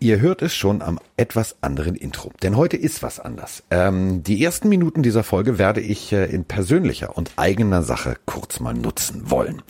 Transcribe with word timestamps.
Ihr 0.00 0.20
hört 0.20 0.42
es 0.42 0.54
schon 0.54 0.80
am 0.80 1.00
etwas 1.16 1.56
anderen 1.60 1.96
Intro, 1.96 2.30
denn 2.42 2.56
heute 2.56 2.76
ist 2.76 3.02
was 3.02 3.18
anders. 3.18 3.64
Ähm, 3.72 4.22
die 4.22 4.44
ersten 4.44 4.68
Minuten 4.68 5.02
dieser 5.02 5.24
Folge 5.24 5.58
werde 5.58 5.80
ich 5.80 6.12
äh, 6.12 6.26
in 6.26 6.44
persönlicher 6.44 7.16
und 7.16 7.32
eigener 7.34 7.82
Sache 7.82 8.14
kurz 8.24 8.60
mal 8.60 8.74
nutzen 8.74 9.28
wollen. 9.28 9.60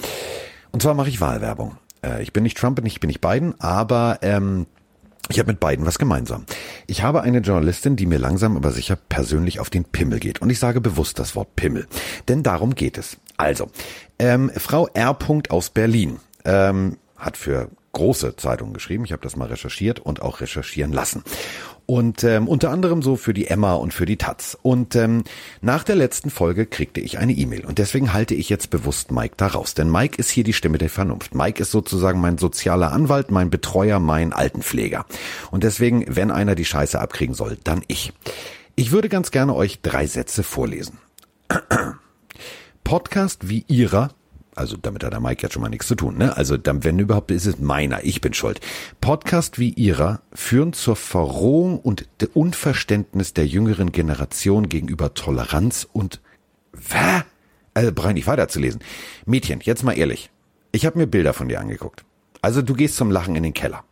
Und 0.71 0.83
zwar 0.83 0.93
mache 0.93 1.09
ich 1.09 1.23
Wahlwerbung. 1.23 1.79
Äh, 2.05 2.23
ich 2.23 2.35
bin 2.35 2.43
nicht 2.43 2.59
Trump 2.59 2.79
und 2.79 2.85
ich 2.85 3.01
bin 3.01 3.09
nicht 3.09 3.23
Biden, 3.23 3.59
aber 3.59 4.19
ähm, 4.21 4.67
ich 5.31 5.39
habe 5.39 5.51
mit 5.51 5.61
beiden 5.61 5.87
was 5.87 5.99
gemeinsam. 5.99 6.45
Ich 6.87 7.03
habe 7.03 7.23
eine 7.23 7.39
Journalistin, 7.39 7.97
die 7.97 8.05
mir 8.05 8.19
langsam 8.19 8.55
aber 8.55 8.71
sicher 8.71 8.97
persönlich 8.97 9.61
auf 9.61 9.71
den 9.71 9.85
Pimmel 9.85 10.21
geht. 10.21 10.43
Und 10.43 10.51
ich 10.51 10.59
sage 10.59 10.83
bewusst 10.83 11.19
das 11.19 11.37
Wort 11.37 11.57
Pimmel. 11.57 11.87
Denn 12.29 12.43
darum 12.43 12.75
geht 12.75 12.99
es. 12.99 13.17
Also, 13.39 13.71
ähm, 14.19 14.51
Frau 14.55 14.89
R. 14.89 15.17
aus 15.49 15.71
Berlin 15.71 16.19
ähm, 16.45 16.99
hat 17.17 17.39
für 17.39 17.71
große 17.99 18.37
Zeitungen 18.37 18.73
geschrieben. 18.73 19.05
Ich 19.05 19.13
habe 19.13 19.23
das 19.23 19.37
mal 19.37 19.49
recherchiert 19.49 20.01
und 20.01 20.23
auch 20.23 20.41
recherchieren 20.41 20.93
lassen. 20.93 21.23
Und 21.85 22.23
ähm, 22.23 22.49
unter 22.49 22.71
anderem 22.71 23.03
so 23.03 23.17
für 23.17 23.33
die 23.33 23.47
Emma 23.47 23.75
und 23.75 23.95
für 23.95 24.05
die 24.05 24.19
Taz. 24.19 24.57
Und 24.61 24.95
ähm, 24.95 25.25
nach 25.63 25.85
der 25.85 25.97
letzten 25.97 26.31
Folge 26.31 26.67
kriegte 26.67 27.01
ich 27.01 27.19
eine 27.19 27.33
E-Mail. 27.33 27.65
Und 27.65 27.79
deswegen 27.79 28.13
halte 28.13 28.35
ich 28.35 28.51
jetzt 28.51 28.71
bewusst 28.71 29.11
Mike 29.11 29.35
da 29.37 29.49
raus. 29.49 29.75
Denn 29.75 29.91
Mike 29.91 30.17
ist 30.19 30.31
hier 30.31 30.45
die 30.45 30.53
Stimme 30.53 30.79
der 30.79 30.91
Vernunft. 30.91 31.35
Mike 31.35 31.63
ist 31.63 31.71
sozusagen 31.71 32.21
mein 32.21 32.39
sozialer 32.39 32.93
Anwalt, 32.93 33.31
mein 33.31 33.51
Betreuer, 33.51 34.01
mein 34.01 34.33
Altenpfleger. 34.33 35.07
Und 35.51 35.65
deswegen, 35.65 36.05
wenn 36.09 36.31
einer 36.31 36.55
die 36.55 36.67
Scheiße 36.67 37.01
abkriegen 37.01 37.35
soll, 37.35 37.57
dann 37.65 37.83
ich. 37.89 38.13
Ich 38.77 38.93
würde 38.93 39.09
ganz 39.09 39.31
gerne 39.31 39.55
euch 39.55 39.81
drei 39.81 40.07
Sätze 40.07 40.43
vorlesen. 40.43 40.99
Podcast 42.85 43.49
wie 43.49 43.65
ihrer 43.67 44.11
also 44.59 44.77
damit 44.77 45.05
hat 45.05 45.13
der 45.13 45.21
Mike 45.21 45.43
jetzt 45.43 45.53
schon 45.53 45.63
mal 45.63 45.69
nichts 45.69 45.87
zu 45.87 45.95
tun. 45.95 46.19
Ne? 46.19 46.37
Also 46.37 46.57
dann, 46.57 46.85
wenn 46.85 46.99
überhaupt, 46.99 47.31
ist 47.31 47.47
es 47.47 47.59
meiner. 47.59 48.05
Ich 48.05 48.21
bin 48.21 48.35
schuld. 48.35 48.61
Podcast 49.01 49.59
wie 49.59 49.71
ihrer 49.71 50.21
führen 50.33 50.73
zur 50.73 50.97
Verrohung 50.97 51.79
und 51.79 52.09
Unverständnis 52.35 53.35
der 53.35 53.47
jüngeren 53.47 53.93
Generation 53.93 54.69
gegenüber 54.69 55.15
Toleranz 55.15 55.89
und 55.93 56.21
Wä? 56.73 57.23
Also 57.75 57.93
brauche 57.93 58.13
ich 58.13 58.27
weiterzulesen. 58.27 58.81
Mädchen, 59.25 59.61
jetzt 59.63 59.85
mal 59.85 59.97
ehrlich. 59.97 60.31
Ich 60.73 60.85
habe 60.85 60.99
mir 60.99 61.07
Bilder 61.07 61.33
von 61.33 61.49
dir 61.49 61.61
angeguckt. 61.61 62.05
Also 62.43 62.63
du 62.63 62.75
gehst 62.75 62.97
zum 62.97 63.11
Lachen 63.11 63.37
in 63.37 63.43
den 63.43 63.55
Keller. 63.55 63.85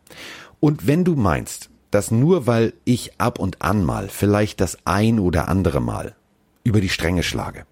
Und 0.59 0.87
wenn 0.87 1.03
du 1.03 1.15
meinst, 1.15 1.69
dass 1.91 2.11
nur 2.11 2.47
weil 2.47 2.73
ich 2.85 3.19
ab 3.19 3.39
und 3.39 3.61
an 3.61 3.83
mal, 3.83 4.09
vielleicht 4.09 4.61
das 4.61 4.77
ein 4.85 5.19
oder 5.19 5.47
andere 5.47 5.81
Mal, 5.81 6.15
über 6.63 6.81
die 6.81 6.89
Stränge 6.89 7.23
schlage, 7.23 7.65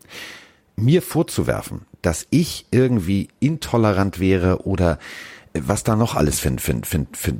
mir 0.75 1.01
vorzuwerfen, 1.01 1.81
dass 2.05 2.27
ich 2.29 2.67
irgendwie 2.71 3.29
intolerant 3.39 4.19
wäre 4.19 4.65
oder 4.65 4.99
was 5.53 5.83
da 5.83 5.95
noch 5.95 6.15
alles 6.15 6.39
für, 6.39 6.51
für, 6.59 6.81
für, 6.83 7.05
für, 7.13 7.33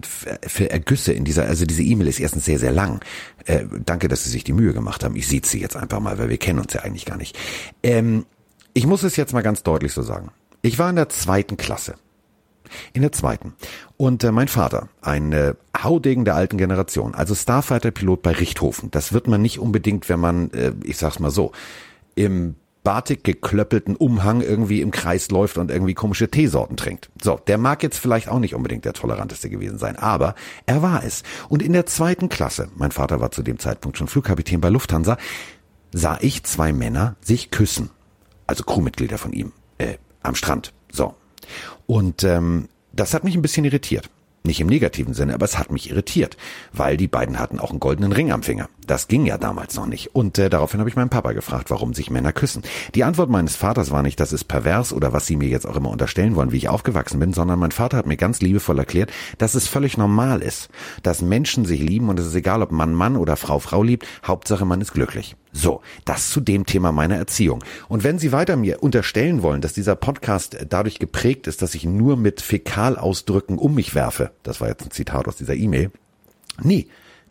für 0.47 0.69
Ergüsse 0.69 1.13
in 1.13 1.25
dieser, 1.25 1.45
also 1.45 1.66
diese 1.66 1.83
E-Mail 1.83 2.08
ist 2.08 2.19
erstens 2.19 2.45
sehr, 2.45 2.59
sehr 2.59 2.71
lang. 2.71 3.03
Äh, 3.45 3.66
danke, 3.86 4.08
dass 4.08 4.23
Sie 4.23 4.30
sich 4.30 4.43
die 4.43 4.53
Mühe 4.53 4.73
gemacht 4.73 5.03
haben. 5.03 5.16
Ich 5.16 5.27
sehe 5.27 5.41
sie 5.43 5.59
jetzt 5.59 5.75
einfach 5.75 5.99
mal, 5.99 6.17
weil 6.17 6.30
wir 6.30 6.38
kennen 6.38 6.59
uns 6.59 6.73
ja 6.73 6.81
eigentlich 6.81 7.05
gar 7.05 7.17
nicht. 7.17 7.38
Ähm, 7.83 8.25
ich 8.73 8.88
muss 8.88 9.03
es 9.03 9.17
jetzt 9.17 9.33
mal 9.33 9.43
ganz 9.43 9.63
deutlich 9.63 9.91
so 9.91 10.02
sagen. 10.02 10.31
Ich 10.61 10.80
war 10.80 10.89
in 10.89 10.95
der 10.95 11.09
zweiten 11.09 11.58
Klasse. 11.58 11.95
In 12.93 13.02
der 13.02 13.11
zweiten. 13.11 13.53
Und 13.97 14.23
äh, 14.23 14.31
mein 14.31 14.47
Vater, 14.47 14.89
ein 15.02 15.31
äh, 15.33 15.53
Haudegen 15.77 16.25
der 16.25 16.36
alten 16.36 16.58
Generation, 16.58 17.13
also 17.13 17.36
Starfighter-Pilot 17.36 18.21
bei 18.21 18.31
Richthofen. 18.31 18.89
Das 18.91 19.13
wird 19.13 19.27
man 19.27 19.41
nicht 19.41 19.59
unbedingt, 19.59 20.09
wenn 20.09 20.19
man, 20.19 20.52
äh, 20.52 20.71
ich 20.83 20.97
sag's 20.97 21.19
mal 21.19 21.31
so, 21.31 21.52
im 22.16 22.55
bartig 22.86 23.23
geklöppelten 23.23 23.97
Umhang 23.97 24.39
irgendwie 24.39 24.80
im 24.80 24.91
Kreis 24.91 25.30
läuft 25.31 25.58
und 25.58 25.69
irgendwie 25.69 25.94
komische 25.94 26.31
Teesorten 26.31 26.78
trinkt. 26.78 27.09
So, 27.22 27.38
der 27.47 27.58
mag 27.58 27.83
jetzt 27.83 27.97
vielleicht 27.97 28.30
auch 28.30 28.39
nicht 28.39 28.55
unbedingt 28.55 28.86
der 28.86 28.94
toleranteste 28.94 29.49
gewesen 29.49 29.77
sein, 29.77 29.98
aber 29.98 30.36
er 30.65 30.82
war 30.82 31.04
es. 31.04 31.23
Und 31.49 31.61
in 31.61 31.73
der 31.73 31.86
zweiten 31.87 32.30
Klasse, 32.30 32.70
mein 32.76 32.92
Vater 32.92 33.20
war 33.20 33.32
zu 33.32 33.43
dem 33.43 33.59
Zeitpunkt 33.59 33.98
schon 33.98 34.08
Flugkapitän 34.08 34.61
bei 34.61 34.70
Lufthansa, 34.70 35.17
sah 35.92 36.17
ich 36.21 36.43
zwei 36.43 36.71
Männer 36.71 37.17
sich 37.20 37.52
küssen. 37.52 37.89
Also 38.48 38.64
Crewmitglieder 38.64 39.17
von 39.17 39.33
ihm, 39.33 39.52
äh, 39.80 39.95
am 40.21 40.36
Strand. 40.36 40.71
So. 40.92 41.15
Und 41.88 42.23
ähm, 42.23 42.70
das 42.93 43.14
hat 43.14 43.23
mich 43.23 43.36
ein 43.36 43.42
bisschen 43.42 43.65
irritiert. 43.65 44.09
Nicht 44.45 44.61
im 44.61 44.67
negativen 44.67 45.16
Sinne, 45.16 45.33
aber 45.33 45.45
es 45.45 45.58
hat 45.58 45.72
mich 45.72 45.89
irritiert, 45.89 46.38
weil 46.72 46.98
die 46.98 47.08
beiden 47.08 47.39
hatten 47.39 47.60
auch 47.60 47.72
einen 47.72 47.80
goldenen 47.80 48.11
Ring 48.11 48.32
am 48.32 48.44
Finger. 48.44 48.70
Das 48.86 49.08
ging 49.08 49.26
ja 49.26 49.39
damals 49.39 49.76
noch 49.76 49.88
nicht. 49.88 50.14
Und 50.14 50.38
äh, 50.38 50.52
daraufhin 50.52 50.80
habe 50.80 50.89
ich 50.89 50.95
meinen 50.95 51.10
Papa 51.10 51.32
gefragt, 51.32 51.72
warum 51.72 51.95
sich 51.95 52.11
Männer 52.11 52.32
küssen. 52.32 52.61
Die 52.94 53.04
Antwort 53.04 53.32
meines 53.32 53.56
Vaters 53.56 53.89
war 53.89 54.04
nicht, 54.04 54.20
das 54.20 54.33
ist 54.33 54.44
pervers 54.44 54.94
oder 54.94 55.14
was 55.14 55.26
sie 55.26 55.36
mir 55.36 55.50
jetzt 55.50 55.66
auch 55.66 55.76
immer 55.76 55.89
unterstellen 55.89 56.36
wollen, 56.36 56.52
wie 56.52 56.58
ich 56.58 56.70
aufgewachsen 56.70 57.20
bin, 57.20 57.33
sondern 57.33 57.58
mein 57.58 57.72
Vater 57.72 57.98
hat 57.98 58.06
mir 58.06 58.17
ganz 58.17 58.39
liebevoll 58.39 58.78
erklärt, 58.78 59.11
dass 59.39 59.56
es 59.56 59.67
völlig 59.67 59.98
normal 59.98 60.44
ist, 60.44 60.70
dass 61.02 61.23
Menschen 61.23 61.66
sich 61.66 61.82
lieben 61.82 62.10
und 62.10 62.20
es 62.20 62.27
ist 62.27 62.36
egal, 62.36 62.62
ob 62.62 62.72
Mann 62.72 62.94
Mann 62.94 63.17
oder 63.17 63.38
Frau 63.38 63.58
Frau 63.58 63.82
liebt, 63.82 64.06
Hauptsache 64.23 64.66
man 64.66 64.82
ist 64.82 64.94
glücklich. 64.94 65.36
So, 65.58 65.80
das 66.04 66.32
zu 66.32 66.42
dem 66.42 66.66
Thema 66.66 66.92
meiner 66.92 67.16
Erziehung. 67.16 67.64
Und 67.88 68.04
wenn 68.04 68.20
Sie 68.20 68.33
weiter 68.33 68.58
mir 68.58 68.83
unterstellen 68.83 69.42
wollen, 69.42 69.61
dass 69.61 69.71
dieser 69.71 69.95
Podcast 69.95 70.58
dadurch 70.67 70.99
geprägt 70.99 71.48
ist, 71.48 71.61
dass 71.61 71.76
ich 71.76 71.86
nur 71.86 72.17
mit 72.17 72.42
Fäkalausdrücken 72.42 73.58
um 73.58 73.73
mich 73.73 73.95
werfe, 73.95 74.32
das 74.44 74.60
war 74.60 74.67
jetzt 74.67 74.83
ein 74.83 74.92
Zitat 74.92 75.30
aus 75.30 75.38
dieser 75.38 75.55
E-Mail. 75.55 75.92
Nee, 76.61 76.88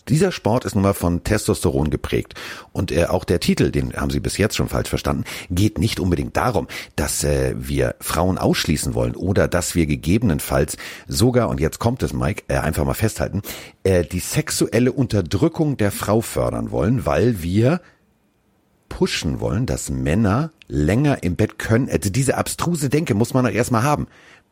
dieser 0.09 0.33
Sport 0.33 0.65
ist 0.65 0.75
nun 0.75 0.84
mal 0.84 0.95
von 0.95 1.23
Testosteron 1.23 1.91
geprägt. 1.91 2.34
Und 2.73 2.93
äh, 2.93 3.05
auch 3.07 3.25
der 3.25 3.41
Titel, 3.41 3.71
den 3.71 3.93
haben 3.95 4.11
Sie 4.11 4.21
bis 4.21 4.39
jetzt 4.39 4.57
schon 4.57 4.69
falsch 4.69 4.89
verstanden, 4.89 5.25
geht 5.51 5.79
nicht 5.79 6.01
unbedingt 6.01 6.34
darum, 6.34 6.67
dass 6.97 7.25
äh, 7.25 7.55
wir 7.59 7.95
Frauen 8.01 8.39
ausschließen 8.39 8.95
wollen 8.95 9.17
oder 9.17 9.49
dass 9.49 9.75
wir 9.75 9.84
gegebenenfalls 9.84 10.79
sogar, 11.07 11.51
und 11.51 11.61
jetzt 11.61 11.79
kommt 11.79 12.03
es, 12.03 12.15
Mike, 12.15 12.45
äh, 12.49 12.57
einfach 12.57 12.87
mal 12.87 12.95
festhalten, 12.95 13.43
äh, 13.83 14.03
die 14.03 14.21
sexuelle 14.21 14.93
Unterdrückung 14.93 15.77
der 15.77 15.93
Frau 15.93 16.23
fördern 16.23 16.71
wollen, 16.71 17.05
weil 17.05 17.43
wir 17.43 17.83
pushen 18.89 19.41
wollen, 19.41 19.67
dass 19.67 19.91
Männer 19.91 20.53
länger 20.69 21.22
im 21.22 21.37
Bett 21.37 21.59
können. 21.59 21.89
Also 21.91 22.11
diese 22.11 22.37
abstruse 22.37 22.89
Denke 22.89 23.15
muss 23.15 23.34
man 23.34 23.45
doch 23.45 23.53
erstmal 23.53 23.83
haben. 23.83 24.06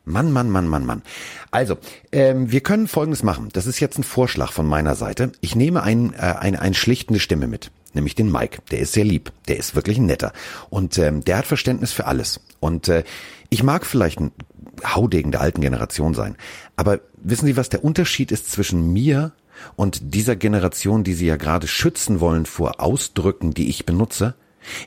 Mann, 0.05 0.31
Mann, 0.31 0.49
Mann, 0.49 0.67
Mann, 0.67 0.85
Mann. 0.85 1.01
Also, 1.49 1.77
ähm, 2.11 2.51
wir 2.51 2.59
können 2.59 2.87
Folgendes 2.87 3.23
machen. 3.23 3.49
Das 3.53 3.67
ist 3.67 3.79
jetzt 3.79 3.97
ein 3.97 4.03
Vorschlag 4.03 4.51
von 4.51 4.67
meiner 4.67 4.95
Seite. 4.95 5.31
Ich 5.39 5.55
nehme 5.55 5.81
ein, 5.81 6.13
äh, 6.13 6.17
eine, 6.17 6.61
eine 6.61 6.75
schlichtende 6.75 7.21
Stimme 7.21 7.47
mit, 7.47 7.71
nämlich 7.93 8.13
den 8.13 8.29
Mike. 8.29 8.61
Der 8.71 8.79
ist 8.79 8.91
sehr 8.91 9.05
lieb. 9.05 9.31
Der 9.47 9.57
ist 9.57 9.75
wirklich 9.75 9.97
ein 9.97 10.05
netter. 10.05 10.33
Und 10.69 10.97
ähm, 10.97 11.23
der 11.23 11.37
hat 11.37 11.45
Verständnis 11.45 11.93
für 11.93 12.05
alles. 12.05 12.41
Und 12.59 12.89
äh, 12.89 13.03
ich 13.49 13.63
mag 13.63 13.85
vielleicht 13.85 14.19
ein 14.19 14.31
Haudegen 14.85 15.31
der 15.31 15.41
alten 15.41 15.61
Generation 15.61 16.13
sein. 16.13 16.35
Aber 16.75 16.99
wissen 17.15 17.45
Sie, 17.45 17.55
was 17.55 17.69
der 17.69 17.85
Unterschied 17.85 18.31
ist 18.33 18.51
zwischen 18.51 18.91
mir 18.91 19.31
und 19.75 20.13
dieser 20.13 20.35
Generation, 20.35 21.03
die 21.03 21.13
sie 21.13 21.27
ja 21.27 21.35
gerade 21.35 21.67
schützen 21.67 22.19
wollen 22.19 22.45
vor 22.45 22.81
Ausdrücken, 22.81 23.53
die 23.53 23.69
ich 23.69 23.85
benutze, 23.85 24.35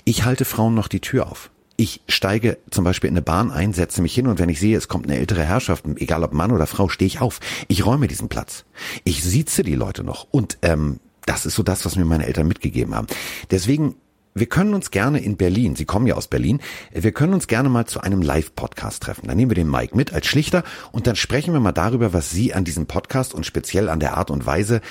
ich 0.05 0.25
halte 0.25 0.45
Frauen 0.45 0.75
noch 0.75 0.89
die 0.89 1.01
Tür 1.01 1.31
auf. 1.31 1.51
Ich 1.79 2.01
steige 2.09 2.57
zum 2.71 2.85
Beispiel 2.85 3.09
in 3.09 3.15
eine 3.15 3.23
Bahn 3.23 3.51
ein, 3.51 3.75
setze 3.75 4.01
mich 4.01 4.15
hin 4.15 4.27
und 4.27 4.39
wenn 4.39 4.49
ich 4.49 4.61
sehe, 4.61 4.77
es 4.77 4.89
kommt 4.89 5.07
eine 5.07 5.19
ältere 5.19 5.45
Herrschaft, 5.45 5.85
egal 5.97 6.25
ob 6.25 6.33
Mann 6.33 6.53
oder 6.53 6.67
Frau, 6.67 6.89
stehe 6.89 7.07
ich 7.07 7.21
auf. 7.21 7.39
Ich 7.69 7.85
räume 7.85 8.09
diesen 8.09 8.31
Platz. 8.31 8.65
Ich 9.05 9.23
sieze 9.23 9.63
die 9.63 9.75
Leute 9.75 10.03
noch. 10.03 10.27
Und 10.31 10.57
ähm, 10.63 11.01
das 11.27 11.45
ist 11.45 11.55
so 11.55 11.63
das, 11.63 11.85
was 11.85 11.97
mir 11.97 12.07
meine 12.07 12.27
Eltern 12.27 12.49
mitgegeben 12.49 12.95
haben. 12.95 13.09
Deswegen 13.51 13.97
wir 14.37 14.47
können 14.47 14.75
uns 14.75 14.91
gerne 14.91 15.19
in 15.19 15.37
Berlin, 15.37 15.77
Sie 15.77 15.87
kommen 15.87 16.07
ja 16.07 16.15
aus 16.15 16.29
Berlin, 16.29 16.61
wir 16.93 17.13
können 17.13 17.33
uns 17.33 17.47
gerne 17.47 17.71
mal 17.71 17.87
zu 17.87 18.03
einem 18.03 18.21
Live-Podcast 18.21 19.03
treffen. 19.03 19.29
Dann 19.29 19.37
nehmen 19.37 19.51
wir 19.51 19.57
den 19.57 19.71
Mike 19.71 19.97
mit 19.97 20.13
als 20.13 20.27
Schlichter 20.27 20.63
und 20.93 21.07
dann 21.07 21.17
sprechen 21.17 21.55
wir 21.55 21.61
mal 21.61 21.73
darüber, 21.73 22.13
was 22.13 22.31
Sie 22.31 22.53
an 22.53 22.65
diesem 22.65 22.87
Podcast 22.87 23.35
und 23.35 23.47
speziell 23.47 23.89
an 23.89 23.99
der 23.99 24.17
Art 24.17 24.31
und 24.31 24.45
Weise, 24.45 24.83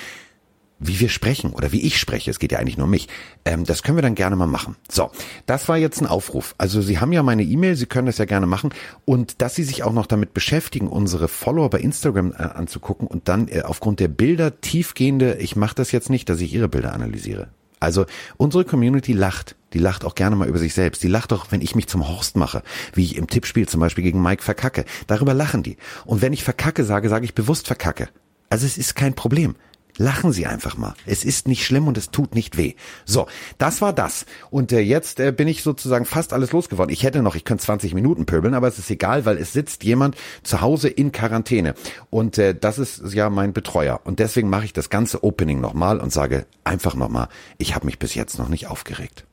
wie 0.78 0.98
wir 1.00 1.08
sprechen 1.08 1.52
oder 1.52 1.72
wie 1.72 1.80
ich 1.82 1.98
spreche, 1.98 2.30
es 2.30 2.38
geht 2.38 2.52
ja 2.52 2.58
eigentlich 2.58 2.76
nur 2.76 2.84
um 2.84 2.90
mich, 2.90 3.08
ähm, 3.44 3.64
das 3.64 3.82
können 3.82 3.96
wir 3.96 4.02
dann 4.02 4.14
gerne 4.16 4.36
mal 4.36 4.46
machen. 4.46 4.76
So, 4.90 5.10
das 5.46 5.68
war 5.68 5.76
jetzt 5.76 6.00
ein 6.00 6.06
Aufruf. 6.06 6.54
Also 6.58 6.82
Sie 6.82 6.98
haben 6.98 7.12
ja 7.12 7.22
meine 7.22 7.44
E-Mail, 7.44 7.76
Sie 7.76 7.86
können 7.86 8.06
das 8.06 8.18
ja 8.18 8.24
gerne 8.24 8.46
machen 8.46 8.70
und 9.04 9.40
dass 9.40 9.54
Sie 9.54 9.64
sich 9.64 9.84
auch 9.84 9.92
noch 9.92 10.06
damit 10.06 10.34
beschäftigen, 10.34 10.88
unsere 10.88 11.28
Follower 11.28 11.70
bei 11.70 11.78
Instagram 11.78 12.32
äh, 12.32 12.42
anzugucken 12.42 13.06
und 13.06 13.28
dann 13.28 13.48
äh, 13.48 13.62
aufgrund 13.62 14.00
der 14.00 14.08
Bilder 14.08 14.60
tiefgehende, 14.60 15.36
ich 15.36 15.56
mache 15.56 15.76
das 15.76 15.92
jetzt 15.92 16.10
nicht, 16.10 16.28
dass 16.28 16.40
ich 16.40 16.52
Ihre 16.52 16.68
Bilder 16.68 16.92
analysiere. 16.92 17.48
Also 17.80 18.06
unsere 18.36 18.64
Community 18.64 19.12
lacht. 19.12 19.56
Die 19.72 19.78
lacht 19.78 20.04
auch 20.04 20.14
gerne 20.14 20.36
mal 20.36 20.48
über 20.48 20.58
sich 20.58 20.74
selbst. 20.74 21.02
Die 21.02 21.08
lacht 21.08 21.32
auch, 21.32 21.46
wenn 21.50 21.60
ich 21.60 21.74
mich 21.74 21.88
zum 21.88 22.08
Horst 22.08 22.36
mache, 22.36 22.62
wie 22.94 23.04
ich 23.04 23.16
im 23.16 23.26
Tippspiel 23.26 23.68
zum 23.68 23.80
Beispiel 23.80 24.04
gegen 24.04 24.22
Mike 24.22 24.42
verkacke. 24.42 24.84
Darüber 25.06 25.34
lachen 25.34 25.62
die. 25.62 25.76
Und 26.04 26.22
wenn 26.22 26.32
ich 26.32 26.44
verkacke 26.44 26.84
sage, 26.84 27.08
sage 27.08 27.24
ich 27.24 27.34
bewusst 27.34 27.66
verkacke. 27.66 28.08
Also 28.48 28.64
es 28.64 28.78
ist 28.78 28.94
kein 28.94 29.14
Problem. 29.14 29.56
Lachen 29.98 30.32
Sie 30.32 30.46
einfach 30.46 30.76
mal. 30.76 30.94
Es 31.06 31.24
ist 31.24 31.48
nicht 31.48 31.64
schlimm 31.64 31.88
und 31.88 31.96
es 31.96 32.10
tut 32.10 32.34
nicht 32.34 32.56
weh. 32.56 32.74
So, 33.04 33.26
das 33.58 33.80
war 33.80 33.92
das. 33.92 34.26
Und 34.50 34.72
äh, 34.72 34.80
jetzt 34.80 35.20
äh, 35.20 35.32
bin 35.32 35.48
ich 35.48 35.62
sozusagen 35.62 36.04
fast 36.04 36.32
alles 36.32 36.52
losgeworden. 36.52 36.92
Ich 36.92 37.02
hätte 37.02 37.22
noch, 37.22 37.34
ich 37.34 37.44
könnte 37.44 37.64
20 37.64 37.94
Minuten 37.94 38.26
pöbeln, 38.26 38.54
aber 38.54 38.68
es 38.68 38.78
ist 38.78 38.90
egal, 38.90 39.24
weil 39.24 39.38
es 39.38 39.52
sitzt 39.52 39.84
jemand 39.84 40.16
zu 40.42 40.60
Hause 40.60 40.88
in 40.88 41.12
Quarantäne. 41.12 41.74
Und 42.10 42.38
äh, 42.38 42.54
das 42.54 42.78
ist 42.78 43.12
ja 43.14 43.30
mein 43.30 43.52
Betreuer. 43.52 44.00
Und 44.04 44.18
deswegen 44.18 44.50
mache 44.50 44.64
ich 44.64 44.72
das 44.72 44.90
ganze 44.90 45.24
Opening 45.24 45.60
nochmal 45.60 46.00
und 46.00 46.12
sage 46.12 46.46
einfach 46.64 46.94
nochmal, 46.94 47.28
ich 47.58 47.74
habe 47.74 47.86
mich 47.86 47.98
bis 47.98 48.14
jetzt 48.14 48.38
noch 48.38 48.48
nicht 48.48 48.68
aufgeregt. 48.68 49.25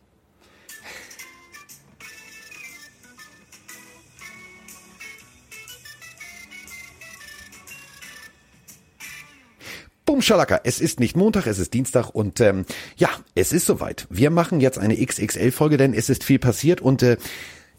Schalaka, 10.23 10.61
es 10.63 10.79
ist 10.79 10.99
nicht 10.99 11.17
Montag, 11.17 11.47
es 11.47 11.59
ist 11.59 11.73
Dienstag 11.73 12.09
und 12.09 12.39
ähm, 12.39 12.65
ja, 12.95 13.09
es 13.35 13.51
ist 13.51 13.65
soweit. 13.65 14.07
Wir 14.09 14.29
machen 14.29 14.61
jetzt 14.61 14.79
eine 14.79 14.95
XXL-Folge, 14.95 15.77
denn 15.77 15.93
es 15.93 16.09
ist 16.09 16.23
viel 16.23 16.39
passiert 16.39 16.81
und 16.81 17.03
äh, 17.03 17.17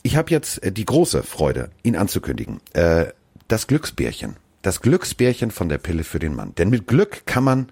ich 0.02 0.16
habe 0.16 0.30
jetzt 0.30 0.62
äh, 0.62 0.70
die 0.70 0.84
große 0.84 1.22
Freude, 1.22 1.70
ihn 1.82 1.96
anzukündigen. 1.96 2.60
Äh, 2.74 3.06
das 3.48 3.66
Glücksbärchen. 3.66 4.36
Das 4.62 4.82
Glücksbärchen 4.82 5.50
von 5.50 5.68
der 5.68 5.78
Pille 5.78 6.04
für 6.04 6.18
den 6.18 6.34
Mann. 6.34 6.54
Denn 6.56 6.70
mit 6.70 6.86
Glück 6.86 7.26
kann 7.26 7.44
man 7.44 7.68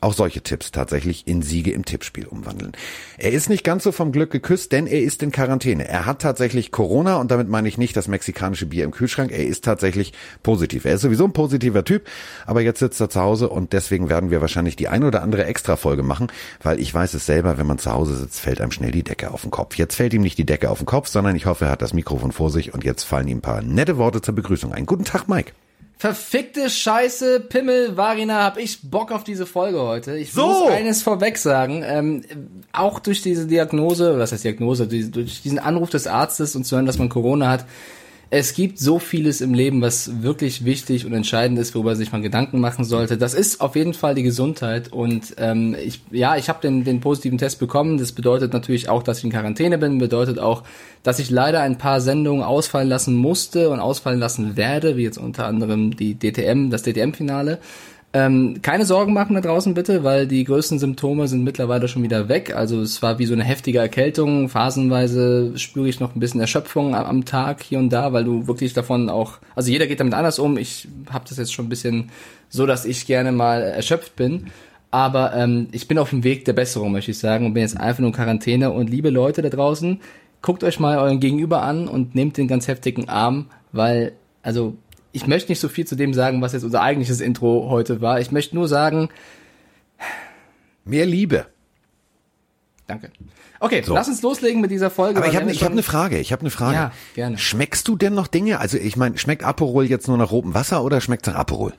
auch 0.00 0.14
solche 0.14 0.40
Tipps 0.42 0.70
tatsächlich 0.70 1.26
in 1.26 1.42
Siege 1.42 1.72
im 1.72 1.84
Tippspiel 1.84 2.26
umwandeln. 2.26 2.72
Er 3.18 3.32
ist 3.32 3.50
nicht 3.50 3.64
ganz 3.64 3.84
so 3.84 3.92
vom 3.92 4.12
Glück 4.12 4.30
geküsst, 4.30 4.72
denn 4.72 4.86
er 4.86 5.02
ist 5.02 5.22
in 5.22 5.30
Quarantäne. 5.30 5.86
Er 5.86 6.06
hat 6.06 6.22
tatsächlich 6.22 6.72
Corona 6.72 7.16
und 7.16 7.30
damit 7.30 7.48
meine 7.48 7.68
ich 7.68 7.76
nicht 7.76 7.96
das 7.96 8.08
mexikanische 8.08 8.66
Bier 8.66 8.84
im 8.84 8.92
Kühlschrank. 8.92 9.30
Er 9.30 9.46
ist 9.46 9.64
tatsächlich 9.64 10.12
positiv. 10.42 10.84
Er 10.86 10.94
ist 10.94 11.02
sowieso 11.02 11.24
ein 11.24 11.32
positiver 11.32 11.84
Typ, 11.84 12.06
aber 12.46 12.62
jetzt 12.62 12.78
sitzt 12.78 13.00
er 13.00 13.10
zu 13.10 13.20
Hause 13.20 13.50
und 13.50 13.72
deswegen 13.72 14.08
werden 14.08 14.30
wir 14.30 14.40
wahrscheinlich 14.40 14.76
die 14.76 14.88
ein 14.88 15.04
oder 15.04 15.22
andere 15.22 15.44
Extra-Folge 15.44 16.02
machen, 16.02 16.28
weil 16.62 16.80
ich 16.80 16.92
weiß 16.92 17.14
es 17.14 17.26
selber, 17.26 17.58
wenn 17.58 17.66
man 17.66 17.78
zu 17.78 17.92
Hause 17.92 18.16
sitzt, 18.16 18.40
fällt 18.40 18.60
einem 18.60 18.72
schnell 18.72 18.92
die 18.92 19.04
Decke 19.04 19.30
auf 19.32 19.42
den 19.42 19.50
Kopf. 19.50 19.76
Jetzt 19.76 19.96
fällt 19.96 20.14
ihm 20.14 20.22
nicht 20.22 20.38
die 20.38 20.46
Decke 20.46 20.70
auf 20.70 20.78
den 20.78 20.86
Kopf, 20.86 21.08
sondern 21.08 21.36
ich 21.36 21.46
hoffe, 21.46 21.66
er 21.66 21.72
hat 21.72 21.82
das 21.82 21.92
Mikrofon 21.92 22.32
vor 22.32 22.50
sich 22.50 22.72
und 22.72 22.84
jetzt 22.84 23.04
fallen 23.04 23.28
ihm 23.28 23.38
ein 23.38 23.42
paar 23.42 23.62
nette 23.62 23.98
Worte 23.98 24.22
zur 24.22 24.34
Begrüßung 24.34 24.72
ein. 24.72 24.86
Guten 24.86 25.04
Tag, 25.04 25.28
Mike. 25.28 25.52
Verfickte 26.00 26.70
Scheiße, 26.70 27.40
Pimmel, 27.40 27.94
Varina, 27.94 28.42
hab 28.42 28.56
ich 28.56 28.80
Bock 28.80 29.12
auf 29.12 29.22
diese 29.22 29.44
Folge 29.44 29.82
heute. 29.82 30.16
Ich 30.16 30.32
so. 30.32 30.46
muss 30.46 30.70
eines 30.70 31.02
vorweg 31.02 31.36
sagen, 31.36 31.82
ähm, 31.84 32.24
auch 32.72 33.00
durch 33.00 33.20
diese 33.20 33.46
Diagnose, 33.46 34.18
was 34.18 34.32
heißt 34.32 34.44
Diagnose, 34.44 34.86
durch 34.86 35.42
diesen 35.42 35.58
Anruf 35.58 35.90
des 35.90 36.06
Arztes 36.06 36.56
und 36.56 36.64
zu 36.64 36.76
hören, 36.76 36.86
dass 36.86 36.96
man 36.96 37.10
Corona 37.10 37.50
hat, 37.50 37.66
es 38.32 38.54
gibt 38.54 38.78
so 38.78 39.00
vieles 39.00 39.40
im 39.40 39.54
Leben, 39.54 39.82
was 39.82 40.22
wirklich 40.22 40.64
wichtig 40.64 41.04
und 41.04 41.12
entscheidend 41.12 41.58
ist, 41.58 41.74
worüber 41.74 41.96
sich 41.96 42.12
man 42.12 42.22
Gedanken 42.22 42.60
machen 42.60 42.84
sollte. 42.84 43.18
Das 43.18 43.34
ist 43.34 43.60
auf 43.60 43.74
jeden 43.74 43.92
Fall 43.92 44.14
die 44.14 44.22
Gesundheit. 44.22 44.92
Und 44.92 45.34
ähm, 45.38 45.74
ich, 45.74 46.00
ja, 46.12 46.36
ich 46.36 46.48
habe 46.48 46.60
den, 46.60 46.84
den 46.84 47.00
positiven 47.00 47.38
Test 47.38 47.58
bekommen. 47.58 47.98
Das 47.98 48.12
bedeutet 48.12 48.52
natürlich 48.52 48.88
auch, 48.88 49.02
dass 49.02 49.18
ich 49.18 49.24
in 49.24 49.30
Quarantäne 49.30 49.78
bin. 49.78 49.98
Bedeutet 49.98 50.38
auch, 50.38 50.62
dass 51.02 51.18
ich 51.18 51.28
leider 51.28 51.60
ein 51.60 51.76
paar 51.76 52.00
Sendungen 52.00 52.44
ausfallen 52.44 52.88
lassen 52.88 53.16
musste 53.16 53.68
und 53.68 53.80
ausfallen 53.80 54.20
lassen 54.20 54.56
werde, 54.56 54.96
wie 54.96 55.02
jetzt 55.02 55.18
unter 55.18 55.46
anderem 55.46 55.96
die 55.96 56.14
DTM, 56.14 56.70
das 56.70 56.84
DTM-Finale. 56.84 57.58
Ähm, 58.12 58.58
keine 58.60 58.84
Sorgen 58.86 59.12
machen 59.12 59.34
da 59.34 59.40
draußen 59.40 59.72
bitte, 59.74 60.02
weil 60.02 60.26
die 60.26 60.42
größten 60.42 60.80
Symptome 60.80 61.28
sind 61.28 61.44
mittlerweile 61.44 61.86
schon 61.86 62.02
wieder 62.02 62.28
weg. 62.28 62.52
Also 62.56 62.80
es 62.80 63.02
war 63.02 63.20
wie 63.20 63.26
so 63.26 63.34
eine 63.34 63.44
heftige 63.44 63.78
Erkältung. 63.78 64.48
Phasenweise 64.48 65.56
spüre 65.56 65.88
ich 65.88 66.00
noch 66.00 66.16
ein 66.16 66.20
bisschen 66.20 66.40
Erschöpfung 66.40 66.96
am, 66.96 67.24
Tag 67.24 67.62
hier 67.62 67.78
und 67.78 67.90
da, 67.90 68.12
weil 68.12 68.24
du 68.24 68.48
wirklich 68.48 68.72
davon 68.72 69.08
auch, 69.10 69.38
also 69.54 69.70
jeder 69.70 69.86
geht 69.86 70.00
damit 70.00 70.14
anders 70.14 70.40
um. 70.40 70.58
Ich 70.58 70.88
habe 71.08 71.24
das 71.28 71.38
jetzt 71.38 71.52
schon 71.52 71.66
ein 71.66 71.68
bisschen 71.68 72.10
so, 72.48 72.66
dass 72.66 72.84
ich 72.84 73.06
gerne 73.06 73.30
mal 73.30 73.62
erschöpft 73.62 74.16
bin. 74.16 74.46
Aber 74.90 75.32
ähm, 75.34 75.68
ich 75.70 75.86
bin 75.86 75.98
auf 75.98 76.10
dem 76.10 76.24
Weg 76.24 76.44
der 76.46 76.52
Besserung, 76.52 76.90
möchte 76.90 77.12
ich 77.12 77.18
sagen, 77.18 77.46
und 77.46 77.54
bin 77.54 77.62
jetzt 77.62 77.78
einfach 77.78 78.00
nur 78.00 78.08
in 78.08 78.14
Quarantäne. 78.16 78.72
Und 78.72 78.90
liebe 78.90 79.10
Leute 79.10 79.40
da 79.40 79.50
draußen, 79.50 80.00
guckt 80.42 80.64
euch 80.64 80.80
mal 80.80 80.98
euren 80.98 81.20
Gegenüber 81.20 81.62
an 81.62 81.86
und 81.86 82.16
nehmt 82.16 82.36
den 82.38 82.48
ganz 82.48 82.66
heftigen 82.66 83.08
Arm, 83.08 83.46
weil, 83.70 84.12
also 84.42 84.74
ich 85.12 85.26
möchte 85.26 85.50
nicht 85.50 85.60
so 85.60 85.68
viel 85.68 85.86
zu 85.86 85.96
dem 85.96 86.14
sagen, 86.14 86.40
was 86.42 86.52
jetzt 86.52 86.64
unser 86.64 86.82
eigentliches 86.82 87.20
Intro 87.20 87.68
heute 87.70 88.00
war. 88.00 88.20
Ich 88.20 88.30
möchte 88.30 88.54
nur 88.54 88.68
sagen. 88.68 89.08
Mehr 90.84 91.06
Liebe. 91.06 91.46
Danke. 92.86 93.10
Okay, 93.60 93.82
so. 93.84 93.94
lass 93.94 94.08
uns 94.08 94.22
loslegen 94.22 94.60
mit 94.60 94.70
dieser 94.70 94.90
Folge. 94.90 95.20
Aber 95.20 95.28
ich 95.28 95.36
habe 95.36 95.50
ich 95.50 95.62
hab 95.62 95.70
eine 95.70 95.82
Frage, 95.82 96.18
ich 96.18 96.32
habe 96.32 96.40
eine 96.40 96.50
Frage. 96.50 96.74
Ja, 96.74 96.92
gerne. 97.14 97.38
Schmeckst 97.38 97.86
du 97.86 97.96
denn 97.96 98.14
noch 98.14 98.26
Dinge? 98.26 98.58
Also 98.58 98.78
ich 98.78 98.96
meine, 98.96 99.18
schmeckt 99.18 99.44
Aperol 99.44 99.84
jetzt 99.84 100.08
nur 100.08 100.16
nach 100.16 100.32
rotem 100.32 100.54
Wasser 100.54 100.82
oder 100.82 101.00
schmeckt 101.00 101.26
nach 101.26 101.34
Aperol? 101.34 101.74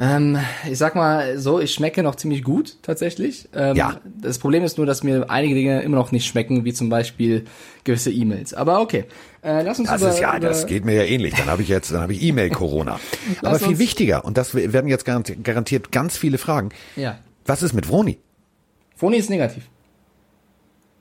Ähm, 0.00 0.38
ich 0.70 0.78
sag 0.78 0.94
mal 0.94 1.38
so, 1.38 1.58
ich 1.58 1.74
schmecke 1.74 2.04
noch 2.04 2.14
ziemlich 2.14 2.44
gut 2.44 2.76
tatsächlich. 2.82 3.48
Ähm, 3.52 3.74
ja. 3.74 4.00
Das 4.20 4.38
Problem 4.38 4.62
ist 4.62 4.76
nur, 4.76 4.86
dass 4.86 5.02
mir 5.02 5.28
einige 5.28 5.56
Dinge 5.56 5.82
immer 5.82 5.96
noch 5.96 6.12
nicht 6.12 6.26
schmecken, 6.26 6.64
wie 6.64 6.72
zum 6.72 6.88
Beispiel 6.88 7.46
gewisse 7.82 8.12
E-Mails. 8.12 8.54
Aber 8.54 8.80
okay, 8.80 9.06
äh, 9.42 9.62
lass 9.62 9.80
uns 9.80 9.88
das 9.88 10.00
über, 10.00 10.10
ist 10.10 10.20
ja, 10.20 10.36
über 10.36 10.48
das 10.48 10.66
geht 10.66 10.84
mir 10.84 10.94
ja 10.94 11.02
ähnlich. 11.02 11.34
Dann 11.34 11.46
habe 11.46 11.62
ich 11.62 11.68
jetzt, 11.68 11.90
dann 11.90 12.00
habe 12.00 12.12
ich 12.12 12.22
E-Mail-Corona. 12.22 13.00
Aber 13.42 13.58
viel 13.58 13.78
wichtiger 13.78 14.24
und 14.24 14.38
das 14.38 14.54
werden 14.54 14.88
jetzt 14.88 15.04
garantiert 15.04 15.90
ganz 15.90 16.16
viele 16.16 16.38
Fragen. 16.38 16.68
Ja. 16.94 17.18
Was 17.44 17.64
ist 17.64 17.72
mit 17.72 17.86
Vroni? 17.86 18.18
Vroni 18.96 19.16
ist 19.16 19.30
negativ. 19.30 19.64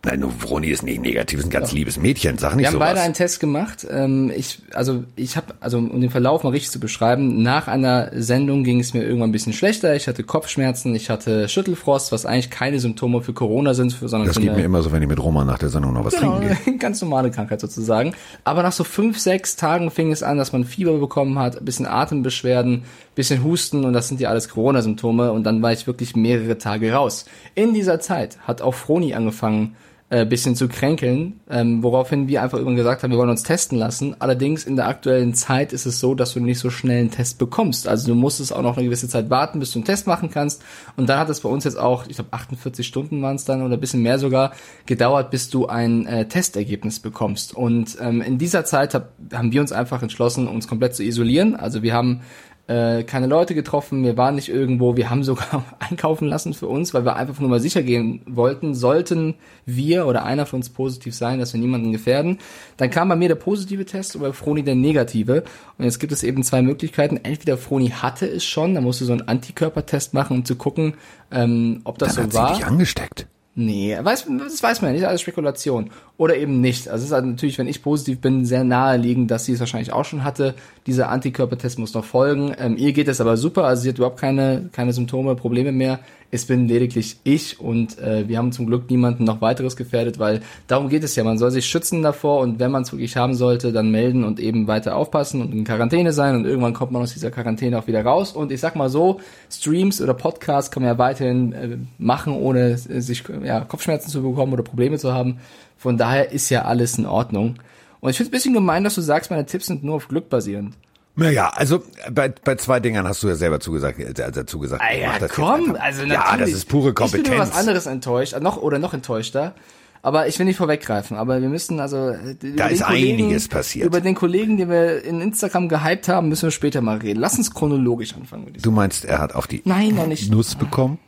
Nein, 0.05 0.19
nur 0.19 0.31
Vroni 0.31 0.67
ist 0.67 0.83
nicht 0.83 1.01
negativ, 1.01 1.39
ist 1.39 1.45
ein 1.45 1.49
ganz 1.49 1.69
Doch. 1.69 1.75
liebes 1.75 1.97
Mädchen, 1.97 2.37
sag 2.37 2.55
nicht 2.55 2.63
Wir 2.63 2.67
haben 2.67 2.73
sowas. 2.75 2.89
beide 2.89 3.01
einen 3.01 3.13
Test 3.13 3.39
gemacht. 3.39 3.85
Ähm, 3.89 4.31
ich, 4.33 4.59
also 4.73 5.03
ich 5.15 5.35
habe, 5.35 5.55
also 5.59 5.79
um 5.79 5.99
den 5.99 6.11
Verlauf 6.11 6.43
mal 6.43 6.51
richtig 6.51 6.71
zu 6.71 6.79
beschreiben, 6.79 7.41
nach 7.41 7.67
einer 7.67 8.11
Sendung 8.13 8.63
ging 8.63 8.79
es 8.79 8.93
mir 8.93 9.03
irgendwann 9.03 9.29
ein 9.29 9.33
bisschen 9.33 9.53
schlechter. 9.53 9.95
Ich 9.95 10.07
hatte 10.07 10.23
Kopfschmerzen, 10.23 10.95
ich 10.95 11.09
hatte 11.09 11.49
Schüttelfrost, 11.49 12.11
was 12.11 12.25
eigentlich 12.25 12.51
keine 12.51 12.79
Symptome 12.79 13.21
für 13.21 13.33
Corona 13.33 13.73
sind, 13.73 13.89
sondern 13.91 14.27
das 14.27 14.39
geht 14.39 14.55
mir 14.55 14.63
immer 14.63 14.81
so, 14.81 14.91
wenn 14.91 15.01
ich 15.01 15.09
mit 15.09 15.21
Roma 15.21 15.43
nach 15.43 15.57
der 15.57 15.69
Sendung 15.69 15.93
noch 15.93 16.05
was 16.05 16.15
genau, 16.15 16.37
trinken 16.37 16.57
gehe. 16.63 16.77
Ganz 16.77 17.01
normale 17.01 17.31
Krankheit 17.31 17.59
sozusagen. 17.59 18.13
Aber 18.43 18.63
nach 18.63 18.71
so 18.71 18.83
fünf, 18.83 19.19
sechs 19.19 19.55
Tagen 19.55 19.89
fing 19.89 20.11
es 20.11 20.21
an, 20.23 20.37
dass 20.37 20.53
man 20.53 20.63
Fieber 20.63 20.97
bekommen 20.99 21.39
hat, 21.39 21.57
ein 21.57 21.65
bisschen 21.65 21.87
Atembeschwerden, 21.87 22.83
bisschen 23.17 23.43
Husten 23.43 23.83
und 23.83 23.93
das 23.93 24.07
sind 24.07 24.21
ja 24.21 24.29
alles 24.29 24.47
Corona-Symptome 24.47 25.33
und 25.33 25.43
dann 25.43 25.61
war 25.61 25.73
ich 25.73 25.87
wirklich 25.87 26.15
mehrere 26.15 26.57
Tage 26.57 26.93
raus. 26.93 27.25
In 27.55 27.73
dieser 27.73 27.99
Zeit 27.99 28.37
hat 28.47 28.61
auch 28.61 28.75
Froni 28.75 29.13
angefangen, 29.13 29.75
äh, 30.09 30.25
bisschen 30.25 30.55
zu 30.55 30.69
kränkeln, 30.69 31.41
ähm, 31.49 31.83
woraufhin 31.83 32.29
wir 32.29 32.41
einfach 32.41 32.57
irgendwann 32.57 32.77
gesagt 32.77 33.03
haben, 33.03 33.11
wir 33.11 33.17
wollen 33.17 33.29
uns 33.29 33.43
testen 33.43 33.77
lassen. 33.77 34.15
Allerdings 34.19 34.63
in 34.63 34.77
der 34.77 34.87
aktuellen 34.87 35.33
Zeit 35.33 35.73
ist 35.73 35.85
es 35.85 35.99
so, 35.99 36.15
dass 36.15 36.33
du 36.33 36.39
nicht 36.39 36.59
so 36.59 36.69
schnell 36.69 36.99
einen 36.99 37.11
Test 37.11 37.39
bekommst. 37.39 37.89
Also 37.89 38.07
du 38.07 38.15
musst 38.15 38.39
es 38.39 38.53
auch 38.53 38.61
noch 38.61 38.77
eine 38.77 38.85
gewisse 38.85 39.09
Zeit 39.09 39.29
warten, 39.29 39.59
bis 39.59 39.71
du 39.71 39.79
einen 39.79 39.85
Test 39.85 40.07
machen 40.07 40.29
kannst. 40.31 40.63
Und 40.95 41.09
dann 41.09 41.19
hat 41.19 41.27
es 41.27 41.41
bei 41.41 41.49
uns 41.49 41.65
jetzt 41.65 41.77
auch, 41.77 42.07
ich 42.07 42.15
glaube 42.15 42.31
48 42.31 42.87
Stunden 42.87 43.21
waren 43.21 43.35
es 43.35 43.43
dann 43.43 43.61
oder 43.61 43.73
ein 43.73 43.81
bisschen 43.81 44.01
mehr 44.01 44.17
sogar, 44.17 44.53
gedauert, 44.85 45.29
bis 45.29 45.49
du 45.49 45.67
ein 45.67 46.05
äh, 46.05 46.25
Testergebnis 46.25 47.01
bekommst. 47.01 47.53
Und 47.53 47.97
ähm, 47.99 48.21
in 48.21 48.37
dieser 48.37 48.63
Zeit 48.63 48.93
hab, 48.93 49.11
haben 49.33 49.51
wir 49.51 49.59
uns 49.59 49.73
einfach 49.73 50.03
entschlossen, 50.03 50.47
uns 50.47 50.69
komplett 50.69 50.95
zu 50.95 51.03
isolieren. 51.03 51.53
Also 51.57 51.83
wir 51.83 51.93
haben 51.93 52.21
äh, 52.67 53.03
keine 53.03 53.27
Leute 53.27 53.55
getroffen, 53.55 54.03
wir 54.03 54.17
waren 54.17 54.35
nicht 54.35 54.49
irgendwo, 54.49 54.97
wir 54.97 55.09
haben 55.09 55.23
sogar 55.23 55.63
einkaufen 55.79 56.27
lassen 56.27 56.53
für 56.53 56.67
uns, 56.67 56.93
weil 56.93 57.05
wir 57.05 57.15
einfach 57.15 57.39
nur 57.39 57.49
mal 57.49 57.61
sicher 57.61 57.81
gehen 57.81 58.21
wollten, 58.25 58.75
sollten 58.75 59.35
wir 59.65 60.05
oder 60.05 60.25
einer 60.25 60.45
von 60.45 60.57
uns 60.59 60.69
positiv 60.69 61.15
sein, 61.15 61.39
dass 61.39 61.53
wir 61.53 61.61
niemanden 61.61 61.91
gefährden. 61.91 62.39
Dann 62.75 62.89
kam 62.89 63.09
bei 63.09 63.15
mir 63.15 63.29
der 63.29 63.35
positive 63.35 63.85
Test 63.85 64.15
und 64.15 64.21
bei 64.21 64.33
Froni 64.33 64.63
der 64.63 64.75
negative. 64.75 65.43
Und 65.77 65.85
jetzt 65.85 65.99
gibt 65.99 66.11
es 66.11 66.23
eben 66.23 66.43
zwei 66.43 66.61
Möglichkeiten. 66.61 67.17
Entweder 67.23 67.57
Froni 67.57 67.89
hatte 67.89 68.27
es 68.27 68.43
schon, 68.43 68.75
da 68.75 68.81
musst 68.81 68.99
du 68.99 69.05
so 69.05 69.13
einen 69.13 69.27
Antikörpertest 69.27 70.13
machen, 70.13 70.37
um 70.37 70.45
zu 70.45 70.55
gucken, 70.55 70.95
ähm, 71.31 71.81
ob 71.85 71.97
das 71.97 72.15
Dann 72.15 72.31
so 72.31 72.37
war. 72.37 72.49
Sie 72.49 72.59
dich 72.59 72.65
angesteckt. 72.65 73.27
Nee, 73.59 73.97
weiß, 73.99 74.27
das 74.39 74.61
weiß 74.61 74.81
man 74.81 74.91
ja 74.91 74.97
nicht, 74.97 75.07
alles 75.07 75.21
Spekulation. 75.21 75.89
Oder 76.17 76.35
eben 76.37 76.61
nicht. 76.61 76.87
Also 76.87 77.03
es 77.03 77.09
ist 77.09 77.13
halt 77.13 77.25
natürlich, 77.25 77.59
wenn 77.59 77.67
ich 77.67 77.83
positiv 77.83 78.19
bin, 78.21 78.43
sehr 78.43 78.63
naheliegend, 78.63 79.29
dass 79.29 79.45
sie 79.45 79.53
es 79.53 79.59
wahrscheinlich 79.59 79.93
auch 79.93 80.03
schon 80.03 80.23
hatte. 80.23 80.55
Dieser 80.87 81.09
Antikörpertest 81.09 81.77
muss 81.77 81.93
noch 81.93 82.05
folgen. 82.05 82.55
Ähm, 82.57 82.75
ihr 82.75 82.91
geht 82.91 83.07
es 83.07 83.21
aber 83.21 83.37
super, 83.37 83.65
also 83.65 83.83
sie 83.83 83.89
hat 83.89 83.97
überhaupt 83.97 84.19
keine, 84.19 84.69
keine 84.71 84.93
Symptome, 84.93 85.35
Probleme 85.35 85.71
mehr. 85.71 85.99
Es 86.31 86.45
bin 86.45 86.67
lediglich 86.67 87.17
ich 87.23 87.59
und 87.59 87.99
äh, 87.99 88.27
wir 88.27 88.37
haben 88.39 88.51
zum 88.51 88.65
Glück 88.65 88.89
niemanden 88.89 89.23
noch 89.25 89.41
weiteres 89.41 89.77
gefährdet, 89.77 90.17
weil 90.17 90.41
darum 90.65 90.89
geht 90.89 91.03
es 91.03 91.15
ja. 91.15 91.23
Man 91.23 91.37
soll 91.37 91.51
sich 91.51 91.65
schützen 91.67 92.01
davor 92.01 92.41
und 92.41 92.59
wenn 92.59 92.71
man 92.71 92.81
es 92.81 92.91
wirklich 92.91 93.15
haben 93.15 93.35
sollte, 93.35 93.71
dann 93.71 93.91
melden 93.91 94.23
und 94.23 94.39
eben 94.39 94.67
weiter 94.67 94.95
aufpassen 94.95 95.41
und 95.41 95.53
in 95.53 95.63
Quarantäne 95.63 96.11
sein 96.13 96.35
und 96.35 96.45
irgendwann 96.45 96.73
kommt 96.73 96.91
man 96.91 97.03
aus 97.03 97.13
dieser 97.13 97.31
Quarantäne 97.31 97.77
auch 97.77 97.87
wieder 97.87 98.03
raus. 98.03 98.33
Und 98.33 98.51
ich 98.51 98.59
sag 98.59 98.75
mal 98.75 98.89
so, 98.89 99.21
Streams 99.49 100.01
oder 100.01 100.15
Podcasts 100.15 100.71
kann 100.71 100.83
man 100.83 100.93
ja 100.93 100.97
weiterhin 100.97 101.53
äh, 101.53 101.77
machen, 101.97 102.33
ohne 102.33 102.77
sich 102.77 103.23
ja, 103.43 103.61
Kopfschmerzen 103.61 104.09
zu 104.09 104.21
bekommen 104.21 104.51
oder 104.51 104.63
Probleme 104.63 104.97
zu 104.97 105.13
haben. 105.13 105.37
Von 105.77 105.97
daher 105.97 106.31
ist 106.31 106.49
ja 106.49 106.63
alles 106.63 106.97
in 106.97 107.05
Ordnung. 107.05 107.55
Und 107.99 108.09
ich 108.09 108.17
finde 108.17 108.27
es 108.27 108.29
ein 108.29 108.37
bisschen 108.37 108.53
gemein, 108.53 108.83
dass 108.83 108.95
du 108.95 109.01
sagst, 109.01 109.31
meine 109.31 109.45
Tipps 109.45 109.67
sind 109.67 109.83
nur 109.83 109.95
auf 109.95 110.07
Glück 110.07 110.29
basierend. 110.29 110.75
Naja, 111.15 111.51
also 111.55 111.81
bei, 112.11 112.29
bei 112.29 112.55
zwei 112.55 112.79
Dingern 112.79 113.07
hast 113.07 113.23
du 113.23 113.27
ja 113.27 113.35
selber 113.35 113.59
zugesagt, 113.59 113.99
äh, 113.99 114.13
dazu 114.13 114.59
gesagt. 114.59 114.83
Ah 114.87 114.93
ja, 114.93 115.17
komm, 115.27 115.75
also 115.75 116.03
natürlich. 116.05 116.11
Ja, 116.11 116.37
das 116.37 116.49
ist 116.51 116.65
pure 116.65 116.93
Kompetenz. 116.93 117.23
Ich 117.25 117.31
bin 117.31 117.33
über 117.33 117.41
was 117.41 117.57
anderes 117.57 117.87
enttäuscht, 117.87 118.39
noch 118.39 118.57
oder 118.57 118.77
noch 118.77 118.93
enttäuschter. 118.93 119.55
Aber 120.03 120.27
ich 120.27 120.37
will 120.37 120.45
nicht 120.45 120.57
vorweggreifen, 120.57 121.17
aber 121.17 121.41
wir 121.41 121.49
müssen 121.49 121.79
also 121.79 122.09
äh, 122.09 122.35
da 122.55 122.67
ist 122.67 122.83
Kollegen, 122.83 123.23
einiges 123.23 123.47
passiert. 123.47 123.87
Über 123.87 123.99
den 123.99 124.13
Kollegen, 124.13 124.57
den 124.57 124.69
wir 124.69 125.03
in 125.03 125.19
Instagram 125.19 125.69
gehypt 125.69 126.07
haben, 126.07 126.29
müssen 126.29 126.43
wir 126.43 126.51
später 126.51 126.81
mal 126.81 126.97
reden. 126.97 127.19
Lass 127.19 127.37
uns 127.37 127.51
chronologisch 127.51 128.13
anfangen. 128.15 128.53
Du 128.61 128.69
meinst, 128.71 129.03
er 129.03 129.17
hat 129.17 129.33
auf 129.33 129.47
die 129.47 129.63
Nein, 129.65 129.95
noch 129.95 130.05
nicht. 130.05 130.31
Nuss 130.31 130.53
bekommen? 130.53 130.99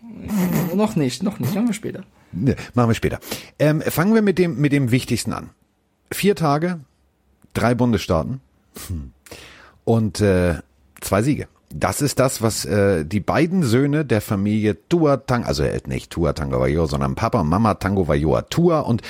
noch 0.74 0.96
nicht, 0.96 1.22
noch 1.22 1.40
nicht. 1.40 1.54
Machen 1.54 1.68
wir 1.68 1.74
später. 1.74 2.04
Ne, 2.32 2.56
machen 2.74 2.90
wir 2.90 2.96
später. 2.96 3.20
Ähm, 3.58 3.82
fangen 3.82 4.14
wir 4.14 4.22
mit 4.22 4.38
dem 4.38 4.60
mit 4.60 4.72
dem 4.72 4.92
Wichtigsten 4.92 5.34
an. 5.34 5.50
Vier 6.12 6.36
Tage, 6.36 6.80
drei 7.54 7.76
Bundesstaaten. 7.76 8.42
Und 9.86 10.22
äh, 10.22 10.56
zwei 11.02 11.22
Siege. 11.24 11.48
Das 11.74 12.02
ist 12.02 12.20
das, 12.20 12.42
was 12.42 12.66
äh, 12.66 13.06
die 13.06 13.20
beiden 13.20 13.64
Söhne 13.64 14.04
der 14.04 14.22
Familie 14.22 14.78
Tua 14.90 15.18
Tang, 15.18 15.46
also 15.46 15.64
äh, 15.64 15.80
nicht 15.88 16.12
Tua 16.12 16.34
Tango 16.34 16.60
Vajoa, 16.60 16.88
sondern 16.88 17.16
Papa 17.16 17.42
und 17.42 17.50
Mama 17.50 17.76
Tango 17.76 18.08
Vajoa 18.08 18.44
Tua 18.44 18.80
und 18.80 19.04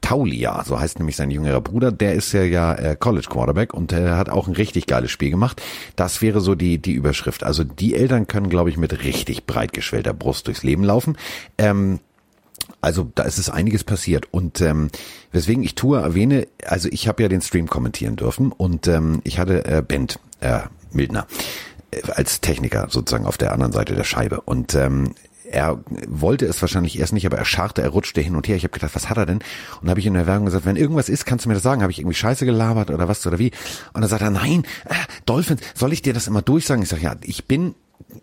Taulia, 0.00 0.62
so 0.64 0.78
heißt 0.78 0.98
nämlich 0.98 1.16
sein 1.16 1.30
jüngerer 1.30 1.60
Bruder, 1.60 1.92
der 1.92 2.14
ist 2.14 2.32
ja 2.32 2.42
ja 2.42 2.72
äh, 2.74 2.96
College 2.96 3.26
Quarterback 3.28 3.74
und 3.74 3.90
der 3.90 4.16
hat 4.16 4.30
auch 4.30 4.46
ein 4.46 4.54
richtig 4.54 4.86
geiles 4.86 5.10
Spiel 5.10 5.30
gemacht. 5.30 5.60
Das 5.96 6.22
wäre 6.22 6.40
so 6.40 6.54
die 6.54 6.78
die 6.78 6.92
Überschrift. 6.92 7.44
Also 7.44 7.64
die 7.64 7.94
Eltern 7.94 8.26
können, 8.26 8.48
glaube 8.48 8.70
ich, 8.70 8.76
mit 8.76 9.04
richtig 9.04 9.44
breit 9.44 9.72
geschwellter 9.72 10.14
Brust 10.14 10.46
durchs 10.46 10.62
Leben 10.62 10.84
laufen. 10.84 11.16
Ähm, 11.58 12.00
also 12.80 13.10
da 13.14 13.24
ist 13.24 13.38
es 13.38 13.50
einiges 13.50 13.84
passiert 13.84 14.26
und 14.30 14.60
ähm, 14.60 14.90
weswegen 15.32 15.62
ich 15.62 15.74
tue 15.74 16.00
erwähne, 16.00 16.46
also 16.64 16.88
ich 16.90 17.08
habe 17.08 17.22
ja 17.22 17.28
den 17.28 17.40
Stream 17.40 17.68
kommentieren 17.68 18.16
dürfen 18.16 18.52
und 18.52 18.86
ähm, 18.86 19.20
ich 19.24 19.38
hatte 19.38 19.64
äh, 19.64 19.82
Bent 19.82 20.20
äh, 20.40 20.60
Mildner 20.92 21.26
äh, 21.90 22.02
als 22.12 22.40
Techniker 22.40 22.86
sozusagen 22.90 23.26
auf 23.26 23.38
der 23.38 23.52
anderen 23.52 23.72
Seite 23.72 23.94
der 23.94 24.04
Scheibe 24.04 24.40
und 24.42 24.74
ähm, 24.74 25.14
er 25.50 25.80
wollte 26.06 26.46
es 26.46 26.60
wahrscheinlich 26.60 26.98
erst 26.98 27.12
nicht, 27.12 27.26
aber 27.26 27.38
er 27.38 27.44
scharrte, 27.44 27.82
er 27.82 27.88
rutschte 27.88 28.20
hin 28.20 28.36
und 28.36 28.46
her. 28.48 28.56
Ich 28.56 28.64
habe 28.64 28.72
gedacht, 28.72 28.94
was 28.94 29.08
hat 29.08 29.16
er 29.16 29.26
denn? 29.26 29.40
Und 29.80 29.88
habe 29.88 29.98
ich 29.98 30.06
in 30.06 30.14
der 30.14 30.26
Werbung 30.26 30.44
gesagt, 30.44 30.66
wenn 30.66 30.76
irgendwas 30.76 31.08
ist, 31.08 31.24
kannst 31.24 31.44
du 31.44 31.48
mir 31.48 31.54
das 31.54 31.62
sagen. 31.62 31.82
Habe 31.82 31.90
ich 31.90 31.98
irgendwie 31.98 32.16
Scheiße 32.16 32.44
gelabert 32.44 32.90
oder 32.90 33.08
was 33.08 33.26
oder 33.26 33.38
wie? 33.38 33.50
Und 33.94 34.02
dann 34.02 34.10
sagt 34.10 34.22
er, 34.22 34.30
nein, 34.30 34.64
äh, 34.84 34.94
Dolphins, 35.26 35.62
soll 35.74 35.92
ich 35.92 36.02
dir 36.02 36.12
das 36.12 36.26
immer 36.26 36.42
durchsagen? 36.42 36.82
Ich 36.82 36.90
sage, 36.90 37.02
ja, 37.02 37.16
ich 37.22 37.46
bin 37.46 37.74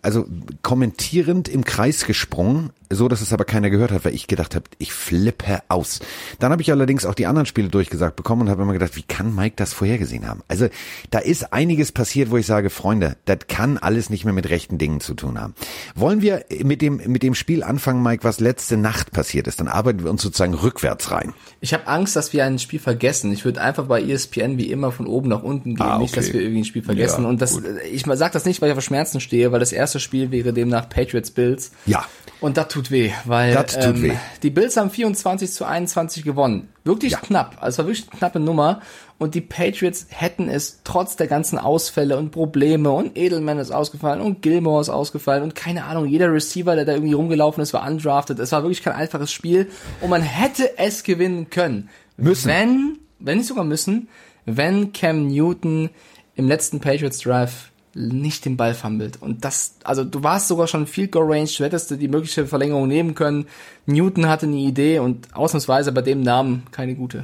also 0.01 0.25
kommentierend 0.61 1.47
im 1.47 1.63
Kreis 1.63 2.05
gesprungen, 2.05 2.71
so 2.89 3.07
dass 3.07 3.21
es 3.21 3.33
aber 3.33 3.45
keiner 3.45 3.69
gehört 3.69 3.91
hat, 3.91 4.05
weil 4.05 4.15
ich 4.15 4.27
gedacht 4.27 4.55
habe, 4.55 4.65
ich 4.77 4.93
flippe 4.93 5.59
aus. 5.67 5.99
Dann 6.39 6.51
habe 6.51 6.61
ich 6.61 6.71
allerdings 6.71 7.05
auch 7.05 7.13
die 7.13 7.25
anderen 7.25 7.45
Spiele 7.45 7.69
durchgesagt 7.69 8.15
bekommen 8.15 8.43
und 8.43 8.49
habe 8.49 8.61
immer 8.63 8.73
gedacht, 8.73 8.95
wie 8.95 9.03
kann 9.03 9.33
Mike 9.33 9.55
das 9.57 9.73
vorhergesehen 9.73 10.27
haben? 10.27 10.41
Also 10.47 10.67
da 11.09 11.19
ist 11.19 11.53
einiges 11.53 11.91
passiert, 11.91 12.31
wo 12.31 12.37
ich 12.37 12.45
sage, 12.45 12.69
Freunde, 12.69 13.17
das 13.25 13.39
kann 13.47 13.77
alles 13.77 14.09
nicht 14.09 14.25
mehr 14.25 14.33
mit 14.33 14.49
rechten 14.49 14.77
Dingen 14.77 14.99
zu 14.99 15.13
tun 15.13 15.39
haben. 15.39 15.55
Wollen 15.95 16.21
wir 16.21 16.45
mit 16.63 16.81
dem 16.81 16.97
mit 17.05 17.23
dem 17.23 17.35
Spiel 17.35 17.63
anfangen, 17.63 18.01
Mike, 18.03 18.23
was 18.23 18.39
letzte 18.39 18.77
Nacht 18.77 19.11
passiert 19.11 19.47
ist? 19.47 19.59
Dann 19.59 19.67
arbeiten 19.67 20.03
wir 20.03 20.09
uns 20.09 20.21
sozusagen 20.21 20.53
rückwärts 20.53 21.11
rein. 21.11 21.33
Ich 21.61 21.73
habe 21.73 21.87
Angst, 21.87 22.15
dass 22.15 22.33
wir 22.33 22.45
ein 22.45 22.59
Spiel 22.59 22.79
vergessen. 22.79 23.31
Ich 23.31 23.45
würde 23.45 23.61
einfach 23.61 23.85
bei 23.85 24.01
ESPN 24.01 24.57
wie 24.57 24.71
immer 24.71 24.91
von 24.91 25.07
oben 25.07 25.29
nach 25.29 25.43
unten 25.43 25.75
gehen, 25.75 25.85
ah, 25.85 25.95
okay. 25.95 26.03
nicht, 26.03 26.17
dass 26.17 26.33
wir 26.33 26.41
irgendwie 26.41 26.61
ein 26.61 26.65
Spiel 26.65 26.83
vergessen. 26.83 27.23
Ja, 27.23 27.29
und 27.29 27.41
das, 27.41 27.53
gut. 27.53 27.63
ich 27.91 28.03
sage 28.03 28.33
das 28.33 28.45
nicht, 28.45 28.61
weil 28.61 28.71
ich 28.71 28.77
auf 28.77 28.83
Schmerzen 28.83 29.19
stehe, 29.19 29.51
weil 29.51 29.59
das 29.59 29.71
erste 29.75 29.99
Spiel 29.99 30.31
wäre 30.31 30.53
demnach 30.53 30.89
Patriots 30.89 31.31
Bills. 31.31 31.71
Ja. 31.85 32.05
Und 32.41 32.57
das 32.57 32.67
tut 32.67 32.91
weh, 32.91 33.11
weil 33.23 33.53
das 33.53 33.73
tut 33.73 33.83
ähm, 33.83 34.03
weh. 34.03 34.13
die 34.43 34.49
Bills 34.49 34.77
haben 34.77 34.89
24 34.89 35.51
zu 35.51 35.65
21 35.65 36.23
gewonnen. 36.23 36.69
Wirklich 36.83 37.13
ja. 37.13 37.19
knapp. 37.19 37.57
Also 37.59 37.75
es 37.75 37.77
war 37.79 37.85
wirklich 37.87 38.07
eine 38.09 38.19
knappe 38.19 38.39
Nummer. 38.39 38.81
Und 39.17 39.33
die 39.33 39.41
Patriots 39.41 40.07
hätten 40.09 40.49
es 40.49 40.81
trotz 40.83 41.15
der 41.15 41.27
ganzen 41.27 41.57
Ausfälle 41.57 42.17
und 42.17 42.31
Probleme 42.31 42.91
und 42.91 43.17
Edelman 43.17 43.59
ist 43.59 43.71
ausgefallen 43.71 44.19
und 44.19 44.41
Gilmore 44.41 44.81
ist 44.81 44.89
ausgefallen 44.89 45.41
und 45.41 45.55
keine 45.55 45.85
Ahnung, 45.85 46.05
jeder 46.05 46.33
Receiver, 46.33 46.75
der 46.75 46.83
da 46.83 46.91
irgendwie 46.91 47.13
rumgelaufen 47.13 47.63
ist, 47.63 47.71
war 47.73 47.87
undrafted. 47.87 48.37
Es 48.39 48.51
war 48.51 48.63
wirklich 48.63 48.83
kein 48.83 48.93
einfaches 48.93 49.31
Spiel 49.31 49.69
und 50.01 50.09
man 50.09 50.21
hätte 50.21 50.77
es 50.77 51.03
gewinnen 51.03 51.49
können. 51.49 51.89
Müssen. 52.17 52.49
Wenn, 52.49 52.99
wenn 53.19 53.37
nicht 53.37 53.47
sogar 53.47 53.63
müssen, 53.63 54.09
wenn 54.45 54.91
Cam 54.91 55.27
Newton 55.27 55.89
im 56.35 56.47
letzten 56.49 56.81
Patriots 56.81 57.19
Drive 57.19 57.71
nicht 57.95 58.43
den 58.43 58.57
Ball 58.57 58.73
fummelt. 58.73 59.21
Und 59.21 59.45
das, 59.45 59.75
also 59.83 60.03
du 60.03 60.21
warst 60.21 60.49
sogar 60.49 60.67
schon 60.67 60.85
Field 60.85 61.13
Goal 61.13 61.31
Range, 61.31 61.49
du 61.57 61.63
hättest 61.63 61.89
die 61.89 62.07
mögliche 62.07 62.45
Verlängerung 62.45 62.87
nehmen 62.87 63.15
können. 63.15 63.47
Newton 63.85 64.27
hatte 64.27 64.45
eine 64.45 64.57
Idee 64.57 64.99
und 64.99 65.33
ausnahmsweise 65.33 65.91
bei 65.93 66.01
dem 66.01 66.21
Namen 66.21 66.63
keine 66.71 66.95
gute. 66.95 67.23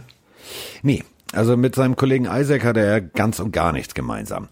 Nee, 0.82 1.04
also 1.34 1.58
mit 1.58 1.75
seinem 1.75 1.96
Kollegen 1.98 2.25
Isaac 2.25 2.63
hatte 2.63 2.80
er 2.80 3.01
ganz 3.01 3.40
und 3.40 3.51
gar 3.51 3.74
nichts 3.74 3.94
gemeinsam. 3.94 4.48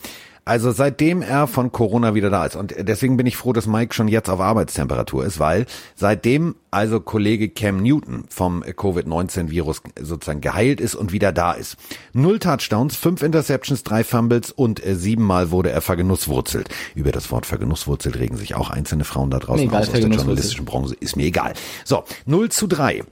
Also 0.49 0.71
seitdem 0.71 1.21
er 1.21 1.45
von 1.45 1.71
Corona 1.71 2.15
wieder 2.15 2.31
da 2.31 2.43
ist 2.43 2.55
und 2.55 2.73
deswegen 2.75 3.17
bin 3.17 3.27
ich 3.27 3.37
froh, 3.37 3.53
dass 3.53 3.67
Mike 3.67 3.93
schon 3.93 4.07
jetzt 4.07 4.31
auf 4.31 4.39
Arbeitstemperatur 4.39 5.23
ist, 5.23 5.39
weil 5.39 5.67
seitdem 5.93 6.55
also 6.71 6.99
Kollege 6.99 7.49
Cam 7.49 7.83
Newton 7.83 8.23
vom 8.29 8.63
Covid-19-Virus 8.63 9.83
sozusagen 10.01 10.41
geheilt 10.41 10.81
ist 10.81 10.95
und 10.95 11.11
wieder 11.11 11.31
da 11.31 11.51
ist. 11.51 11.77
Null 12.13 12.39
Touchdowns, 12.39 12.95
fünf 12.95 13.21
Interceptions, 13.21 13.83
drei 13.83 14.03
Fumbles 14.03 14.51
und 14.51 14.83
äh, 14.83 14.95
siebenmal 14.95 15.51
wurde 15.51 15.69
er 15.69 15.81
vergenusswurzelt. 15.81 16.67
Über 16.95 17.11
das 17.11 17.29
Wort 17.29 17.45
vergenusswurzelt 17.45 18.17
regen 18.17 18.35
sich 18.35 18.55
auch 18.55 18.71
einzelne 18.71 19.03
Frauen 19.03 19.29
da 19.29 19.37
draußen 19.37 19.67
nee, 19.67 19.71
aus, 19.71 19.89
aus 19.89 19.91
der 19.91 20.01
journalistischen 20.01 20.65
Branche. 20.65 20.95
Ist 20.99 21.15
mir 21.15 21.27
egal. 21.27 21.53
So, 21.85 22.05
0 22.25 22.49
zu 22.49 22.65
3. 22.65 23.03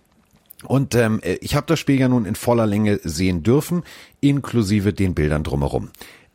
Und 0.64 0.96
ähm, 0.96 1.22
ich 1.40 1.54
habe 1.54 1.68
das 1.68 1.78
Spiel 1.80 2.00
ja 2.00 2.08
nun 2.08 2.26
in 2.26 2.34
voller 2.34 2.66
Länge 2.66 3.00
sehen 3.04 3.44
dürfen, 3.44 3.84
inklusive 4.22 4.92
den 4.92 5.14
Bildern 5.14 5.44
drumherum. 5.44 5.90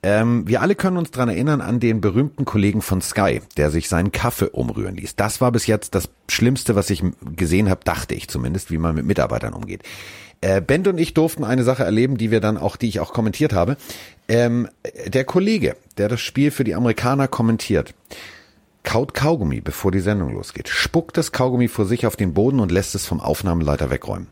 Ähm, 0.04 0.49
wir 0.49 0.62
alle 0.62 0.75
können 0.75 0.97
uns 0.97 1.12
dran 1.12 1.28
erinnern 1.28 1.61
an 1.61 1.78
den 1.78 2.00
berühmten 2.00 2.44
Kollegen 2.44 2.82
von 2.82 3.00
Sky, 3.00 3.40
der 3.56 3.71
sich 3.71 3.88
seinen 3.88 4.11
Kaffee 4.11 4.50
umrühren 4.50 4.97
ließ. 4.97 5.14
Das 5.14 5.40
war 5.40 5.52
bis 5.52 5.66
jetzt 5.68 5.94
das 5.94 6.09
Schlimmste, 6.28 6.75
was 6.75 6.90
ich 6.90 7.04
gesehen 7.37 7.71
habe, 7.71 7.82
dachte 7.85 8.14
ich 8.14 8.28
zumindest, 8.28 8.73
wie 8.73 8.78
man 8.78 8.97
mit 8.97 9.06
Mitarbeitern 9.06 9.54
umgeht. 9.54 9.82
Äh, 10.40 10.61
Bent 10.61 10.88
und 10.88 10.99
ich 10.99 11.14
durften 11.14 11.44
eine 11.44 11.62
Sache 11.62 11.85
erleben, 11.85 12.16
die 12.16 12.32
wir 12.32 12.40
dann 12.40 12.59
auch, 12.59 12.76
die 12.76 12.88
ich 12.88 12.99
auch 12.99 13.12
kommentiert 13.12 13.52
habe. 13.52 13.76
Ähm, 14.26 14.68
der 15.06 15.25
Kollege, 15.25 15.76
der 15.99 16.09
das 16.09 16.21
Spiel 16.21 16.50
für 16.50 16.64
die 16.64 16.75
Amerikaner 16.75 17.28
kommentiert, 17.28 17.94
kaut 18.82 19.14
Kaugummi, 19.14 19.61
bevor 19.61 19.92
die 19.92 20.00
Sendung 20.00 20.35
losgeht, 20.35 20.68
spuckt 20.68 21.16
das 21.16 21.30
Kaugummi 21.30 21.68
vor 21.68 21.85
sich 21.85 22.06
auf 22.06 22.16
den 22.16 22.35
Boden 22.35 22.59
und 22.59 22.73
lässt 22.73 22.97
es 22.97 23.06
vom 23.06 23.21
Aufnahmeleiter 23.21 23.90
wegräumen. 23.90 24.26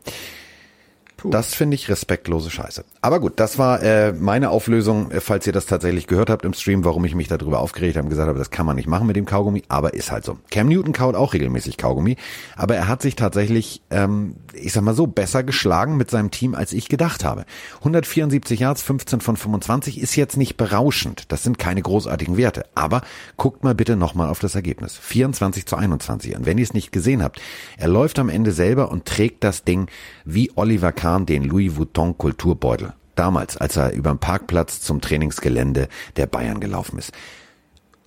Puh. 1.21 1.29
Das 1.29 1.53
finde 1.53 1.75
ich 1.75 1.87
respektlose 1.87 2.49
Scheiße. 2.49 2.83
Aber 2.99 3.19
gut, 3.19 3.33
das 3.35 3.59
war 3.59 3.83
äh, 3.83 4.11
meine 4.11 4.49
Auflösung, 4.49 5.11
äh, 5.11 5.21
falls 5.21 5.45
ihr 5.45 5.53
das 5.53 5.67
tatsächlich 5.67 6.07
gehört 6.07 6.31
habt 6.31 6.45
im 6.45 6.53
Stream, 6.53 6.83
warum 6.83 7.05
ich 7.05 7.13
mich 7.13 7.27
darüber 7.27 7.59
aufgeregt 7.59 7.95
habe 7.95 8.05
und 8.05 8.09
gesagt 8.09 8.27
habe, 8.27 8.39
das 8.39 8.49
kann 8.49 8.65
man 8.65 8.75
nicht 8.75 8.87
machen 8.87 9.05
mit 9.05 9.15
dem 9.15 9.27
Kaugummi, 9.27 9.61
aber 9.67 9.93
ist 9.93 10.11
halt 10.11 10.25
so. 10.25 10.39
Cam 10.49 10.67
Newton 10.67 10.93
kaut 10.93 11.13
auch 11.13 11.33
regelmäßig 11.33 11.77
Kaugummi, 11.77 12.17
aber 12.55 12.75
er 12.75 12.87
hat 12.87 13.03
sich 13.03 13.15
tatsächlich, 13.15 13.83
ähm, 13.91 14.35
ich 14.53 14.73
sag 14.73 14.83
mal 14.83 14.95
so, 14.95 15.05
besser 15.05 15.43
geschlagen 15.43 15.95
mit 15.95 16.09
seinem 16.09 16.31
Team, 16.31 16.55
als 16.55 16.73
ich 16.73 16.89
gedacht 16.89 17.23
habe. 17.23 17.45
174 17.77 18.59
Yards, 18.59 18.81
15 18.81 19.21
von 19.21 19.37
25 19.37 20.01
ist 20.01 20.15
jetzt 20.15 20.37
nicht 20.37 20.57
berauschend. 20.57 21.31
Das 21.31 21.43
sind 21.43 21.59
keine 21.59 21.83
großartigen 21.83 22.35
Werte. 22.35 22.65
Aber 22.73 23.03
guckt 23.37 23.63
mal 23.63 23.75
bitte 23.75 23.95
nochmal 23.95 24.29
auf 24.29 24.39
das 24.39 24.55
Ergebnis. 24.55 24.97
24 24.97 25.67
zu 25.67 25.75
21. 25.75 26.35
Und 26.35 26.47
wenn 26.47 26.57
ihr 26.57 26.63
es 26.63 26.73
nicht 26.73 26.91
gesehen 26.91 27.21
habt, 27.21 27.39
er 27.77 27.89
läuft 27.89 28.17
am 28.17 28.29
Ende 28.29 28.51
selber 28.51 28.89
und 28.89 29.05
trägt 29.05 29.43
das 29.43 29.63
Ding 29.63 29.87
wie 30.25 30.51
Oliver 30.55 30.91
Kahn 30.91 31.25
den 31.25 31.43
Louis 31.43 31.75
Vuitton 31.75 32.17
Kulturbeutel. 32.17 32.93
Damals, 33.15 33.57
als 33.57 33.75
er 33.75 33.93
über 33.93 34.11
den 34.11 34.19
Parkplatz 34.19 34.81
zum 34.81 35.01
Trainingsgelände 35.01 35.89
der 36.15 36.27
Bayern 36.27 36.59
gelaufen 36.59 36.97
ist. 36.97 37.11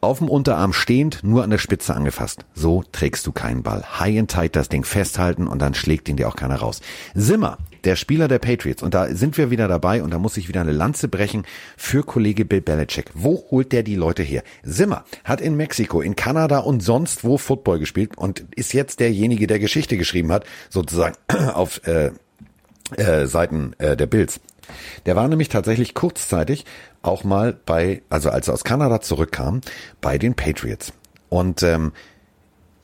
Auf 0.04 0.18
dem 0.18 0.28
Unterarm 0.28 0.74
stehend, 0.74 1.24
nur 1.24 1.44
an 1.44 1.48
der 1.48 1.56
Spitze 1.56 1.94
angefasst. 1.94 2.44
So 2.54 2.84
trägst 2.92 3.26
du 3.26 3.32
keinen 3.32 3.62
Ball. 3.62 3.82
High 3.98 4.18
and 4.18 4.30
tight 4.30 4.54
das 4.54 4.68
Ding 4.68 4.84
festhalten 4.84 5.48
und 5.48 5.62
dann 5.62 5.72
schlägt 5.72 6.10
ihn 6.10 6.16
dir 6.16 6.28
auch 6.28 6.36
keiner 6.36 6.56
raus. 6.56 6.82
Simmer, 7.14 7.56
der 7.84 7.96
Spieler 7.96 8.28
der 8.28 8.38
Patriots, 8.38 8.82
und 8.82 8.92
da 8.92 9.14
sind 9.14 9.38
wir 9.38 9.50
wieder 9.50 9.66
dabei 9.66 10.02
und 10.02 10.10
da 10.12 10.18
muss 10.18 10.36
ich 10.36 10.46
wieder 10.46 10.60
eine 10.60 10.72
Lanze 10.72 11.08
brechen 11.08 11.46
für 11.78 12.02
Kollege 12.02 12.44
Bill 12.44 12.60
Belichick. 12.60 13.06
Wo 13.14 13.46
holt 13.50 13.72
der 13.72 13.82
die 13.82 13.96
Leute 13.96 14.22
her? 14.22 14.42
Simmer 14.62 15.06
hat 15.24 15.40
in 15.40 15.56
Mexiko, 15.56 16.02
in 16.02 16.16
Kanada 16.16 16.58
und 16.58 16.82
sonst 16.82 17.24
wo 17.24 17.38
Football 17.38 17.78
gespielt 17.78 18.18
und 18.18 18.44
ist 18.54 18.74
jetzt 18.74 19.00
derjenige, 19.00 19.46
der 19.46 19.58
Geschichte 19.58 19.96
geschrieben 19.96 20.32
hat, 20.32 20.44
sozusagen 20.68 21.16
auf 21.54 21.80
äh, 21.86 22.10
äh, 22.98 23.26
Seiten 23.26 23.72
äh, 23.78 23.96
der 23.96 24.06
Bills. 24.06 24.38
Der 25.06 25.16
war 25.16 25.28
nämlich 25.28 25.48
tatsächlich 25.48 25.94
kurzzeitig 25.94 26.64
auch 27.02 27.24
mal 27.24 27.52
bei, 27.66 28.02
also 28.08 28.30
als 28.30 28.48
er 28.48 28.54
aus 28.54 28.64
Kanada 28.64 29.00
zurückkam, 29.00 29.60
bei 30.00 30.18
den 30.18 30.34
Patriots. 30.34 30.92
Und 31.28 31.62
ähm, 31.62 31.92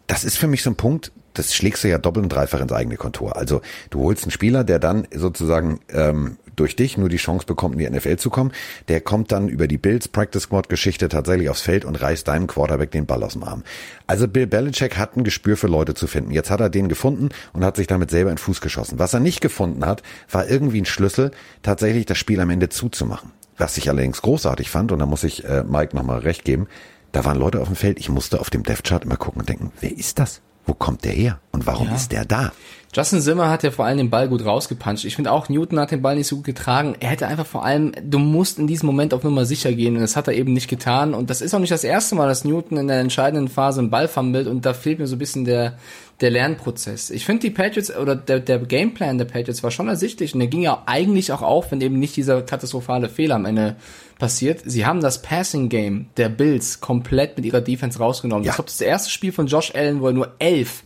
das 0.07 0.25
ist 0.25 0.39
für 0.39 0.49
mich 0.49 0.63
so 0.63 0.71
ein 0.71 0.77
Punkt, 0.77 1.13
das 1.35 1.55
schlägst 1.55 1.85
du 1.85 1.89
ja 1.89 1.99
doppelt 1.99 2.25
und 2.25 2.29
dreifach 2.31 2.61
ins 2.61 2.73
eigene 2.73 2.97
Kontor. 2.97 3.37
Also 3.37 3.61
du 3.91 4.01
holst 4.01 4.25
einen 4.25 4.31
Spieler, 4.31 4.65
der 4.65 4.79
dann 4.79 5.07
sozusagen 5.15 5.81
ähm, 5.93 6.39
durch 6.57 6.77
dich 6.77 6.99
nur 6.99 7.09
die 7.09 7.17
Chance 7.17 7.47
bekommt, 7.47 7.75
in 7.75 7.79
die 7.79 7.99
NFL 7.99 8.17
zu 8.17 8.31
kommen. 8.31 8.53
Der 8.89 9.01
kommt 9.01 9.33
dann 9.33 9.49
über 9.49 9.67
die 9.67 9.79
Bills 9.79 10.09
Practice 10.09 10.43
Squad 10.43 10.69
Geschichte 10.69 11.09
tatsächlich 11.09 11.49
aufs 11.49 11.63
Feld 11.63 11.85
und 11.85 12.01
reißt 12.01 12.29
deinem 12.29 12.47
Quarterback 12.47 12.91
den 12.91 13.07
Ball 13.07 13.23
aus 13.23 13.33
dem 13.33 13.45
Arm. 13.45 13.65
Also 14.07 14.29
Bill 14.29 14.47
Belichick 14.47 14.99
hat 14.99 15.17
ein 15.17 15.25
Gespür 15.25 15.57
für 15.57 15.69
Leute 15.69 15.95
zu 15.95 16.07
finden. 16.07 16.33
Jetzt 16.33 16.51
hat 16.51 16.61
er 16.61 16.69
den 16.69 16.89
gefunden 16.89 17.31
und 17.53 17.65
hat 17.65 17.77
sich 17.77 17.87
damit 17.87 18.11
selber 18.11 18.31
in 18.31 18.37
den 18.37 18.43
Fuß 18.43 18.61
geschossen. 18.61 18.99
Was 18.99 19.15
er 19.15 19.21
nicht 19.21 19.41
gefunden 19.41 19.87
hat, 19.87 20.03
war 20.31 20.49
irgendwie 20.49 20.83
ein 20.83 20.87
Schlüssel, 20.87 21.31
tatsächlich 21.63 22.07
das 22.07 22.19
Spiel 22.19 22.41
am 22.41 22.51
Ende 22.51 22.69
zuzumachen. 22.69 23.31
Was 23.57 23.77
ich 23.77 23.89
allerdings 23.89 24.23
großartig 24.23 24.71
fand, 24.71 24.93
und 24.93 24.99
da 24.99 25.07
muss 25.07 25.25
ich 25.25 25.45
äh, 25.45 25.65
Mike 25.65 25.95
nochmal 25.95 26.21
recht 26.21 26.45
geben, 26.45 26.67
da 27.13 27.25
waren 27.25 27.39
Leute 27.39 27.61
auf 27.61 27.69
dem 27.69 27.77
Feld, 27.77 27.99
ich 27.99 28.09
musste 28.09 28.41
auf 28.41 28.51
dem 28.51 28.63
Death 28.63 28.85
Chart 28.85 29.05
immer 29.05 29.17
gucken 29.17 29.41
und 29.41 29.49
denken, 29.49 29.73
wer 29.81 29.97
ist 29.97 30.19
das? 30.19 30.41
Wo 30.67 30.75
kommt 30.75 31.05
der 31.05 31.13
her? 31.13 31.41
Und 31.53 31.67
warum 31.67 31.89
ja. 31.89 31.95
ist 31.95 32.13
der 32.13 32.25
da? 32.25 32.53
Justin 32.93 33.21
Zimmer 33.21 33.49
hat 33.49 33.63
ja 33.63 33.71
vor 33.71 33.85
allem 33.85 33.99
den 33.99 34.11
Ball 34.11 34.29
gut 34.29 34.45
rausgepuncht. 34.45 35.05
Ich 35.05 35.15
finde 35.15 35.31
auch, 35.31 35.49
Newton 35.49 35.79
hat 35.79 35.93
den 35.93 36.03
Ball 36.03 36.17
nicht 36.17 36.27
so 36.27 36.37
gut 36.37 36.47
getragen. 36.47 36.97
Er 36.99 37.11
hätte 37.11 37.29
einfach 37.29 37.47
vor 37.47 37.65
allem, 37.65 37.93
du 38.03 38.19
musst 38.19 38.59
in 38.59 38.67
diesem 38.67 38.87
Moment 38.87 39.15
auf 39.15 39.23
Nummer 39.23 39.45
sicher 39.45 39.73
gehen 39.73 39.95
und 39.95 40.01
das 40.01 40.17
hat 40.17 40.27
er 40.27 40.35
eben 40.35 40.53
nicht 40.53 40.67
getan. 40.67 41.15
Und 41.15 41.31
das 41.31 41.41
ist 41.41 41.55
auch 41.55 41.61
nicht 41.61 41.71
das 41.71 41.85
erste 41.85 42.17
Mal, 42.17 42.27
dass 42.27 42.45
Newton 42.45 42.79
in 42.79 42.89
der 42.89 42.99
entscheidenden 42.99 43.47
Phase 43.47 43.79
einen 43.79 43.91
Ball 43.91 44.09
fummelt 44.09 44.49
und 44.49 44.67
da 44.67 44.75
fehlt 44.75 44.99
mir 44.99 45.07
so 45.07 45.15
ein 45.15 45.21
bisschen 45.21 45.45
der, 45.45 45.79
der 46.21 46.31
Lernprozess. 46.31 47.11
Ich 47.11 47.25
finde 47.25 47.43
die 47.43 47.51
Patriots 47.51 47.95
oder 47.95 48.17
der, 48.17 48.41
der 48.41 48.59
Gameplan 48.59 49.19
der 49.19 49.25
Patriots 49.25 49.63
war 49.63 49.71
schon 49.71 49.87
ersichtlich 49.87 50.35
und 50.35 50.41
der 50.41 50.49
ging 50.49 50.63
ja 50.63 50.83
eigentlich 50.87 51.31
auch 51.31 51.43
auf, 51.43 51.71
wenn 51.71 51.81
eben 51.81 52.01
nicht 52.01 52.17
dieser 52.17 52.43
katastrophale 52.43 53.09
Fehler 53.09 53.37
am 53.37 53.45
Ende 53.45 53.77
passiert. 54.19 54.63
Sie 54.65 54.85
haben 54.85 55.01
das 55.01 55.23
Passing 55.23 55.69
Game 55.69 56.07
der 56.17 56.29
Bills 56.29 56.81
komplett 56.81 57.37
mit 57.37 57.47
ihrer 57.47 57.61
Defense 57.61 58.01
rausgenommen. 58.01 58.45
Ja. 58.45 58.51
Ich 58.51 58.57
glaube, 58.57 58.69
das 58.69 58.81
erste 58.81 59.11
Spiel 59.11 59.31
von 59.31 59.47
Josh 59.47 59.73
Allen, 59.77 60.01
wo 60.01 60.09
er 60.09 60.13
nur 60.13 60.35
elf 60.41 60.83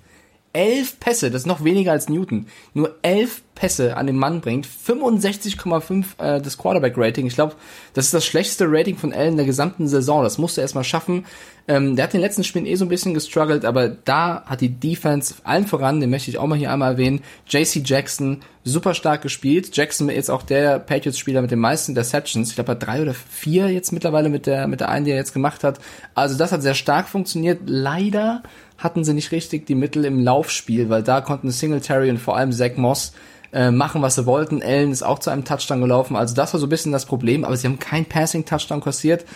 elf 0.55 0.99
Pässe, 1.01 1.31
das 1.31 1.43
ist 1.43 1.47
noch 1.47 1.65
weniger 1.65 1.93
als 1.93 2.09
Newton, 2.09 2.47
nur 2.73 2.95
elf 3.03 3.43
Pässe 3.55 3.97
an 3.97 4.07
den 4.07 4.17
Mann 4.17 4.41
bringt, 4.41 4.67
65,5 4.67 6.05
äh, 6.19 6.41
das 6.41 6.57
Quarterback-Rating. 6.57 7.27
Ich 7.27 7.35
glaube, 7.35 7.55
das 7.93 8.07
ist 8.07 8.15
das 8.15 8.25
schlechteste 8.25 8.67
Rating 8.69 8.97
von 8.97 9.13
Allen 9.13 9.37
der 9.37 9.47
gesamten 9.47 9.87
Saison. 9.87 10.23
Das 10.23 10.39
musste 10.39 10.61
er 10.61 10.65
erstmal 10.65 10.85
schaffen. 10.85 11.27
Ähm, 11.69 11.97
der 11.97 12.05
hat 12.05 12.13
den 12.13 12.21
letzten 12.21 12.45
Spielen 12.45 12.67
eh 12.67 12.75
so 12.77 12.85
ein 12.85 12.89
bisschen 12.89 13.15
gestruggelt, 13.15 13.65
aber 13.65 13.89
da 13.89 14.45
hat 14.47 14.61
die 14.61 14.71
Defense 14.71 15.35
allen 15.45 15.67
voran, 15.67 16.01
den 16.01 16.11
möchte 16.11 16.31
ich 16.31 16.39
auch 16.39 16.47
mal 16.47 16.59
hier 16.59 16.73
einmal 16.73 16.93
erwähnen, 16.93 17.23
JC 17.49 17.83
Jackson 17.85 18.41
super 18.65 18.95
stark 18.95 19.21
gespielt. 19.21 19.77
Jackson 19.77 20.09
ist 20.09 20.31
auch 20.31 20.43
der 20.43 20.79
Patriots-Spieler 20.79 21.43
mit 21.43 21.51
den 21.51 21.59
meisten 21.59 21.93
Interceptions. 21.93 22.49
Ich 22.49 22.55
glaube, 22.55 22.73
er 22.73 22.75
hat 22.77 22.87
drei 22.87 23.03
oder 23.03 23.15
vier 23.15 23.69
jetzt 23.69 23.93
mittlerweile 23.93 24.31
mit 24.31 24.47
der, 24.47 24.67
mit 24.67 24.81
der 24.81 24.89
einen, 24.89 25.05
die 25.05 25.11
er 25.11 25.19
jetzt 25.19 25.35
gemacht 25.35 25.63
hat. 25.63 25.79
Also 26.15 26.37
das 26.39 26.51
hat 26.51 26.63
sehr 26.63 26.75
stark 26.75 27.09
funktioniert. 27.09 27.61
Leider 27.67 28.43
hatten 28.79 29.05
sie 29.05 29.13
nicht 29.13 29.33
richtig 29.33 29.67
die 29.67 29.75
Mittel 29.75 30.05
im 30.07 30.25
Laufspiel, 30.25 30.89
weil 30.89 31.03
da 31.03 31.21
konnten 31.21 31.51
Singletary 31.51 32.11
und 32.11 32.19
vor 32.19 32.37
allem 32.37 32.53
Zach 32.53 32.77
Moss 32.77 33.13
äh, 33.53 33.71
machen, 33.71 34.01
was 34.01 34.15
sie 34.15 34.27
wollten. 34.27 34.63
Allen 34.63 34.91
ist 34.91 35.03
auch 35.03 35.19
zu 35.19 35.31
einem 35.31 35.45
Touchdown 35.45 35.83
gelaufen. 35.83 36.17
Also 36.17 36.35
das 36.35 36.55
war 36.55 36.61
so 36.61 36.67
ein 36.67 36.71
bisschen 36.71 36.91
das 36.93 37.05
Problem, 37.05 37.45
aber 37.45 37.57
sie 37.57 37.69
haben 37.69 37.79
keinen 37.79 38.07
Passing-Touchdown 38.07 38.81
kassiert. 38.81 39.27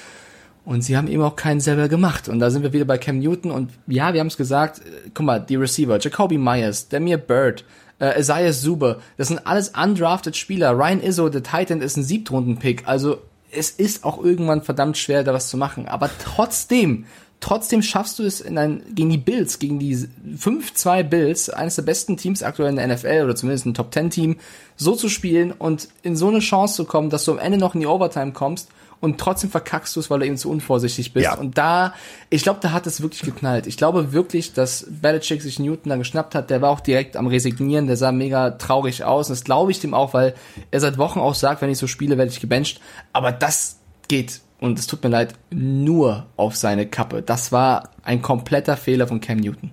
Und 0.64 0.82
sie 0.82 0.98
haben 0.98 1.08
eben 1.08 1.22
auch 1.22 1.36
keinen 1.36 1.60
selber 1.60 1.88
gemacht. 1.88 2.28
Und 2.28 2.40
da 2.40 2.50
sind 2.50 2.62
wir 2.62 2.74
wieder 2.74 2.84
bei 2.84 2.98
Cam 2.98 3.20
Newton. 3.20 3.50
Und 3.50 3.70
ja, 3.86 4.12
wir 4.12 4.20
haben 4.20 4.26
es 4.26 4.36
gesagt, 4.36 4.80
äh, 4.80 5.10
guck 5.14 5.24
mal, 5.24 5.38
die 5.38 5.56
Receiver, 5.56 5.98
Jacoby 5.98 6.36
Myers, 6.36 6.88
Demir 6.88 7.16
Bird, 7.16 7.64
äh, 8.00 8.20
Isaiah 8.20 8.52
Zuber, 8.52 8.98
das 9.16 9.28
sind 9.28 9.46
alles 9.46 9.70
undrafted 9.70 10.36
Spieler. 10.36 10.72
Ryan 10.72 11.02
Izzo, 11.02 11.28
der 11.28 11.42
Titan, 11.42 11.80
ist 11.80 11.96
ein 11.96 12.04
Siebtrunden-Pick. 12.04 12.86
Also 12.86 13.18
es 13.50 13.70
ist 13.70 14.04
auch 14.04 14.22
irgendwann 14.22 14.62
verdammt 14.62 14.98
schwer, 14.98 15.24
da 15.24 15.32
was 15.32 15.48
zu 15.48 15.56
machen. 15.56 15.88
Aber 15.88 16.10
trotzdem 16.22 17.06
Trotzdem 17.40 17.82
schaffst 17.82 18.18
du 18.18 18.24
es 18.24 18.40
in 18.40 18.58
ein, 18.58 18.82
gegen 18.94 19.10
die 19.10 19.16
Bills, 19.16 19.60
gegen 19.60 19.78
die 19.78 19.96
5-2 19.96 21.04
Bills, 21.04 21.48
eines 21.48 21.76
der 21.76 21.82
besten 21.82 22.16
Teams 22.16 22.42
aktuell 22.42 22.70
in 22.70 22.76
der 22.76 22.88
NFL 22.88 23.22
oder 23.24 23.36
zumindest 23.36 23.66
ein 23.66 23.74
Top-10-Team, 23.74 24.36
so 24.76 24.96
zu 24.96 25.08
spielen 25.08 25.52
und 25.52 25.88
in 26.02 26.16
so 26.16 26.28
eine 26.28 26.40
Chance 26.40 26.74
zu 26.74 26.84
kommen, 26.84 27.10
dass 27.10 27.24
du 27.24 27.32
am 27.32 27.38
Ende 27.38 27.58
noch 27.58 27.74
in 27.74 27.80
die 27.80 27.86
Overtime 27.86 28.32
kommst 28.32 28.70
und 29.00 29.18
trotzdem 29.18 29.50
verkackst 29.50 29.94
du 29.94 30.00
es, 30.00 30.10
weil 30.10 30.20
du 30.20 30.26
eben 30.26 30.36
zu 30.36 30.50
unvorsichtig 30.50 31.12
bist. 31.12 31.24
Ja. 31.24 31.34
Und 31.36 31.56
da, 31.56 31.94
ich 32.30 32.42
glaube, 32.42 32.60
da 32.60 32.72
hat 32.72 32.86
es 32.86 33.00
wirklich 33.00 33.22
geknallt. 33.22 33.66
Ich 33.66 33.76
glaube 33.76 34.12
wirklich, 34.12 34.52
dass 34.52 34.86
Belichick 34.88 35.42
sich 35.42 35.58
Newton 35.58 35.90
dann 35.90 35.98
geschnappt 36.00 36.34
hat. 36.34 36.50
Der 36.50 36.62
war 36.62 36.70
auch 36.70 36.80
direkt 36.80 37.16
am 37.16 37.26
Resignieren. 37.26 37.86
Der 37.86 37.96
sah 37.96 38.12
mega 38.12 38.50
traurig 38.50 39.04
aus. 39.04 39.28
Und 39.28 39.36
das 39.36 39.44
glaube 39.44 39.70
ich 39.70 39.80
dem 39.80 39.94
auch, 39.94 40.14
weil 40.14 40.34
er 40.70 40.80
seit 40.80 40.98
Wochen 40.98 41.20
auch 41.20 41.34
sagt, 41.34 41.62
wenn 41.62 41.70
ich 41.70 41.78
so 41.78 41.86
spiele, 41.86 42.18
werde 42.18 42.32
ich 42.32 42.40
gebencht. 42.40 42.80
Aber 43.12 43.30
das 43.30 43.78
geht 44.08 44.40
und 44.60 44.78
es 44.78 44.86
tut 44.86 45.02
mir 45.04 45.10
leid, 45.10 45.34
nur 45.50 46.26
auf 46.36 46.56
seine 46.56 46.86
Kappe. 46.86 47.22
Das 47.22 47.52
war 47.52 47.90
ein 48.02 48.22
kompletter 48.22 48.76
Fehler 48.76 49.06
von 49.06 49.20
Cam 49.20 49.38
Newton. 49.38 49.70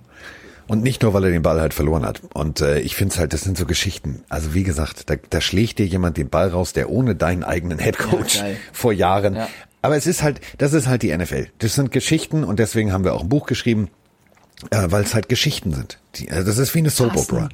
Und 0.67 0.81
nicht 0.81 1.03
nur, 1.03 1.13
weil 1.13 1.25
er 1.25 1.31
den 1.31 1.43
Ball 1.43 1.61
halt 1.61 1.73
verloren 1.73 2.05
hat. 2.05 2.21
Und 2.33 2.61
äh, 2.61 2.79
ich 2.79 2.95
finde 2.95 3.13
es 3.13 3.19
halt, 3.19 3.33
das 3.33 3.41
sind 3.41 3.57
so 3.57 3.65
Geschichten. 3.65 4.23
Also 4.29 4.53
wie 4.53 4.63
gesagt, 4.63 5.09
da, 5.09 5.15
da 5.29 5.39
schlägt 5.39 5.77
dir 5.77 5.85
jemand 5.85 6.17
den 6.17 6.29
Ball 6.29 6.49
raus, 6.49 6.73
der 6.73 6.89
ohne 6.89 7.15
deinen 7.15 7.43
eigenen 7.43 7.77
Headcoach 7.77 8.35
ja, 8.35 8.45
vor 8.73 8.91
Jahren. 8.91 9.35
Ja. 9.35 9.47
Aber 9.83 9.95
es 9.95 10.07
ist 10.07 10.23
halt, 10.23 10.41
das 10.57 10.73
ist 10.73 10.87
halt 10.87 11.03
die 11.03 11.15
NFL. 11.15 11.47
Das 11.59 11.75
sind 11.75 11.91
Geschichten 11.91 12.43
und 12.43 12.57
deswegen 12.57 12.91
haben 12.91 13.03
wir 13.03 13.13
auch 13.13 13.21
ein 13.21 13.29
Buch 13.29 13.45
geschrieben, 13.45 13.89
äh, 14.71 14.87
weil 14.89 15.03
es 15.03 15.13
halt 15.13 15.29
Geschichten 15.29 15.73
sind. 15.73 15.99
Die, 16.15 16.31
also 16.31 16.47
das 16.47 16.57
ist 16.57 16.73
wie 16.73 16.79
eine 16.79 16.89
Soap 16.89 17.15
Opera. 17.15 17.49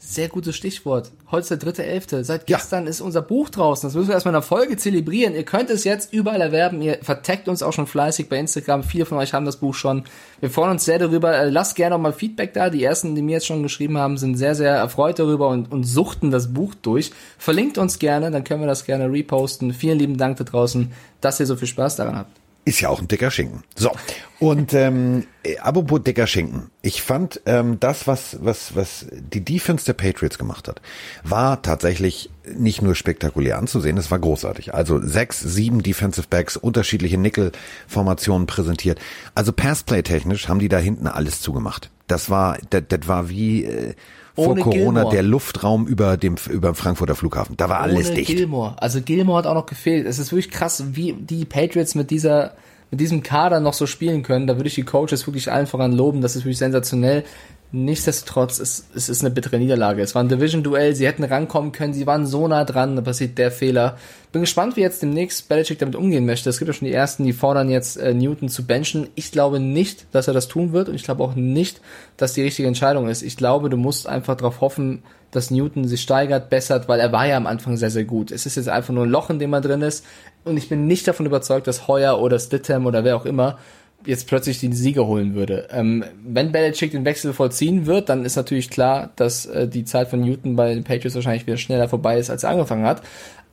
Sehr 0.00 0.28
gutes 0.28 0.54
Stichwort. 0.54 1.10
Heute 1.32 1.40
ist 1.40 1.50
der 1.50 1.56
dritte 1.56 1.84
Elfte. 1.84 2.22
Seit 2.22 2.46
gestern 2.46 2.84
ja. 2.84 2.90
ist 2.90 3.00
unser 3.00 3.20
Buch 3.20 3.50
draußen. 3.50 3.88
Das 3.88 3.96
müssen 3.96 4.06
wir 4.06 4.14
erstmal 4.14 4.32
in 4.32 4.40
der 4.40 4.42
Folge 4.42 4.76
zelebrieren. 4.76 5.34
Ihr 5.34 5.42
könnt 5.42 5.70
es 5.70 5.82
jetzt 5.82 6.12
überall 6.12 6.40
erwerben. 6.40 6.80
Ihr 6.80 6.98
verteckt 7.02 7.48
uns 7.48 7.64
auch 7.64 7.72
schon 7.72 7.88
fleißig 7.88 8.28
bei 8.28 8.38
Instagram. 8.38 8.84
Viele 8.84 9.06
von 9.06 9.18
euch 9.18 9.34
haben 9.34 9.44
das 9.44 9.56
Buch 9.56 9.74
schon. 9.74 10.04
Wir 10.38 10.50
freuen 10.50 10.70
uns 10.70 10.84
sehr 10.84 11.00
darüber. 11.00 11.36
Äh, 11.36 11.50
lasst 11.50 11.74
gerne 11.74 11.96
auch 11.96 12.00
mal 12.00 12.12
Feedback 12.12 12.54
da. 12.54 12.70
Die 12.70 12.84
ersten, 12.84 13.16
die 13.16 13.22
mir 13.22 13.32
jetzt 13.32 13.46
schon 13.46 13.64
geschrieben 13.64 13.98
haben, 13.98 14.18
sind 14.18 14.36
sehr, 14.36 14.54
sehr 14.54 14.72
erfreut 14.72 15.18
darüber 15.18 15.48
und, 15.48 15.72
und 15.72 15.82
suchten 15.82 16.30
das 16.30 16.54
Buch 16.54 16.74
durch. 16.80 17.10
Verlinkt 17.36 17.76
uns 17.76 17.98
gerne, 17.98 18.30
dann 18.30 18.44
können 18.44 18.60
wir 18.60 18.68
das 18.68 18.84
gerne 18.84 19.10
reposten. 19.10 19.74
Vielen 19.74 19.98
lieben 19.98 20.16
Dank 20.16 20.36
da 20.36 20.44
draußen, 20.44 20.92
dass 21.20 21.40
ihr 21.40 21.46
so 21.46 21.56
viel 21.56 21.68
Spaß 21.68 21.96
daran 21.96 22.16
habt. 22.16 22.47
Ist 22.68 22.82
ja 22.82 22.90
auch 22.90 23.00
ein 23.00 23.08
dicker 23.08 23.30
Schinken. 23.30 23.62
So. 23.76 23.90
Und 24.38 24.74
ähm, 24.74 25.26
apropos 25.62 26.02
dicker 26.02 26.26
Schinken. 26.26 26.70
Ich 26.82 27.00
fand 27.00 27.40
ähm, 27.46 27.80
das, 27.80 28.06
was, 28.06 28.36
was, 28.42 28.76
was 28.76 29.06
die 29.10 29.42
Defense 29.42 29.86
der 29.86 29.94
Patriots 29.94 30.36
gemacht 30.36 30.68
hat, 30.68 30.82
war 31.24 31.62
tatsächlich 31.62 32.28
nicht 32.54 32.82
nur 32.82 32.94
spektakulär 32.94 33.56
anzusehen, 33.56 33.96
es 33.96 34.10
war 34.10 34.18
großartig. 34.18 34.74
Also 34.74 35.00
sechs, 35.00 35.40
sieben 35.40 35.82
Defensive 35.82 36.26
Backs, 36.28 36.58
unterschiedliche 36.58 37.16
Nickel-Formationen 37.16 38.46
präsentiert. 38.46 39.00
Also 39.34 39.54
Passplay-technisch 39.54 40.50
haben 40.50 40.58
die 40.58 40.68
da 40.68 40.76
hinten 40.76 41.06
alles 41.06 41.40
zugemacht. 41.40 41.90
Das 42.06 42.28
war, 42.28 42.58
das, 42.68 42.82
das 42.86 43.08
war 43.08 43.30
wie 43.30 43.64
äh, 43.64 43.94
vor 44.44 44.56
Corona 44.56 44.70
Gilmore. 45.00 45.10
der 45.10 45.22
Luftraum 45.22 45.86
über 45.86 46.16
dem 46.16 46.36
über 46.50 46.70
dem 46.70 46.74
Frankfurter 46.74 47.14
Flughafen. 47.14 47.56
Da 47.56 47.68
war 47.68 47.80
alles 47.80 48.06
Ohne 48.06 48.16
dicht. 48.16 48.28
Gilmore. 48.28 48.74
Also 48.80 49.00
Gilmore 49.00 49.38
hat 49.38 49.46
auch 49.46 49.54
noch 49.54 49.66
gefehlt. 49.66 50.06
Es 50.06 50.18
ist 50.18 50.32
wirklich 50.32 50.50
krass, 50.50 50.84
wie 50.92 51.12
die 51.12 51.44
Patriots 51.44 51.94
mit 51.94 52.10
dieser 52.10 52.52
mit 52.90 53.00
diesem 53.00 53.22
Kader 53.22 53.60
noch 53.60 53.74
so 53.74 53.86
spielen 53.86 54.22
können. 54.22 54.46
Da 54.46 54.56
würde 54.56 54.68
ich 54.68 54.74
die 54.74 54.82
Coaches 54.82 55.26
wirklich 55.26 55.52
allen 55.52 55.66
voran 55.66 55.92
loben. 55.92 56.20
Das 56.20 56.36
ist 56.36 56.44
wirklich 56.44 56.58
sensationell. 56.58 57.24
Nichtsdestotrotz, 57.70 58.60
es, 58.60 58.86
es 58.94 59.10
ist 59.10 59.20
eine 59.20 59.30
bittere 59.30 59.58
Niederlage. 59.58 60.00
Es 60.00 60.14
war 60.14 60.22
ein 60.22 60.30
Division-Duell, 60.30 60.94
sie 60.94 61.06
hätten 61.06 61.22
rankommen 61.22 61.70
können, 61.70 61.92
sie 61.92 62.06
waren 62.06 62.24
so 62.24 62.48
nah 62.48 62.64
dran, 62.64 62.96
da 62.96 63.02
passiert 63.02 63.36
der 63.36 63.50
Fehler. 63.50 63.98
Bin 64.32 64.40
gespannt, 64.40 64.76
wie 64.76 64.80
jetzt 64.80 65.02
demnächst 65.02 65.50
Belichick 65.50 65.78
damit 65.78 65.94
umgehen 65.94 66.24
möchte. 66.24 66.48
Es 66.48 66.58
gibt 66.58 66.68
ja 66.68 66.72
schon 66.72 66.88
die 66.88 66.94
ersten, 66.94 67.24
die 67.24 67.34
fordern 67.34 67.68
jetzt 67.68 67.98
äh, 67.98 68.14
Newton 68.14 68.48
zu 68.48 68.64
benchen. 68.64 69.08
Ich 69.16 69.32
glaube 69.32 69.60
nicht, 69.60 70.06
dass 70.12 70.28
er 70.28 70.34
das 70.34 70.48
tun 70.48 70.72
wird 70.72 70.88
und 70.88 70.94
ich 70.94 71.02
glaube 71.02 71.22
auch 71.22 71.34
nicht, 71.34 71.82
dass 72.16 72.32
die 72.32 72.42
richtige 72.42 72.68
Entscheidung 72.68 73.06
ist. 73.06 73.20
Ich 73.20 73.36
glaube, 73.36 73.68
du 73.68 73.76
musst 73.76 74.06
einfach 74.06 74.36
darauf 74.36 74.62
hoffen, 74.62 75.02
dass 75.30 75.50
Newton 75.50 75.86
sich 75.86 76.00
steigert, 76.00 76.48
bessert, 76.48 76.88
weil 76.88 77.00
er 77.00 77.12
war 77.12 77.26
ja 77.26 77.36
am 77.36 77.46
Anfang 77.46 77.76
sehr, 77.76 77.90
sehr 77.90 78.04
gut. 78.04 78.30
Es 78.30 78.46
ist 78.46 78.56
jetzt 78.56 78.70
einfach 78.70 78.94
nur 78.94 79.04
ein 79.04 79.10
Loch, 79.10 79.28
in 79.28 79.38
dem 79.38 79.52
er 79.52 79.60
drin 79.60 79.82
ist 79.82 80.06
und 80.44 80.56
ich 80.56 80.70
bin 80.70 80.86
nicht 80.86 81.06
davon 81.06 81.26
überzeugt, 81.26 81.66
dass 81.66 81.86
Heuer 81.86 82.18
oder 82.18 82.38
Stidham 82.38 82.86
oder 82.86 83.04
wer 83.04 83.14
auch 83.14 83.26
immer 83.26 83.58
jetzt 84.06 84.26
plötzlich 84.26 84.60
den 84.60 84.72
Sieger 84.72 85.06
holen 85.06 85.34
würde. 85.34 85.68
Ähm, 85.70 86.04
wenn 86.24 86.52
Belichick 86.52 86.92
den 86.92 87.04
Wechsel 87.04 87.32
vollziehen 87.32 87.86
wird, 87.86 88.08
dann 88.08 88.24
ist 88.24 88.36
natürlich 88.36 88.70
klar, 88.70 89.10
dass 89.16 89.46
äh, 89.46 89.68
die 89.68 89.84
Zeit 89.84 90.08
von 90.08 90.20
Newton 90.20 90.56
bei 90.56 90.74
den 90.74 90.84
Patriots 90.84 91.14
wahrscheinlich 91.14 91.46
wieder 91.46 91.56
schneller 91.56 91.88
vorbei 91.88 92.18
ist, 92.18 92.30
als 92.30 92.44
er 92.44 92.50
angefangen 92.50 92.86
hat. 92.86 93.02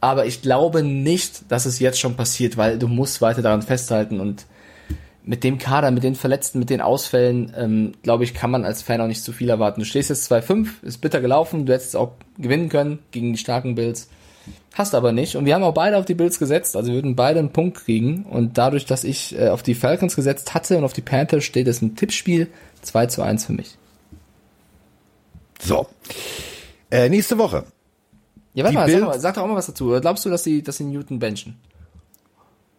Aber 0.01 0.25
ich 0.25 0.41
glaube 0.41 0.83
nicht, 0.83 1.51
dass 1.51 1.65
es 1.65 1.79
jetzt 1.79 1.99
schon 1.99 2.15
passiert, 2.15 2.57
weil 2.57 2.77
du 2.77 2.87
musst 2.87 3.21
weiter 3.21 3.41
daran 3.41 3.63
festhalten 3.63 4.19
und 4.19 4.45
mit 5.23 5.43
dem 5.43 5.57
Kader, 5.57 5.89
mit 5.89 6.03
den 6.03 6.13
Verletzten, 6.13 6.59
mit 6.59 6.69
den 6.69 6.81
Ausfällen, 6.81 7.51
ähm, 7.57 7.93
glaube 8.03 8.23
ich, 8.23 8.35
kann 8.35 8.51
man 8.51 8.63
als 8.63 8.83
Fan 8.83 9.01
auch 9.01 9.07
nicht 9.07 9.23
zu 9.23 9.31
viel 9.31 9.49
erwarten. 9.49 9.81
Du 9.81 9.85
stehst 9.85 10.09
jetzt 10.09 10.31
2-5, 10.31 10.83
ist 10.83 11.01
bitter 11.01 11.19
gelaufen, 11.19 11.65
du 11.65 11.73
hättest 11.73 11.95
auch 11.95 12.11
gewinnen 12.37 12.69
können 12.69 12.99
gegen 13.09 13.33
die 13.33 13.39
starken 13.39 13.73
Bills. 13.73 14.09
Hast 14.75 14.93
aber 14.93 15.13
nicht. 15.13 15.37
Und 15.37 15.45
wir 15.45 15.55
haben 15.55 15.63
auch 15.63 15.73
beide 15.73 15.97
auf 15.97 16.03
die 16.03 16.15
Bills 16.15 16.37
gesetzt. 16.37 16.75
Also 16.75 16.89
wir 16.89 16.95
würden 16.95 17.15
beide 17.15 17.39
einen 17.39 17.53
Punkt 17.53 17.77
kriegen. 17.77 18.25
Und 18.25 18.57
dadurch, 18.57 18.85
dass 18.85 19.05
ich 19.05 19.39
äh, 19.39 19.47
auf 19.47 19.63
die 19.63 19.73
Falcons 19.73 20.17
gesetzt 20.17 20.53
hatte 20.53 20.77
und 20.77 20.83
auf 20.83 20.91
die 20.91 21.01
Panthers, 21.01 21.45
steht 21.45 21.69
es 21.69 21.81
ein 21.81 21.95
Tippspiel 21.95 22.49
2 22.81 23.05
zu 23.05 23.21
1 23.21 23.45
für 23.45 23.53
mich. 23.53 23.77
So. 25.61 25.87
Äh, 26.91 27.07
nächste 27.07 27.37
Woche. 27.37 27.63
Ja, 28.53 28.65
warte 28.65 28.77
mal, 28.77 28.89
sag, 28.89 29.01
mal, 29.01 29.19
sag 29.19 29.35
doch 29.35 29.43
auch 29.43 29.47
mal 29.47 29.55
was 29.55 29.67
dazu. 29.67 29.87
Oder 29.87 30.01
glaubst 30.01 30.25
du, 30.25 30.29
dass 30.29 30.43
sie, 30.43 30.61
dass 30.61 30.75
sie 30.75 30.83
Newton 30.83 31.19
benchen? 31.19 31.57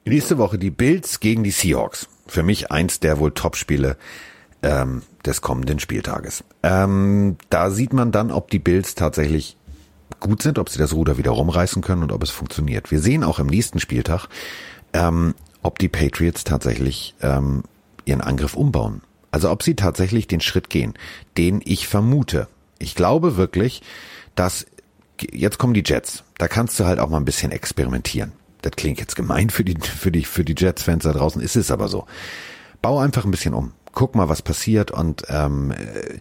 Nächste 0.04 0.36
Woche 0.36 0.58
die 0.58 0.70
Bills 0.70 1.18
gegen 1.20 1.44
die 1.44 1.50
Seahawks. 1.50 2.08
Für 2.26 2.42
mich 2.42 2.70
eins 2.70 3.00
der 3.00 3.18
wohl 3.18 3.32
Top-Spiele 3.32 3.96
ähm, 4.62 5.00
des 5.24 5.40
kommenden 5.40 5.78
Spieltages. 5.78 6.44
Ähm, 6.62 7.36
da 7.48 7.70
sieht 7.70 7.94
man 7.94 8.12
dann, 8.12 8.30
ob 8.30 8.50
die 8.50 8.58
Bills 8.58 8.94
tatsächlich 8.94 9.56
gut 10.20 10.42
sind, 10.42 10.58
ob 10.58 10.68
sie 10.68 10.78
das 10.78 10.92
Ruder 10.92 11.18
wieder 11.18 11.32
rumreißen 11.32 11.82
können 11.82 12.02
und 12.02 12.12
ob 12.12 12.22
es 12.22 12.30
funktioniert. 12.30 12.90
Wir 12.90 13.00
sehen 13.00 13.24
auch 13.24 13.38
im 13.38 13.46
nächsten 13.46 13.80
Spieltag, 13.80 14.28
ähm, 14.92 15.34
ob 15.62 15.78
die 15.78 15.88
Patriots 15.88 16.44
tatsächlich 16.44 17.14
ähm, 17.22 17.62
ihren 18.04 18.20
Angriff 18.20 18.54
umbauen. 18.54 19.02
Also 19.30 19.50
ob 19.50 19.62
sie 19.62 19.74
tatsächlich 19.74 20.26
den 20.26 20.40
Schritt 20.40 20.70
gehen, 20.70 20.94
den 21.36 21.60
ich 21.64 21.88
vermute. 21.88 22.48
Ich 22.78 22.94
glaube 22.94 23.36
wirklich, 23.36 23.82
dass 24.34 24.66
jetzt 25.20 25.58
kommen 25.58 25.74
die 25.74 25.82
Jets. 25.84 26.24
Da 26.38 26.48
kannst 26.48 26.78
du 26.78 26.84
halt 26.84 26.98
auch 26.98 27.08
mal 27.08 27.18
ein 27.18 27.24
bisschen 27.24 27.52
experimentieren. 27.52 28.32
Das 28.62 28.72
klingt 28.72 29.00
jetzt 29.00 29.16
gemein 29.16 29.50
für 29.50 29.64
die 29.64 29.76
für 29.80 30.10
die 30.10 30.24
für 30.24 30.44
die 30.44 30.54
Jets-Fans 30.56 31.04
da 31.04 31.12
draußen, 31.12 31.40
ist 31.42 31.56
es 31.56 31.70
aber 31.70 31.88
so. 31.88 32.06
Bau 32.82 32.98
einfach 32.98 33.24
ein 33.24 33.30
bisschen 33.30 33.54
um. 33.54 33.72
Guck 33.92 34.14
mal, 34.14 34.28
was 34.28 34.42
passiert 34.42 34.90
und 34.90 35.24
ähm, 35.28 35.72
äh, 35.72 36.18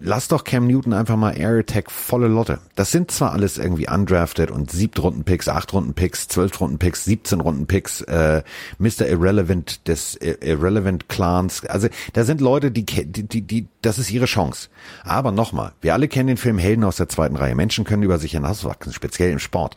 lass 0.00 0.28
doch 0.28 0.44
Cam 0.44 0.66
Newton 0.66 0.92
einfach 0.92 1.16
mal 1.16 1.32
Air 1.32 1.58
Attack 1.58 1.90
volle 1.90 2.28
Lotte. 2.28 2.58
Das 2.74 2.90
sind 2.90 3.10
zwar 3.10 3.32
alles 3.32 3.58
irgendwie 3.58 3.88
undrafted 3.88 4.50
und 4.50 4.70
Siebtrunden-Picks, 4.70 5.48
Achtrunden-Picks, 5.48 6.28
Zwölftrunden-Picks, 6.28 7.06
17-Runden-Picks, 7.06 8.02
äh, 8.02 8.42
Mr. 8.78 9.08
Irrelevant 9.08 9.88
des 9.88 10.16
Irrelevant 10.16 11.08
Clans. 11.08 11.64
Also 11.66 11.88
da 12.12 12.24
sind 12.24 12.40
Leute, 12.40 12.70
die, 12.70 12.84
die, 12.84 13.22
die, 13.24 13.42
die, 13.42 13.68
das 13.82 13.98
ist 13.98 14.10
ihre 14.10 14.26
Chance. 14.26 14.68
Aber 15.04 15.32
nochmal, 15.32 15.72
wir 15.80 15.94
alle 15.94 16.08
kennen 16.08 16.28
den 16.28 16.36
Film 16.36 16.58
Helden 16.58 16.84
aus 16.84 16.96
der 16.96 17.08
zweiten 17.08 17.36
Reihe. 17.36 17.54
Menschen 17.54 17.84
können 17.84 18.02
über 18.02 18.18
sich 18.18 18.32
hinauswachsen, 18.32 18.92
speziell 18.92 19.30
im 19.30 19.38
Sport. 19.38 19.76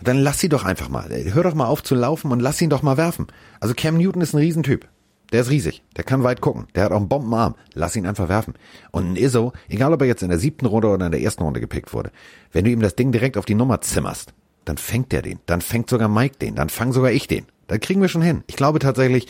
Dann 0.00 0.18
lass 0.18 0.38
sie 0.38 0.48
doch 0.48 0.64
einfach 0.64 0.88
mal. 0.88 1.08
Hör 1.10 1.42
doch 1.42 1.54
mal 1.54 1.66
auf 1.66 1.82
zu 1.82 1.94
laufen 1.94 2.30
und 2.30 2.40
lass 2.40 2.60
ihn 2.60 2.70
doch 2.70 2.82
mal 2.82 2.96
werfen. 2.96 3.26
Also 3.60 3.74
Cam 3.74 3.96
Newton 3.96 4.22
ist 4.22 4.32
ein 4.32 4.38
Riesentyp. 4.38 4.86
Der 5.32 5.42
ist 5.42 5.50
riesig. 5.50 5.82
Der 5.96 6.04
kann 6.04 6.22
weit 6.22 6.40
gucken. 6.40 6.66
Der 6.74 6.84
hat 6.84 6.92
auch 6.92 6.96
einen 6.96 7.08
Bombenarm. 7.08 7.54
Lass 7.74 7.96
ihn 7.96 8.06
einfach 8.06 8.28
werfen. 8.28 8.54
Und 8.92 9.12
ein 9.12 9.16
Izzo, 9.16 9.52
egal 9.68 9.92
ob 9.92 10.00
er 10.00 10.06
jetzt 10.06 10.22
in 10.22 10.30
der 10.30 10.38
siebten 10.38 10.66
Runde 10.66 10.88
oder 10.88 11.06
in 11.06 11.12
der 11.12 11.20
ersten 11.20 11.42
Runde 11.42 11.60
gepickt 11.60 11.92
wurde, 11.92 12.10
wenn 12.52 12.64
du 12.64 12.70
ihm 12.70 12.80
das 12.80 12.96
Ding 12.96 13.12
direkt 13.12 13.36
auf 13.36 13.44
die 13.44 13.54
Nummer 13.54 13.80
zimmerst, 13.80 14.32
dann 14.64 14.78
fängt 14.78 15.12
er 15.12 15.22
den. 15.22 15.38
Dann 15.46 15.60
fängt 15.60 15.90
sogar 15.90 16.08
Mike 16.08 16.38
den. 16.38 16.54
Dann 16.54 16.70
fang 16.70 16.92
sogar 16.92 17.10
ich 17.10 17.26
den. 17.26 17.46
Da 17.66 17.78
kriegen 17.78 18.00
wir 18.00 18.08
schon 18.08 18.22
hin. 18.22 18.42
Ich 18.46 18.56
glaube 18.56 18.78
tatsächlich, 18.78 19.28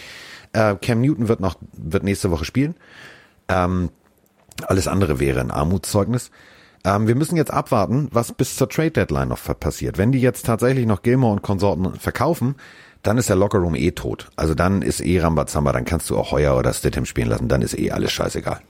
äh, 0.52 0.76
Cam 0.76 1.00
Newton 1.00 1.28
wird 1.28 1.40
noch, 1.40 1.56
wird 1.72 2.04
nächste 2.04 2.30
Woche 2.30 2.44
spielen. 2.44 2.74
Ähm, 3.48 3.90
alles 4.66 4.88
andere 4.88 5.20
wäre 5.20 5.40
ein 5.40 5.50
Armutszeugnis. 5.50 6.30
Ähm, 6.84 7.08
wir 7.08 7.14
müssen 7.14 7.36
jetzt 7.36 7.52
abwarten, 7.52 8.08
was 8.12 8.32
bis 8.32 8.56
zur 8.56 8.68
Trade 8.68 8.92
Deadline 8.92 9.28
noch 9.28 9.40
passiert. 9.58 9.98
Wenn 9.98 10.12
die 10.12 10.20
jetzt 10.20 10.46
tatsächlich 10.46 10.86
noch 10.86 11.02
Gilmore 11.02 11.32
und 11.32 11.42
Konsorten 11.42 11.94
verkaufen, 11.96 12.56
dann 13.02 13.18
ist 13.18 13.28
der 13.28 13.36
Lockerroom 13.36 13.74
eh 13.74 13.92
tot. 13.92 14.28
Also 14.36 14.54
dann 14.54 14.82
ist 14.82 15.00
eh 15.00 15.20
Rambazamba, 15.20 15.72
dann 15.72 15.84
kannst 15.84 16.10
du 16.10 16.18
auch 16.18 16.32
Heuer 16.32 16.56
oder 16.56 16.72
Stidham 16.72 17.06
spielen 17.06 17.28
lassen, 17.28 17.48
dann 17.48 17.62
ist 17.62 17.78
eh 17.78 17.90
alles 17.90 18.12
scheißegal. 18.12 18.60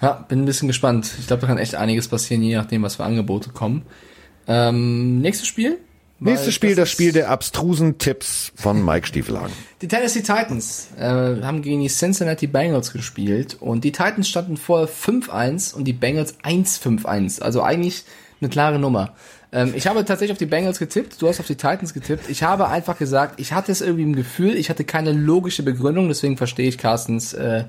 Ja, 0.00 0.24
bin 0.28 0.42
ein 0.42 0.44
bisschen 0.44 0.68
gespannt. 0.68 1.10
Ich 1.18 1.26
glaube, 1.26 1.40
da 1.42 1.48
kann 1.48 1.58
echt 1.58 1.74
einiges 1.74 2.08
passieren, 2.08 2.42
je 2.42 2.56
nachdem, 2.56 2.82
was 2.82 2.96
für 2.96 3.04
Angebote 3.04 3.50
kommen. 3.50 3.82
Ähm, 4.46 5.20
nächstes 5.20 5.48
Spiel? 5.48 5.78
Nächstes 6.20 6.54
Spiel, 6.54 6.70
das, 6.70 6.76
das 6.76 6.90
Spiel 6.90 7.12
der 7.12 7.30
abstrusen 7.30 7.98
Tipps 7.98 8.52
von 8.56 8.84
Mike 8.84 9.06
Stiefelhagen. 9.06 9.52
Die 9.82 9.88
Tennessee 9.88 10.20
Titans 10.22 10.88
äh, 10.98 11.02
haben 11.42 11.62
gegen 11.62 11.80
die 11.80 11.88
Cincinnati 11.88 12.48
Bengals 12.48 12.92
gespielt 12.92 13.56
und 13.60 13.84
die 13.84 13.92
Titans 13.92 14.28
standen 14.28 14.56
vor 14.56 14.86
5-1 14.86 15.74
und 15.74 15.84
die 15.84 15.92
Bengals 15.92 16.36
1-5-1. 16.40 17.40
Also 17.40 17.62
eigentlich 17.62 18.04
eine 18.40 18.50
klare 18.50 18.80
Nummer. 18.80 19.14
Ähm, 19.52 19.72
ich 19.74 19.86
habe 19.86 20.04
tatsächlich 20.04 20.32
auf 20.32 20.38
die 20.38 20.46
Bengals 20.46 20.78
getippt, 20.78 21.20
du 21.20 21.28
hast 21.28 21.40
auf 21.40 21.46
die 21.46 21.56
Titans 21.56 21.94
getippt. 21.94 22.28
Ich 22.28 22.42
habe 22.42 22.68
einfach 22.68 22.98
gesagt, 22.98 23.40
ich 23.40 23.52
hatte 23.52 23.72
es 23.72 23.80
irgendwie 23.80 24.02
im 24.02 24.16
Gefühl, 24.16 24.56
ich 24.56 24.68
hatte 24.70 24.84
keine 24.84 25.12
logische 25.12 25.62
Begründung, 25.62 26.08
deswegen 26.08 26.36
verstehe 26.36 26.68
ich 26.68 26.78
Carstens 26.78 27.32
äh, 27.32 27.64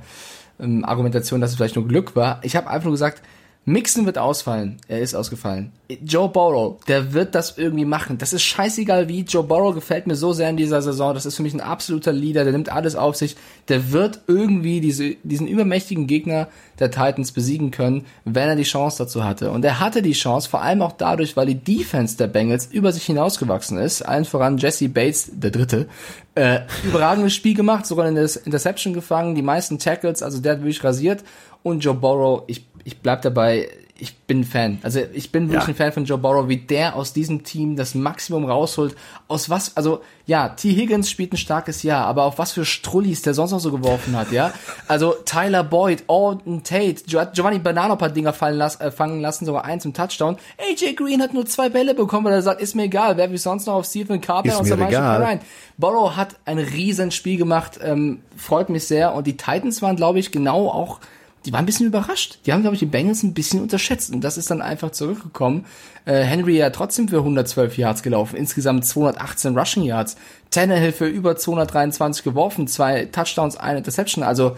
ähm, 0.59 0.83
Argumentation, 0.83 1.39
dass 1.41 1.51
es 1.51 1.55
vielleicht 1.55 1.75
nur 1.75 1.87
Glück 1.87 2.15
war. 2.15 2.39
Ich 2.43 2.55
habe 2.55 2.69
einfach 2.69 2.85
nur 2.85 2.93
gesagt, 2.93 3.21
Mixon 3.69 4.05
wird 4.07 4.17
ausfallen. 4.17 4.77
Er 4.87 4.99
ist 4.99 5.13
ausgefallen. 5.13 5.71
Joe 6.03 6.27
Burrow, 6.27 6.83
der 6.85 7.13
wird 7.13 7.35
das 7.35 7.57
irgendwie 7.57 7.85
machen. 7.85 8.17
Das 8.17 8.33
ist 8.33 8.41
scheißegal 8.43 9.07
wie. 9.07 9.21
Joe 9.21 9.43
Burrow 9.43 9.75
gefällt 9.75 10.07
mir 10.07 10.15
so 10.15 10.33
sehr 10.33 10.49
in 10.49 10.57
dieser 10.57 10.81
Saison. 10.81 11.13
Das 11.13 11.25
ist 11.25 11.35
für 11.35 11.43
mich 11.43 11.53
ein 11.53 11.61
absoluter 11.61 12.11
Leader. 12.11 12.43
Der 12.43 12.53
nimmt 12.53 12.71
alles 12.71 12.95
auf 12.95 13.15
sich. 13.15 13.35
Der 13.67 13.91
wird 13.91 14.21
irgendwie 14.27 14.81
diese, 14.81 15.15
diesen 15.23 15.47
übermächtigen 15.47 16.07
Gegner 16.07 16.47
der 16.79 16.89
Titans 16.89 17.31
besiegen 17.31 17.69
können, 17.69 18.05
wenn 18.25 18.49
er 18.49 18.55
die 18.55 18.63
Chance 18.63 18.97
dazu 18.99 19.23
hatte. 19.23 19.51
Und 19.51 19.63
er 19.63 19.79
hatte 19.79 20.01
die 20.01 20.13
Chance, 20.13 20.49
vor 20.49 20.61
allem 20.61 20.81
auch 20.81 20.93
dadurch, 20.93 21.37
weil 21.37 21.45
die 21.45 21.55
Defense 21.55 22.17
der 22.17 22.27
Bengals 22.27 22.65
über 22.67 22.91
sich 22.91 23.05
hinausgewachsen 23.05 23.77
ist. 23.77 24.01
Allen 24.01 24.25
voran 24.25 24.57
Jesse 24.57 24.89
Bates, 24.89 25.29
der 25.33 25.51
Dritte, 25.51 25.87
äh, 26.35 26.61
überragendes 26.83 27.33
Spiel 27.33 27.53
gemacht, 27.55 27.85
sogar 27.85 28.07
in 28.07 28.15
der 28.15 28.29
Interception 28.45 28.93
gefangen, 28.93 29.35
die 29.35 29.41
meisten 29.41 29.77
Tackles, 29.77 30.23
also 30.23 30.39
der 30.39 30.53
hat 30.53 30.59
wirklich 30.59 30.83
rasiert. 30.83 31.23
Und 31.61 31.83
Joe 31.83 31.93
Burrow, 31.93 32.43
ich 32.47 32.68
ich 32.83 32.99
bleib 32.99 33.21
dabei, 33.21 33.69
ich 34.01 34.17
bin 34.17 34.43
Fan. 34.43 34.79
Also 34.81 35.01
ich 35.13 35.31
bin 35.31 35.49
wirklich 35.49 35.63
ja. 35.63 35.67
ein 35.69 35.75
Fan 35.75 35.91
von 35.91 36.05
Joe 36.05 36.17
Burrow, 36.17 36.47
wie 36.47 36.57
der 36.57 36.95
aus 36.95 37.13
diesem 37.13 37.43
Team 37.43 37.75
das 37.75 37.95
Maximum 37.95 38.45
rausholt. 38.45 38.95
Aus 39.27 39.49
was, 39.49 39.75
also 39.75 40.01
ja, 40.25 40.49
T. 40.49 40.73
Higgins 40.73 41.09
spielt 41.09 41.33
ein 41.33 41.37
starkes 41.37 41.83
Jahr, 41.83 42.05
aber 42.05 42.23
auf 42.23 42.37
was 42.37 42.53
für 42.53 42.65
Strullis 42.65 43.21
der 43.21 43.33
sonst 43.33 43.51
noch 43.51 43.59
so 43.59 43.71
geworfen 43.71 44.15
hat, 44.15 44.31
ja. 44.31 44.53
Also 44.87 45.15
Tyler 45.25 45.63
Boyd, 45.63 46.03
Alden 46.07 46.63
Tate, 46.63 47.03
Giovanni 47.05 47.59
Banano 47.59 47.95
paar 47.95 48.09
Dinger 48.09 48.33
fallen 48.33 48.57
las, 48.57 48.79
äh, 48.79 48.91
fangen 48.91 49.21
lassen, 49.21 49.45
sogar 49.45 49.65
eins 49.65 49.85
im 49.85 49.93
Touchdown. 49.93 50.37
AJ 50.57 50.93
Green 50.93 51.21
hat 51.21 51.33
nur 51.33 51.45
zwei 51.45 51.69
Bälle 51.69 51.93
bekommen, 51.93 52.25
weil 52.25 52.33
er 52.33 52.41
sagt, 52.41 52.61
ist 52.61 52.75
mir 52.75 52.83
egal, 52.83 53.17
wer 53.17 53.31
wie 53.31 53.37
sonst 53.37 53.65
noch 53.65 53.75
auf 53.75 53.85
Stephen 53.85 54.21
Carpenter 54.21 54.59
aus 54.59 54.67
der 54.67 54.77
Mannschaft 54.77 55.21
rein. 55.21 55.41
Burrow 55.77 56.15
hat 56.15 56.35
ein 56.45 56.59
riesen 56.59 57.11
Spiel 57.11 57.37
gemacht, 57.37 57.79
ähm, 57.83 58.21
freut 58.35 58.69
mich 58.69 58.85
sehr 58.85 59.13
und 59.13 59.27
die 59.27 59.37
Titans 59.37 59.81
waren, 59.81 59.95
glaube 59.95 60.19
ich, 60.19 60.31
genau 60.31 60.69
auch 60.69 60.99
die 61.49 61.53
waren 61.53 61.63
ein 61.63 61.65
bisschen 61.65 61.87
überrascht. 61.87 62.37
Die 62.45 62.53
haben, 62.53 62.61
glaube 62.61 62.75
ich, 62.75 62.79
die 62.79 62.85
Bengals 62.85 63.23
ein 63.23 63.33
bisschen 63.33 63.59
unterschätzt 63.59 64.13
und 64.13 64.23
das 64.23 64.37
ist 64.37 64.51
dann 64.51 64.61
einfach 64.61 64.91
zurückgekommen. 64.91 65.65
Äh, 66.05 66.21
Henry 66.21 66.55
ja 66.55 66.69
trotzdem 66.69 67.07
für 67.07 67.17
112 67.17 67.75
Yards 67.75 68.03
gelaufen, 68.03 68.35
insgesamt 68.35 68.85
218 68.85 69.57
Rushing 69.57 69.81
Yards. 69.81 70.15
Tannehill 70.51 70.91
für 70.91 71.07
über 71.07 71.35
223 71.35 72.23
geworfen, 72.23 72.67
zwei 72.67 73.05
Touchdowns, 73.05 73.57
eine 73.57 73.79
Interception. 73.79 74.23
Also 74.23 74.57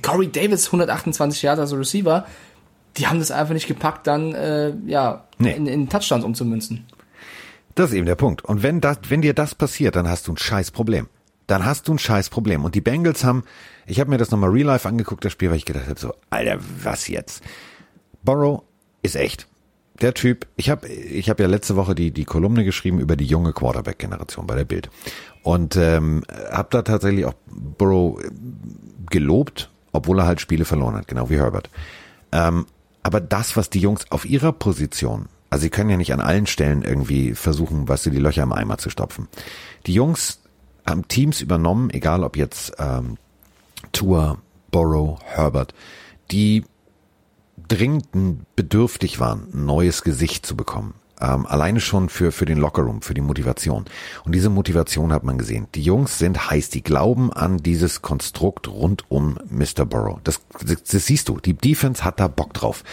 Corey 0.00 0.32
Davis 0.32 0.68
128 0.68 1.42
Yards 1.42 1.60
als 1.60 1.74
Receiver. 1.74 2.24
Die 2.96 3.06
haben 3.06 3.18
das 3.18 3.30
einfach 3.30 3.52
nicht 3.52 3.68
gepackt, 3.68 4.06
dann 4.06 4.34
äh, 4.34 4.72
ja 4.86 5.24
nee. 5.36 5.52
in, 5.52 5.66
in 5.66 5.90
Touchdowns 5.90 6.24
umzumünzen. 6.24 6.86
Das 7.74 7.90
ist 7.90 7.96
eben 7.96 8.06
der 8.06 8.14
Punkt. 8.14 8.42
Und 8.46 8.62
wenn 8.62 8.80
das, 8.80 8.96
wenn 9.10 9.20
dir 9.20 9.34
das 9.34 9.54
passiert, 9.54 9.94
dann 9.94 10.08
hast 10.08 10.26
du 10.26 10.32
ein 10.32 10.38
scheiß 10.38 10.70
Problem. 10.70 11.06
Dann 11.48 11.64
hast 11.64 11.88
du 11.88 11.94
ein 11.94 11.98
scheiß 11.98 12.28
Problem. 12.28 12.64
Und 12.64 12.76
die 12.76 12.80
Bengals 12.80 13.24
haben 13.24 13.42
ich 13.88 13.98
habe 14.00 14.10
mir 14.10 14.18
das 14.18 14.30
nochmal 14.30 14.50
real 14.50 14.66
life 14.66 14.86
angeguckt, 14.86 15.24
das 15.24 15.32
Spiel, 15.32 15.50
weil 15.50 15.56
ich 15.56 15.64
gedacht 15.64 15.88
habe, 15.88 15.98
so, 15.98 16.14
Alter, 16.28 16.58
was 16.82 17.08
jetzt? 17.08 17.42
Burrow 18.22 18.62
ist 19.02 19.16
echt. 19.16 19.48
Der 20.02 20.14
Typ, 20.14 20.46
ich 20.56 20.70
habe 20.70 20.86
ich 20.86 21.28
hab 21.28 21.40
ja 21.40 21.48
letzte 21.48 21.74
Woche 21.74 21.94
die, 21.94 22.12
die 22.12 22.26
Kolumne 22.26 22.64
geschrieben 22.64 23.00
über 23.00 23.16
die 23.16 23.24
junge 23.24 23.52
Quarterback-Generation 23.52 24.46
bei 24.46 24.54
der 24.54 24.66
Bild. 24.66 24.90
Und 25.42 25.74
ähm, 25.76 26.22
habe 26.52 26.68
da 26.70 26.82
tatsächlich 26.82 27.24
auch 27.24 27.34
Burrow 27.46 28.20
gelobt, 29.10 29.70
obwohl 29.92 30.20
er 30.20 30.26
halt 30.26 30.40
Spiele 30.40 30.66
verloren 30.66 30.94
hat, 30.94 31.08
genau 31.08 31.30
wie 31.30 31.38
Herbert. 31.38 31.70
Ähm, 32.30 32.66
aber 33.02 33.20
das, 33.20 33.56
was 33.56 33.70
die 33.70 33.80
Jungs 33.80 34.04
auf 34.10 34.26
ihrer 34.26 34.52
Position, 34.52 35.26
also 35.48 35.62
sie 35.62 35.70
können 35.70 35.88
ja 35.88 35.96
nicht 35.96 36.12
an 36.12 36.20
allen 36.20 36.46
Stellen 36.46 36.82
irgendwie 36.82 37.34
versuchen, 37.34 37.88
was 37.88 38.02
sie 38.02 38.10
die 38.10 38.18
Löcher 38.18 38.42
im 38.42 38.52
Eimer 38.52 38.76
zu 38.76 38.90
stopfen. 38.90 39.28
Die 39.86 39.94
Jungs 39.94 40.40
haben 40.88 41.08
Teams 41.08 41.40
übernommen, 41.40 41.90
egal 41.90 42.24
ob 42.24 42.36
jetzt 42.36 42.72
ähm, 42.78 43.16
Tour, 43.92 44.38
Borrow, 44.70 45.18
Herbert, 45.24 45.74
die 46.30 46.64
dringend 47.68 48.08
bedürftig 48.56 49.20
waren, 49.20 49.48
ein 49.52 49.66
neues 49.66 50.02
Gesicht 50.02 50.46
zu 50.46 50.56
bekommen. 50.56 50.94
Ähm, 51.20 51.46
alleine 51.46 51.80
schon 51.80 52.08
für, 52.08 52.30
für 52.30 52.44
den 52.44 52.58
Lockerroom, 52.58 53.02
für 53.02 53.14
die 53.14 53.20
Motivation. 53.20 53.86
Und 54.24 54.34
diese 54.34 54.50
Motivation 54.50 55.12
hat 55.12 55.24
man 55.24 55.36
gesehen. 55.36 55.66
Die 55.74 55.82
Jungs 55.82 56.18
sind 56.18 56.50
heiß, 56.50 56.70
die 56.70 56.82
glauben 56.82 57.32
an 57.32 57.58
dieses 57.58 58.02
Konstrukt 58.02 58.68
rund 58.68 59.04
um 59.08 59.36
Mr. 59.50 59.84
Burrow. 59.84 60.20
Das, 60.22 60.40
das, 60.64 60.84
das 60.84 61.06
siehst 61.06 61.28
du. 61.28 61.40
Die 61.40 61.54
Defense 61.54 62.04
hat 62.04 62.20
da 62.20 62.28
Bock 62.28 62.54
drauf. 62.54 62.84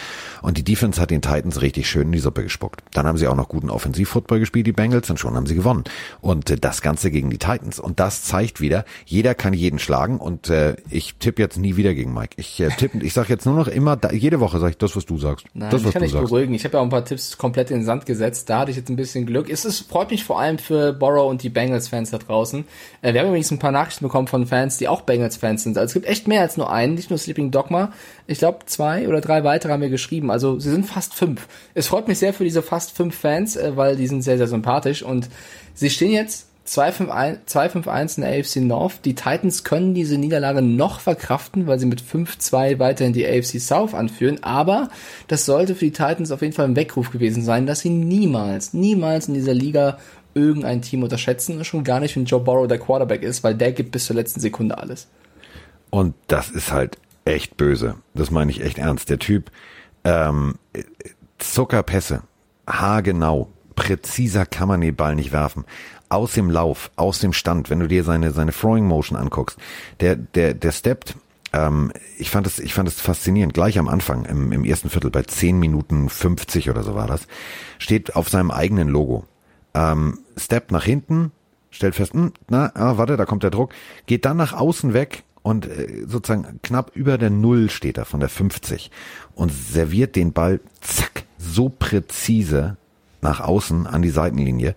Und 0.42 0.58
die 0.58 0.64
Defense 0.64 1.00
hat 1.00 1.10
den 1.10 1.22
Titans 1.22 1.62
richtig 1.62 1.88
schön 1.88 2.08
in 2.08 2.12
die 2.12 2.18
Suppe 2.18 2.42
gespuckt. 2.42 2.82
Dann 2.94 3.06
haben 3.06 3.16
sie 3.16 3.28
auch 3.28 3.36
noch 3.36 3.48
guten 3.48 3.70
Offensivfootball 3.70 4.40
gespielt, 4.40 4.66
die 4.66 4.72
Bengals, 4.72 5.08
und 5.08 5.20
schon 5.20 5.36
haben 5.36 5.46
sie 5.46 5.54
gewonnen. 5.54 5.84
Und 6.20 6.50
äh, 6.50 6.56
das 6.56 6.82
Ganze 6.82 7.12
gegen 7.12 7.30
die 7.30 7.38
Titans. 7.38 7.78
Und 7.78 8.00
das 8.00 8.24
zeigt 8.24 8.60
wieder, 8.60 8.84
jeder 9.04 9.36
kann 9.36 9.52
jeden 9.52 9.78
schlagen. 9.78 10.18
Und 10.18 10.50
äh, 10.50 10.74
ich 10.90 11.14
tippe 11.14 11.42
jetzt 11.42 11.58
nie 11.58 11.76
wieder 11.76 11.94
gegen 11.94 12.12
Mike. 12.12 12.34
Ich 12.38 12.58
äh, 12.58 12.70
tippe, 12.70 12.98
ich 12.98 13.12
sage 13.12 13.28
jetzt 13.28 13.46
nur 13.46 13.54
noch 13.54 13.68
immer, 13.68 13.96
da, 13.96 14.10
jede 14.10 14.40
Woche 14.40 14.58
sage 14.58 14.72
ich 14.72 14.78
das, 14.78 14.96
was 14.96 15.06
du 15.06 15.16
sagst. 15.16 15.46
Nein, 15.54 15.70
das, 15.70 15.82
was 15.84 15.90
ich 15.90 15.92
kann 15.94 16.02
dich 16.02 16.12
beruhigen. 16.12 16.54
Ich 16.54 16.64
habe 16.64 16.74
ja 16.74 16.80
auch 16.80 16.84
ein 16.84 16.90
paar 16.90 17.04
Tipps 17.04 17.38
komplett 17.38 17.70
in 17.70 17.78
den 17.78 17.84
Sand 17.84 18.04
gesetzt 18.04 18.15
gesetzt. 18.16 18.48
Da 18.48 18.60
hatte 18.60 18.70
ich 18.70 18.76
jetzt 18.76 18.88
ein 18.88 18.96
bisschen 18.96 19.26
Glück. 19.26 19.50
Es 19.50 19.64
ist, 19.64 19.80
freut 19.80 20.10
mich 20.10 20.24
vor 20.24 20.40
allem 20.40 20.58
für 20.58 20.92
Borrow 20.92 21.28
und 21.28 21.42
die 21.42 21.50
Bengals-Fans 21.50 22.10
da 22.10 22.18
draußen. 22.18 22.64
Äh, 23.02 23.12
wir 23.12 23.20
haben 23.20 23.28
übrigens 23.28 23.50
ein 23.50 23.58
paar 23.58 23.72
Nachrichten 23.72 24.04
bekommen 24.04 24.26
von 24.26 24.46
Fans, 24.46 24.78
die 24.78 24.88
auch 24.88 25.02
Bengals-Fans 25.02 25.62
sind. 25.62 25.76
Also 25.76 25.90
es 25.90 25.94
gibt 25.94 26.06
echt 26.06 26.26
mehr 26.26 26.40
als 26.40 26.56
nur 26.56 26.72
einen, 26.72 26.94
nicht 26.94 27.10
nur 27.10 27.18
Sleeping 27.18 27.50
Dogma. 27.50 27.92
Ich 28.26 28.38
glaube, 28.38 28.60
zwei 28.66 29.06
oder 29.06 29.20
drei 29.20 29.44
weitere 29.44 29.72
haben 29.72 29.82
wir 29.82 29.90
geschrieben. 29.90 30.30
Also 30.30 30.58
sie 30.58 30.70
sind 30.70 30.86
fast 30.86 31.14
fünf. 31.14 31.46
Es 31.74 31.88
freut 31.88 32.08
mich 32.08 32.18
sehr 32.18 32.32
für 32.32 32.44
diese 32.44 32.62
fast 32.62 32.96
fünf 32.96 33.14
Fans, 33.14 33.56
äh, 33.56 33.76
weil 33.76 33.96
die 33.96 34.06
sind 34.06 34.22
sehr, 34.22 34.38
sehr 34.38 34.48
sympathisch. 34.48 35.02
Und 35.02 35.28
sie 35.74 35.90
stehen 35.90 36.12
jetzt 36.12 36.46
2-5-1 36.66 38.16
in 38.16 38.22
der 38.22 38.38
AFC 38.38 38.56
North. 38.56 39.04
Die 39.04 39.14
Titans 39.14 39.64
können 39.64 39.94
diese 39.94 40.18
Niederlage 40.18 40.62
noch 40.62 41.00
verkraften, 41.00 41.66
weil 41.66 41.78
sie 41.78 41.86
mit 41.86 42.02
5-2 42.02 42.78
weiterhin 42.78 43.12
die 43.12 43.26
AFC 43.26 43.60
South 43.60 43.94
anführen. 43.94 44.42
Aber 44.42 44.88
das 45.28 45.46
sollte 45.46 45.74
für 45.74 45.86
die 45.86 45.92
Titans 45.92 46.30
auf 46.30 46.42
jeden 46.42 46.52
Fall 46.52 46.66
ein 46.66 46.76
Weckruf 46.76 47.10
gewesen 47.10 47.42
sein, 47.42 47.66
dass 47.66 47.80
sie 47.80 47.90
niemals, 47.90 48.74
niemals 48.74 49.28
in 49.28 49.34
dieser 49.34 49.54
Liga 49.54 49.98
irgendein 50.34 50.82
Team 50.82 51.02
unterschätzen 51.02 51.64
schon 51.64 51.84
gar 51.84 52.00
nicht, 52.00 52.14
wenn 52.14 52.26
Joe 52.26 52.40
Burrow 52.40 52.68
der 52.68 52.78
Quarterback 52.78 53.22
ist, 53.22 53.42
weil 53.42 53.54
der 53.54 53.72
gibt 53.72 53.92
bis 53.92 54.04
zur 54.04 54.16
letzten 54.16 54.40
Sekunde 54.40 54.76
alles. 54.76 55.08
Und 55.90 56.14
das 56.26 56.50
ist 56.50 56.72
halt 56.72 56.98
echt 57.24 57.56
böse. 57.56 57.96
Das 58.14 58.30
meine 58.30 58.50
ich 58.50 58.60
echt 58.60 58.78
ernst. 58.78 59.08
Der 59.08 59.18
Typ, 59.18 59.50
ähm, 60.04 60.56
Zuckerpässe, 61.38 62.22
haargenau, 62.66 63.48
präziser 63.76 64.46
kann 64.46 64.68
man 64.68 64.80
den 64.80 64.96
Ball 64.96 65.14
nicht 65.14 65.32
werfen 65.32 65.64
aus 66.08 66.32
dem 66.34 66.50
Lauf, 66.50 66.90
aus 66.96 67.18
dem 67.18 67.32
Stand, 67.32 67.70
wenn 67.70 67.80
du 67.80 67.88
dir 67.88 68.04
seine, 68.04 68.32
seine 68.32 68.52
Throwing 68.52 68.86
Motion 68.86 69.18
anguckst, 69.18 69.58
der, 70.00 70.16
der, 70.16 70.54
der 70.54 70.72
steppt, 70.72 71.16
ähm, 71.52 71.92
ich 72.18 72.30
fand 72.30 72.46
es, 72.46 72.58
ich 72.58 72.74
fand 72.74 72.88
es 72.88 73.00
faszinierend, 73.00 73.54
gleich 73.54 73.78
am 73.78 73.88
Anfang, 73.88 74.24
im, 74.24 74.52
im 74.52 74.64
ersten 74.64 74.90
Viertel, 74.90 75.10
bei 75.10 75.22
10 75.22 75.58
Minuten 75.58 76.08
50 76.08 76.70
oder 76.70 76.82
so 76.82 76.94
war 76.94 77.06
das, 77.06 77.26
steht 77.78 78.16
auf 78.16 78.28
seinem 78.28 78.50
eigenen 78.50 78.88
Logo, 78.88 79.24
ähm, 79.74 80.18
steppt 80.36 80.70
nach 80.70 80.84
hinten, 80.84 81.32
stellt 81.70 81.94
fest, 81.94 82.14
hm, 82.14 82.32
na, 82.48 82.72
ah, 82.74 82.98
warte, 82.98 83.16
da 83.16 83.24
kommt 83.24 83.42
der 83.42 83.50
Druck, 83.50 83.72
geht 84.06 84.24
dann 84.24 84.36
nach 84.36 84.52
außen 84.52 84.92
weg 84.94 85.24
und 85.42 85.66
äh, 85.66 86.04
sozusagen 86.06 86.60
knapp 86.62 86.94
über 86.94 87.18
der 87.18 87.30
Null 87.30 87.70
steht 87.70 87.98
er 87.98 88.04
von 88.04 88.20
der 88.20 88.28
50 88.28 88.90
und 89.34 89.52
serviert 89.52 90.16
den 90.16 90.32
Ball, 90.32 90.60
zack, 90.80 91.24
so 91.38 91.68
präzise, 91.68 92.76
nach 93.26 93.40
außen 93.40 93.86
an 93.86 94.02
die 94.02 94.10
Seitenlinie. 94.10 94.76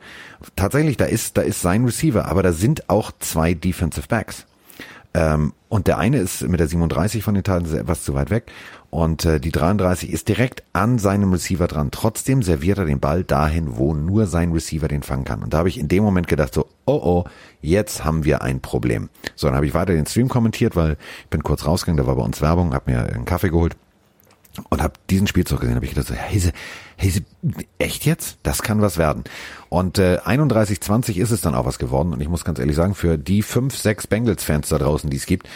Tatsächlich, 0.55 0.97
da 0.97 1.05
ist, 1.05 1.37
da 1.37 1.41
ist 1.41 1.61
sein 1.61 1.85
Receiver, 1.85 2.25
aber 2.25 2.41
da 2.41 2.51
sind 2.51 2.89
auch 2.89 3.11
zwei 3.19 3.53
Defensive 3.53 4.07
Backs. 4.07 4.45
Ähm, 5.13 5.53
und 5.69 5.87
der 5.87 5.97
eine 5.97 6.17
ist 6.17 6.41
mit 6.47 6.59
der 6.59 6.67
37 6.67 7.23
von 7.23 7.35
den 7.35 7.43
Titans 7.43 7.73
etwas 7.73 8.03
zu 8.03 8.13
weit 8.13 8.29
weg 8.29 8.51
und 8.91 9.25
äh, 9.25 9.39
die 9.39 9.51
33 9.51 10.11
ist 10.11 10.27
direkt 10.27 10.63
an 10.73 10.97
seinem 10.97 11.31
Receiver 11.31 11.67
dran. 11.67 11.89
Trotzdem 11.91 12.41
serviert 12.41 12.79
er 12.79 12.85
den 12.85 12.99
Ball 12.99 13.23
dahin, 13.23 13.77
wo 13.77 13.93
nur 13.93 14.25
sein 14.25 14.51
Receiver 14.51 14.87
den 14.87 15.03
fangen 15.03 15.25
kann. 15.25 15.43
Und 15.43 15.53
da 15.53 15.59
habe 15.59 15.69
ich 15.69 15.79
in 15.79 15.87
dem 15.87 16.03
Moment 16.03 16.27
gedacht 16.27 16.53
so, 16.53 16.67
oh 16.85 16.99
oh, 17.03 17.23
jetzt 17.61 18.03
haben 18.03 18.23
wir 18.23 18.41
ein 18.41 18.61
Problem. 18.61 19.09
So, 19.35 19.47
dann 19.47 19.55
habe 19.55 19.67
ich 19.67 19.73
weiter 19.75 19.93
den 19.93 20.07
Stream 20.07 20.27
kommentiert, 20.27 20.75
weil 20.75 20.97
ich 21.23 21.29
bin 21.29 21.43
kurz 21.43 21.65
rausgegangen, 21.65 22.03
da 22.03 22.07
war 22.07 22.15
bei 22.15 22.23
uns 22.23 22.41
Werbung, 22.41 22.73
habe 22.73 22.91
mir 22.91 23.05
einen 23.05 23.25
Kaffee 23.25 23.49
geholt 23.49 23.75
und 24.69 24.81
habe 24.81 24.93
diesen 25.09 25.27
Spielzug 25.27 25.61
gesehen, 25.61 25.75
habe 25.75 25.85
ich 25.85 25.93
gedacht 25.93 26.07
so, 26.07 26.15
Heise, 26.15 26.51
Heise, 27.01 27.21
echt 27.77 28.05
jetzt? 28.05 28.39
Das 28.43 28.61
kann 28.61 28.81
was 28.81 28.97
werden. 28.97 29.23
Und 29.69 29.99
äh, 29.99 30.19
31-20 30.23 31.15
ist 31.17 31.31
es 31.31 31.41
dann 31.41 31.55
auch 31.55 31.65
was 31.65 31.79
geworden. 31.79 32.13
Und 32.13 32.21
ich 32.21 32.29
muss 32.29 32.43
ganz 32.43 32.59
ehrlich 32.59 32.75
sagen, 32.75 32.95
für 32.95 33.17
die 33.17 33.41
fünf, 33.41 33.77
sechs 33.77 34.07
Bengals-Fans 34.07 34.69
da 34.69 34.77
draußen, 34.77 35.09
die 35.09 35.17
es 35.17 35.25
gibt, 35.25 35.47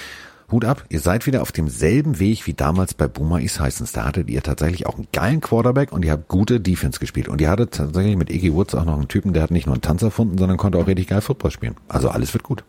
Hut 0.51 0.65
ab, 0.65 0.83
ihr 0.89 0.99
seid 0.99 1.25
wieder 1.25 1.41
auf 1.41 1.51
demselben 1.51 2.19
Weg 2.19 2.45
wie 2.45 2.53
damals 2.53 2.93
bei 2.93 3.07
Boomer 3.07 3.41
Esiasons. 3.41 3.91
Da 3.91 4.05
hattet 4.05 4.29
ihr 4.29 4.43
tatsächlich 4.43 4.85
auch 4.85 4.95
einen 4.95 5.07
geilen 5.11 5.41
Quarterback 5.41 5.91
und 5.91 6.05
ihr 6.05 6.11
habt 6.11 6.27
gute 6.27 6.59
Defense 6.59 6.99
gespielt. 6.99 7.27
Und 7.27 7.41
ihr 7.41 7.49
hattet 7.49 7.73
tatsächlich 7.73 8.15
mit 8.15 8.29
Iggy 8.29 8.53
Woods 8.53 8.75
auch 8.75 8.85
noch 8.85 8.95
einen 8.95 9.07
Typen, 9.07 9.33
der 9.33 9.43
hat 9.43 9.51
nicht 9.51 9.65
nur 9.65 9.73
einen 9.73 9.81
Tanz 9.81 10.03
erfunden, 10.03 10.37
sondern 10.37 10.57
konnte 10.57 10.77
auch 10.77 10.87
richtig 10.87 11.07
geil 11.07 11.21
Football 11.21 11.51
spielen. 11.51 11.75
Also 11.87 12.09
alles 12.09 12.33
wird 12.33 12.43
gut. 12.43 12.63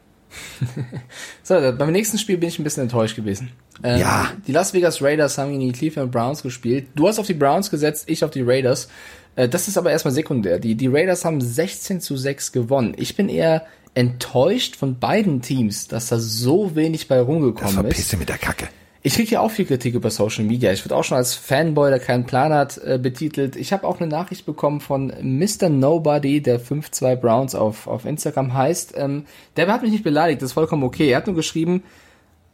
so, 1.42 1.54
beim 1.54 1.92
nächsten 1.92 2.18
Spiel 2.18 2.38
bin 2.38 2.48
ich 2.48 2.58
ein 2.58 2.64
bisschen 2.64 2.84
enttäuscht 2.84 3.16
gewesen. 3.16 3.50
Ähm, 3.82 4.00
ja. 4.00 4.32
Die 4.46 4.52
Las 4.52 4.72
Vegas 4.72 5.02
Raiders 5.02 5.38
haben 5.38 5.50
gegen 5.50 5.72
die 5.72 5.72
Cleveland 5.72 6.12
Browns 6.12 6.42
gespielt. 6.42 6.88
Du 6.94 7.08
hast 7.08 7.18
auf 7.18 7.26
die 7.26 7.34
Browns 7.34 7.70
gesetzt, 7.70 8.04
ich 8.08 8.24
auf 8.24 8.30
die 8.30 8.42
Raiders. 8.42 8.88
Äh, 9.36 9.48
das 9.48 9.68
ist 9.68 9.76
aber 9.78 9.90
erstmal 9.90 10.14
sekundär. 10.14 10.58
Die, 10.58 10.74
die 10.74 10.86
Raiders 10.86 11.24
haben 11.24 11.40
16 11.40 12.00
zu 12.00 12.16
6 12.16 12.52
gewonnen. 12.52 12.94
Ich 12.96 13.16
bin 13.16 13.28
eher 13.28 13.66
enttäuscht 13.94 14.76
von 14.76 14.98
beiden 14.98 15.40
Teams, 15.40 15.88
dass 15.88 16.08
da 16.08 16.18
so 16.18 16.74
wenig 16.74 17.08
bei 17.08 17.20
rumgekommen 17.20 17.88
das 17.88 17.98
ist. 17.98 18.18
mit 18.18 18.28
der 18.28 18.38
Kacke. 18.38 18.68
Ich 19.06 19.16
kriege 19.16 19.32
ja 19.32 19.40
auch 19.40 19.50
viel 19.50 19.66
Kritik 19.66 19.94
über 19.94 20.08
Social 20.08 20.44
Media. 20.44 20.72
Ich 20.72 20.82
wurde 20.82 20.96
auch 20.96 21.04
schon 21.04 21.18
als 21.18 21.34
Fanboy, 21.34 21.90
der 21.90 21.98
keinen 21.98 22.24
Plan 22.24 22.54
hat, 22.54 22.78
äh, 22.78 22.98
betitelt. 22.98 23.54
Ich 23.54 23.70
habe 23.74 23.86
auch 23.86 24.00
eine 24.00 24.08
Nachricht 24.08 24.46
bekommen 24.46 24.80
von 24.80 25.12
Mr. 25.20 25.68
Nobody, 25.68 26.40
der 26.40 26.58
5-2 26.58 27.14
Browns 27.14 27.54
auf, 27.54 27.86
auf 27.86 28.06
Instagram 28.06 28.54
heißt. 28.54 28.94
Ähm, 28.96 29.26
der 29.58 29.66
hat 29.66 29.82
mich 29.82 29.92
nicht 29.92 30.04
beleidigt, 30.04 30.40
das 30.40 30.48
ist 30.48 30.52
vollkommen 30.54 30.84
okay. 30.84 31.10
Er 31.10 31.18
hat 31.18 31.26
nur 31.26 31.36
geschrieben, 31.36 31.82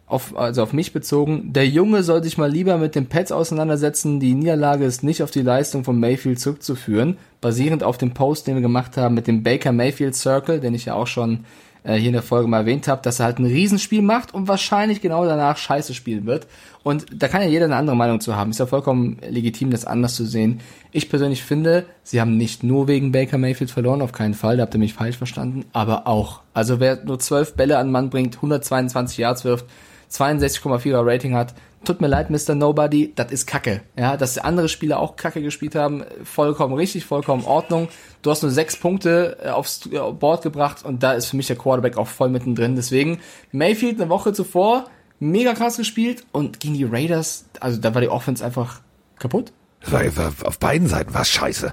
auf, 0.07 0.37
also 0.37 0.65
auf 0.65 0.73
mich 0.73 0.93
bezogen, 0.93 1.53
der 1.53 1.69
Junge 1.69 2.03
soll 2.03 2.25
sich 2.25 2.37
mal 2.37 2.51
lieber 2.51 2.79
mit 2.79 2.97
den 2.97 3.07
Pets 3.07 3.31
auseinandersetzen. 3.31 4.19
Die 4.19 4.35
Niederlage 4.35 4.85
ist 4.85 5.05
nicht 5.05 5.23
auf 5.23 5.31
die 5.31 5.43
Leistung 5.43 5.85
von 5.85 6.01
Mayfield 6.01 6.41
zurückzuführen. 6.41 7.17
Basierend 7.41 7.85
auf 7.85 7.97
dem 7.97 8.13
Post, 8.13 8.49
den 8.49 8.57
wir 8.57 8.63
gemacht 8.63 8.97
haben 8.97 9.15
mit 9.15 9.29
dem 9.29 9.45
Baker 9.45 9.71
Mayfield 9.71 10.17
Circle, 10.17 10.59
den 10.59 10.75
ich 10.75 10.87
ja 10.87 10.95
auch 10.95 11.07
schon 11.07 11.45
äh, 11.83 11.97
hier 11.97 12.09
in 12.09 12.15
der 12.15 12.23
Folge 12.23 12.49
mal 12.49 12.61
erwähnt 12.61 12.89
habe, 12.89 13.03
dass 13.03 13.21
er 13.21 13.27
halt 13.27 13.39
ein 13.39 13.47
Riesenspiel 13.47 14.03
macht 14.03 14.35
und 14.35 14.49
wahrscheinlich 14.49 15.01
genau 15.01 15.25
danach 15.25 15.57
scheiße 15.57 15.95
spielen 15.95 16.27
wird. 16.27 16.47
Und 16.83 17.07
da 17.15 17.29
kann 17.29 17.43
ja 17.43 17.49
jeder 17.49 17.67
eine 17.67 17.77
andere 17.77 17.97
Meinung 17.97 18.21
zu 18.21 18.37
haben. 18.37 18.51
Ist 18.51 18.61
ja 18.61 18.67
vollkommen 18.67 19.19
legitim, 19.29 19.71
das 19.71 19.85
anders 19.85 20.15
zu 20.15 20.25
sehen. 20.25 20.61
Ich 20.93 21.11
persönlich 21.11 21.43
finde, 21.43 21.87
sie 22.03 22.21
haben 22.21 22.37
nicht 22.37 22.63
nur 22.63 22.89
wegen 22.89 23.13
Baker 23.13 23.39
Mayfield 23.39 23.71
verloren, 23.71 24.03
auf 24.03 24.13
keinen 24.13 24.35
Fall, 24.35 24.57
da 24.57 24.63
habt 24.63 24.75
ihr 24.75 24.81
mich 24.81 24.95
falsch 24.95 25.17
verstanden, 25.17 25.67
aber 25.73 26.07
auch. 26.07 26.41
Also 26.55 26.81
wer 26.81 27.05
nur 27.05 27.19
zwölf 27.19 27.55
Bälle 27.55 27.79
an 27.79 27.91
Mann 27.91 28.11
bringt, 28.11 28.37
122 28.37 29.19
Yards 29.19 29.45
wirft, 29.45 29.67
62,4er 30.11 31.07
Rating 31.07 31.35
hat. 31.35 31.55
Tut 31.85 32.03
mir 32.03 32.09
leid, 32.09 32.29
Mr. 32.29 32.55
Nobody, 32.55 33.13
das 33.15 33.33
ist 33.33 33.47
Kacke. 33.47 33.81
Ja, 33.97 34.19
dass 34.19 34.37
andere 34.37 34.69
Spieler 34.69 34.99
auch 35.01 35.17
Kacke 35.17 35.41
gespielt 35.41 35.75
haben, 35.75 36.05
vollkommen 36.25 36.75
richtig, 36.75 37.07
vollkommen 37.07 37.45
Ordnung. 37.45 37.89
Du 38.21 38.31
hast 38.31 38.43
nur 38.43 38.51
sechs 38.51 38.77
Punkte 38.77 39.39
äh, 39.43 39.49
aufs 39.49 39.89
Board 39.89 40.43
gebracht 40.43 40.85
und 40.85 41.03
da 41.03 41.13
ist 41.13 41.27
für 41.27 41.37
mich 41.37 41.47
der 41.47 41.57
Quarterback 41.57 41.97
auch 41.97 42.09
voll 42.09 42.29
mittendrin. 42.29 42.77
Deswegen 42.77 43.21
Mayfield 43.51 43.99
eine 43.99 44.11
Woche 44.11 44.35
zuvor 44.35 44.91
mega 45.21 45.55
krass 45.55 45.79
gespielt 45.79 46.27
und 46.33 46.61
gegen 46.61 46.75
die 46.75 46.85
Raiders, 46.85 47.47
also 47.61 47.81
da 47.81 47.95
war 47.95 48.03
die 48.03 48.09
Offense 48.09 48.45
einfach 48.45 48.81
kaputt. 49.19 49.53
Auf 50.45 50.59
beiden 50.59 50.89
Seiten 50.89 51.15
war 51.15 51.25
scheiße. 51.25 51.73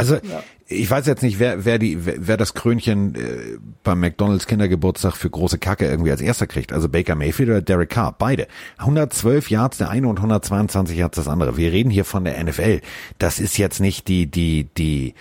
Also 0.00 0.14
ja. 0.16 0.42
ich 0.66 0.90
weiß 0.90 1.06
jetzt 1.06 1.22
nicht, 1.22 1.38
wer, 1.38 1.64
wer 1.64 1.78
die, 1.78 2.04
wer, 2.04 2.14
wer 2.18 2.36
das 2.36 2.54
Krönchen 2.54 3.14
äh, 3.14 3.58
beim 3.84 4.00
McDonalds 4.00 4.46
Kindergeburtstag 4.46 5.16
für 5.16 5.30
große 5.30 5.58
Kacke 5.58 5.86
irgendwie 5.86 6.10
als 6.10 6.20
erster 6.20 6.46
kriegt. 6.46 6.72
Also 6.72 6.88
Baker 6.88 7.14
Mayfield 7.14 7.50
oder 7.50 7.62
Derek 7.62 7.90
Carr, 7.90 8.14
beide. 8.18 8.46
112 8.78 9.50
Yards 9.50 9.78
der 9.78 9.90
eine 9.90 10.08
und 10.08 10.18
122 10.18 10.96
Yards 10.96 11.16
das 11.16 11.28
andere. 11.28 11.56
Wir 11.56 11.72
reden 11.72 11.90
hier 11.90 12.04
von 12.04 12.24
der 12.24 12.42
NFL. 12.42 12.80
Das 13.18 13.38
ist 13.38 13.58
jetzt 13.58 13.80
nicht 13.80 14.08
die 14.08 14.26
die 14.26 14.68
die 14.76 15.14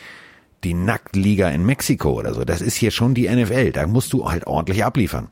die 0.63 0.73
Nacktliga 0.73 1.49
in 1.49 1.65
Mexiko 1.65 2.11
oder 2.19 2.33
so. 2.33 2.43
Das 2.43 2.61
ist 2.61 2.75
hier 2.75 2.91
schon 2.91 3.13
die 3.13 3.29
NFL. 3.29 3.71
Da 3.71 3.87
musst 3.87 4.13
du 4.13 4.29
halt 4.29 4.47
ordentlich 4.47 4.83
abliefern. 4.83 5.29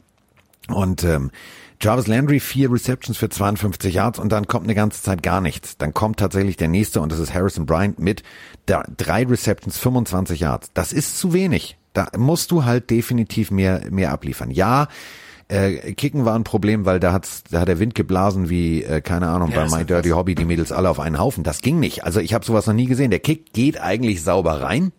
Und 0.69 1.03
ähm, 1.03 1.31
Jarvis 1.79 2.07
Landry 2.07 2.39
vier 2.39 2.71
Receptions 2.71 3.17
für 3.17 3.29
52 3.29 3.93
Yards 3.93 4.19
und 4.19 4.31
dann 4.31 4.47
kommt 4.47 4.65
eine 4.65 4.75
ganze 4.75 5.01
Zeit 5.03 5.21
gar 5.21 5.41
nichts. 5.41 5.77
Dann 5.77 5.93
kommt 5.93 6.19
tatsächlich 6.19 6.57
der 6.57 6.67
nächste 6.67 7.01
und 7.01 7.11
das 7.11 7.19
ist 7.19 7.33
Harrison 7.33 7.65
Bryant 7.65 7.99
mit 7.99 8.23
drei 8.65 9.23
Receptions, 9.23 9.77
25 9.77 10.39
Yards. 10.39 10.71
Das 10.73 10.91
ist 10.91 11.17
zu 11.19 11.33
wenig. 11.33 11.77
Da 11.93 12.07
musst 12.17 12.51
du 12.51 12.65
halt 12.65 12.89
definitiv 12.89 13.51
mehr, 13.51 13.81
mehr 13.89 14.11
abliefern. 14.11 14.51
Ja, 14.51 14.87
äh, 15.49 15.93
Kicken 15.93 16.25
war 16.25 16.35
ein 16.35 16.43
Problem, 16.43 16.85
weil 16.85 16.99
da 16.99 17.13
hat's, 17.13 17.43
da 17.49 17.61
hat 17.61 17.67
der 17.67 17.79
Wind 17.79 17.95
geblasen 17.95 18.49
wie, 18.49 18.83
äh, 18.83 19.01
keine 19.01 19.27
Ahnung, 19.27 19.51
ja, 19.51 19.65
bei 19.65 19.77
My 19.77 19.85
Dirty 19.85 20.09
Hobby, 20.09 20.35
die 20.35 20.45
Mädels 20.45 20.71
alle 20.71 20.89
auf 20.89 20.99
einen 20.99 21.19
Haufen. 21.19 21.43
Das 21.43 21.61
ging 21.61 21.79
nicht. 21.79 22.03
Also 22.03 22.19
ich 22.19 22.33
habe 22.33 22.45
sowas 22.45 22.67
noch 22.67 22.73
nie 22.73 22.85
gesehen. 22.85 23.11
Der 23.11 23.19
Kick 23.19 23.53
geht 23.53 23.79
eigentlich 23.79 24.23
sauber 24.23 24.61
rein, 24.61 24.91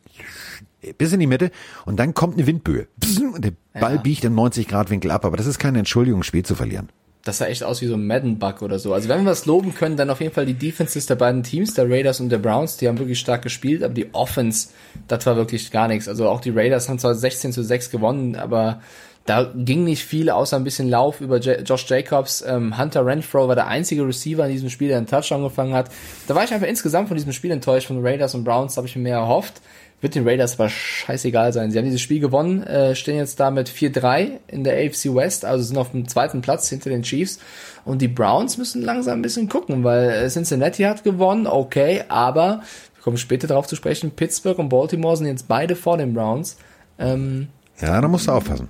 bis 0.97 1.13
in 1.13 1.21
die 1.21 1.27
Mitte 1.27 1.51
und 1.87 1.99
dann 1.99 2.15
kommt 2.15 2.35
eine 2.35 2.47
Windböe. 2.47 2.87
Und 3.35 3.45
der 3.45 3.53
Ball 3.79 3.97
ja. 3.97 4.01
biegt 4.01 4.25
im 4.25 4.35
90 4.35 4.69
Grad 4.69 4.91
Winkel 4.91 5.11
ab, 5.11 5.25
aber 5.25 5.37
das 5.37 5.47
ist 5.47 5.59
keine 5.59 5.79
Entschuldigung, 5.79 6.23
Spiel 6.23 6.45
zu 6.45 6.55
verlieren. 6.55 6.89
Das 7.25 7.39
sah 7.39 7.47
echt 7.47 7.63
aus 7.63 7.83
wie 7.83 7.87
so 7.87 7.95
ein 7.95 8.07
Madden-Bug 8.07 8.63
oder 8.63 8.79
so. 8.79 8.95
Also 8.95 9.09
wenn 9.09 9.25
wir 9.25 9.31
was 9.31 9.45
loben 9.45 9.75
können, 9.75 9.97
dann 9.97 10.09
auf 10.09 10.21
jeden 10.21 10.33
Fall 10.33 10.47
die 10.47 10.55
Defenses 10.55 11.07
der 11.07 11.17
beiden 11.17 11.43
Teams, 11.43 11.75
der 11.75 11.91
Raiders 11.91 12.21
und 12.21 12.31
der 12.31 12.39
Browns, 12.39 12.79
die 12.79 12.89
haben 12.89 12.99
wirklich 12.99 13.19
stark 13.19 13.43
gespielt, 13.43 13.83
aber 13.83 13.93
die 13.93 14.15
Offense, 14.15 14.69
das 15.09 15.27
war 15.27 15.37
wirklich 15.37 15.71
gar 15.71 15.89
nichts. 15.89 16.09
Also 16.09 16.29
auch 16.29 16.41
die 16.41 16.51
Raiders 16.51 16.89
haben 16.89 16.99
zwar 16.99 17.15
16 17.15 17.53
zu 17.53 17.63
6 17.63 17.91
gewonnen, 17.91 18.35
aber 18.37 18.81
da 19.29 19.53
ging 19.55 19.85
nicht 19.85 20.05
viel, 20.05 20.31
außer 20.31 20.57
ein 20.57 20.65
bisschen 20.65 20.89
Lauf 20.89 21.21
über 21.21 21.39
J 21.39 21.69
Josh 21.69 21.85
Jacobs. 21.87 22.43
Ähm, 22.47 22.79
Hunter 22.79 23.05
Renfro 23.05 23.47
war 23.47 23.55
der 23.55 23.67
einzige 23.67 24.07
Receiver 24.07 24.47
in 24.47 24.53
diesem 24.53 24.71
Spiel, 24.71 24.89
der 24.89 24.97
einen 24.97 25.07
Touchdown 25.07 25.43
gefangen 25.43 25.75
hat. 25.75 25.91
Da 26.29 26.35
war 26.35 26.45
ich 26.45 26.55
einfach 26.55 26.67
insgesamt 26.67 27.09
von 27.09 27.17
diesem 27.19 27.33
Spiel 27.33 27.51
enttäuscht, 27.51 27.89
von 27.89 28.01
Raiders 28.01 28.35
und 28.35 28.45
Browns, 28.45 28.79
habe 28.79 28.87
ich 28.87 28.97
mir 28.97 29.03
mehr 29.03 29.19
erhofft. 29.19 29.61
Wird 30.01 30.15
den 30.15 30.29
Raiders 30.29 30.55
aber 30.55 30.69
scheißegal 30.69 31.53
sein. 31.53 31.73
Sie 31.73 31.79
haben 31.79 31.85
dieses 31.85 32.01
Spiel 32.01 32.21
gewonnen, 32.21 32.63
äh, 32.63 32.95
stehen 32.95 33.17
jetzt 33.17 33.41
da 33.41 33.51
mit 33.51 33.69
4-3 33.69 34.39
in 34.47 34.63
der 34.63 34.75
AFC 34.75 35.15
West, 35.15 35.45
also 35.45 35.65
sind 35.65 35.77
auf 35.77 35.91
dem 35.91 36.07
zweiten 36.07 36.41
Platz 36.41 36.69
hinter 36.69 36.91
den 36.91 37.03
Chiefs. 37.03 37.41
Und 37.85 38.01
die 38.01 38.09
Browns 38.09 38.59
müssen 38.59 38.83
langsam 38.83 39.19
ein 39.19 39.23
bisschen 39.23 39.49
gucken, 39.49 39.83
weil 39.83 40.11
äh, 40.11 40.29
Cincinnati 40.29 40.85
hat 40.85 41.03
gewonnen, 41.03 41.49
okay, 41.49 42.05
aber 42.09 42.63
wir 42.95 43.03
kommen 43.03 43.17
später 43.17 43.49
darauf 43.49 43.67
zu 43.67 43.75
sprechen, 43.75 44.13
Pittsburgh 44.13 44.59
und 44.59 44.69
Baltimore 44.69 45.17
sind 45.17 45.27
jetzt 45.27 45.49
beide 45.49 45.75
vor 45.75 45.97
den 45.97 46.15
Browns. 46.15 46.59
Ähm, 46.99 47.49
ja, 47.81 48.01
da 48.01 48.07
musst 48.07 48.29
du 48.29 48.33
aufpassen. 48.33 48.69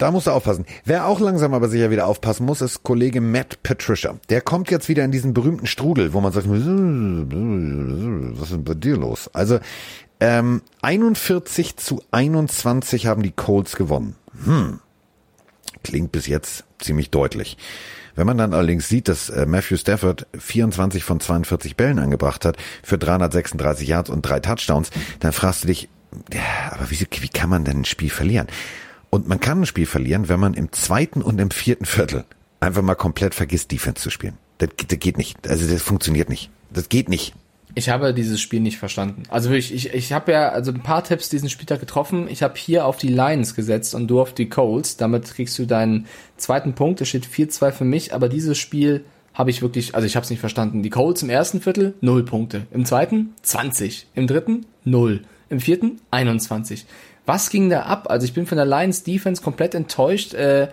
Da 0.00 0.10
musst 0.10 0.26
du 0.26 0.30
aufpassen. 0.30 0.64
Wer 0.86 1.04
auch 1.04 1.20
langsam 1.20 1.52
aber 1.52 1.68
sicher 1.68 1.90
wieder 1.90 2.06
aufpassen 2.06 2.46
muss, 2.46 2.62
ist 2.62 2.82
Kollege 2.82 3.20
Matt 3.20 3.62
Patricia. 3.62 4.18
Der 4.30 4.40
kommt 4.40 4.70
jetzt 4.70 4.88
wieder 4.88 5.04
in 5.04 5.12
diesen 5.12 5.34
berühmten 5.34 5.66
Strudel, 5.66 6.14
wo 6.14 6.22
man 6.22 6.32
sagt, 6.32 6.48
was 6.48 8.50
ist 8.50 8.64
bei 8.64 8.72
dir 8.72 8.96
los? 8.96 9.28
Also 9.34 9.60
ähm, 10.18 10.62
41 10.80 11.76
zu 11.76 12.02
21 12.12 13.06
haben 13.06 13.22
die 13.22 13.32
Colts 13.32 13.76
gewonnen. 13.76 14.16
Hm. 14.42 14.80
Klingt 15.84 16.12
bis 16.12 16.26
jetzt 16.26 16.64
ziemlich 16.78 17.10
deutlich. 17.10 17.58
Wenn 18.14 18.26
man 18.26 18.38
dann 18.38 18.54
allerdings 18.54 18.88
sieht, 18.88 19.06
dass 19.06 19.28
äh, 19.28 19.44
Matthew 19.44 19.76
Stafford 19.76 20.26
24 20.32 21.04
von 21.04 21.20
42 21.20 21.76
Bällen 21.76 21.98
angebracht 21.98 22.46
hat 22.46 22.56
für 22.82 22.96
336 22.96 23.86
Yards 23.86 24.08
und 24.08 24.22
drei 24.22 24.40
Touchdowns, 24.40 24.88
dann 25.20 25.34
fragst 25.34 25.64
du 25.64 25.66
dich, 25.66 25.90
ja, 26.32 26.40
aber 26.70 26.90
wie, 26.90 26.98
wie 26.98 27.28
kann 27.28 27.50
man 27.50 27.66
denn 27.66 27.80
ein 27.80 27.84
Spiel 27.84 28.08
verlieren? 28.08 28.46
Und 29.10 29.28
man 29.28 29.40
kann 29.40 29.62
ein 29.62 29.66
Spiel 29.66 29.86
verlieren, 29.86 30.28
wenn 30.28 30.40
man 30.40 30.54
im 30.54 30.72
zweiten 30.72 31.20
und 31.20 31.40
im 31.40 31.50
vierten 31.50 31.84
Viertel 31.84 32.24
einfach 32.60 32.82
mal 32.82 32.94
komplett 32.94 33.34
vergisst, 33.34 33.72
Defense 33.72 34.00
zu 34.00 34.10
spielen. 34.10 34.38
Das, 34.58 34.70
das 34.86 34.98
geht 34.98 35.18
nicht. 35.18 35.48
Also 35.48 35.68
das 35.70 35.82
funktioniert 35.82 36.28
nicht. 36.28 36.50
Das 36.72 36.88
geht 36.88 37.08
nicht. 37.08 37.34
Ich 37.74 37.88
habe 37.88 38.12
dieses 38.14 38.40
Spiel 38.40 38.60
nicht 38.60 38.78
verstanden. 38.78 39.22
Also 39.28 39.50
ich, 39.50 39.72
ich, 39.72 39.94
ich 39.94 40.12
habe 40.12 40.32
ja 40.32 40.48
also 40.50 40.72
ein 40.72 40.82
paar 40.82 41.04
Tipps 41.04 41.28
diesen 41.28 41.48
Spieltag 41.48 41.80
getroffen. 41.80 42.28
Ich 42.28 42.42
habe 42.42 42.54
hier 42.56 42.84
auf 42.84 42.96
die 42.98 43.08
Lions 43.08 43.54
gesetzt 43.54 43.94
und 43.94 44.08
du 44.08 44.20
auf 44.20 44.32
die 44.32 44.48
Colts. 44.48 44.96
Damit 44.96 45.32
kriegst 45.32 45.58
du 45.58 45.66
deinen 45.66 46.06
zweiten 46.36 46.74
Punkt. 46.74 47.00
Es 47.00 47.08
steht 47.08 47.26
4-2 47.26 47.72
für 47.72 47.84
mich, 47.84 48.12
aber 48.12 48.28
dieses 48.28 48.58
Spiel 48.58 49.04
habe 49.34 49.50
ich 49.50 49.62
wirklich, 49.62 49.94
also 49.94 50.06
ich 50.06 50.16
habe 50.16 50.24
es 50.24 50.30
nicht 50.30 50.40
verstanden. 50.40 50.82
Die 50.82 50.90
Colts 50.90 51.22
im 51.22 51.30
ersten 51.30 51.60
Viertel, 51.60 51.94
0 52.00 52.24
Punkte. 52.24 52.66
Im 52.72 52.84
zweiten, 52.84 53.34
20. 53.42 54.08
Im 54.14 54.26
dritten, 54.26 54.66
0. 54.84 55.22
Im 55.48 55.60
vierten, 55.60 56.00
21. 56.10 56.86
Was 57.26 57.50
ging 57.50 57.70
da 57.70 57.82
ab? 57.82 58.06
Also 58.08 58.24
ich 58.24 58.34
bin 58.34 58.46
von 58.46 58.56
der 58.56 58.66
Lions 58.66 59.02
Defense 59.02 59.42
komplett 59.42 59.74
enttäuscht. 59.74 60.34
Äh, 60.34 60.68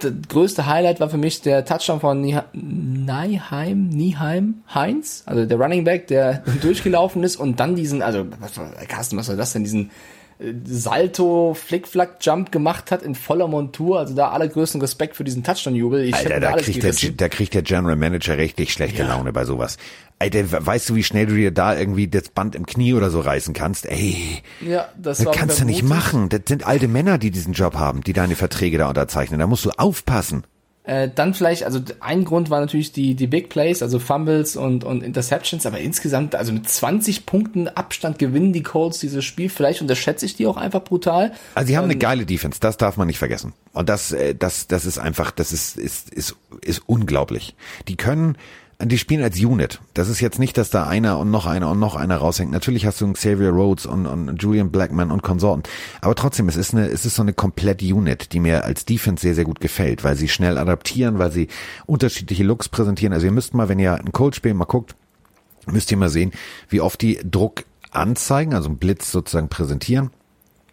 das 0.00 0.12
größte 0.28 0.66
Highlight 0.66 1.00
war 1.00 1.08
für 1.08 1.16
mich 1.16 1.40
der 1.42 1.64
Touchdown 1.64 2.00
von 2.00 2.20
Nieheim, 2.20 3.88
Nieheim, 3.88 4.62
Heinz, 4.74 5.22
also 5.26 5.46
der 5.46 5.56
Running 5.56 5.84
Back, 5.84 6.08
der 6.08 6.42
durchgelaufen 6.62 7.22
ist 7.22 7.36
und 7.36 7.60
dann 7.60 7.76
diesen, 7.76 8.02
also 8.02 8.26
Carsten, 8.88 9.16
was 9.16 9.26
soll 9.26 9.36
das 9.36 9.52
denn, 9.52 9.62
diesen 9.62 9.90
Salto, 10.64 11.54
Flickflack-Jump 11.54 12.52
gemacht 12.52 12.90
hat 12.90 13.02
in 13.02 13.14
voller 13.14 13.48
Montur. 13.48 13.98
Also 13.98 14.14
da 14.14 14.30
allergrößten 14.30 14.80
Respekt 14.80 15.16
für 15.16 15.24
diesen 15.24 15.42
Touchdown-Jubel. 15.44 16.12
Alter, 16.14 16.40
da 16.40 16.52
kriegt, 16.52 16.82
der, 16.82 16.92
da 17.16 17.28
kriegt 17.28 17.54
der 17.54 17.62
General 17.62 17.96
Manager 17.96 18.38
richtig 18.38 18.72
schlechte 18.72 19.02
ja. 19.02 19.08
Laune 19.08 19.32
bei 19.32 19.44
sowas. 19.44 19.76
Alter, 20.18 20.66
weißt 20.66 20.88
du, 20.88 20.94
wie 20.94 21.02
schnell 21.02 21.26
du 21.26 21.34
dir 21.34 21.50
da 21.50 21.76
irgendwie 21.76 22.08
das 22.08 22.28
Band 22.28 22.54
im 22.54 22.66
Knie 22.66 22.94
oder 22.94 23.10
so 23.10 23.20
reißen 23.20 23.52
kannst? 23.54 23.86
Ey, 23.86 24.42
ja, 24.60 24.88
das, 24.96 25.18
das 25.18 25.36
kannst 25.36 25.60
du 25.60 25.64
nicht 25.64 25.82
machen. 25.82 26.28
Das 26.28 26.42
sind 26.46 26.66
alte 26.66 26.88
Männer, 26.88 27.18
die 27.18 27.30
diesen 27.30 27.52
Job 27.52 27.74
haben, 27.74 28.02
die 28.02 28.12
deine 28.12 28.36
Verträge 28.36 28.78
da 28.78 28.88
unterzeichnen. 28.88 29.40
Da 29.40 29.46
musst 29.46 29.64
du 29.64 29.70
aufpassen. 29.70 30.44
Äh, 30.86 31.08
dann 31.14 31.32
vielleicht, 31.32 31.64
also 31.64 31.80
ein 32.00 32.24
Grund 32.24 32.50
war 32.50 32.60
natürlich 32.60 32.92
die, 32.92 33.14
die 33.14 33.26
Big 33.26 33.48
Plays, 33.48 33.82
also 33.82 33.98
Fumbles 33.98 34.54
und, 34.54 34.84
und 34.84 35.02
Interceptions, 35.02 35.64
aber 35.64 35.78
insgesamt, 35.78 36.34
also 36.34 36.52
mit 36.52 36.68
20 36.68 37.24
Punkten 37.24 37.68
Abstand 37.68 38.18
gewinnen 38.18 38.52
die 38.52 38.62
Colts 38.62 38.98
dieses 38.98 39.24
Spiel. 39.24 39.48
Vielleicht 39.48 39.80
unterschätze 39.80 40.26
ich 40.26 40.36
die 40.36 40.46
auch 40.46 40.58
einfach 40.58 40.84
brutal. 40.84 41.32
Also 41.54 41.68
sie 41.68 41.78
haben 41.78 41.84
ähm, 41.84 41.92
eine 41.92 41.98
geile 41.98 42.26
Defense, 42.26 42.60
das 42.60 42.76
darf 42.76 42.98
man 42.98 43.06
nicht 43.06 43.18
vergessen. 43.18 43.54
Und 43.72 43.88
das, 43.88 44.12
äh, 44.12 44.34
das, 44.34 44.66
das 44.66 44.84
ist 44.84 44.98
einfach, 44.98 45.30
das 45.30 45.52
ist, 45.52 45.78
ist, 45.78 46.10
ist, 46.10 46.36
ist 46.60 46.82
unglaublich. 46.84 47.54
Die 47.88 47.96
können, 47.96 48.36
die 48.80 48.98
spielen 48.98 49.22
als 49.22 49.38
Unit. 49.38 49.80
Das 49.94 50.08
ist 50.08 50.20
jetzt 50.20 50.38
nicht, 50.38 50.58
dass 50.58 50.70
da 50.70 50.86
einer 50.86 51.18
und 51.18 51.30
noch 51.30 51.46
einer 51.46 51.70
und 51.70 51.78
noch 51.78 51.94
einer 51.94 52.16
raushängt. 52.16 52.50
Natürlich 52.50 52.86
hast 52.86 53.00
du 53.00 53.04
einen 53.04 53.14
Xavier 53.14 53.50
Rhodes 53.50 53.86
und, 53.86 54.06
und 54.06 54.42
Julian 54.42 54.70
Blackman 54.70 55.10
und 55.10 55.22
Konsorten. 55.22 55.62
Aber 56.00 56.14
trotzdem, 56.14 56.48
es 56.48 56.56
ist 56.56 56.74
eine, 56.74 56.88
es 56.88 57.06
ist 57.06 57.14
so 57.16 57.22
eine 57.22 57.32
komplette 57.32 57.84
Unit, 57.84 58.32
die 58.32 58.40
mir 58.40 58.64
als 58.64 58.84
Defense 58.84 59.22
sehr, 59.22 59.34
sehr 59.34 59.44
gut 59.44 59.60
gefällt, 59.60 60.04
weil 60.04 60.16
sie 60.16 60.28
schnell 60.28 60.58
adaptieren, 60.58 61.18
weil 61.18 61.32
sie 61.32 61.48
unterschiedliche 61.86 62.44
Looks 62.44 62.68
präsentieren. 62.68 63.12
Also 63.12 63.26
ihr 63.26 63.32
müsst 63.32 63.54
mal, 63.54 63.68
wenn 63.68 63.78
ihr 63.78 63.94
ein 63.94 64.12
Cold 64.12 64.34
spiel 64.34 64.54
mal 64.54 64.64
guckt, 64.64 64.94
müsst 65.66 65.90
ihr 65.90 65.96
mal 65.96 66.08
sehen, 66.10 66.32
wie 66.68 66.80
oft 66.80 67.00
die 67.00 67.20
Druck 67.24 67.64
anzeigen, 67.90 68.54
also 68.54 68.68
einen 68.68 68.78
Blitz 68.78 69.12
sozusagen 69.12 69.48
präsentieren 69.48 70.10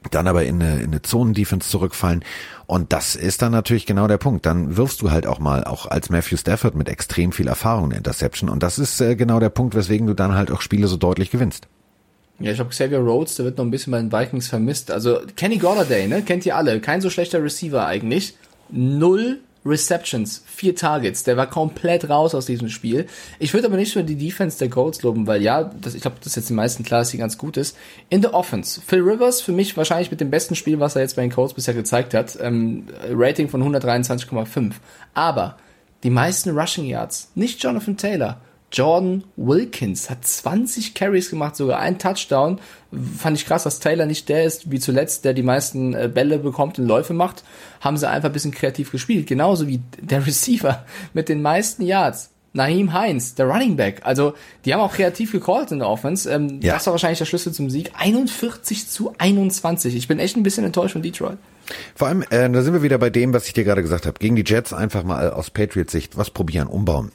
dann 0.09 0.27
aber 0.27 0.45
in 0.45 0.61
eine, 0.61 0.81
in 0.81 0.87
eine 0.87 1.01
Zonendefense 1.01 1.69
zurückfallen. 1.69 2.23
Und 2.65 2.91
das 2.91 3.15
ist 3.15 3.41
dann 3.41 3.51
natürlich 3.51 3.85
genau 3.85 4.07
der 4.07 4.17
Punkt. 4.17 4.45
Dann 4.45 4.77
wirfst 4.77 5.01
du 5.01 5.11
halt 5.11 5.27
auch 5.27 5.39
mal, 5.39 5.63
auch 5.63 5.85
als 5.85 6.09
Matthew 6.09 6.37
Stafford 6.37 6.75
mit 6.75 6.89
extrem 6.89 7.31
viel 7.31 7.47
Erfahrung 7.47 7.91
in 7.91 7.97
Interception. 7.97 8.49
Und 8.49 8.63
das 8.63 8.79
ist 8.79 8.99
äh, 8.99 9.15
genau 9.15 9.39
der 9.39 9.49
Punkt, 9.49 9.75
weswegen 9.75 10.07
du 10.07 10.13
dann 10.13 10.33
halt 10.33 10.51
auch 10.51 10.61
Spiele 10.61 10.87
so 10.87 10.97
deutlich 10.97 11.29
gewinnst. 11.29 11.67
Ja, 12.39 12.51
ich 12.51 12.55
glaube, 12.55 12.71
Xavier 12.71 12.99
Rhodes, 12.99 13.35
der 13.35 13.45
wird 13.45 13.59
noch 13.59 13.65
ein 13.65 13.71
bisschen 13.71 13.91
bei 13.91 13.99
den 13.99 14.11
Vikings 14.11 14.47
vermisst. 14.47 14.89
Also 14.89 15.19
Kenny 15.35 15.57
Golladay, 15.57 16.07
ne, 16.07 16.23
kennt 16.23 16.45
ihr 16.47 16.55
alle. 16.55 16.79
Kein 16.79 17.01
so 17.01 17.11
schlechter 17.11 17.43
Receiver 17.43 17.85
eigentlich. 17.85 18.35
Null 18.69 19.41
Receptions, 19.65 20.43
vier 20.45 20.75
Targets. 20.75 21.23
Der 21.23 21.37
war 21.37 21.47
komplett 21.47 22.09
raus 22.09 22.33
aus 22.33 22.47
diesem 22.47 22.69
Spiel. 22.69 23.05
Ich 23.39 23.53
würde 23.53 23.67
aber 23.67 23.77
nicht 23.77 23.95
nur 23.95 24.03
die 24.03 24.15
Defense 24.15 24.57
der 24.57 24.69
Colts 24.69 25.03
loben, 25.03 25.27
weil 25.27 25.41
ja, 25.41 25.63
das, 25.63 25.93
ich 25.93 26.01
glaube, 26.01 26.17
das 26.19 26.27
ist 26.27 26.35
jetzt 26.35 26.49
den 26.49 26.55
meisten 26.55 26.83
klar, 26.83 27.01
dass 27.01 27.09
sie 27.09 27.17
ganz 27.17 27.37
gut 27.37 27.57
ist. 27.57 27.77
In 28.09 28.21
der 28.21 28.33
Offense, 28.33 28.81
Phil 28.85 29.01
Rivers 29.01 29.41
für 29.41 29.51
mich 29.51 29.77
wahrscheinlich 29.77 30.09
mit 30.09 30.19
dem 30.19 30.31
besten 30.31 30.55
Spiel, 30.55 30.79
was 30.79 30.95
er 30.95 31.03
jetzt 31.03 31.15
bei 31.15 31.21
den 31.21 31.31
Colts 31.31 31.53
bisher 31.53 31.73
gezeigt 31.73 32.13
hat. 32.13 32.37
Ähm, 32.41 32.87
Rating 33.11 33.49
von 33.49 33.61
123,5. 33.63 34.73
Aber 35.13 35.57
die 36.03 36.09
meisten 36.09 36.57
Rushing 36.57 36.85
Yards, 36.85 37.31
nicht 37.35 37.61
Jonathan 37.61 37.97
Taylor. 37.97 38.41
Jordan 38.71 39.23
Wilkins 39.35 40.09
hat 40.09 40.25
20 40.25 40.93
Carries 40.93 41.29
gemacht, 41.29 41.55
sogar 41.55 41.79
ein 41.79 41.99
Touchdown. 41.99 42.59
Fand 43.17 43.37
ich 43.37 43.45
krass, 43.45 43.63
dass 43.63 43.79
Taylor 43.79 44.05
nicht 44.05 44.29
der 44.29 44.45
ist, 44.45 44.71
wie 44.71 44.79
zuletzt, 44.79 45.25
der 45.25 45.33
die 45.33 45.43
meisten 45.43 45.93
äh, 45.93 46.09
Bälle 46.13 46.39
bekommt 46.39 46.79
und 46.79 46.87
Läufe 46.87 47.13
macht. 47.13 47.43
Haben 47.81 47.97
sie 47.97 48.09
einfach 48.09 48.29
ein 48.29 48.33
bisschen 48.33 48.51
kreativ 48.51 48.91
gespielt. 48.91 49.27
Genauso 49.27 49.67
wie 49.67 49.81
der 50.01 50.25
Receiver 50.25 50.85
mit 51.13 51.29
den 51.29 51.41
meisten 51.41 51.83
Yards. 51.83 52.29
Naheem 52.53 52.91
Heinz, 52.91 53.35
der 53.35 53.45
Running 53.45 53.77
Back. 53.77 54.01
Also, 54.03 54.33
die 54.65 54.73
haben 54.73 54.81
auch 54.81 54.93
kreativ 54.93 55.31
gecallt 55.31 55.71
in 55.71 55.79
der 55.79 55.87
Offense. 55.87 56.29
Ähm, 56.29 56.59
ja. 56.61 56.73
Das 56.73 56.85
war 56.85 56.93
wahrscheinlich 56.93 57.19
der 57.19 57.25
Schlüssel 57.25 57.53
zum 57.53 57.69
Sieg. 57.69 57.91
41 57.97 58.89
zu 58.89 59.13
21. 59.17 59.95
Ich 59.95 60.09
bin 60.09 60.19
echt 60.19 60.35
ein 60.35 60.43
bisschen 60.43 60.65
enttäuscht 60.65 60.93
von 60.93 61.01
Detroit. 61.01 61.37
Vor 61.95 62.09
allem, 62.09 62.23
äh, 62.23 62.49
da 62.49 62.61
sind 62.61 62.73
wir 62.73 62.83
wieder 62.83 62.97
bei 62.97 63.09
dem, 63.09 63.33
was 63.33 63.47
ich 63.47 63.53
dir 63.53 63.63
gerade 63.63 63.81
gesagt 63.81 64.05
habe. 64.05 64.19
Gegen 64.19 64.35
die 64.35 64.43
Jets 64.45 64.73
einfach 64.73 65.03
mal 65.03 65.31
aus 65.31 65.49
Patriots 65.49 65.93
Sicht 65.93 66.17
was 66.17 66.29
probieren, 66.29 66.67
umbauen. 66.67 67.13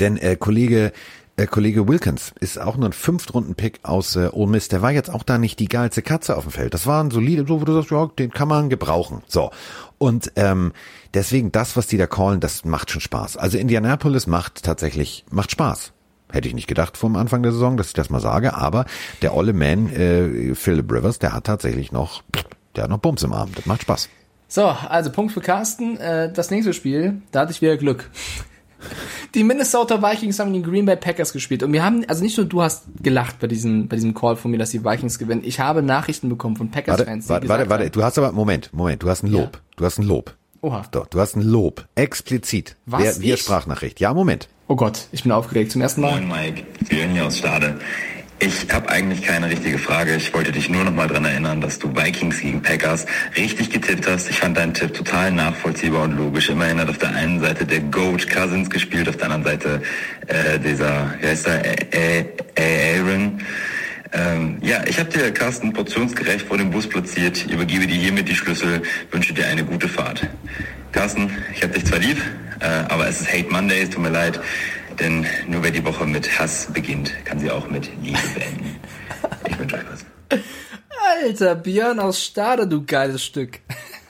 Denn 0.00 0.16
äh, 0.16 0.36
Kollege 0.36 0.92
äh, 1.36 1.46
Kollege 1.46 1.88
Wilkins 1.88 2.32
ist 2.38 2.60
auch 2.60 2.76
nur 2.76 2.88
ein 2.88 2.92
Fünftrunden-Pick 2.92 3.80
aus 3.82 4.14
äh, 4.14 4.28
Ole 4.32 4.52
Miss. 4.52 4.68
Der 4.68 4.82
war 4.82 4.92
jetzt 4.92 5.10
auch 5.10 5.24
da 5.24 5.36
nicht 5.36 5.58
die 5.58 5.66
geilste 5.66 6.00
Katze 6.00 6.36
auf 6.36 6.44
dem 6.44 6.52
Feld. 6.52 6.74
Das 6.74 6.86
war 6.86 7.02
ein 7.02 7.10
solide, 7.10 7.44
so 7.46 7.60
wo 7.60 7.64
du 7.64 7.74
sagst, 7.74 7.90
ja, 7.90 8.08
den 8.18 8.30
kann 8.30 8.46
man 8.46 8.68
gebrauchen. 8.68 9.22
So. 9.26 9.50
Und 9.98 10.30
ähm, 10.36 10.72
deswegen, 11.12 11.50
das, 11.50 11.76
was 11.76 11.88
die 11.88 11.96
da 11.96 12.06
callen, 12.06 12.38
das 12.38 12.64
macht 12.64 12.90
schon 12.90 13.00
Spaß. 13.00 13.36
Also 13.36 13.58
Indianapolis 13.58 14.28
macht 14.28 14.62
tatsächlich, 14.62 15.24
macht 15.30 15.50
Spaß. 15.50 15.92
Hätte 16.30 16.48
ich 16.48 16.54
nicht 16.54 16.68
gedacht 16.68 16.96
vom 16.96 17.16
Anfang 17.16 17.42
der 17.42 17.52
Saison, 17.52 17.76
dass 17.76 17.88
ich 17.88 17.94
das 17.94 18.10
mal 18.10 18.20
sage, 18.20 18.54
aber 18.54 18.86
der 19.22 19.34
olle 19.34 19.52
Man, 19.52 19.88
äh, 19.88 20.54
Philip 20.54 20.90
Rivers, 20.90 21.18
der 21.18 21.32
hat 21.32 21.44
tatsächlich 21.44 21.90
noch, 21.90 22.22
der 22.76 22.84
hat 22.84 22.90
noch 22.90 22.98
Bums 22.98 23.22
im 23.24 23.32
Arm. 23.32 23.50
Das 23.54 23.66
macht 23.66 23.82
Spaß. 23.82 24.08
So, 24.46 24.66
also 24.66 25.10
Punkt 25.10 25.32
für 25.32 25.40
Carsten. 25.40 25.96
Äh, 25.96 26.32
das 26.32 26.50
nächste 26.50 26.74
Spiel, 26.74 27.22
da 27.32 27.40
hatte 27.40 27.52
ich 27.52 27.60
wieder 27.60 27.76
Glück. 27.76 28.08
Die 29.34 29.44
Minnesota 29.44 30.02
Vikings 30.02 30.38
haben 30.38 30.52
gegen 30.52 30.64
Green 30.64 30.84
Bay 30.86 30.96
Packers 30.96 31.32
gespielt 31.32 31.62
und 31.62 31.72
wir 31.72 31.84
haben, 31.84 32.04
also 32.08 32.22
nicht 32.22 32.36
nur 32.36 32.46
du 32.46 32.62
hast 32.62 32.84
gelacht 33.02 33.40
bei 33.40 33.46
diesem, 33.46 33.88
bei 33.88 33.96
diesem 33.96 34.14
Call 34.14 34.36
von 34.36 34.50
mir, 34.50 34.58
dass 34.58 34.70
die 34.70 34.84
Vikings 34.84 35.18
gewinnen. 35.18 35.42
Ich 35.44 35.60
habe 35.60 35.82
Nachrichten 35.82 36.28
bekommen 36.28 36.56
von 36.56 36.70
Packers-Fans. 36.70 37.28
Warte, 37.28 37.48
warte, 37.48 37.68
warte, 37.68 37.90
du 37.90 38.02
hast 38.02 38.18
aber, 38.18 38.32
Moment, 38.32 38.70
Moment, 38.72 39.02
du 39.02 39.08
hast 39.08 39.22
ein 39.22 39.30
Lob. 39.30 39.54
Ja. 39.54 39.60
Du 39.76 39.84
hast 39.84 39.98
ein 39.98 40.04
Lob. 40.04 40.34
Oha. 40.60 40.82
Doch, 40.92 41.06
du 41.08 41.20
hast 41.20 41.36
ein 41.36 41.42
Lob. 41.42 41.86
Explizit. 41.94 42.76
Was? 42.86 43.02
Wer, 43.02 43.20
wir 43.20 43.36
Sprachnachricht. 43.36 44.00
Ja, 44.00 44.14
Moment. 44.14 44.48
Oh 44.66 44.76
Gott, 44.76 45.08
ich 45.12 45.22
bin 45.22 45.32
aufgeregt 45.32 45.72
zum 45.72 45.82
ersten 45.82 46.00
Mal. 46.00 46.22
Moin 46.22 46.28
Mike, 46.28 46.62
Björn 46.88 47.10
hier 47.10 47.26
aus 47.26 47.36
Stade. 47.36 47.78
Ich 48.46 48.70
habe 48.74 48.90
eigentlich 48.90 49.22
keine 49.22 49.48
richtige 49.48 49.78
Frage. 49.78 50.16
Ich 50.16 50.34
wollte 50.34 50.52
dich 50.52 50.68
nur 50.68 50.84
noch 50.84 50.92
mal 50.92 51.08
daran 51.08 51.24
erinnern, 51.24 51.62
dass 51.62 51.78
du 51.78 51.96
Vikings 51.96 52.40
gegen 52.40 52.60
Packers 52.60 53.06
richtig 53.38 53.70
getippt 53.70 54.06
hast. 54.06 54.28
Ich 54.28 54.40
fand 54.40 54.58
deinen 54.58 54.74
Tipp 54.74 54.92
total 54.92 55.32
nachvollziehbar 55.32 56.02
und 56.02 56.18
logisch. 56.18 56.50
Immerhin 56.50 56.78
hat 56.78 56.90
auf 56.90 56.98
der 56.98 57.14
einen 57.14 57.40
Seite 57.40 57.64
der 57.64 57.80
Goat 57.80 58.28
Cousins 58.28 58.68
gespielt, 58.68 59.08
auf 59.08 59.16
der 59.16 59.30
anderen 59.30 59.44
Seite 59.44 59.82
äh, 60.26 60.58
dieser, 60.58 61.14
wie 61.22 61.26
heißt 61.26 61.46
der, 61.46 61.62
Aaron. 62.58 63.40
Ähm, 64.12 64.58
ja, 64.60 64.84
ich 64.86 64.98
habe 64.98 65.08
dir 65.08 65.32
Carsten 65.32 65.72
portionsgerecht 65.72 66.46
vor 66.46 66.58
dem 66.58 66.70
Bus 66.70 66.86
platziert. 66.86 67.46
Übergebe 67.46 67.86
dir 67.86 67.96
hiermit 67.96 68.28
die 68.28 68.36
Schlüssel. 68.36 68.82
Wünsche 69.10 69.32
dir 69.32 69.46
eine 69.46 69.64
gute 69.64 69.88
Fahrt. 69.88 70.28
Carsten, 70.92 71.30
ich 71.54 71.62
habe 71.62 71.72
dich 71.72 71.86
zwar 71.86 71.98
lieb, 71.98 72.18
äh, 72.60 72.66
aber 72.92 73.08
es 73.08 73.22
ist 73.22 73.32
Hate 73.32 73.48
Monday, 73.50 73.84
es 73.84 73.90
tut 73.90 74.02
mir 74.02 74.10
leid. 74.10 74.38
Denn 74.98 75.26
nur 75.48 75.62
wer 75.62 75.70
die 75.70 75.84
Woche 75.84 76.06
mit 76.06 76.38
Hass 76.38 76.68
beginnt, 76.72 77.12
kann 77.24 77.38
sie 77.38 77.50
auch 77.50 77.68
mit 77.68 77.90
Liebe 78.02 78.18
beenden. 78.34 78.76
Ich 79.48 79.58
wünsche 79.58 79.76
euch 79.76 79.82
was. 79.90 80.04
Alter, 81.22 81.54
Björn 81.54 81.98
aus 81.98 82.22
Stade, 82.22 82.66
du 82.66 82.84
geiles 82.84 83.24
Stück. 83.24 83.60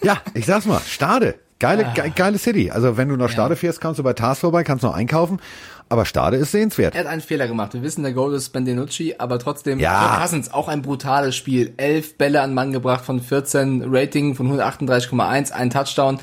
Ja, 0.03 0.21
ich 0.35 0.47
sag's 0.47 0.67
mal, 0.67 0.81
Stade. 0.81 1.37
Geile, 1.59 1.87
ah. 1.87 1.93
ge 1.93 2.11
geile 2.15 2.39
City. 2.39 2.71
Also 2.71 2.97
wenn 2.97 3.09
du 3.09 3.17
nach 3.17 3.31
Stade 3.31 3.55
ja. 3.55 3.57
fährst, 3.57 3.81
kannst 3.81 3.99
du 3.99 4.03
bei 4.03 4.13
Tars 4.13 4.41
vorbei, 4.41 4.65
kannst 4.65 4.83
noch 4.85 4.95
einkaufen. 4.95 5.41
Aber 5.89 6.05
Stade 6.05 6.37
ist 6.37 6.53
sehenswert. 6.53 6.95
Er 6.95 7.01
hat 7.01 7.07
einen 7.07 7.21
Fehler 7.21 7.47
gemacht. 7.47 7.75
Wir 7.75 7.83
wissen, 7.83 8.03
der 8.03 8.13
Goal 8.13 8.35
ist 8.35 8.51
Bendenucci, 8.51 9.15
aber 9.19 9.39
trotzdem, 9.39 9.79
ja. 9.79 10.19
Cousins, 10.21 10.53
auch 10.53 10.69
ein 10.69 10.83
brutales 10.83 11.37
Spiel. 11.37 11.75
Elf 11.77 12.17
Bälle 12.19 12.41
an 12.41 12.55
Mann 12.55 12.73
gebracht 12.73 13.05
von 13.05 13.21
14, 13.21 13.85
Rating 13.87 14.35
von 14.35 14.51
138,1, 14.51 15.53
ein 15.53 15.71
Touchdown. 15.71 16.19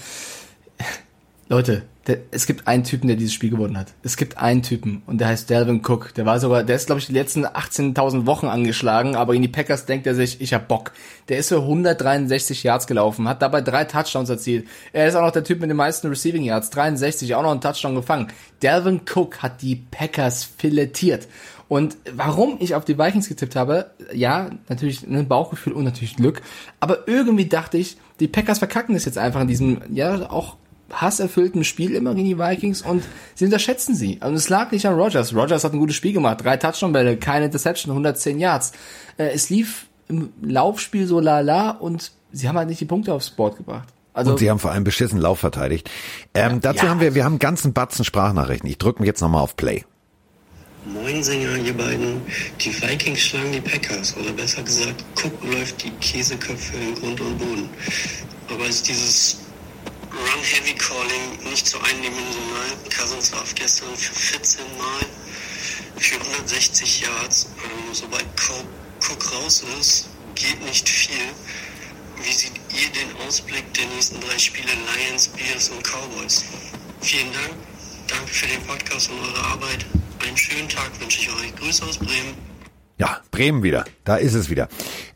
Leute, 1.48 1.84
der, 2.08 2.18
es 2.32 2.48
gibt 2.48 2.68
einen 2.68 2.84
Typen, 2.84 3.08
der 3.08 3.16
dieses 3.16 3.34
Spiel 3.34 3.52
gewonnen 3.52 3.78
hat. 3.78 3.94
Es 4.02 4.18
gibt 4.18 4.38
einen 4.38 4.64
Typen 4.64 5.04
und 5.06 5.20
der 5.20 5.28
heißt 5.28 5.50
Delvin 5.50 5.82
Cook. 5.86 6.14
Der 6.16 6.26
war 6.26 6.40
sogar, 6.40 6.64
der 6.64 6.76
ist 6.76 6.88
glaube 6.88 7.00
ich 7.00 7.06
die 7.06 7.14
letzten 7.14 7.46
18.000 7.46 8.26
Wochen 8.26 8.48
angeschlagen, 8.48 9.16
aber 9.16 9.36
in 9.36 9.44
die 9.44 9.48
Packers 9.48 9.86
denkt 9.86 10.08
er 10.08 10.16
sich, 10.16 10.42
ich 10.42 10.54
hab 10.54 10.68
Bock. 10.68 10.94
Der 11.30 11.38
ist 11.38 11.50
für 11.50 11.60
163 11.60 12.64
Yards 12.64 12.88
gelaufen, 12.88 13.28
hat 13.28 13.42
dabei 13.42 13.62
drei 13.62 13.86
Touchdowns 13.86 14.30
erzielt. 14.30 14.68
Er 14.94 15.08
ist 15.08 15.16
auch 15.16 15.22
noch 15.22 15.32
der 15.32 15.44
Typ 15.44 15.60
mit 15.60 15.70
den 15.70 15.78
meisten 15.78 16.08
Receiving 16.08 16.44
Yards, 16.44 16.72
63, 16.72 17.36
auch 17.36 17.44
noch 17.44 17.52
einen 17.52 17.62
Touchdown 17.62 17.96
gefangen. 17.96 18.28
Delvin 18.64 19.02
Cook 19.14 19.44
hat 19.44 19.62
die 19.62 19.76
Packers 19.76 20.44
filetiert. 20.44 21.28
Und 21.68 21.96
warum 22.14 22.58
ich 22.60 22.76
auf 22.76 22.84
die 22.84 22.98
Vikings 22.98 23.30
getippt 23.30 23.56
habe, 23.56 23.92
ja, 24.12 24.50
natürlich 24.68 25.04
ein 25.04 25.28
Bauchgefühl 25.30 25.72
und 25.72 25.86
natürlich 25.86 26.18
Glück, 26.18 26.42
aber 26.82 27.08
irgendwie 27.08 27.46
dachte 27.46 27.78
ich, 27.78 27.96
die 28.20 28.28
Packers 28.28 28.60
verkacken 28.60 28.94
das 28.94 29.06
jetzt 29.06 29.18
einfach 29.18 29.40
in 29.40 29.48
diesem, 29.48 29.82
ja, 29.90 30.30
auch 30.30 30.58
hasserfüllten 30.94 31.64
Spiel 31.64 31.96
immer 31.96 32.14
gegen 32.16 32.28
die 32.28 32.40
Vikings 32.40 32.82
und 32.82 33.04
sie 33.36 33.46
unterschätzen 33.46 33.96
sie. 33.96 34.20
Und 34.24 34.34
es 34.34 34.50
lag 34.50 34.72
nicht 34.72 34.86
an 34.86 34.96
Rogers. 34.96 35.34
Rogers 35.36 35.64
hat 35.64 35.74
ein 35.74 35.80
gutes 35.80 35.96
Spiel 35.96 36.14
gemacht. 36.14 36.44
Drei 36.44 36.58
Touchdown-Bälle, 36.58 37.18
keine 37.18 37.46
Interception, 37.46 37.92
110 37.92 38.40
Yards. 38.40 38.74
Äh, 39.18 39.30
es 39.34 39.50
lief 39.50 39.88
im 40.08 40.34
Laufspiel 40.42 41.08
so 41.08 41.20
lala 41.20 41.72
und 41.72 42.12
sie 42.32 42.48
haben 42.48 42.58
halt 42.58 42.70
nicht 42.70 42.82
die 42.82 42.86
Punkte 42.86 43.14
aufs 43.14 43.30
Board 43.30 43.58
gebracht. 43.58 43.88
Also, 44.14 44.32
und 44.32 44.40
sie 44.40 44.50
haben 44.50 44.60
vor 44.60 44.72
allem 44.72 44.84
beschissen 44.84 45.20
Lauf 45.20 45.40
verteidigt. 45.40 45.90
Ähm, 46.34 46.54
ja, 46.54 46.60
dazu 46.60 46.86
ja. 46.86 46.92
haben 46.92 47.00
wir, 47.00 47.16
wir 47.16 47.24
haben 47.24 47.34
einen 47.34 47.40
ganzen 47.40 47.74
Batzen 47.74 48.04
Sprachnachrichten. 48.04 48.70
Ich 48.70 48.78
drücke 48.78 49.02
mir 49.02 49.08
jetzt 49.08 49.22
nochmal 49.22 49.42
auf 49.42 49.56
Play. 49.56 49.86
Moin 50.86 51.24
Sänger, 51.24 51.58
ihr 51.58 51.78
beiden. 51.78 52.22
Die 52.60 52.74
Vikings 52.82 53.20
schlagen 53.20 53.52
die 53.52 53.62
Packers, 53.62 54.18
oder 54.18 54.32
besser 54.34 54.64
gesagt, 54.64 55.06
Cook 55.16 55.34
läuft 55.54 55.84
die 55.84 55.92
Käseköpfe 56.02 56.76
in 56.76 56.96
Grund 56.96 57.22
und 57.22 57.38
Boden. 57.38 57.70
Aber 58.50 58.66
ist 58.66 58.90
dieses 58.90 59.41
Run-Heavy-Calling 60.14 61.50
nicht 61.50 61.68
so 61.68 61.80
eindimensional. 61.80 62.72
Cousins 62.96 63.32
warf 63.32 63.56
gestern 63.56 63.96
für 63.96 64.14
14 64.14 64.62
Mal 64.78 65.06
für 65.98 66.20
160 66.20 67.02
Yards. 67.02 67.48
Ähm, 67.64 67.94
sobald 67.94 68.26
Cook 69.00 69.34
raus 69.34 69.64
ist, 69.80 70.10
geht 70.36 70.62
nicht 70.66 70.88
viel. 70.88 71.16
Wie 72.24 72.32
seht 72.32 72.54
ihr 72.70 72.90
den 72.92 73.28
Ausblick 73.28 73.74
der 73.74 73.86
nächsten 73.88 74.20
drei 74.20 74.38
Spiele 74.38 74.70
Lions, 74.96 75.30
Bears 75.30 75.70
und 75.70 75.84
Cowboys? 75.84 76.44
Vielen 77.00 77.32
Dank. 77.34 77.56
Danke 78.08 78.28
für 78.28 78.48
den 78.48 78.62
Podcast 78.64 79.10
und 79.10 79.20
eure 79.20 79.44
Arbeit. 79.46 79.86
Einen 80.28 80.38
schönen 80.38 80.70
Tag 80.70 80.92
wünsche 81.00 81.20
ich 81.22 81.30
euch. 81.30 81.56
Grüße 81.56 81.84
aus 81.86 81.98
Bremen. 81.98 82.36
Ja, 82.98 83.22
Bremen 83.32 83.64
wieder. 83.64 83.86
Da 84.04 84.18
ist 84.18 84.34
es 84.34 84.50
wieder. 84.50 84.68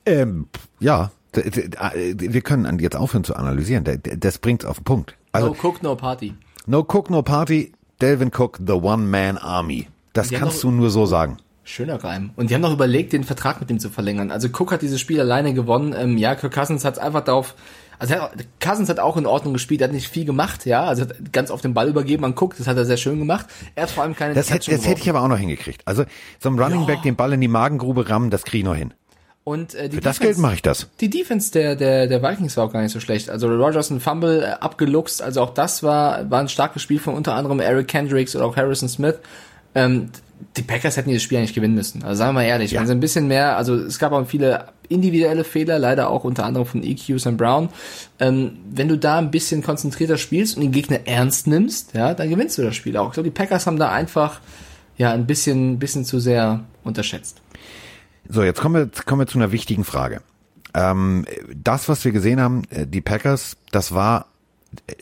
Ähm, 0.06 0.48
ja, 0.80 1.12
wir 1.36 2.42
können 2.42 2.80
jetzt 2.80 2.96
aufhören 2.96 3.24
zu 3.24 3.36
analysieren. 3.36 3.84
Das 4.20 4.38
bringt's 4.38 4.66
auf 4.66 4.78
den 4.78 4.84
Punkt. 4.84 5.16
Also, 5.32 5.48
no 5.48 5.56
Cook, 5.62 5.84
no 5.84 5.96
Party. 5.96 6.34
No 6.66 6.80
Cook, 6.80 7.10
no 7.10 7.22
Party. 7.22 7.74
Delvin 8.02 8.32
Cook, 8.36 8.60
the 8.66 8.74
One-Man 8.74 9.38
Army. 9.38 9.88
Das 10.14 10.32
kannst 10.32 10.64
du 10.64 10.72
nur 10.72 10.90
so 10.90 11.06
sagen. 11.06 11.38
Schöner 11.64 12.04
Reim. 12.04 12.30
Und 12.36 12.50
die 12.50 12.54
haben 12.54 12.62
noch 12.62 12.74
überlegt, 12.74 13.12
den 13.14 13.24
Vertrag 13.24 13.60
mit 13.60 13.72
ihm 13.72 13.80
zu 13.80 13.90
verlängern. 13.90 14.32
Also 14.32 14.50
Cook 14.50 14.72
hat 14.72 14.82
dieses 14.82 15.00
Spiel 15.02 15.20
alleine 15.20 15.54
gewonnen. 15.54 15.96
Ähm, 15.98 16.18
ja, 16.18 16.36
Kirk 16.36 16.54
Cousins 16.54 16.86
hat 16.86 17.00
einfach 17.00 17.24
darauf, 17.24 17.56
also 17.98 18.16
Cousins 18.60 18.88
hat 18.90 19.00
auch 19.00 19.18
in 19.18 19.26
Ordnung 19.26 19.54
gespielt, 19.54 19.82
er 19.82 19.88
hat 19.88 19.94
nicht 19.94 20.08
viel 20.08 20.26
gemacht, 20.26 20.66
ja, 20.66 20.84
also 20.84 21.04
hat 21.04 21.32
ganz 21.32 21.50
auf 21.50 21.62
den 21.62 21.74
Ball 21.74 21.88
übergeben 21.88 22.24
an 22.26 22.36
Cook, 22.38 22.56
das 22.58 22.68
hat 22.68 22.78
er 22.78 22.86
sehr 22.86 22.98
schön 22.98 23.18
gemacht. 23.18 23.48
Er 23.74 23.84
hat 23.84 23.90
vor 23.90 24.04
allem 24.04 24.16
keine 24.16 24.36
Das, 24.36 24.52
hätte, 24.52 24.70
das 24.72 24.86
hätte 24.86 25.02
ich 25.02 25.10
aber 25.10 25.22
auch 25.22 25.28
noch 25.28 25.38
hingekriegt. 25.38 25.82
Also 25.86 26.06
zum 26.40 26.60
Running 26.60 26.82
ja. 26.82 26.86
Back 26.86 27.02
den 27.02 27.16
Ball 27.16 27.34
in 27.34 27.42
die 27.42 27.48
Magengrube 27.48 28.10
rammen, 28.10 28.30
das 28.30 28.44
kriege 28.44 28.60
ich 28.60 28.66
noch 28.66 28.76
hin. 28.76 28.94
Und 29.46 29.76
äh, 29.76 29.90
die 29.90 29.98
Für 29.98 30.02
das 30.02 30.20
Geld 30.20 30.40
mache 30.40 30.56
ich 30.56 30.64
das. 30.64 30.88
Die 31.00 31.10
Defense 31.10 31.52
der, 31.52 31.76
der, 31.76 32.08
der 32.08 32.24
Vikings 32.24 32.58
war 32.58 32.66
auch 32.66 32.74
gar 32.74 32.82
nicht 32.82 32.92
so 32.92 33.00
schlecht. 33.00 33.30
Also 33.30 33.48
Rogers 33.48 33.92
ein 33.92 34.00
Fumble 34.00 34.42
äh, 34.42 34.46
abgeluchst, 34.60 35.22
also 35.22 35.42
auch 35.42 35.54
das 35.54 35.84
war, 35.84 36.30
war 36.32 36.40
ein 36.40 36.50
starkes 36.50 36.82
Spiel 36.82 37.00
von 37.00 37.14
unter 37.14 37.36
anderem 37.36 37.60
Eric 37.60 37.88
Kendricks 37.88 38.36
oder 38.36 38.46
auch 38.46 38.58
Harrison 38.58 38.90
Smith. 38.90 39.20
Ähm, 39.76 40.10
die 40.58 40.64
Packers 40.64 40.98
hätten 40.98 41.10
dieses 41.10 41.22
Spiel 41.22 41.38
eigentlich 41.38 41.54
gewinnen 41.54 41.76
müssen. 41.76 42.04
Also 42.04 42.16
sagen 42.16 42.32
wir 42.32 42.42
mal 42.42 42.48
ehrlich, 42.48 42.72
ja. 42.72 42.80
wenn 42.80 42.88
sie 42.88 42.94
ein 42.94 43.00
bisschen 43.00 43.28
mehr, 43.28 43.56
also 43.56 43.76
es 43.76 44.00
gab 44.00 44.14
auch 44.14 44.26
viele 44.26 44.66
individuelle 44.90 45.44
Fehler, 45.44 45.78
leider 45.78 46.10
auch 46.10 46.24
unter 46.24 46.44
anderem 46.44 46.66
von 46.66 46.84
EQ 46.84 47.20
Sam 47.20 47.38
Brown. 47.38 47.70
Ähm, 48.20 48.58
wenn 48.72 48.88
du 48.88 48.98
da 48.98 49.20
ein 49.20 49.30
bisschen 49.30 49.62
konzentrierter 49.62 50.18
spielst 50.18 50.56
und 50.58 50.64
den 50.64 50.72
Gegner 50.72 51.02
ernst 51.06 51.46
nimmst, 51.46 51.94
ja, 51.94 52.16
dann 52.16 52.32
gewinnst 52.32 52.58
du 52.58 52.64
das 52.64 52.76
Spiel 52.76 52.98
auch. 52.98 53.10
Ich 53.10 53.14
glaube, 53.14 53.30
die 53.30 53.36
Packers 53.36 53.68
haben 53.68 53.78
da 53.78 53.92
einfach 53.92 54.42
ja 54.98 55.12
ein 55.12 55.28
bisschen, 55.28 55.78
bisschen 55.78 56.04
zu 56.04 56.20
sehr 56.20 56.62
unterschätzt. 56.84 57.42
So, 58.28 58.44
jetzt 58.44 58.62
kommen 58.62 58.76
wir, 58.76 59.04
kommen 59.04 59.22
wir 59.22 59.28
zu 59.28 59.38
einer 59.38 59.52
wichtigen 59.52 59.84
Frage. 59.84 60.22
Ähm, 60.74 61.26
das, 61.56 61.88
was 61.90 62.04
wir 62.04 62.12
gesehen 62.12 62.42
haben, 62.42 62.64
äh, 62.70 62.86
die 62.86 63.02
Packers, 63.02 63.58
das 63.72 63.94
war 63.94 64.28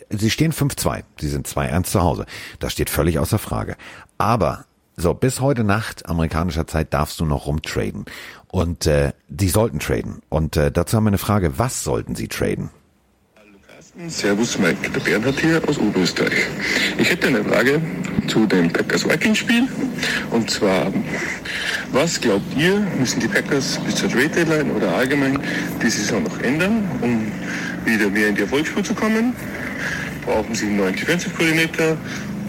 Sie 0.09 0.29
stehen 0.29 0.53
5-2. 0.53 1.03
Sie 1.19 1.29
sind 1.29 1.47
2-1 1.47 1.83
zu 1.83 2.01
Hause. 2.01 2.25
Das 2.59 2.73
steht 2.73 2.89
völlig 2.89 3.19
außer 3.19 3.39
Frage. 3.39 3.75
Aber 4.17 4.65
so, 4.95 5.13
bis 5.13 5.41
heute 5.41 5.63
Nacht 5.63 6.07
amerikanischer 6.07 6.67
Zeit 6.67 6.93
darfst 6.93 7.19
du 7.19 7.25
noch 7.25 7.47
rumtraden. 7.47 8.05
Und 8.47 8.85
äh, 8.85 9.13
die 9.27 9.49
sollten 9.49 9.79
traden. 9.79 10.21
Und 10.29 10.57
äh, 10.57 10.71
dazu 10.71 10.97
haben 10.97 11.05
wir 11.05 11.09
eine 11.09 11.17
Frage, 11.17 11.57
was 11.57 11.83
sollten 11.83 12.15
sie 12.15 12.27
traden? 12.27 12.69
Servus 14.07 14.57
Mike, 14.57 14.89
der 14.89 14.99
Bernhard 14.99 15.39
hier 15.39 15.61
aus 15.67 15.77
Oberösterreich. 15.77 16.47
Ich 16.97 17.11
hätte 17.11 17.27
eine 17.27 17.43
Frage 17.43 17.79
zu 18.27 18.45
dem 18.45 18.71
Packers 18.71 19.07
Vikings 19.07 19.37
Spiel. 19.37 19.67
Und 20.31 20.49
zwar, 20.49 20.91
was 21.91 22.19
glaubt 22.19 22.45
ihr, 22.57 22.85
müssen 22.99 23.19
die 23.19 23.27
Packers 23.27 23.79
bis 23.85 23.95
zur 23.95 24.09
Trade 24.09 24.29
Deadline 24.29 24.71
oder 24.71 24.93
allgemein 24.93 25.39
die 25.81 25.89
Saison 25.89 26.23
noch 26.23 26.39
ändern, 26.41 26.89
um 27.01 27.31
wieder 27.85 28.09
mehr 28.09 28.29
in 28.29 28.35
die 28.35 28.41
Erfolgsspur 28.41 28.83
zu 28.83 28.93
kommen? 28.93 29.35
Brauchen 30.25 30.55
sie 30.55 30.67
einen 30.67 30.77
neuen 30.77 30.95
Defensive 30.95 31.31
Coordinator 31.35 31.97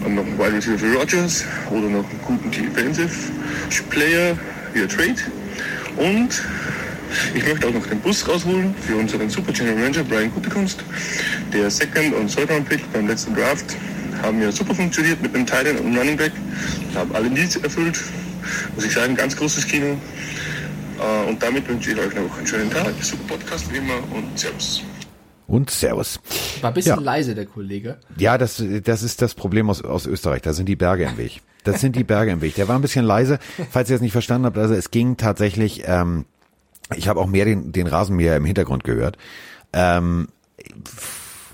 und 0.05 0.15
noch 0.15 0.25
einen 0.25 0.37
Wide 0.37 0.53
Receiver 0.53 0.77
für 0.77 0.93
Rogers 0.93 1.45
oder 1.69 1.87
noch 1.89 2.09
einen 2.09 2.19
guten 2.25 2.51
Defensive 2.51 3.11
Player 3.89 4.37
via 4.73 4.87
Trade. 4.87 5.15
Und 5.97 6.41
ich 7.33 7.47
möchte 7.47 7.67
auch 7.67 7.73
noch 7.73 7.85
den 7.87 7.99
Bus 7.99 8.27
rausholen 8.27 8.75
für 8.85 8.95
unseren 8.95 9.29
Super 9.29 9.53
General 9.53 9.77
Manager 9.77 10.03
Brian 10.03 10.31
Gutekunst. 10.31 10.83
Der 11.53 11.69
Second- 11.69 12.13
und 12.13 12.33
Third 12.33 12.49
Round 12.49 12.67
Pick 12.67 12.81
beim 12.91 13.07
letzten 13.07 13.35
Draft 13.35 13.75
haben 14.25 14.41
ja 14.41 14.51
super 14.51 14.75
funktioniert 14.75 15.21
mit 15.21 15.35
einem 15.35 15.45
Titan 15.45 15.77
und 15.77 15.85
einem 15.87 15.97
Running 15.97 16.17
Back. 16.17 16.31
Haben 16.95 17.15
alle 17.15 17.29
Needs 17.29 17.55
erfüllt. 17.57 17.99
Muss 18.75 18.85
ich 18.85 18.93
sagen, 18.93 19.15
ganz 19.15 19.35
großes 19.35 19.67
Kino. 19.67 19.97
Äh, 20.99 21.29
und 21.29 21.41
damit 21.41 21.67
wünsche 21.67 21.91
ich 21.91 21.97
euch 21.97 22.13
noch 22.15 22.37
einen 22.37 22.47
schönen 22.47 22.69
Tag. 22.69 22.93
Super 23.01 23.35
Podcast 23.35 23.71
wie 23.71 23.77
immer 23.77 23.95
und 24.13 24.37
Servus 24.37 24.83
und 25.47 25.69
Servus. 25.69 26.19
War 26.61 26.71
ein 26.71 26.73
bisschen 26.73 26.95
ja. 26.95 27.01
leise, 27.01 27.35
der 27.35 27.45
Kollege. 27.45 27.97
Ja, 28.17 28.37
das, 28.37 28.63
das 28.83 29.03
ist 29.03 29.21
das 29.21 29.35
Problem 29.35 29.69
aus, 29.69 29.83
aus 29.83 30.05
Österreich. 30.05 30.41
Da 30.41 30.53
sind 30.53 30.67
die 30.67 30.75
Berge 30.75 31.03
im 31.05 31.17
Weg. 31.17 31.41
Das 31.63 31.81
sind 31.81 31.95
die 31.95 32.03
Berge 32.03 32.31
im 32.31 32.41
Weg. 32.41 32.55
Der 32.55 32.67
war 32.67 32.75
ein 32.75 32.81
bisschen 32.81 33.05
leise, 33.05 33.39
falls 33.71 33.89
ihr 33.89 33.95
es 33.95 34.01
nicht 34.01 34.11
verstanden 34.11 34.45
habt. 34.45 34.57
Also 34.57 34.73
es 34.73 34.91
ging 34.91 35.17
tatsächlich, 35.17 35.83
ähm, 35.85 36.25
ich 36.95 37.07
habe 37.07 37.19
auch 37.19 37.27
mehr 37.27 37.45
den, 37.45 37.71
den 37.71 37.87
Rasenmäher 37.87 38.35
im 38.37 38.45
Hintergrund 38.45 38.83
gehört. 38.83 39.17
Ähm, 39.73 40.27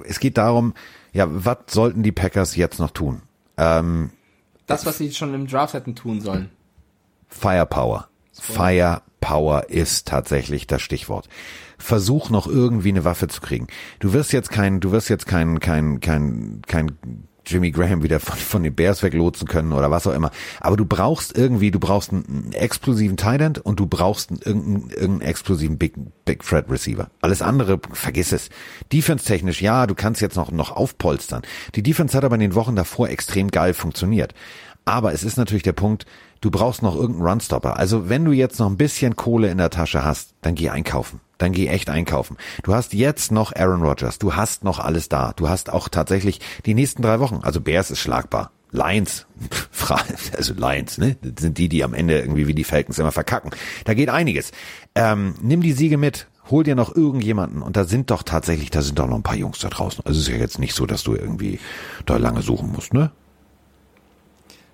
es 0.05 0.19
geht 0.19 0.37
darum, 0.37 0.73
ja, 1.11 1.27
was 1.29 1.57
sollten 1.67 2.03
die 2.03 2.11
Packers 2.11 2.55
jetzt 2.55 2.79
noch 2.79 2.91
tun? 2.91 3.21
Ähm, 3.57 4.11
das, 4.65 4.85
was 4.85 4.97
sie 4.97 5.11
schon 5.11 5.33
im 5.33 5.47
Draft 5.47 5.73
hätten 5.73 5.95
tun 5.95 6.21
sollen. 6.21 6.49
Firepower. 7.27 8.07
Firepower 8.33 9.69
ist 9.69 10.07
tatsächlich 10.07 10.67
das 10.67 10.81
Stichwort 10.81 11.27
versuch 11.81 12.29
noch 12.29 12.47
irgendwie 12.47 12.89
eine 12.89 13.03
Waffe 13.03 13.27
zu 13.27 13.41
kriegen. 13.41 13.67
Du 13.99 14.13
wirst 14.13 14.31
jetzt 14.31 14.51
kein, 14.51 14.79
du 14.79 14.91
wirst 14.91 15.09
jetzt 15.09 15.27
kein, 15.27 15.59
kein, 15.59 15.99
kein, 15.99 16.61
kein 16.67 16.97
Jimmy 17.45 17.71
Graham 17.71 18.03
wieder 18.03 18.19
von, 18.19 18.37
von 18.37 18.63
den 18.63 18.75
Bears 18.75 19.03
weglotsen 19.03 19.47
können 19.47 19.73
oder 19.73 19.91
was 19.91 20.07
auch 20.07 20.13
immer. 20.13 20.31
Aber 20.59 20.77
du 20.77 20.85
brauchst 20.85 21.37
irgendwie, 21.37 21.71
du 21.71 21.79
brauchst 21.79 22.11
einen 22.11 22.51
explosiven 22.53 23.17
Tight 23.17 23.41
End 23.41 23.59
und 23.59 23.79
du 23.79 23.87
brauchst 23.87 24.29
einen, 24.29 24.39
irgendeinen, 24.39 24.89
irgendeinen 24.89 25.21
explosiven 25.21 25.77
Big, 25.77 25.93
Big 26.25 26.43
Threat 26.43 26.69
Receiver. 26.69 27.09
Alles 27.21 27.41
andere, 27.41 27.79
vergiss 27.91 28.31
es. 28.31 28.49
Defense-technisch, 28.93 29.61
ja, 29.61 29.87
du 29.87 29.95
kannst 29.95 30.21
jetzt 30.21 30.35
noch, 30.35 30.51
noch 30.51 30.71
aufpolstern. 30.71 31.41
Die 31.75 31.83
Defense 31.83 32.15
hat 32.15 32.23
aber 32.23 32.35
in 32.35 32.41
den 32.41 32.55
Wochen 32.55 32.75
davor 32.75 33.09
extrem 33.09 33.49
geil 33.49 33.73
funktioniert. 33.73 34.33
Aber 34.85 35.13
es 35.13 35.23
ist 35.23 35.37
natürlich 35.37 35.63
der 35.63 35.73
Punkt, 35.73 36.05
du 36.41 36.51
brauchst 36.51 36.81
noch 36.81 36.95
irgendeinen 36.95 37.27
Runstopper. 37.27 37.77
Also 37.77 38.09
wenn 38.09 38.25
du 38.25 38.31
jetzt 38.31 38.59
noch 38.59 38.67
ein 38.67 38.77
bisschen 38.77 39.15
Kohle 39.15 39.49
in 39.49 39.57
der 39.57 39.69
Tasche 39.69 40.03
hast, 40.03 40.33
dann 40.41 40.55
geh 40.55 40.69
einkaufen. 40.69 41.19
Dann 41.37 41.53
geh 41.53 41.67
echt 41.67 41.89
einkaufen. 41.89 42.37
Du 42.63 42.73
hast 42.73 42.93
jetzt 42.93 43.31
noch 43.31 43.55
Aaron 43.55 43.81
Rodgers. 43.81 44.19
Du 44.19 44.35
hast 44.35 44.63
noch 44.63 44.79
alles 44.79 45.09
da. 45.09 45.33
Du 45.35 45.49
hast 45.49 45.71
auch 45.71 45.89
tatsächlich 45.89 46.39
die 46.65 46.73
nächsten 46.73 47.01
drei 47.01 47.19
Wochen. 47.19 47.39
Also 47.41 47.61
Bears 47.61 47.89
ist 47.91 47.99
schlagbar. 47.99 48.51
Lions, 48.71 49.27
also 50.37 50.53
Lions, 50.53 50.97
ne? 50.97 51.17
Das 51.21 51.41
sind 51.41 51.57
die, 51.57 51.67
die 51.67 51.83
am 51.83 51.93
Ende 51.93 52.19
irgendwie 52.19 52.47
wie 52.47 52.53
die 52.53 52.63
Falcons 52.63 52.99
immer 52.99 53.11
verkacken. 53.11 53.51
Da 53.83 53.93
geht 53.93 54.09
einiges. 54.09 54.51
Ähm, 54.95 55.35
nimm 55.41 55.61
die 55.61 55.73
Siege 55.73 55.97
mit, 55.97 56.27
hol 56.49 56.63
dir 56.63 56.75
noch 56.75 56.95
irgendjemanden 56.95 57.61
und 57.61 57.75
da 57.75 57.83
sind 57.83 58.11
doch 58.11 58.23
tatsächlich, 58.23 58.69
da 58.69 58.81
sind 58.81 58.97
doch 58.97 59.07
noch 59.07 59.17
ein 59.17 59.23
paar 59.23 59.35
Jungs 59.35 59.59
da 59.59 59.67
draußen. 59.69 60.05
Also 60.05 60.19
es 60.19 60.27
ist 60.27 60.33
ja 60.33 60.39
jetzt 60.39 60.57
nicht 60.57 60.73
so, 60.73 60.85
dass 60.85 61.03
du 61.03 61.15
irgendwie 61.15 61.59
da 62.05 62.15
lange 62.15 62.41
suchen 62.41 62.71
musst, 62.71 62.93
ne? 62.93 63.11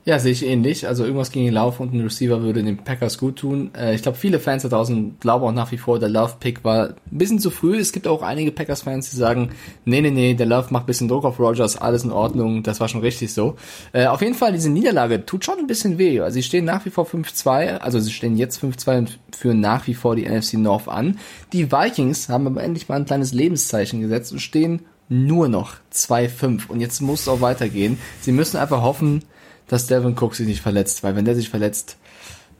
Ja, 0.07 0.19
sehe 0.19 0.31
ich 0.31 0.45
ähnlich. 0.45 0.87
Also 0.87 1.03
irgendwas 1.03 1.31
gegen 1.31 1.47
den 1.47 1.55
Lauf 1.55 1.81
und 1.81 1.93
ein 1.93 1.99
Receiver 1.99 2.41
würde 2.41 2.63
den 2.63 2.77
Packers 2.77 3.17
gut 3.17 3.35
tun. 3.35 3.71
Äh, 3.77 3.93
ich 3.93 4.03
glaube, 4.03 4.17
viele 4.17 4.39
Fans 4.39 4.63
da 4.63 4.69
draußen 4.69 5.17
glauben 5.19 5.43
auch 5.43 5.51
nach 5.51 5.73
wie 5.73 5.77
vor, 5.77 5.99
der 5.99 6.07
Love-Pick 6.07 6.63
war 6.63 6.91
ein 6.91 6.95
bisschen 7.11 7.39
zu 7.39 7.49
früh. 7.49 7.77
Es 7.77 7.91
gibt 7.91 8.07
auch 8.07 8.21
einige 8.21 8.53
Packers-Fans, 8.53 9.09
die 9.09 9.17
sagen, 9.17 9.49
nee, 9.83 9.99
nee, 9.99 10.11
nee, 10.11 10.33
der 10.33 10.45
Love 10.45 10.67
macht 10.69 10.83
ein 10.83 10.85
bisschen 10.85 11.09
Druck 11.09 11.25
auf 11.25 11.41
Rogers, 11.41 11.75
alles 11.75 12.05
in 12.05 12.13
Ordnung, 12.13 12.63
das 12.63 12.79
war 12.79 12.87
schon 12.87 13.01
richtig 13.01 13.33
so. 13.33 13.57
Äh, 13.91 14.05
auf 14.05 14.21
jeden 14.21 14.33
Fall, 14.33 14.53
diese 14.53 14.69
Niederlage 14.69 15.25
tut 15.25 15.43
schon 15.43 15.59
ein 15.59 15.67
bisschen 15.67 15.97
weh. 15.97 16.21
Also 16.21 16.35
sie 16.35 16.43
stehen 16.43 16.63
nach 16.63 16.85
wie 16.85 16.89
vor 16.89 17.05
5-2, 17.05 17.79
also 17.79 17.99
sie 17.99 18.11
stehen 18.11 18.37
jetzt 18.37 18.63
5-2 18.63 18.97
und 18.99 19.19
führen 19.35 19.59
nach 19.59 19.87
wie 19.87 19.93
vor 19.93 20.15
die 20.15 20.25
NFC 20.25 20.53
North 20.53 20.87
an. 20.87 21.19
Die 21.51 21.69
Vikings 21.69 22.29
haben 22.29 22.47
aber 22.47 22.63
endlich 22.63 22.87
mal 22.87 22.95
ein 22.95 23.05
kleines 23.05 23.33
Lebenszeichen 23.33 23.99
gesetzt 23.99 24.31
und 24.31 24.39
stehen 24.39 24.83
nur 25.09 25.49
noch 25.49 25.73
2-5. 25.93 26.69
Und 26.69 26.79
jetzt 26.79 27.01
muss 27.01 27.21
es 27.21 27.27
auch 27.27 27.41
weitergehen. 27.41 27.97
Sie 28.21 28.31
müssen 28.31 28.55
einfach 28.55 28.81
hoffen, 28.81 29.21
dass 29.67 29.87
Devin 29.87 30.15
Cook 30.17 30.35
sich 30.35 30.47
nicht 30.47 30.61
verletzt, 30.61 31.03
weil 31.03 31.15
wenn 31.15 31.25
der 31.25 31.35
sich 31.35 31.49
verletzt, 31.49 31.97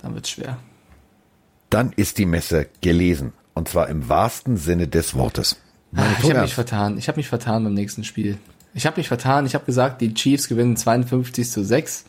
dann 0.02 0.14
wird's 0.14 0.30
schwer. 0.30 0.58
Dann 1.70 1.92
ist 1.96 2.18
die 2.18 2.26
Messe 2.26 2.68
gelesen. 2.82 3.34
Und 3.54 3.70
zwar 3.70 3.90
im 3.90 4.08
wahrsten 4.08 4.58
Sinne 4.58 4.88
des 4.88 5.16
Wortes. 5.16 5.58
Ah, 5.96 6.04
ich 6.20 6.30
habe 6.30 6.42
mich 6.42 6.54
vertan. 6.54 6.98
Ich 6.98 7.08
habe 7.08 7.18
mich 7.18 7.28
vertan 7.28 7.64
beim 7.64 7.74
nächsten 7.74 8.04
Spiel. 8.04 8.38
Ich 8.74 8.86
habe 8.86 9.00
mich 9.00 9.08
vertan. 9.08 9.46
Ich 9.46 9.56
habe 9.56 9.66
gesagt, 9.66 10.02
die 10.02 10.14
Chiefs 10.14 10.48
gewinnen 10.48 10.78
52 10.78 11.50
zu 11.50 11.64
6. 11.64 12.06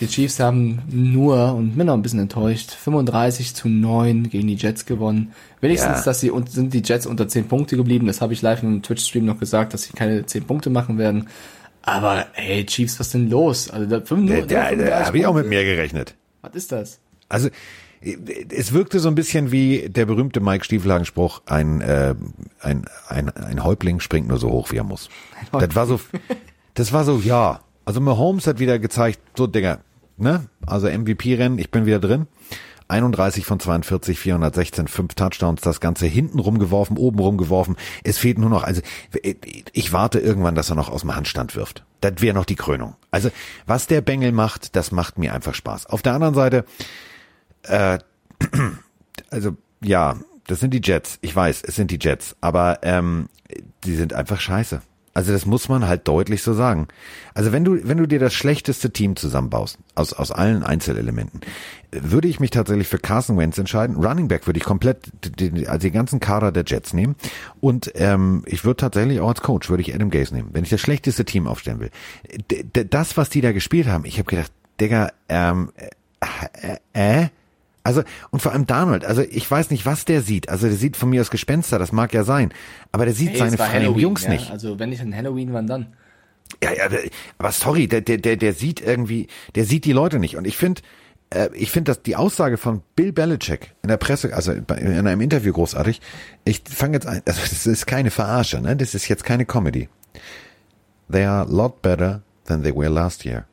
Die 0.00 0.06
Chiefs 0.06 0.40
haben 0.40 0.82
nur, 0.88 1.54
und 1.54 1.76
bin 1.76 1.90
auch 1.90 1.94
ein 1.94 2.00
bisschen 2.00 2.20
enttäuscht, 2.20 2.70
35 2.70 3.54
zu 3.54 3.68
9 3.68 4.30
gegen 4.30 4.48
die 4.48 4.54
Jets 4.54 4.86
gewonnen. 4.86 5.32
Wenigstens, 5.60 5.98
ja. 5.98 6.02
dass 6.04 6.20
sie 6.20 6.32
sind 6.48 6.72
die 6.72 6.82
Jets 6.82 7.04
unter 7.04 7.28
10 7.28 7.48
Punkte 7.48 7.76
geblieben. 7.76 8.06
Das 8.06 8.22
habe 8.22 8.32
ich 8.32 8.40
live 8.40 8.62
im 8.62 8.80
Twitch-Stream 8.80 9.26
noch 9.26 9.38
gesagt, 9.38 9.74
dass 9.74 9.82
sie 9.82 9.92
keine 9.92 10.24
10 10.24 10.44
Punkte 10.44 10.70
machen 10.70 10.96
werden. 10.96 11.28
Aber 11.90 12.26
ey, 12.34 12.64
Chiefs, 12.66 13.00
was 13.00 13.10
denn 13.10 13.28
los? 13.28 13.68
Also 13.68 13.86
da, 13.86 14.00
5, 14.00 14.46
da, 14.46 14.70
da, 14.70 14.74
da 14.76 15.06
habe 15.06 15.18
ich 15.18 15.26
auch 15.26 15.34
mit 15.34 15.48
mehr 15.48 15.64
gerechnet. 15.64 16.14
Was 16.40 16.54
ist 16.54 16.72
das? 16.72 17.00
Also 17.28 17.48
es 18.00 18.72
wirkte 18.72 19.00
so 19.00 19.08
ein 19.08 19.14
bisschen 19.14 19.50
wie 19.50 19.88
der 19.88 20.06
berühmte 20.06 20.40
Mike 20.40 20.64
Stiefelhagen-Spruch, 20.64 21.42
ein, 21.46 21.80
äh, 21.80 22.14
ein, 22.60 22.84
ein, 23.08 23.28
ein 23.28 23.64
Häuptling 23.64 24.00
springt 24.00 24.28
nur 24.28 24.38
so 24.38 24.50
hoch, 24.50 24.70
wie 24.70 24.76
er 24.76 24.84
muss. 24.84 25.10
Das 25.52 25.74
war 25.74 25.86
so, 25.86 26.00
das 26.74 26.92
war 26.92 27.04
so, 27.04 27.18
ja. 27.18 27.60
Also 27.84 28.00
Mahomes 28.00 28.46
hat 28.46 28.58
wieder 28.60 28.78
gezeigt, 28.78 29.20
so 29.36 29.46
Dinger, 29.46 29.80
ne? 30.16 30.46
Also 30.64 30.88
MVP-Rennen, 30.88 31.58
ich 31.58 31.70
bin 31.70 31.86
wieder 31.86 31.98
drin. 31.98 32.26
31 32.90 33.44
von 33.44 33.60
42, 33.60 34.18
416, 34.18 34.88
fünf 34.88 35.14
Touchdowns, 35.14 35.60
das 35.60 35.80
Ganze 35.80 36.06
hinten 36.06 36.38
rumgeworfen, 36.38 36.98
oben 36.98 37.18
rumgeworfen. 37.18 37.76
Es 38.04 38.18
fehlt 38.18 38.38
nur 38.38 38.50
noch, 38.50 38.64
also 38.64 38.82
ich 39.72 39.92
warte 39.92 40.18
irgendwann, 40.18 40.54
dass 40.54 40.70
er 40.70 40.76
noch 40.76 40.88
aus 40.88 41.02
dem 41.02 41.14
Handstand 41.14 41.56
wirft. 41.56 41.84
Das 42.00 42.20
wäre 42.20 42.34
noch 42.34 42.44
die 42.44 42.56
Krönung. 42.56 42.96
Also 43.10 43.30
was 43.66 43.86
der 43.86 44.00
Bengel 44.00 44.32
macht, 44.32 44.76
das 44.76 44.92
macht 44.92 45.18
mir 45.18 45.34
einfach 45.34 45.54
Spaß. 45.54 45.86
Auf 45.86 46.02
der 46.02 46.14
anderen 46.14 46.34
Seite, 46.34 46.64
äh, 47.62 47.98
also 49.30 49.56
ja, 49.82 50.16
das 50.46 50.60
sind 50.60 50.74
die 50.74 50.80
Jets. 50.82 51.18
Ich 51.20 51.34
weiß, 51.34 51.62
es 51.62 51.76
sind 51.76 51.90
die 51.90 51.98
Jets, 52.00 52.36
aber 52.40 52.80
ähm, 52.82 53.28
die 53.84 53.94
sind 53.94 54.12
einfach 54.14 54.40
scheiße. 54.40 54.82
Also 55.20 55.34
das 55.34 55.44
muss 55.44 55.68
man 55.68 55.86
halt 55.86 56.08
deutlich 56.08 56.42
so 56.42 56.54
sagen. 56.54 56.88
Also 57.34 57.52
wenn 57.52 57.62
du, 57.62 57.86
wenn 57.86 57.98
du 57.98 58.06
dir 58.06 58.18
das 58.18 58.32
schlechteste 58.32 58.90
Team 58.90 59.16
zusammenbaust, 59.16 59.76
aus, 59.94 60.14
aus 60.14 60.30
allen 60.30 60.62
Einzelelementen, 60.62 61.42
würde 61.90 62.26
ich 62.26 62.40
mich 62.40 62.48
tatsächlich 62.48 62.88
für 62.88 62.98
Carson 62.98 63.36
Wentz 63.36 63.58
entscheiden. 63.58 63.96
Running 63.96 64.28
Back 64.28 64.46
würde 64.46 64.56
ich 64.56 64.64
komplett, 64.64 65.10
den, 65.38 65.68
also 65.68 65.80
den 65.80 65.92
ganzen 65.92 66.20
Kader 66.20 66.52
der 66.52 66.64
Jets 66.66 66.94
nehmen. 66.94 67.16
Und 67.60 67.92
ähm, 67.96 68.44
ich 68.46 68.64
würde 68.64 68.78
tatsächlich 68.78 69.20
auch 69.20 69.28
als 69.28 69.42
Coach, 69.42 69.68
würde 69.68 69.82
ich 69.82 69.94
Adam 69.94 70.08
Gaze 70.08 70.34
nehmen, 70.34 70.48
wenn 70.54 70.64
ich 70.64 70.70
das 70.70 70.80
schlechteste 70.80 71.26
Team 71.26 71.46
aufstellen 71.46 71.80
will. 71.80 71.90
D 72.50 72.64
das, 72.88 73.18
was 73.18 73.28
die 73.28 73.42
da 73.42 73.52
gespielt 73.52 73.88
haben, 73.88 74.06
ich 74.06 74.18
habe 74.18 74.30
gedacht, 74.30 74.52
Digga, 74.80 75.12
ähm, 75.28 75.70
äh, 76.94 77.24
äh, 77.24 77.28
also, 77.82 78.02
und 78.30 78.40
vor 78.40 78.52
allem 78.52 78.66
Donald, 78.66 79.04
also 79.04 79.22
ich 79.22 79.50
weiß 79.50 79.70
nicht, 79.70 79.86
was 79.86 80.04
der 80.04 80.20
sieht. 80.22 80.48
Also 80.48 80.66
der 80.66 80.76
sieht 80.76 80.96
von 80.96 81.08
mir 81.08 81.20
aus 81.22 81.30
Gespenster, 81.30 81.78
das 81.78 81.92
mag 81.92 82.12
ja 82.12 82.24
sein. 82.24 82.52
Aber 82.92 83.04
der 83.04 83.14
sieht 83.14 83.30
hey, 83.30 83.38
seine 83.38 83.56
freien 83.56 83.96
Jungs 83.96 84.24
ja. 84.24 84.30
nicht. 84.30 84.50
Also 84.50 84.78
wenn 84.78 84.90
nicht 84.90 85.00
an 85.00 85.14
Halloween, 85.16 85.52
wann 85.52 85.66
dann? 85.66 85.86
Ja, 86.62 86.72
ja, 86.72 86.98
aber 87.38 87.52
sorry, 87.52 87.86
der, 87.86 88.00
der, 88.00 88.18
der, 88.18 88.36
der 88.36 88.52
sieht 88.52 88.80
irgendwie, 88.80 89.28
der 89.54 89.64
sieht 89.64 89.84
die 89.84 89.92
Leute 89.92 90.18
nicht. 90.18 90.36
Und 90.36 90.46
ich 90.46 90.56
finde, 90.56 90.82
äh, 91.30 91.48
ich 91.54 91.70
finde, 91.70 91.90
dass 91.90 92.02
die 92.02 92.16
Aussage 92.16 92.58
von 92.58 92.82
Bill 92.96 93.12
Belichick 93.12 93.74
in 93.82 93.88
der 93.88 93.96
Presse, 93.96 94.34
also 94.34 94.52
in 94.52 94.66
einem 94.68 95.20
Interview 95.20 95.52
großartig, 95.52 96.00
ich 96.44 96.62
fange 96.68 96.94
jetzt 96.94 97.06
ein, 97.06 97.22
also 97.24 97.40
das 97.40 97.66
ist 97.66 97.86
keine 97.86 98.10
Verarsche, 98.10 98.60
ne? 98.60 98.76
Das 98.76 98.94
ist 98.94 99.08
jetzt 99.08 99.24
keine 99.24 99.46
Comedy. 99.46 99.88
They 101.10 101.24
are 101.24 101.46
a 101.46 101.50
lot 101.50 101.82
better 101.82 102.22
than 102.46 102.62
they 102.62 102.74
were 102.74 102.90
last 102.90 103.24
year. 103.24 103.46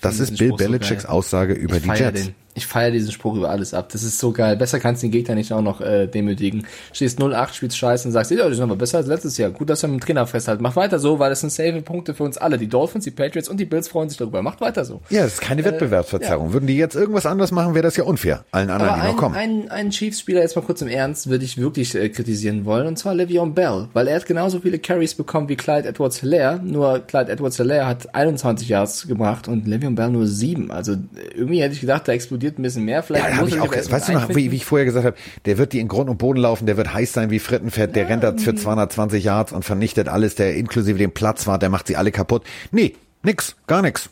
Das 0.00 0.20
ist 0.20 0.38
Bill 0.38 0.52
Belichicks 0.52 1.02
so 1.02 1.08
Aussage 1.08 1.52
über 1.52 1.76
ich 1.76 1.82
die 1.82 1.88
Jets. 1.88 2.24
Den. 2.24 2.34
Ich 2.60 2.66
feiere 2.66 2.90
diesen 2.90 3.10
Spruch 3.10 3.36
über 3.36 3.48
alles 3.48 3.72
ab. 3.72 3.88
Das 3.90 4.02
ist 4.02 4.18
so 4.18 4.32
geil. 4.32 4.54
Besser 4.54 4.78
kannst 4.80 5.02
du 5.02 5.06
den 5.06 5.12
Gegner 5.12 5.34
nicht 5.34 5.50
auch 5.50 5.62
noch 5.62 5.80
äh, 5.80 6.06
demütigen. 6.06 6.66
Stehst 6.92 7.18
0-8, 7.18 7.54
spielst 7.54 7.78
scheiße 7.78 8.06
und 8.06 8.12
sagst, 8.12 8.30
ja, 8.30 8.36
das 8.36 8.52
ist 8.52 8.60
aber 8.60 8.76
besser 8.76 8.98
als 8.98 9.06
letztes 9.06 9.38
Jahr. 9.38 9.48
Gut, 9.48 9.70
dass 9.70 9.80
wir 9.80 9.88
mit 9.88 10.00
dem 10.00 10.04
Trainer 10.04 10.26
festhalten. 10.26 10.62
Mach 10.62 10.76
weiter 10.76 10.98
so, 10.98 11.18
weil 11.18 11.30
das 11.30 11.40
sind 11.40 11.50
safe 11.50 11.80
Punkte 11.80 12.12
für 12.12 12.22
uns 12.24 12.36
alle. 12.36 12.58
Die 12.58 12.68
Dolphins, 12.68 13.04
die 13.04 13.12
Patriots 13.12 13.48
und 13.48 13.58
die 13.58 13.64
Bills 13.64 13.88
freuen 13.88 14.10
sich 14.10 14.18
darüber. 14.18 14.42
Macht 14.42 14.60
weiter 14.60 14.84
so. 14.84 15.00
Ja, 15.08 15.22
das 15.22 15.34
ist 15.34 15.40
keine 15.40 15.62
äh, 15.62 15.64
Wettbewerbsverzerrung. 15.64 16.48
Ja. 16.48 16.52
Würden 16.52 16.66
die 16.66 16.76
jetzt 16.76 16.96
irgendwas 16.96 17.24
anderes 17.24 17.50
machen, 17.50 17.74
wäre 17.74 17.84
das 17.84 17.96
ja 17.96 18.04
unfair. 18.04 18.44
Allen 18.50 18.68
anderen, 18.68 18.92
aber 18.92 19.02
die 19.02 19.08
noch 19.08 19.16
kommen. 19.16 19.34
Einen, 19.34 19.70
einen 19.70 19.90
Chiefs-Spieler 19.90 20.42
jetzt 20.42 20.54
mal 20.54 20.62
kurz 20.62 20.82
im 20.82 20.88
Ernst 20.88 21.30
würde 21.30 21.46
ich 21.46 21.56
wirklich 21.56 21.94
äh, 21.94 22.10
kritisieren 22.10 22.66
wollen. 22.66 22.86
Und 22.86 22.98
zwar 22.98 23.14
Le'Veon 23.14 23.54
Bell. 23.54 23.88
Weil 23.94 24.08
er 24.08 24.16
hat 24.16 24.26
genauso 24.26 24.60
viele 24.60 24.78
Carries 24.78 25.14
bekommen 25.14 25.48
wie 25.48 25.56
Clyde 25.56 25.88
Edwards-Hilaire. 25.88 26.60
Nur 26.62 26.98
Clyde 27.00 27.32
Edwards-Hilaire 27.32 27.86
hat 27.86 28.14
21 28.14 28.68
Yards 28.68 29.08
gebracht 29.08 29.48
und 29.48 29.66
Le'Veon 29.66 29.94
Bell 29.94 30.10
nur 30.10 30.26
7. 30.26 30.70
Also 30.70 30.96
irgendwie 31.34 31.62
hätte 31.62 31.74
ich 31.74 31.80
gedacht, 31.80 32.06
da 32.06 32.12
explodiert 32.12 32.49
ein 32.58 32.62
bisschen 32.62 32.84
mehr. 32.84 33.02
Vielleicht 33.02 33.28
ja, 33.28 33.36
habe 33.36 33.48
ich 33.48 33.60
auch, 33.60 33.70
weißt 33.72 34.08
du 34.08 34.12
noch, 34.12 34.28
wie, 34.30 34.50
wie, 34.50 34.56
ich 34.56 34.64
vorher 34.64 34.84
gesagt 34.84 35.06
habe, 35.06 35.16
der 35.44 35.58
wird 35.58 35.72
die 35.72 35.80
in 35.80 35.88
Grund 35.88 36.10
und 36.10 36.18
Boden 36.18 36.40
laufen, 36.40 36.66
der 36.66 36.76
wird 36.76 36.92
heiß 36.92 37.12
sein 37.12 37.30
wie 37.30 37.38
Frittenfett, 37.38 37.94
der 37.96 38.04
ja, 38.04 38.08
rennt 38.08 38.22
da 38.22 38.36
für 38.36 38.54
220 38.54 39.24
Yards 39.24 39.52
und 39.52 39.64
vernichtet 39.64 40.08
alles, 40.08 40.34
der 40.34 40.56
inklusive 40.56 40.98
dem 40.98 41.12
Platz 41.12 41.46
war, 41.46 41.58
der 41.58 41.68
macht 41.68 41.86
sie 41.86 41.96
alle 41.96 42.12
kaputt. 42.12 42.44
Nee, 42.72 42.94
nix, 43.22 43.56
gar 43.66 43.82
nix. 43.82 44.10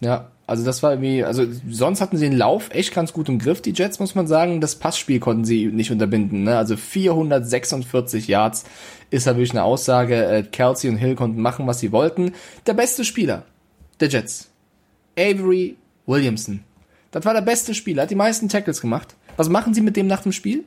Ja, 0.00 0.30
also 0.48 0.64
das 0.64 0.82
war 0.82 0.92
irgendwie, 0.92 1.24
also 1.24 1.44
sonst 1.68 2.00
hatten 2.00 2.16
sie 2.16 2.28
den 2.28 2.38
Lauf 2.38 2.70
echt 2.70 2.94
ganz 2.94 3.12
gut 3.12 3.28
im 3.28 3.38
Griff, 3.38 3.60
die 3.60 3.72
Jets, 3.72 4.00
muss 4.00 4.14
man 4.14 4.26
sagen. 4.26 4.62
Das 4.62 4.76
Passspiel 4.76 5.20
konnten 5.20 5.44
sie 5.44 5.66
nicht 5.66 5.90
unterbinden. 5.90 6.44
Ne? 6.44 6.56
Also 6.56 6.76
446 6.76 8.28
Yards 8.28 8.64
ist 9.10 9.26
da 9.26 9.32
wirklich 9.32 9.50
eine 9.50 9.62
Aussage. 9.62 10.24
Äh, 10.24 10.42
Kelsey 10.44 10.88
und 10.88 10.96
Hill 10.96 11.16
konnten 11.16 11.42
machen, 11.42 11.66
was 11.66 11.80
sie 11.80 11.92
wollten. 11.92 12.32
Der 12.66 12.72
beste 12.72 13.04
Spieler 13.04 13.44
der 14.00 14.08
Jets, 14.08 14.48
Avery 15.18 15.76
Williamson. 16.06 16.64
Das 17.10 17.24
war 17.24 17.34
der 17.34 17.40
beste 17.40 17.74
Spieler, 17.74 18.02
hat 18.02 18.10
die 18.10 18.14
meisten 18.14 18.48
Tackles 18.48 18.80
gemacht. 18.80 19.14
Was 19.36 19.48
machen 19.48 19.74
sie 19.74 19.80
mit 19.80 19.96
dem 19.96 20.06
nach 20.06 20.22
dem 20.22 20.32
Spiel? 20.32 20.64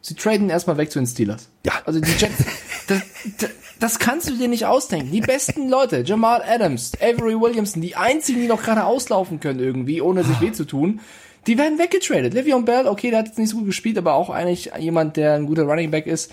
Sie 0.00 0.14
traden 0.14 0.50
erstmal 0.50 0.76
weg 0.76 0.90
zu 0.90 0.98
den 0.98 1.06
Steelers. 1.06 1.48
Ja. 1.64 1.72
Also 1.84 2.00
die 2.00 2.10
Jets, 2.10 2.44
das, 2.88 3.00
das, 3.38 3.50
das 3.80 3.98
kannst 3.98 4.28
du 4.28 4.34
dir 4.34 4.48
nicht 4.48 4.66
ausdenken. 4.66 5.10
Die 5.10 5.20
besten 5.20 5.68
Leute, 5.68 6.02
Jamal 6.04 6.42
Adams, 6.46 6.92
Avery 7.00 7.40
Williamson, 7.40 7.80
die 7.80 7.96
einzigen, 7.96 8.40
die 8.40 8.46
noch 8.46 8.62
gerade 8.62 8.84
auslaufen 8.84 9.40
können 9.40 9.60
irgendwie, 9.60 10.00
ohne 10.00 10.24
sich 10.24 10.40
weh 10.40 10.52
zu 10.52 10.64
tun, 10.64 11.00
die 11.46 11.58
werden 11.58 11.78
weggetradet. 11.78 12.34
Livion 12.34 12.64
Bell, 12.64 12.86
okay, 12.86 13.10
der 13.10 13.20
hat 13.20 13.26
jetzt 13.28 13.38
nicht 13.38 13.50
so 13.50 13.58
gut 13.58 13.66
gespielt, 13.66 13.98
aber 13.98 14.14
auch 14.14 14.30
eigentlich 14.30 14.70
jemand, 14.78 15.16
der 15.16 15.34
ein 15.34 15.46
guter 15.46 15.64
Running 15.64 15.90
Back 15.90 16.06
ist. 16.06 16.32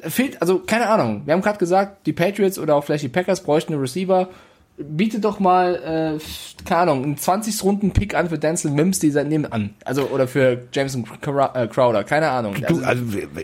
Fehlt, 0.00 0.40
also 0.42 0.58
keine 0.58 0.88
Ahnung. 0.88 1.22
Wir 1.24 1.34
haben 1.34 1.42
gerade 1.42 1.58
gesagt, 1.58 2.06
die 2.06 2.12
Patriots 2.12 2.58
oder 2.58 2.76
auch 2.76 2.84
vielleicht 2.84 3.04
die 3.04 3.08
Packers 3.08 3.42
bräuchten 3.42 3.72
einen 3.72 3.80
Receiver 3.80 4.28
biete 4.78 5.20
doch 5.20 5.40
mal, 5.40 6.18
äh, 6.18 6.64
keine 6.64 6.82
Ahnung, 6.82 7.04
einen 7.04 7.16
20 7.16 7.62
Runden 7.62 7.92
Pick 7.92 8.14
an 8.14 8.28
für 8.28 8.38
Denzel 8.38 8.70
Mims, 8.70 8.98
die 8.98 9.10
nehmen 9.10 9.50
an. 9.50 9.70
Also, 9.84 10.08
oder 10.08 10.28
für 10.28 10.64
Jameson 10.72 11.04
äh, 11.04 11.66
Crowder, 11.66 12.04
keine 12.04 12.30
Ahnung. 12.30 12.54
Du, 12.68 12.82
also, 12.82 13.02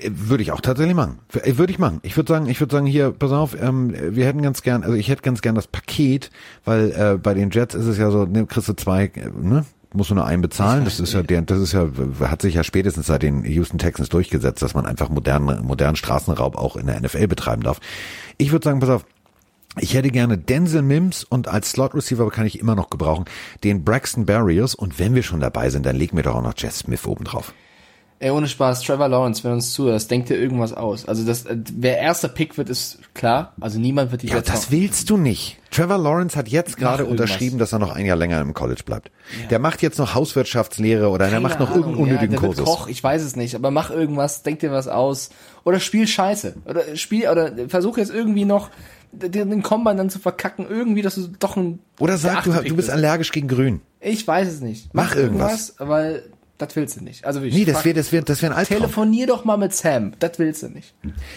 würde 0.08 0.42
ich 0.42 0.52
auch 0.52 0.60
tatsächlich 0.60 0.94
machen. 0.94 1.18
Äh, 1.42 1.56
würde 1.56 1.72
ich 1.72 1.78
machen. 1.78 2.00
Ich 2.02 2.16
würde 2.16 2.32
sagen, 2.32 2.46
ich 2.46 2.60
würde 2.60 2.74
sagen, 2.74 2.86
hier, 2.86 3.12
pass 3.12 3.32
auf, 3.32 3.60
ähm, 3.60 3.94
wir 4.14 4.26
hätten 4.26 4.42
ganz 4.42 4.62
gern, 4.62 4.82
also 4.82 4.94
ich 4.94 5.08
hätte 5.08 5.22
ganz 5.22 5.40
gern 5.40 5.54
das 5.54 5.66
Paket, 5.66 6.30
weil 6.64 6.90
äh, 6.92 7.18
bei 7.18 7.34
den 7.34 7.50
Jets 7.50 7.74
ist 7.74 7.86
es 7.86 7.98
ja 7.98 8.10
so, 8.10 8.24
ne, 8.24 8.46
kriegst 8.46 8.68
du 8.68 8.74
zwei, 8.74 9.04
äh, 9.04 9.30
ne? 9.40 9.64
Musst 9.94 10.08
du 10.08 10.14
nur 10.14 10.24
einen 10.24 10.40
bezahlen. 10.40 10.86
Das 10.86 11.00
ist 11.00 11.12
ja, 11.12 11.22
der, 11.22 11.42
das 11.42 11.58
ist 11.58 11.72
ja, 11.72 11.86
hat 12.22 12.40
sich 12.40 12.54
ja 12.54 12.64
spätestens 12.64 13.08
seit 13.08 13.22
den 13.22 13.44
Houston 13.44 13.76
Texans 13.76 14.08
durchgesetzt, 14.08 14.62
dass 14.62 14.72
man 14.72 14.86
einfach 14.86 15.10
modernen, 15.10 15.66
modernen 15.66 15.96
Straßenraub 15.96 16.56
auch 16.56 16.76
in 16.76 16.86
der 16.86 16.98
NFL 16.98 17.26
betreiben 17.26 17.62
darf. 17.62 17.78
Ich 18.38 18.52
würde 18.52 18.64
sagen, 18.64 18.80
pass 18.80 18.88
auf, 18.88 19.04
ich 19.78 19.94
hätte 19.94 20.10
gerne 20.10 20.36
Denzel 20.36 20.82
Mims 20.82 21.24
und 21.24 21.48
als 21.48 21.70
Slot 21.70 21.94
Receiver 21.94 22.30
kann 22.30 22.46
ich 22.46 22.58
immer 22.58 22.74
noch 22.74 22.90
gebrauchen 22.90 23.24
den 23.64 23.84
Braxton 23.84 24.26
Barriers 24.26 24.74
und 24.74 24.98
wenn 24.98 25.14
wir 25.14 25.22
schon 25.22 25.40
dabei 25.40 25.70
sind, 25.70 25.86
dann 25.86 25.96
legen 25.96 26.16
wir 26.16 26.24
doch 26.24 26.36
auch 26.36 26.42
noch 26.42 26.54
Jess 26.56 26.80
Smith 26.80 27.06
oben 27.06 27.24
drauf. 27.24 27.54
Ey, 28.22 28.30
ohne 28.30 28.46
Spaß, 28.46 28.82
Trevor 28.82 29.08
Lawrence, 29.08 29.42
wenn 29.42 29.50
uns 29.50 29.72
zuhörst, 29.72 30.08
denkt 30.08 30.28
dir 30.28 30.36
irgendwas 30.36 30.72
aus. 30.72 31.08
Also 31.08 31.26
das, 31.26 31.44
äh, 31.44 31.56
wer 31.72 31.98
erster 31.98 32.28
Pick 32.28 32.56
wird, 32.56 32.68
ist 32.68 33.00
klar. 33.14 33.52
Also 33.60 33.80
niemand 33.80 34.12
wird 34.12 34.22
die 34.22 34.28
Ja, 34.28 34.36
Jets 34.36 34.48
das 34.48 34.70
willst 34.70 35.10
du 35.10 35.16
nicht. 35.16 35.58
Trevor 35.72 35.98
Lawrence 35.98 36.36
hat 36.36 36.46
jetzt 36.46 36.76
gerade 36.76 37.04
unterschrieben, 37.04 37.58
dass 37.58 37.72
er 37.72 37.80
noch 37.80 37.90
ein 37.90 38.06
Jahr 38.06 38.16
länger 38.16 38.40
im 38.40 38.54
College 38.54 38.82
bleibt. 38.86 39.10
Ja. 39.40 39.48
Der 39.48 39.58
macht 39.58 39.82
jetzt 39.82 39.98
noch 39.98 40.14
Hauswirtschaftslehre 40.14 41.08
oder 41.08 41.24
Keine 41.24 41.30
der 41.32 41.40
macht 41.40 41.58
noch 41.58 41.70
Ahnung, 41.70 41.78
irgendeinen 41.80 42.04
unnötigen 42.04 42.34
ja, 42.34 42.40
der 42.40 42.48
Kursus. 42.48 42.64
Koch, 42.64 42.86
ich 42.86 43.02
weiß 43.02 43.22
es 43.22 43.34
nicht, 43.34 43.56
aber 43.56 43.72
mach 43.72 43.90
irgendwas, 43.90 44.44
denk 44.44 44.60
dir 44.60 44.70
was 44.70 44.86
aus 44.86 45.30
oder 45.64 45.80
spiel 45.80 46.06
Scheiße 46.06 46.54
oder 46.64 46.94
spiel 46.94 47.28
oder 47.28 47.50
versuch 47.68 47.98
jetzt 47.98 48.14
irgendwie 48.14 48.44
noch 48.44 48.70
den 49.12 49.62
Combine 49.62 49.96
dann 49.96 50.10
zu 50.10 50.18
verkacken, 50.18 50.66
irgendwie, 50.68 51.02
dass 51.02 51.14
du 51.16 51.28
doch 51.38 51.56
ein. 51.56 51.78
Oder 52.00 52.16
sag, 52.16 52.44
du, 52.44 52.52
du 52.52 52.76
bist 52.76 52.90
allergisch 52.90 53.32
gegen 53.32 53.48
Grün. 53.48 53.80
Ich 54.00 54.26
weiß 54.26 54.48
es 54.48 54.60
nicht. 54.60 54.92
Mach, 54.92 55.10
Mach 55.10 55.16
irgendwas. 55.16 55.70
irgendwas. 55.70 55.88
Weil 55.88 56.22
das 56.58 56.76
willst 56.76 57.00
du 57.00 57.04
nicht. 57.04 57.24
Also 57.24 57.40
nee, 57.40 57.64
das 57.64 57.84
wäre 57.84 57.94
das 57.94 58.12
wäre 58.12 58.24
das 58.24 58.42
wäre 58.42 58.52
ein 58.52 58.58
Albtraum. 58.58 58.78
Telefonier 58.78 59.26
doch 59.26 59.44
mal 59.44 59.56
mit 59.56 59.74
Sam. 59.74 60.12
Das 60.18 60.38
willst 60.38 60.62
du 60.62 60.68
nicht. 60.68 60.94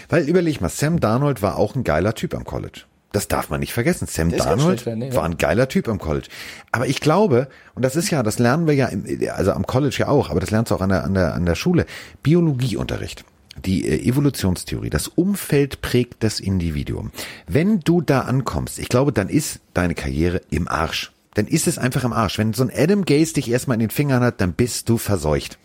Weil 0.08 0.28
überleg 0.28 0.60
mal, 0.60 0.68
Sam 0.68 1.00
Darnold 1.00 1.42
war 1.42 1.56
auch 1.56 1.74
ein 1.74 1.84
geiler 1.84 2.14
Typ 2.14 2.34
am 2.34 2.44
College. 2.44 2.82
Das 3.12 3.28
darf 3.28 3.48
man 3.50 3.60
nicht 3.60 3.72
vergessen. 3.72 4.06
Sam 4.06 4.30
Darnold 4.30 4.84
nee, 4.86 5.14
war 5.14 5.24
ein 5.24 5.38
geiler 5.38 5.68
Typ 5.68 5.88
am 5.88 5.98
College. 5.98 6.28
Aber 6.70 6.86
ich 6.86 7.00
glaube, 7.00 7.48
und 7.74 7.84
das 7.84 7.96
ist 7.96 8.10
ja, 8.10 8.22
das 8.22 8.38
lernen 8.38 8.66
wir 8.66 8.74
ja, 8.74 8.86
im, 8.88 9.04
also 9.34 9.52
am 9.52 9.66
College 9.66 9.96
ja 9.98 10.08
auch, 10.08 10.30
aber 10.30 10.40
das 10.40 10.50
lernst 10.50 10.70
du 10.70 10.74
auch 10.74 10.80
an 10.80 10.90
der, 10.90 11.04
an 11.04 11.14
der, 11.14 11.34
an 11.34 11.46
der 11.46 11.54
Schule. 11.54 11.86
Biologieunterricht 12.22 13.24
die 13.64 13.86
äh, 13.86 14.08
Evolutionstheorie, 14.08 14.90
das 14.90 15.08
Umfeld 15.08 15.80
prägt 15.80 16.22
das 16.22 16.40
Individuum. 16.40 17.10
Wenn 17.46 17.80
du 17.80 18.00
da 18.00 18.20
ankommst, 18.20 18.78
ich 18.78 18.88
glaube, 18.88 19.12
dann 19.12 19.28
ist 19.28 19.60
deine 19.74 19.94
Karriere 19.94 20.40
im 20.50 20.68
Arsch. 20.68 21.12
Dann 21.34 21.46
ist 21.46 21.66
es 21.66 21.78
einfach 21.78 22.04
im 22.04 22.12
Arsch. 22.12 22.38
Wenn 22.38 22.52
so 22.52 22.62
ein 22.62 22.72
Adam 22.74 23.04
Gaze 23.04 23.34
dich 23.34 23.50
erstmal 23.50 23.74
in 23.74 23.80
den 23.80 23.90
Fingern 23.90 24.22
hat, 24.22 24.40
dann 24.40 24.54
bist 24.54 24.88
du 24.88 24.96
verseucht. 24.96 25.58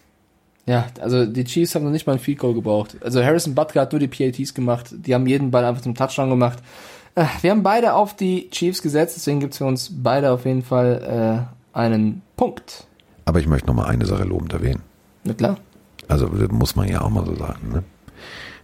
Ja, 0.66 0.88
also 1.00 1.26
die 1.26 1.44
Chiefs 1.44 1.76
haben 1.76 1.86
noch 1.86 1.92
nicht 1.92 2.06
mal 2.06 2.14
ein 2.14 2.20
Field 2.20 2.40
Goal 2.40 2.54
gebraucht. 2.54 2.98
Also 3.02 3.24
Harrison 3.24 3.56
Butker 3.56 3.82
hat 3.82 3.94
nur 3.94 4.00
die 4.00 4.08
PATs 4.08 4.54
gemacht. 4.54 4.88
Die 4.92 5.14
haben 5.14 5.26
jeden 5.28 5.50
Ball 5.50 5.66
einfach 5.66 5.82
zum 5.82 5.96
Touchdown 5.96 6.30
gemacht. 6.30 6.60
Äh, 7.16 7.26
wir 7.42 7.52
haben 7.52 7.64
beide 7.64 7.94
auf 7.94 8.16
die 8.16 8.50
Chiefs 8.52 8.82
gesetzt, 8.82 9.16
deswegen 9.18 9.40
gibt's 9.40 9.58
für 9.58 9.66
uns 9.66 9.92
beide 9.92 10.32
auf 10.32 10.46
jeden 10.46 10.64
Fall 10.64 11.48
äh, 11.74 11.78
einen 11.78 12.22
Punkt. 12.38 12.86
Aber 13.26 13.40
ich 13.40 13.48
möchte 13.48 13.68
noch 13.68 13.76
mal 13.76 13.86
eine 13.86 14.06
Sache 14.06 14.24
lobend 14.24 14.54
erwähnen. 14.54 14.82
Na 15.24 15.34
klar. 15.34 15.58
Also 16.08 16.28
muss 16.28 16.76
man 16.76 16.88
ja 16.88 17.02
auch 17.02 17.10
mal 17.10 17.26
so 17.26 17.36
sagen. 17.36 17.72
Ne? 17.72 17.84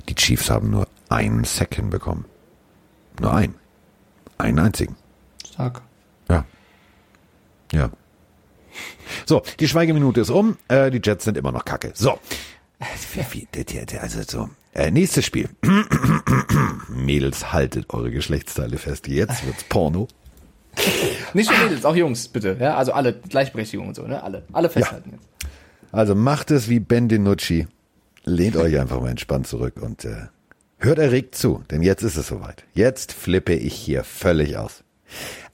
Die 0.09 0.15
Chiefs 0.15 0.49
haben 0.49 0.69
nur 0.69 0.87
einen 1.09 1.43
Sack 1.43 1.75
hinbekommen. 1.75 2.25
Nur 3.19 3.33
einen. 3.33 3.55
Einen 4.37 4.59
einzigen. 4.59 4.95
Stark. 5.45 5.81
Ja. 6.29 6.45
Ja. 7.71 7.89
So, 9.25 9.41
die 9.59 9.67
Schweigeminute 9.67 10.21
ist 10.21 10.29
um. 10.29 10.57
Äh, 10.67 10.91
die 10.91 11.01
Jets 11.03 11.25
sind 11.25 11.37
immer 11.37 11.51
noch 11.51 11.65
kacke. 11.65 11.91
So. 11.95 12.19
Also 12.79 14.21
so. 14.23 14.49
Äh, 14.73 14.91
nächstes 14.91 15.25
Spiel. 15.25 15.49
Mädels, 16.89 17.51
haltet 17.51 17.91
eure 17.91 18.11
Geschlechtsteile 18.11 18.77
fest. 18.77 19.07
Jetzt 19.07 19.45
wird's 19.45 19.63
Porno. 19.63 20.07
Nicht 21.33 21.49
nur 21.49 21.59
Mädels, 21.59 21.85
auch 21.85 21.95
Jungs, 21.95 22.27
bitte. 22.27 22.57
Ja, 22.59 22.75
also 22.75 22.91
alle 22.93 23.13
Gleichberechtigung 23.13 23.87
und 23.87 23.95
so, 23.95 24.03
ne? 24.03 24.21
Alle. 24.21 24.43
Alle 24.53 24.69
festhalten 24.69 25.09
ja. 25.09 25.15
jetzt. 25.15 25.27
Also 25.91 26.15
macht 26.15 26.51
es 26.51 26.69
wie 26.69 26.79
Ben 26.79 27.07
DiNucci. 27.07 27.67
Lehnt 28.23 28.57
euch 28.57 28.77
einfach 28.79 28.99
mal 28.99 29.09
entspannt 29.09 29.47
zurück 29.47 29.81
und 29.81 30.03
äh, 30.05 30.27
hört 30.77 30.99
erregt 30.99 31.35
zu, 31.35 31.63
denn 31.71 31.81
jetzt 31.81 32.03
ist 32.03 32.17
es 32.17 32.27
soweit. 32.27 32.65
Jetzt 32.73 33.13
flippe 33.13 33.53
ich 33.53 33.73
hier 33.73 34.03
völlig 34.03 34.57
aus. 34.57 34.83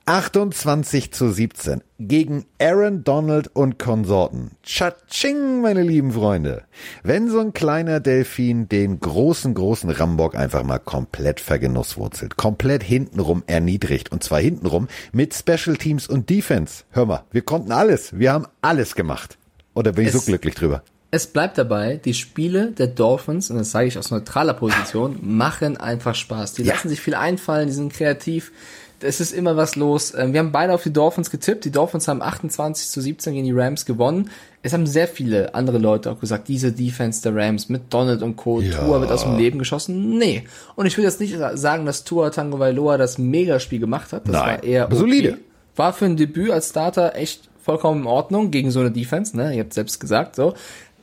28 0.05 1.13
zu 1.13 1.31
17 1.31 1.81
gegen 1.97 2.45
Aaron 2.59 3.05
Donald 3.05 3.47
und 3.55 3.79
Konsorten. 3.79 4.51
Tschatsching, 4.61 5.61
meine 5.61 5.81
lieben 5.81 6.11
Freunde. 6.11 6.63
Wenn 7.03 7.29
so 7.29 7.39
ein 7.39 7.53
kleiner 7.53 8.01
Delfin 8.01 8.67
den 8.67 8.99
großen, 8.99 9.53
großen 9.53 9.89
Rambock 9.89 10.35
einfach 10.35 10.63
mal 10.63 10.79
komplett 10.79 11.39
vergenusswurzelt, 11.39 12.35
komplett 12.35 12.83
hintenrum 12.83 13.43
erniedrigt 13.47 14.11
und 14.11 14.25
zwar 14.25 14.41
hintenrum 14.41 14.89
mit 15.13 15.33
Special 15.33 15.77
Teams 15.77 16.07
und 16.07 16.29
Defense. 16.29 16.83
Hör 16.89 17.05
mal, 17.05 17.23
wir 17.31 17.43
konnten 17.43 17.71
alles. 17.71 18.19
Wir 18.19 18.33
haben 18.33 18.47
alles 18.61 18.95
gemacht. 18.95 19.37
Oder 19.73 19.93
bin 19.93 20.03
ich 20.03 20.13
es, 20.13 20.19
so 20.19 20.25
glücklich 20.25 20.55
drüber? 20.55 20.83
Es 21.11 21.27
bleibt 21.27 21.57
dabei, 21.57 21.97
die 22.03 22.13
Spiele 22.13 22.71
der 22.71 22.87
Dolphins, 22.87 23.49
und 23.49 23.57
das 23.57 23.71
sage 23.71 23.87
ich 23.87 23.97
aus 23.97 24.11
neutraler 24.11 24.53
Position, 24.53 25.19
machen 25.21 25.77
einfach 25.77 26.15
Spaß. 26.15 26.53
Die 26.53 26.63
ja. 26.63 26.73
lassen 26.73 26.89
sich 26.89 27.01
viel 27.01 27.15
einfallen, 27.15 27.67
die 27.67 27.73
sind 27.73 27.93
kreativ 27.93 28.51
es 29.03 29.19
ist 29.19 29.33
immer 29.33 29.55
was 29.55 29.75
los. 29.75 30.13
Ähm, 30.17 30.33
wir 30.33 30.39
haben 30.39 30.51
beide 30.51 30.73
auf 30.73 30.83
die 30.83 30.93
Dolphins 30.93 31.29
getippt. 31.29 31.65
Die 31.65 31.71
Dolphins 31.71 32.07
haben 32.07 32.21
28 32.21 32.87
zu 32.87 33.01
17 33.01 33.33
gegen 33.33 33.45
die 33.45 33.51
Rams 33.51 33.85
gewonnen. 33.85 34.29
Es 34.61 34.73
haben 34.73 34.87
sehr 34.87 35.07
viele 35.07 35.53
andere 35.55 35.77
Leute 35.77 36.11
auch 36.11 36.19
gesagt, 36.19 36.47
diese 36.47 36.71
Defense 36.71 37.21
der 37.21 37.35
Rams 37.35 37.69
mit 37.69 37.93
Donald 37.93 38.21
und 38.23 38.35
Co. 38.35 38.61
Ja. 38.61 38.77
Tua 38.77 39.01
wird 39.01 39.11
aus 39.11 39.23
dem 39.23 39.37
Leben 39.37 39.59
geschossen. 39.59 40.17
Nee. 40.17 40.43
Und 40.75 40.85
ich 40.85 40.97
will 40.97 41.03
jetzt 41.03 41.19
nicht 41.19 41.35
sagen, 41.55 41.85
dass 41.85 42.03
Tua 42.03 42.29
Tango 42.29 42.59
Vailoa 42.59 42.97
das 42.97 43.17
Megaspiel 43.17 43.79
gemacht 43.79 44.13
hat. 44.13 44.27
Das 44.27 44.33
Nein. 44.33 44.45
war 44.45 44.63
eher 44.63 44.85
okay. 44.85 44.95
solide. 44.95 45.37
War 45.75 45.93
für 45.93 46.05
ein 46.05 46.17
Debüt 46.17 46.51
als 46.51 46.69
Starter 46.69 47.15
echt 47.15 47.49
vollkommen 47.63 48.01
in 48.01 48.07
Ordnung 48.07 48.51
gegen 48.51 48.71
so 48.71 48.81
eine 48.81 48.91
Defense, 48.91 49.35
ne? 49.35 49.55
Ihr 49.55 49.63
habt 49.63 49.73
selbst 49.73 49.99
gesagt, 49.99 50.35
so. 50.35 50.53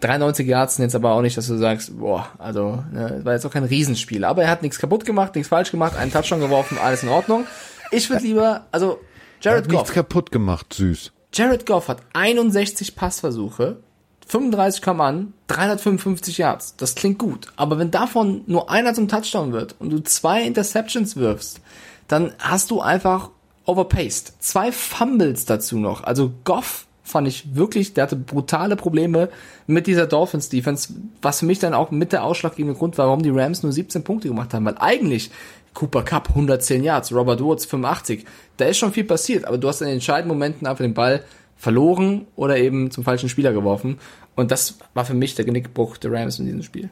93 0.01 0.47
Yards 0.47 0.77
sind 0.77 0.85
jetzt 0.85 0.95
aber 0.95 1.13
auch 1.13 1.21
nicht, 1.21 1.37
dass 1.37 1.47
du 1.47 1.57
sagst, 1.57 1.99
boah, 1.99 2.27
also, 2.39 2.83
ne, 2.91 3.21
war 3.23 3.35
jetzt 3.35 3.45
auch 3.45 3.51
kein 3.51 3.65
Riesenspiel. 3.65 4.25
Aber 4.25 4.43
er 4.43 4.51
hat 4.51 4.63
nichts 4.63 4.79
kaputt 4.79 5.05
gemacht, 5.05 5.35
nichts 5.35 5.49
falsch 5.49 5.71
gemacht, 5.71 5.97
einen 5.97 6.11
Touchdown 6.11 6.41
geworfen, 6.41 6.79
alles 6.79 7.03
in 7.03 7.11
Ordnung. 7.11 7.47
Ich 7.91 8.09
würde 8.09 8.25
lieber, 8.25 8.67
also 8.73 9.01
Jared 9.43 9.69
Goff. 9.69 9.81
Nichts 9.83 9.93
kaputt 9.93 10.33
gemacht, 10.33 10.73
süß. 10.73 11.13
Jared 11.35 11.67
Goff 11.67 11.89
hat 11.89 11.99
61 12.15 12.97
Passversuche, 12.97 13.79
35 14.27 14.81
kommen 14.81 15.01
an, 15.01 15.33
355 15.49 16.39
Yards. 16.39 16.77
Das 16.77 16.95
klingt 16.95 17.19
gut. 17.19 17.49
Aber 17.57 17.79
wenn 17.79 17.91
davon 17.91 18.43
nur 18.47 18.71
einer 18.71 18.95
zum 18.95 19.09
Touchdown 19.09 19.53
wird 19.53 19.77
und 19.79 19.91
du 19.91 20.03
zwei 20.03 20.43
Interceptions 20.43 21.17
wirfst, 21.17 21.61
dann 22.09 22.33
hast 22.39 22.71
du 22.71 22.81
einfach 22.81 23.31
overpaced. 23.71 24.35
Zwei 24.41 24.73
Fumbles 24.73 25.45
dazu 25.45 25.79
noch. 25.79 26.03
Also 26.05 26.33
Goff 26.45 26.87
fand 27.03 27.29
ich 27.29 27.55
wirklich, 27.55 27.95
der 27.95 28.05
hatte 28.05 28.17
brutale 28.17 28.77
Probleme 28.77 29.29
mit 29.67 29.87
dieser 29.87 30.07
Dolphins 30.07 30.49
Defense, 30.49 30.93
was 31.23 31.41
für 31.41 31.47
mich 31.47 31.59
dann 31.59 31.75
auch 31.75 31.91
mit 31.91 32.13
der 32.13 32.25
ausschlaggebende 32.25 32.79
Grund 32.79 32.99
war, 32.99 33.07
warum 33.07 33.23
die 33.23 33.31
Rams 33.31 33.63
nur 33.63 33.73
17 33.73 34.05
Punkte 34.05 34.29
gemacht 34.29 34.55
haben, 34.55 34.65
weil 34.65 34.79
eigentlich 34.79 35.31
Cooper 35.75 36.03
Cup 36.03 36.31
110 36.31 36.83
Yards, 36.83 37.13
Robert 37.13 37.43
Woods 37.43 37.65
85. 37.65 38.25
Da 38.57 38.67
ist 38.67 38.79
schon 38.79 38.93
viel 38.93 39.05
passiert, 39.05 39.45
aber 39.45 39.59
du 39.59 39.69
hast 39.69 39.81
in 39.81 39.87
den 39.87 39.95
entscheidenden 39.95 40.37
Momenten 40.37 40.67
einfach 40.67 40.85
den 40.85 40.95
Ball 40.95 41.23
verloren 41.57 42.27
oder 42.37 42.57
eben 42.57 42.91
zum 42.91 43.05
falschen 43.05 43.29
Spieler 43.29 43.53
geworfen. 43.53 43.99
Und 44.35 44.51
das 44.51 44.79
war 44.95 45.05
für 45.05 45.15
mich 45.15 45.35
der 45.35 45.45
Genickbruch 45.45 45.97
der 45.97 46.13
Rams 46.13 46.39
in 46.39 46.47
diesem 46.47 46.63
Spiel. 46.63 46.91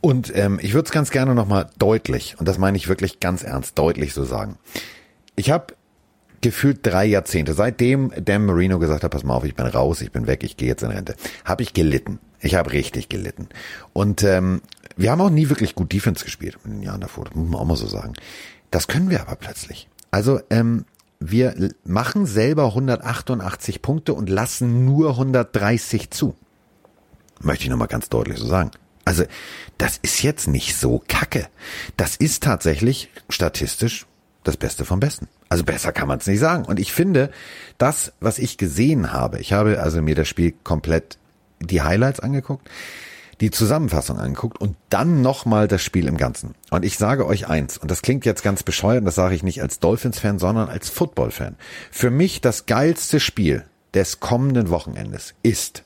Und 0.00 0.34
ähm, 0.36 0.58
ich 0.62 0.74
würde 0.74 0.86
es 0.86 0.92
ganz 0.92 1.10
gerne 1.10 1.34
nochmal 1.34 1.70
deutlich, 1.78 2.36
und 2.38 2.46
das 2.46 2.58
meine 2.58 2.76
ich 2.76 2.88
wirklich 2.88 3.18
ganz 3.18 3.42
ernst, 3.42 3.78
deutlich 3.78 4.14
so 4.14 4.24
sagen. 4.24 4.58
Ich 5.34 5.50
habe 5.50 5.74
gefühlt 6.40 6.80
drei 6.82 7.06
Jahrzehnte, 7.06 7.54
seitdem 7.54 8.12
Dan 8.22 8.46
Marino 8.46 8.78
gesagt 8.78 9.04
hat, 9.04 9.10
pass 9.10 9.24
mal 9.24 9.34
auf, 9.34 9.44
ich 9.44 9.54
bin 9.54 9.66
raus, 9.66 10.00
ich 10.00 10.12
bin 10.12 10.26
weg, 10.26 10.44
ich 10.44 10.56
gehe 10.56 10.68
jetzt 10.68 10.82
in 10.82 10.90
Rente, 10.90 11.14
habe 11.44 11.62
ich 11.62 11.72
gelitten. 11.72 12.18
Ich 12.40 12.54
habe 12.54 12.72
richtig 12.72 13.08
gelitten. 13.08 13.48
Und 13.92 14.22
ähm, 14.22 14.62
wir 14.96 15.10
haben 15.10 15.20
auch 15.20 15.30
nie 15.30 15.48
wirklich 15.48 15.74
gut 15.74 15.92
Defense 15.92 16.24
gespielt 16.24 16.58
in 16.64 16.72
den 16.72 16.82
Jahren 16.82 17.00
davor, 17.00 17.24
das 17.24 17.34
muss 17.34 17.48
man 17.48 17.60
auch 17.60 17.64
mal 17.64 17.76
so 17.76 17.88
sagen. 17.88 18.14
Das 18.70 18.86
können 18.86 19.10
wir 19.10 19.20
aber 19.20 19.34
plötzlich. 19.36 19.88
Also 20.10 20.40
ähm, 20.50 20.84
wir 21.20 21.72
machen 21.84 22.26
selber 22.26 22.66
188 22.66 23.82
Punkte 23.82 24.14
und 24.14 24.28
lassen 24.28 24.84
nur 24.84 25.10
130 25.10 26.10
zu. 26.10 26.36
Möchte 27.40 27.64
ich 27.64 27.70
nochmal 27.70 27.88
ganz 27.88 28.08
deutlich 28.08 28.38
so 28.38 28.46
sagen. 28.46 28.70
Also 29.04 29.24
das 29.78 29.98
ist 30.02 30.22
jetzt 30.22 30.48
nicht 30.48 30.76
so 30.76 31.02
kacke. 31.08 31.48
Das 31.96 32.16
ist 32.16 32.42
tatsächlich 32.42 33.10
statistisch 33.28 34.06
das 34.44 34.56
Beste 34.56 34.84
vom 34.84 35.00
Besten. 35.00 35.28
Also 35.48 35.64
besser 35.64 35.92
kann 35.92 36.08
man 36.08 36.18
es 36.18 36.26
nicht 36.26 36.40
sagen. 36.40 36.64
Und 36.64 36.78
ich 36.78 36.92
finde, 36.92 37.30
das, 37.76 38.12
was 38.20 38.38
ich 38.38 38.58
gesehen 38.58 39.12
habe, 39.12 39.38
ich 39.38 39.52
habe 39.52 39.80
also 39.80 40.00
mir 40.02 40.14
das 40.14 40.28
Spiel 40.28 40.54
komplett 40.64 41.18
die 41.60 41.82
Highlights 41.82 42.20
angeguckt 42.20 42.68
die 43.40 43.50
Zusammenfassung 43.50 44.18
anguckt 44.18 44.60
und 44.60 44.76
dann 44.90 45.22
nochmal 45.22 45.68
das 45.68 45.82
Spiel 45.82 46.08
im 46.08 46.16
Ganzen. 46.16 46.54
Und 46.70 46.84
ich 46.84 46.98
sage 46.98 47.26
euch 47.26 47.48
eins, 47.48 47.78
und 47.78 47.90
das 47.90 48.02
klingt 48.02 48.24
jetzt 48.24 48.42
ganz 48.42 48.62
bescheuert, 48.62 49.06
das 49.06 49.14
sage 49.14 49.34
ich 49.34 49.42
nicht 49.42 49.62
als 49.62 49.78
Dolphins-Fan, 49.78 50.38
sondern 50.38 50.68
als 50.68 50.90
Football-Fan. 50.90 51.56
Für 51.90 52.10
mich 52.10 52.40
das 52.40 52.66
geilste 52.66 53.20
Spiel 53.20 53.64
des 53.94 54.20
kommenden 54.20 54.70
Wochenendes 54.70 55.34
ist 55.42 55.84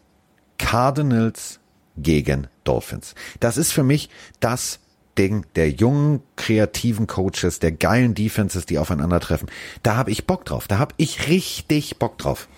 Cardinals 0.58 1.60
gegen 1.96 2.48
Dolphins. 2.64 3.14
Das 3.40 3.58
ist 3.58 3.72
für 3.72 3.82
mich 3.82 4.08
das 4.40 4.78
Ding 5.18 5.44
der 5.56 5.70
jungen, 5.70 6.22
kreativen 6.36 7.06
Coaches, 7.06 7.58
der 7.58 7.72
geilen 7.72 8.14
Defenses, 8.14 8.66
die 8.66 8.78
aufeinandertreffen. 8.78 9.50
Da 9.82 9.96
habe 9.96 10.10
ich 10.10 10.26
Bock 10.26 10.44
drauf. 10.44 10.68
Da 10.68 10.78
habe 10.78 10.94
ich 10.96 11.28
richtig 11.28 11.98
Bock 11.98 12.18
drauf. 12.18 12.48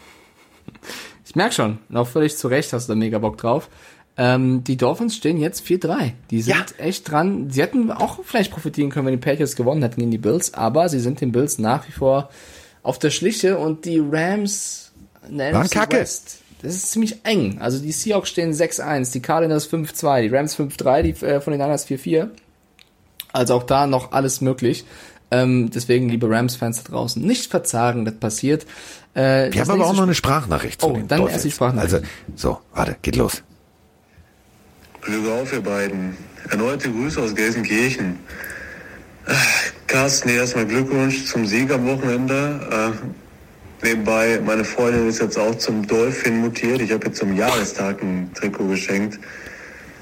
Ich 1.26 1.34
merk 1.34 1.52
schon, 1.52 1.78
auch 1.92 2.07
völlig 2.07 2.36
zu 2.36 2.48
Recht 2.48 2.72
hast 2.72 2.88
du 2.88 2.92
da 2.92 2.96
mega 2.96 3.18
Bock 3.18 3.38
drauf. 3.38 3.68
Ähm, 4.16 4.62
die 4.62 4.76
Dolphins 4.76 5.16
stehen 5.16 5.38
jetzt 5.38 5.66
4-3. 5.66 6.12
Die 6.30 6.42
sind 6.42 6.55
ja. 6.55 6.84
echt 6.84 7.11
dran. 7.11 7.50
Sie 7.50 7.61
hätten 7.61 7.90
auch 7.90 8.20
vielleicht 8.22 8.52
profitieren 8.52 8.90
können, 8.90 9.07
wenn 9.07 9.14
die 9.14 9.24
Patriots 9.24 9.57
gewonnen 9.57 9.82
hätten 9.82 10.00
gegen 10.00 10.12
die 10.12 10.18
Bills, 10.18 10.55
aber 10.55 10.88
sie 10.88 11.00
sind 11.00 11.20
den 11.20 11.32
Bills 11.32 11.59
nach 11.59 11.88
wie 11.88 11.92
vor 11.92 12.30
auf 12.82 12.98
der 12.98 13.11
Schliche 13.11 13.59
und 13.59 13.84
die 13.84 13.98
Rams 13.98 14.92
Waren 15.28 15.68
Kacke. 15.70 15.96
West, 15.96 16.42
das 16.62 16.74
ist 16.74 16.92
ziemlich 16.92 17.24
eng. 17.24 17.59
Also 17.61 17.78
die 17.78 17.92
Seahawks 17.92 18.28
stehen 18.28 18.52
6-1, 18.52 19.12
die 19.12 19.20
Cardinals 19.20 19.70
5-2, 19.70 20.22
die 20.22 20.28
Rams 20.28 20.57
5-3, 20.57 21.02
die 21.02 21.26
äh, 21.26 21.40
von 21.40 21.52
den 21.52 21.61
Niners 21.61 21.88
4-4. 21.88 22.28
Also 23.35 23.55
auch 23.55 23.64
da 23.64 23.87
noch 23.87 24.12
alles 24.12 24.41
möglich. 24.41 24.85
Ähm, 25.30 25.70
deswegen, 25.74 26.09
liebe 26.09 26.30
Rams-Fans 26.30 26.85
da 26.85 26.93
draußen, 26.93 27.20
nicht 27.20 27.51
verzagen, 27.51 28.05
das 28.05 28.14
passiert. 28.14 28.64
Äh, 29.14 29.53
Wir 29.53 29.62
haben 29.62 29.70
aber 29.70 29.87
auch 29.87 29.95
noch 29.97 30.05
eine 30.05 30.14
Sprachnachricht. 30.14 30.82
Oh, 30.85 30.93
dann 30.93 31.09
Dolphins. 31.09 31.32
erst 31.32 31.45
die 31.45 31.51
Sprachnachricht. 31.51 31.95
Also, 31.95 32.07
so, 32.37 32.61
warte, 32.72 32.97
geht 33.03 33.16
los. 33.16 33.43
Glück 35.01 35.28
auf, 35.28 35.53
ihr 35.53 35.61
beiden. 35.62 36.16
Erneute 36.51 36.91
Grüße 36.91 37.20
aus 37.20 37.35
Gelsenkirchen. 37.35 38.18
Äh, 39.26 39.32
Carsten, 39.89 40.28
erstmal 40.28 40.66
Glückwunsch 40.66 41.24
zum 41.26 41.45
Sieg 41.47 41.72
am 41.72 41.87
Wochenende. 41.87 42.95
Äh, 43.82 43.87
nebenbei, 43.87 44.41
meine 44.45 44.64
Freundin 44.64 45.09
ist 45.09 45.20
jetzt 45.20 45.39
auch 45.39 45.55
zum 45.57 45.87
Dolphin 45.87 46.41
mutiert. 46.41 46.80
Ich 46.80 46.93
habe 46.93 47.07
jetzt 47.07 47.18
zum 47.18 47.35
Jahrestag 47.37 48.01
ein 48.03 48.30
Trikot 48.35 48.68
geschenkt 48.68 49.18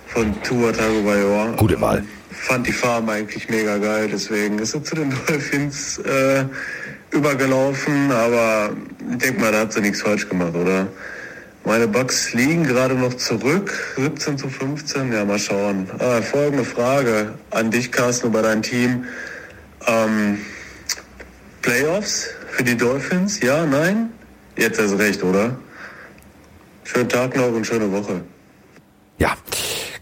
von 0.08 0.34
Tua 0.42 0.72
Tagovailoa. 0.72 1.52
Gute 1.56 1.80
Wahl. 1.80 1.98
Ähm, 1.98 2.08
fand 2.32 2.66
die 2.66 2.72
Farm 2.72 3.08
eigentlich 3.08 3.48
mega 3.48 3.78
geil, 3.78 4.08
deswegen 4.10 4.58
ist 4.58 4.74
er 4.74 4.82
zu 4.82 4.94
den 4.94 5.10
Dolphins 5.26 5.98
äh, 5.98 6.44
übergelaufen. 7.10 8.10
Aber 8.10 8.70
ich 9.10 9.18
denke 9.18 9.40
mal, 9.40 9.52
da 9.52 9.60
hat 9.60 9.72
sie 9.72 9.80
nichts 9.80 10.02
falsch 10.02 10.28
gemacht, 10.28 10.54
oder? 10.54 10.88
Meine 11.64 11.86
Bugs 11.86 12.32
liegen 12.32 12.64
gerade 12.64 12.94
noch 12.94 13.14
zurück, 13.14 13.94
17 13.96 14.36
zu 14.36 14.48
15. 14.48 15.12
Ja, 15.12 15.24
mal 15.24 15.38
schauen. 15.38 15.88
Ah, 16.00 16.20
folgende 16.20 16.64
Frage 16.64 17.34
an 17.50 17.70
dich, 17.70 17.92
Carsten, 17.92 18.28
über 18.28 18.42
dein 18.42 18.62
Team. 18.62 19.04
Ähm, 19.86 20.38
Playoffs 21.60 22.30
für 22.50 22.64
die 22.64 22.76
Dolphins? 22.76 23.40
Ja, 23.40 23.64
nein? 23.64 24.10
Jetzt 24.56 24.80
hast 24.80 24.92
du 24.92 24.96
recht, 24.96 25.22
oder? 25.22 25.56
Schönen 26.82 27.08
Tag 27.08 27.36
noch 27.36 27.52
und 27.52 27.64
schöne 27.64 27.90
Woche. 27.92 28.22
Ja, 29.18 29.36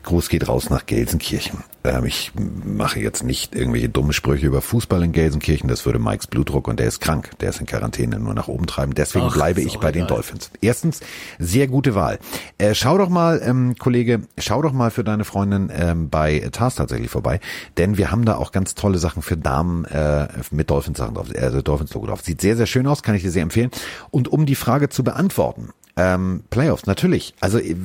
Gruß 0.03 0.29
geht 0.29 0.49
raus 0.49 0.71
nach 0.71 0.87
Gelsenkirchen. 0.87 1.65
Ähm, 1.85 2.05
ich 2.05 2.33
mache 2.65 3.01
jetzt 3.01 3.23
nicht 3.23 3.55
irgendwelche 3.55 3.89
dumme 3.89 4.13
Sprüche 4.13 4.47
über 4.47 4.63
Fußball 4.63 5.03
in 5.03 5.13
Gelsenkirchen. 5.13 5.69
Das 5.69 5.85
würde 5.87 5.99
Mikes 5.99 6.27
Blutdruck 6.27 6.69
und 6.69 6.79
der 6.81 6.87
ist 6.87 7.01
krank. 7.01 7.31
Der 7.41 7.51
ist 7.51 7.61
in 7.61 7.67
Quarantäne 7.67 8.19
nur 8.19 8.35
nach 8.35 8.49
oben 8.49 8.67
treiben. 8.67 8.95
Deswegen 8.95 9.27
Ach, 9.29 9.35
bleibe 9.35 9.61
ich 9.61 9.79
bei 9.79 9.93
den 9.93 10.07
Dolphins. 10.07 10.51
Erstens, 10.61 11.01
sehr 11.39 11.69
gute 11.69 11.95
Wahl. 11.95 12.19
Äh, 12.59 12.75
schau 12.75 12.99
doch 12.99 13.09
mal, 13.09 13.41
ähm, 13.45 13.77
Kollege, 13.79 14.23
schau 14.39 14.63
doch 14.63 14.73
mal 14.73 14.91
für 14.91 15.05
deine 15.05 15.25
Freundin 15.25 15.71
ähm, 15.75 16.09
bei 16.09 16.49
Tars 16.53 16.75
tatsächlich 16.75 17.11
vorbei. 17.11 17.41
Denn 17.77 17.99
wir 17.99 18.11
haben 18.11 18.25
da 18.25 18.37
auch 18.37 18.53
ganz 18.53 18.75
tolle 18.75 18.99
Sachen 18.99 19.23
für 19.23 19.37
Damen 19.37 19.85
äh, 19.85 20.29
mit 20.51 20.71
Dolphins-Sachen 20.71 21.15
drauf. 21.15 21.29
Also 21.39 21.63
Dolphins-Logo 21.63 22.07
drauf. 22.07 22.23
Sieht 22.23 22.41
sehr, 22.41 22.57
sehr 22.57 22.67
schön 22.67 22.87
aus, 22.87 23.03
kann 23.03 23.15
ich 23.15 23.23
dir 23.23 23.31
sehr 23.31 23.43
empfehlen. 23.43 23.71
Und 24.11 24.29
um 24.29 24.47
die 24.47 24.55
Frage 24.55 24.89
zu 24.89 25.05
beantworten, 25.05 25.71
ähm, 25.97 26.43
Playoffs, 26.51 26.87
natürlich. 26.87 27.35
Also 27.41 27.59
äh, 27.59 27.77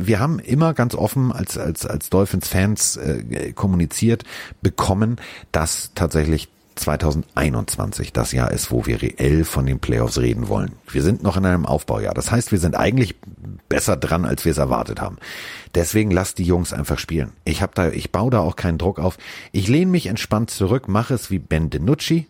wir 0.00 0.20
haben 0.20 0.38
immer 0.38 0.74
ganz 0.74 0.94
offen 0.94 1.32
als, 1.32 1.58
als, 1.58 1.86
als 1.86 2.10
Dolphins-Fans 2.10 2.96
äh, 2.96 3.52
kommuniziert 3.52 4.24
bekommen, 4.62 5.16
dass 5.52 5.92
tatsächlich 5.94 6.48
2021 6.76 8.12
das 8.12 8.32
Jahr 8.32 8.50
ist, 8.50 8.70
wo 8.70 8.86
wir 8.86 9.00
reell 9.00 9.44
von 9.44 9.66
den 9.66 9.78
Playoffs 9.78 10.18
reden 10.18 10.48
wollen. 10.48 10.72
Wir 10.88 11.02
sind 11.02 11.22
noch 11.22 11.36
in 11.36 11.46
einem 11.46 11.66
Aufbaujahr. 11.66 12.14
Das 12.14 12.30
heißt, 12.30 12.52
wir 12.52 12.58
sind 12.58 12.74
eigentlich 12.74 13.14
besser 13.68 13.96
dran, 13.96 14.24
als 14.24 14.44
wir 14.44 14.52
es 14.52 14.58
erwartet 14.58 15.00
haben. 15.00 15.18
Deswegen 15.74 16.10
lasst 16.10 16.38
die 16.38 16.44
Jungs 16.44 16.72
einfach 16.72 16.98
spielen. 16.98 17.32
Ich 17.44 17.62
habe 17.62 17.72
da, 17.74 17.88
ich 17.88 18.12
baue 18.12 18.30
da 18.30 18.40
auch 18.40 18.56
keinen 18.56 18.78
Druck 18.78 18.98
auf. 18.98 19.18
Ich 19.52 19.68
lehne 19.68 19.90
mich 19.90 20.06
entspannt 20.06 20.50
zurück, 20.50 20.88
mache 20.88 21.14
es 21.14 21.30
wie 21.30 21.38
Ben 21.38 21.70
DiNucci, 21.70 22.26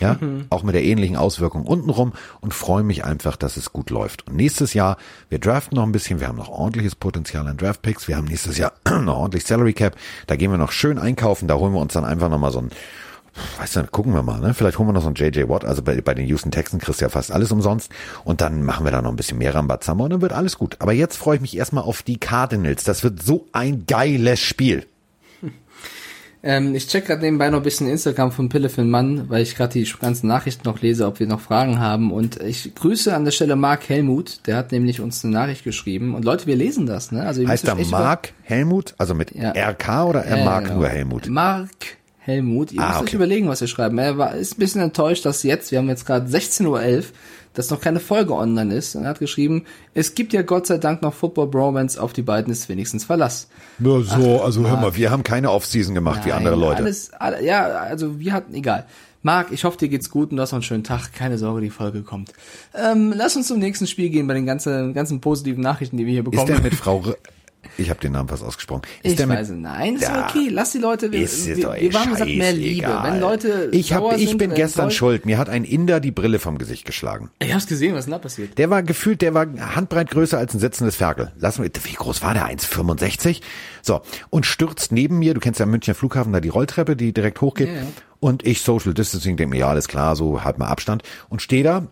ja, 0.00 0.16
mhm. 0.20 0.46
auch 0.50 0.62
mit 0.62 0.74
der 0.74 0.84
ähnlichen 0.84 1.16
Auswirkung 1.16 1.64
untenrum 1.64 2.12
und 2.40 2.54
freue 2.54 2.82
mich 2.82 3.04
einfach, 3.04 3.36
dass 3.36 3.56
es 3.56 3.72
gut 3.72 3.90
läuft. 3.90 4.26
Und 4.26 4.36
nächstes 4.36 4.74
Jahr, 4.74 4.96
wir 5.28 5.38
draften 5.38 5.76
noch 5.76 5.84
ein 5.84 5.92
bisschen, 5.92 6.20
wir 6.20 6.28
haben 6.28 6.38
noch 6.38 6.48
ordentliches 6.48 6.94
Potenzial 6.94 7.46
an 7.46 7.56
Draftpicks, 7.56 8.08
wir 8.08 8.16
haben 8.16 8.26
nächstes 8.26 8.58
Jahr 8.58 8.72
noch 9.02 9.16
ordentlich 9.16 9.44
Salary 9.44 9.72
Cap, 9.72 9.96
da 10.26 10.36
gehen 10.36 10.50
wir 10.50 10.58
noch 10.58 10.72
schön 10.72 10.98
einkaufen, 10.98 11.48
da 11.48 11.56
holen 11.56 11.72
wir 11.72 11.80
uns 11.80 11.92
dann 11.92 12.04
einfach 12.04 12.28
nochmal 12.28 12.52
so 12.52 12.60
ein 12.60 12.70
weißt 13.58 13.76
du, 13.76 13.86
gucken 13.88 14.14
wir 14.14 14.22
mal, 14.22 14.40
ne? 14.40 14.54
Vielleicht 14.54 14.78
holen 14.78 14.88
wir 14.88 14.92
noch 14.92 15.02
so 15.02 15.08
ein 15.08 15.14
JJ 15.14 15.48
Watt, 15.48 15.64
also 15.64 15.82
bei, 15.82 16.00
bei 16.00 16.14
den 16.14 16.26
Houston 16.26 16.50
Texans 16.50 16.82
kriegst 16.82 17.00
du 17.00 17.04
ja 17.04 17.08
fast 17.08 17.32
alles 17.32 17.50
umsonst 17.50 17.90
und 18.24 18.40
dann 18.40 18.62
machen 18.62 18.84
wir 18.84 18.92
da 18.92 19.02
noch 19.02 19.10
ein 19.10 19.16
bisschen 19.16 19.38
mehr 19.38 19.54
Rambazamba 19.54 20.04
und 20.04 20.10
dann 20.10 20.22
wird 20.22 20.32
alles 20.32 20.58
gut. 20.58 20.76
Aber 20.78 20.92
jetzt 20.92 21.16
freue 21.16 21.36
ich 21.36 21.42
mich 21.42 21.56
erstmal 21.56 21.84
auf 21.84 22.02
die 22.02 22.18
Cardinals. 22.18 22.84
Das 22.84 23.02
wird 23.02 23.22
so 23.22 23.46
ein 23.52 23.86
geiles 23.86 24.40
Spiel. 24.40 24.86
Ähm, 26.46 26.74
ich 26.74 26.88
check 26.88 27.06
gerade 27.06 27.22
nebenbei 27.22 27.48
noch 27.48 27.60
ein 27.60 27.62
bisschen 27.62 27.88
Instagram 27.88 28.30
von 28.30 28.50
Pillefin 28.50 28.90
Mann, 28.90 29.30
weil 29.30 29.42
ich 29.42 29.56
gerade 29.56 29.72
die 29.72 29.90
ganzen 29.98 30.26
Nachrichten 30.26 30.68
noch 30.68 30.82
lese, 30.82 31.06
ob 31.06 31.18
wir 31.18 31.26
noch 31.26 31.40
Fragen 31.40 31.78
haben. 31.78 32.12
Und 32.12 32.38
ich 32.42 32.74
grüße 32.74 33.16
an 33.16 33.24
der 33.24 33.32
Stelle 33.32 33.56
Mark 33.56 33.88
Helmut, 33.88 34.46
der 34.46 34.58
hat 34.58 34.70
nämlich 34.70 35.00
uns 35.00 35.24
eine 35.24 35.32
Nachricht 35.32 35.64
geschrieben. 35.64 36.14
Und 36.14 36.26
Leute, 36.26 36.46
wir 36.46 36.54
lesen 36.54 36.84
das, 36.84 37.12
ne? 37.12 37.24
Also 37.24 37.48
heißt 37.48 37.66
da 37.66 37.74
Mark 37.74 38.34
Helmut, 38.42 38.94
also 38.98 39.14
mit 39.14 39.34
ja. 39.34 39.52
RK 39.52 40.04
oder 40.04 40.22
er 40.22 40.36
äh, 40.36 40.44
Mark 40.44 40.64
genau. 40.64 40.80
nur 40.80 40.88
Helmut? 40.88 41.28
Mark 41.30 41.70
Helmut. 42.18 42.72
Ihr 42.72 42.80
ah, 42.80 42.88
müsst 42.88 43.00
okay. 43.00 43.08
euch 43.08 43.14
überlegen, 43.14 43.48
was 43.48 43.62
wir 43.62 43.68
schreiben. 43.68 43.96
Er 43.96 44.18
war, 44.18 44.34
ist 44.34 44.56
ein 44.56 44.58
bisschen 44.58 44.82
enttäuscht, 44.82 45.24
dass 45.24 45.42
jetzt, 45.44 45.72
wir 45.72 45.78
haben 45.78 45.88
jetzt 45.88 46.04
gerade 46.04 46.26
16.11 46.26 46.66
Uhr, 46.66 47.04
dass 47.54 47.70
noch 47.70 47.80
keine 47.80 48.00
Folge 48.00 48.34
online 48.34 48.74
ist. 48.74 48.94
Und 48.94 49.04
er 49.04 49.10
hat 49.10 49.20
geschrieben, 49.20 49.64
es 49.94 50.14
gibt 50.14 50.32
ja 50.32 50.42
Gott 50.42 50.66
sei 50.66 50.78
Dank 50.78 51.02
noch 51.02 51.14
Football 51.14 51.46
Bromance, 51.46 52.00
auf 52.00 52.12
die 52.12 52.22
beiden 52.22 52.52
ist 52.52 52.68
wenigstens 52.68 53.04
Verlass. 53.04 53.48
Ja, 53.78 54.00
so, 54.00 54.38
Ach, 54.40 54.44
also 54.44 54.60
Marc. 54.60 54.72
hör 54.72 54.80
mal, 54.80 54.96
wir 54.96 55.10
haben 55.10 55.22
keine 55.22 55.50
Offseason 55.50 55.94
gemacht 55.94 56.18
Nein, 56.18 56.26
wie 56.26 56.32
andere 56.32 56.56
Leute. 56.56 56.82
Alles, 56.82 57.12
alle, 57.12 57.44
ja, 57.44 57.64
also 57.66 58.18
wir 58.18 58.32
hatten, 58.32 58.54
egal. 58.54 58.86
Marc, 59.22 59.52
ich 59.52 59.64
hoffe, 59.64 59.78
dir 59.78 59.88
geht's 59.88 60.10
gut 60.10 60.30
und 60.30 60.36
du 60.36 60.42
hast 60.42 60.52
noch 60.52 60.58
einen 60.58 60.64
schönen 60.64 60.84
Tag. 60.84 61.14
Keine 61.14 61.38
Sorge, 61.38 61.62
die 61.62 61.70
Folge 61.70 62.02
kommt. 62.02 62.34
Ähm, 62.74 63.14
lass 63.16 63.34
uns 63.36 63.46
zum 63.46 63.58
nächsten 63.58 63.86
Spiel 63.86 64.10
gehen 64.10 64.26
bei 64.26 64.34
den 64.34 64.44
ganzen, 64.44 64.92
ganzen 64.92 65.22
positiven 65.22 65.62
Nachrichten, 65.62 65.96
die 65.96 66.04
wir 66.04 66.12
hier 66.12 66.24
bekommen. 66.24 66.46
Ist 66.46 66.54
der 66.54 66.62
mit 66.62 66.74
Frau 66.74 67.02
ich 67.78 67.90
habe 67.90 68.00
den 68.00 68.12
Namen 68.12 68.28
fast 68.28 68.42
ausgesprochen. 68.42 68.82
Ist 69.02 69.18
ich 69.18 69.28
weiß, 69.28 69.50
nein, 69.50 69.96
ist 69.96 70.02
ja, 70.02 70.26
okay. 70.28 70.48
Lass 70.50 70.72
die 70.72 70.78
Leute. 70.78 71.10
Wir, 71.12 71.22
ist 71.22 71.46
wir, 71.46 71.56
wir 71.56 71.94
waren 71.94 72.10
gesagt 72.10 72.30
mehr 72.30 72.52
Liebe. 72.52 72.86
Egal. 72.86 73.12
Wenn 73.12 73.20
Leute 73.20 73.68
ich 73.72 73.92
hab, 73.92 74.16
ich 74.16 74.36
bin 74.36 74.54
gestern 74.54 74.90
schuld. 74.90 75.26
Mir 75.26 75.38
hat 75.38 75.48
ein 75.48 75.64
Inder 75.64 76.00
die 76.00 76.10
Brille 76.10 76.38
vom 76.38 76.58
Gesicht 76.58 76.84
geschlagen. 76.84 77.30
Ich 77.40 77.52
hab's 77.52 77.66
gesehen. 77.66 77.94
Was 77.94 78.00
ist 78.00 78.04
denn 78.06 78.12
da 78.12 78.18
passiert? 78.18 78.58
Der 78.58 78.70
war 78.70 78.82
gefühlt, 78.82 79.22
der 79.22 79.34
war 79.34 79.46
handbreit 79.74 80.10
größer 80.10 80.38
als 80.38 80.54
ein 80.54 80.60
sitzendes 80.60 80.96
Ferkel. 80.96 81.32
Lass 81.38 81.58
mich, 81.58 81.72
wie 81.82 81.94
groß 81.94 82.22
war 82.22 82.34
der? 82.34 82.46
1,65? 82.48 83.40
So 83.82 84.02
und 84.30 84.46
stürzt 84.46 84.92
neben 84.92 85.18
mir. 85.18 85.34
Du 85.34 85.40
kennst 85.40 85.60
ja 85.60 85.66
Münchner 85.66 85.94
Flughafen 85.94 86.32
da 86.32 86.40
die 86.40 86.48
Rolltreppe, 86.48 86.96
die 86.96 87.12
direkt 87.12 87.40
hochgeht. 87.40 87.68
Ja. 87.68 87.82
Und 88.20 88.46
ich 88.46 88.62
Social 88.62 88.94
Distancing, 88.94 89.36
denke 89.36 89.50
mir, 89.50 89.58
ja, 89.58 89.68
alles 89.68 89.88
klar, 89.88 90.16
so 90.16 90.44
halt 90.44 90.58
mal 90.58 90.68
Abstand. 90.68 91.02
Und 91.28 91.42
stehe 91.42 91.62
da 91.62 91.88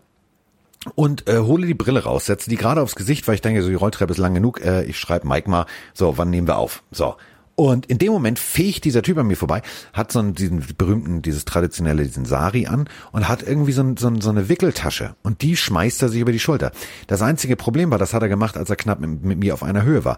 und 0.95 1.27
äh, 1.27 1.39
hole 1.39 1.65
die 1.67 1.73
Brille 1.73 2.03
raus, 2.03 2.25
setze 2.25 2.49
die 2.49 2.55
gerade 2.55 2.81
aufs 2.81 2.95
Gesicht, 2.95 3.27
weil 3.27 3.35
ich 3.35 3.41
denke, 3.41 3.61
so 3.61 3.69
die 3.69 3.75
Rolltreppe 3.75 4.11
ist 4.11 4.17
lang 4.17 4.33
genug. 4.33 4.61
Äh, 4.61 4.83
ich 4.83 4.99
schreibe 4.99 5.27
Mike 5.27 5.49
mal, 5.49 5.65
so, 5.93 6.17
wann 6.17 6.29
nehmen 6.29 6.47
wir 6.47 6.57
auf? 6.57 6.83
So. 6.91 7.15
Und 7.55 7.85
in 7.85 7.99
dem 7.99 8.11
Moment 8.11 8.39
fegt 8.39 8.83
dieser 8.83 9.03
Typ 9.03 9.17
an 9.19 9.27
mir 9.27 9.37
vorbei, 9.37 9.61
hat 9.93 10.11
so 10.11 10.17
einen, 10.17 10.33
diesen 10.33 10.65
berühmten, 10.75 11.21
dieses 11.21 11.45
traditionelle, 11.45 12.03
diesen 12.03 12.25
Sari 12.25 12.65
an 12.65 12.89
und 13.11 13.29
hat 13.29 13.43
irgendwie 13.43 13.73
so, 13.73 13.93
so, 13.95 14.11
so 14.19 14.29
eine 14.31 14.49
Wickeltasche 14.49 15.15
und 15.21 15.43
die 15.43 15.55
schmeißt 15.55 16.01
er 16.01 16.09
sich 16.09 16.21
über 16.21 16.31
die 16.31 16.39
Schulter. 16.39 16.71
Das 17.05 17.21
einzige 17.21 17.55
Problem 17.55 17.91
war, 17.91 17.99
das 17.99 18.15
hat 18.15 18.23
er 18.23 18.29
gemacht, 18.29 18.57
als 18.57 18.71
er 18.71 18.75
knapp 18.75 18.99
mit, 18.99 19.23
mit 19.23 19.37
mir 19.37 19.53
auf 19.53 19.61
einer 19.61 19.83
Höhe 19.83 20.03
war 20.03 20.17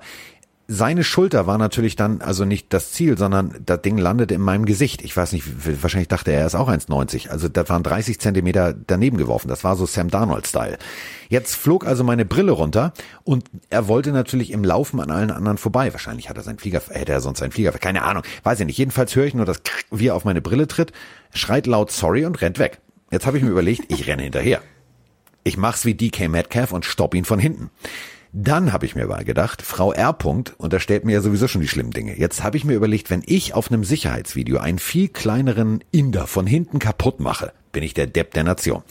seine 0.68 1.04
Schulter 1.04 1.46
war 1.46 1.58
natürlich 1.58 1.96
dann 1.96 2.22
also 2.22 2.44
nicht 2.44 2.74
das 2.74 2.92
Ziel, 2.92 3.18
sondern 3.18 3.56
das 3.64 3.82
Ding 3.82 3.98
landete 3.98 4.34
in 4.34 4.42
meinem 4.42 4.66
Gesicht. 4.66 5.04
Ich 5.04 5.16
weiß 5.16 5.32
nicht, 5.34 5.46
wahrscheinlich 5.84 6.08
dachte 6.08 6.32
er, 6.32 6.40
er 6.40 6.48
ist 6.48 6.56
auch 6.56 6.70
1,90. 6.70 7.30
Also 7.30 7.48
da 7.48 7.68
waren 7.70 7.84
30 7.84 8.20
Zentimeter 8.20 8.74
daneben 8.74 9.18
geworfen. 9.18 9.48
Das 9.48 9.64
war 9.64 9.76
so 9.76 9.86
Sam 9.86 10.10
Darnold-Style. 10.10 10.78
Jetzt 11.30 11.56
flog 11.56 11.86
also 11.86 12.04
meine 12.04 12.26
Brille 12.26 12.52
runter 12.52 12.94
und 13.24 13.46
er 13.70 13.88
wollte 13.88 14.12
natürlich 14.12 14.52
im 14.52 14.64
Laufen 14.64 15.00
an 15.00 15.12
allen 15.12 15.30
anderen 15.30 15.58
vorbei. 15.58 15.94
Wahrscheinlich 15.94 16.30
hat 16.30 16.38
er 16.38 16.44
seinen 16.44 16.58
Flieger, 16.58 16.82
hätte 16.90 17.12
er 17.12 17.22
sonst 17.22 17.40
seinen 17.40 17.52
Flieger, 17.52 17.72
keine 17.74 18.02
Ahnung, 18.02 18.24
weiß 18.44 18.60
ich 18.60 18.66
nicht. 18.66 18.78
Jedenfalls 18.78 19.16
höre 19.16 19.26
ich 19.26 19.36
nur, 19.36 19.46
dass 19.46 19.62
wie 19.92 20.08
er 20.08 20.16
auf 20.16 20.26
meine 20.26 20.42
Brille 20.42 20.68
tritt, 20.68 20.94
schreit 21.34 21.68
laut 21.68 21.92
sorry 21.92 22.26
und 22.26 22.42
rennt 22.42 22.58
weg. 22.58 22.80
Jetzt 23.12 23.28
habe 23.28 23.38
ich 23.38 23.44
mir 23.44 23.52
überlegt, 23.52 23.84
ich 23.92 24.08
renne 24.08 24.24
hinterher. 24.24 24.62
Ich 25.44 25.58
mach's 25.58 25.86
wie 25.86 25.94
DK 25.94 26.28
Metcalf 26.28 26.72
und 26.72 26.86
stopp 26.86 27.14
ihn 27.14 27.24
von 27.24 27.38
hinten. 27.38 27.70
Dann 28.38 28.74
habe 28.74 28.86
ich 28.86 28.96
mir 28.96 29.08
mal 29.08 29.24
gedacht, 29.24 29.62
Frau 29.62 29.94
R. 29.94 30.10
-Punkt 30.10 30.56
unterstellt 30.58 31.06
mir 31.06 31.14
ja 31.14 31.22
sowieso 31.22 31.48
schon 31.48 31.62
die 31.62 31.70
schlimmen 31.70 31.92
Dinge. 31.92 32.20
Jetzt 32.20 32.44
habe 32.44 32.58
ich 32.58 32.66
mir 32.66 32.74
überlegt, 32.74 33.10
wenn 33.10 33.24
ich 33.26 33.54
auf 33.54 33.72
einem 33.72 33.86
Sicherheitsvideo 33.86 34.58
einen 34.58 34.78
viel 34.78 35.08
kleineren 35.08 35.82
Inder 35.92 36.28
von 36.28 36.46
hinten 36.46 36.80
kaputt 36.80 37.22
mache, 37.22 37.54
bin 37.72 37.82
ich 37.82 37.94
der 37.94 38.08
Depp 38.08 38.34
der 38.34 38.44
Nation. 38.44 38.84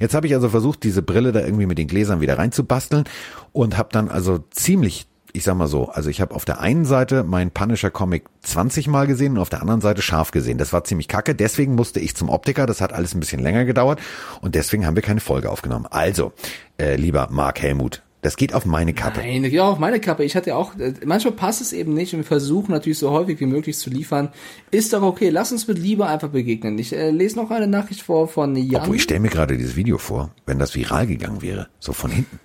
Jetzt 0.00 0.14
habe 0.14 0.26
ich 0.26 0.34
also 0.34 0.48
versucht, 0.48 0.82
diese 0.82 1.02
Brille 1.02 1.30
da 1.30 1.38
irgendwie 1.38 1.66
mit 1.66 1.78
den 1.78 1.86
Gläsern 1.86 2.20
wieder 2.20 2.38
reinzubasteln 2.38 3.04
und 3.52 3.78
habe 3.78 3.90
dann 3.92 4.08
also 4.08 4.40
ziemlich 4.50 5.06
ich 5.34 5.44
sag 5.44 5.56
mal 5.56 5.68
so, 5.68 5.90
also 5.90 6.08
ich 6.08 6.22
habe 6.22 6.34
auf 6.34 6.46
der 6.46 6.58
einen 6.60 6.86
Seite 6.86 7.22
meinen 7.22 7.50
Punisher 7.50 7.90
Comic 7.90 8.24
20 8.40 8.88
Mal 8.88 9.06
gesehen 9.06 9.32
und 9.32 9.38
auf 9.38 9.50
der 9.50 9.60
anderen 9.60 9.82
Seite 9.82 10.00
scharf 10.00 10.30
gesehen. 10.30 10.56
Das 10.56 10.72
war 10.72 10.84
ziemlich 10.84 11.06
kacke, 11.06 11.34
deswegen 11.34 11.74
musste 11.74 12.00
ich 12.00 12.16
zum 12.16 12.30
Optiker, 12.30 12.66
das 12.66 12.80
hat 12.80 12.94
alles 12.94 13.14
ein 13.14 13.20
bisschen 13.20 13.42
länger 13.42 13.66
gedauert 13.66 14.00
und 14.40 14.54
deswegen 14.54 14.86
haben 14.86 14.96
wir 14.96 15.02
keine 15.02 15.20
Folge 15.20 15.50
aufgenommen. 15.50 15.86
Also, 15.88 16.32
äh, 16.80 16.96
lieber 16.96 17.28
Mark 17.30 17.60
Helmut, 17.60 18.02
das 18.28 18.36
geht 18.36 18.52
auf 18.52 18.66
meine 18.66 18.92
Kappe. 18.92 19.20
Nein, 19.20 19.42
das 19.42 19.50
geht 19.50 19.60
auch 19.60 19.72
auf 19.72 19.78
meine 19.78 20.00
Kappe. 20.00 20.22
Ich 20.22 20.36
hatte 20.36 20.54
auch, 20.54 20.78
äh, 20.78 20.92
manchmal 21.06 21.32
passt 21.32 21.62
es 21.62 21.72
eben 21.72 21.94
nicht 21.94 22.12
und 22.12 22.20
wir 22.20 22.26
versuchen 22.26 22.72
natürlich 22.72 22.98
so 22.98 23.10
häufig 23.10 23.40
wie 23.40 23.46
möglich 23.46 23.78
zu 23.78 23.88
liefern. 23.88 24.28
Ist 24.70 24.92
doch 24.92 25.00
okay, 25.00 25.30
lass 25.30 25.50
uns 25.50 25.66
mit 25.66 25.78
Liebe 25.78 26.06
einfach 26.06 26.28
begegnen. 26.28 26.78
Ich 26.78 26.92
äh, 26.92 27.08
lese 27.08 27.36
noch 27.36 27.50
eine 27.50 27.66
Nachricht 27.66 28.02
vor 28.02 28.28
von 28.28 28.54
Jan. 28.54 28.82
Obwohl, 28.82 28.96
ich 28.96 29.04
stelle 29.04 29.20
mir 29.20 29.30
gerade 29.30 29.56
dieses 29.56 29.76
Video 29.76 29.96
vor, 29.96 30.30
wenn 30.44 30.58
das 30.58 30.74
viral 30.74 31.06
gegangen 31.06 31.40
wäre, 31.40 31.68
so 31.80 31.94
von 31.94 32.10
hinten. 32.10 32.38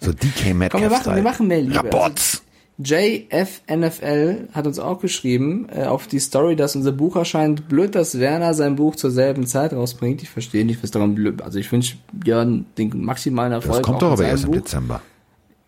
So 0.00 0.12
DK 0.12 0.54
Metcalf 0.54 0.72
Komm, 0.72 0.82
wir 0.82 0.90
machen, 0.90 1.14
wir 1.14 1.22
machen 1.22 1.46
mehr 1.46 1.62
Liebe. 1.62 1.76
Rabots. 1.76 2.42
Also, 2.42 2.52
JFNFL 2.78 4.48
hat 4.52 4.66
uns 4.66 4.80
auch 4.80 4.98
geschrieben 4.98 5.68
äh, 5.72 5.84
auf 5.84 6.08
die 6.08 6.18
Story, 6.18 6.56
dass 6.56 6.74
unser 6.74 6.90
Buch 6.90 7.14
erscheint. 7.14 7.68
Blöd, 7.68 7.94
dass 7.94 8.18
Werner 8.18 8.54
sein 8.54 8.74
Buch 8.74 8.96
zur 8.96 9.12
selben 9.12 9.46
Zeit 9.46 9.72
rausbringt. 9.72 10.22
Ich 10.24 10.30
verstehe 10.30 10.64
nicht, 10.64 10.82
was 10.82 10.90
daran 10.90 11.14
blöd. 11.14 11.42
Also 11.42 11.60
ich 11.60 11.70
wünsche 11.70 11.96
Björn 12.12 12.66
den 12.78 13.04
maximalen 13.04 13.52
Erfolg. 13.52 13.76
Das 13.76 13.82
kommt 13.82 14.02
doch 14.02 14.10
aber 14.10 14.24
erst 14.24 14.46
im 14.46 14.52
Dezember. 14.52 15.00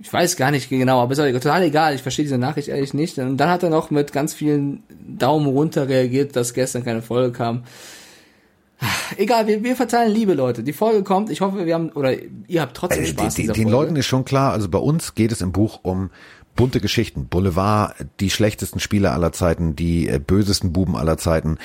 Ich 0.04 0.12
weiß 0.12 0.36
gar 0.36 0.50
nicht 0.50 0.68
genau, 0.68 1.00
aber 1.00 1.12
ist 1.12 1.18
auch 1.18 1.32
total 1.32 1.62
egal. 1.62 1.94
Ich 1.94 2.02
verstehe 2.02 2.26
diese 2.26 2.36
Nachricht 2.36 2.68
ehrlich 2.68 2.92
nicht. 2.92 3.16
Und 3.16 3.38
dann 3.38 3.48
hat 3.48 3.62
er 3.62 3.70
noch 3.70 3.90
mit 3.90 4.12
ganz 4.12 4.34
vielen 4.34 4.82
Daumen 4.90 5.46
runter 5.46 5.88
reagiert, 5.88 6.36
dass 6.36 6.52
gestern 6.52 6.84
keine 6.84 7.00
Folge 7.00 7.32
kam. 7.32 7.64
Egal, 9.16 9.46
wir, 9.46 9.64
wir 9.64 9.76
verteilen 9.76 10.12
Liebe, 10.12 10.34
Leute. 10.34 10.62
Die 10.62 10.74
Folge 10.74 11.04
kommt. 11.04 11.30
Ich 11.30 11.40
hoffe, 11.40 11.64
wir 11.64 11.72
haben, 11.72 11.88
oder 11.92 12.12
ihr 12.46 12.60
habt 12.60 12.76
trotzdem 12.76 13.04
äh, 13.04 13.06
Spaß. 13.06 13.34
Die, 13.34 13.46
die, 13.46 13.52
den 13.54 13.68
Leuten 13.68 13.96
ist 13.96 14.04
schon 14.04 14.26
klar, 14.26 14.52
also 14.52 14.68
bei 14.68 14.78
uns 14.78 15.14
geht 15.14 15.32
es 15.32 15.40
im 15.40 15.52
Buch 15.52 15.80
um 15.82 16.10
bunte 16.54 16.82
Geschichten. 16.82 17.28
Boulevard, 17.28 17.94
die 18.20 18.28
schlechtesten 18.28 18.80
Spieler 18.80 19.14
aller 19.14 19.32
Zeiten, 19.32 19.74
die 19.74 20.06
äh, 20.06 20.18
bösesten 20.18 20.74
Buben 20.74 20.96
aller 20.96 21.16
Zeiten, 21.16 21.56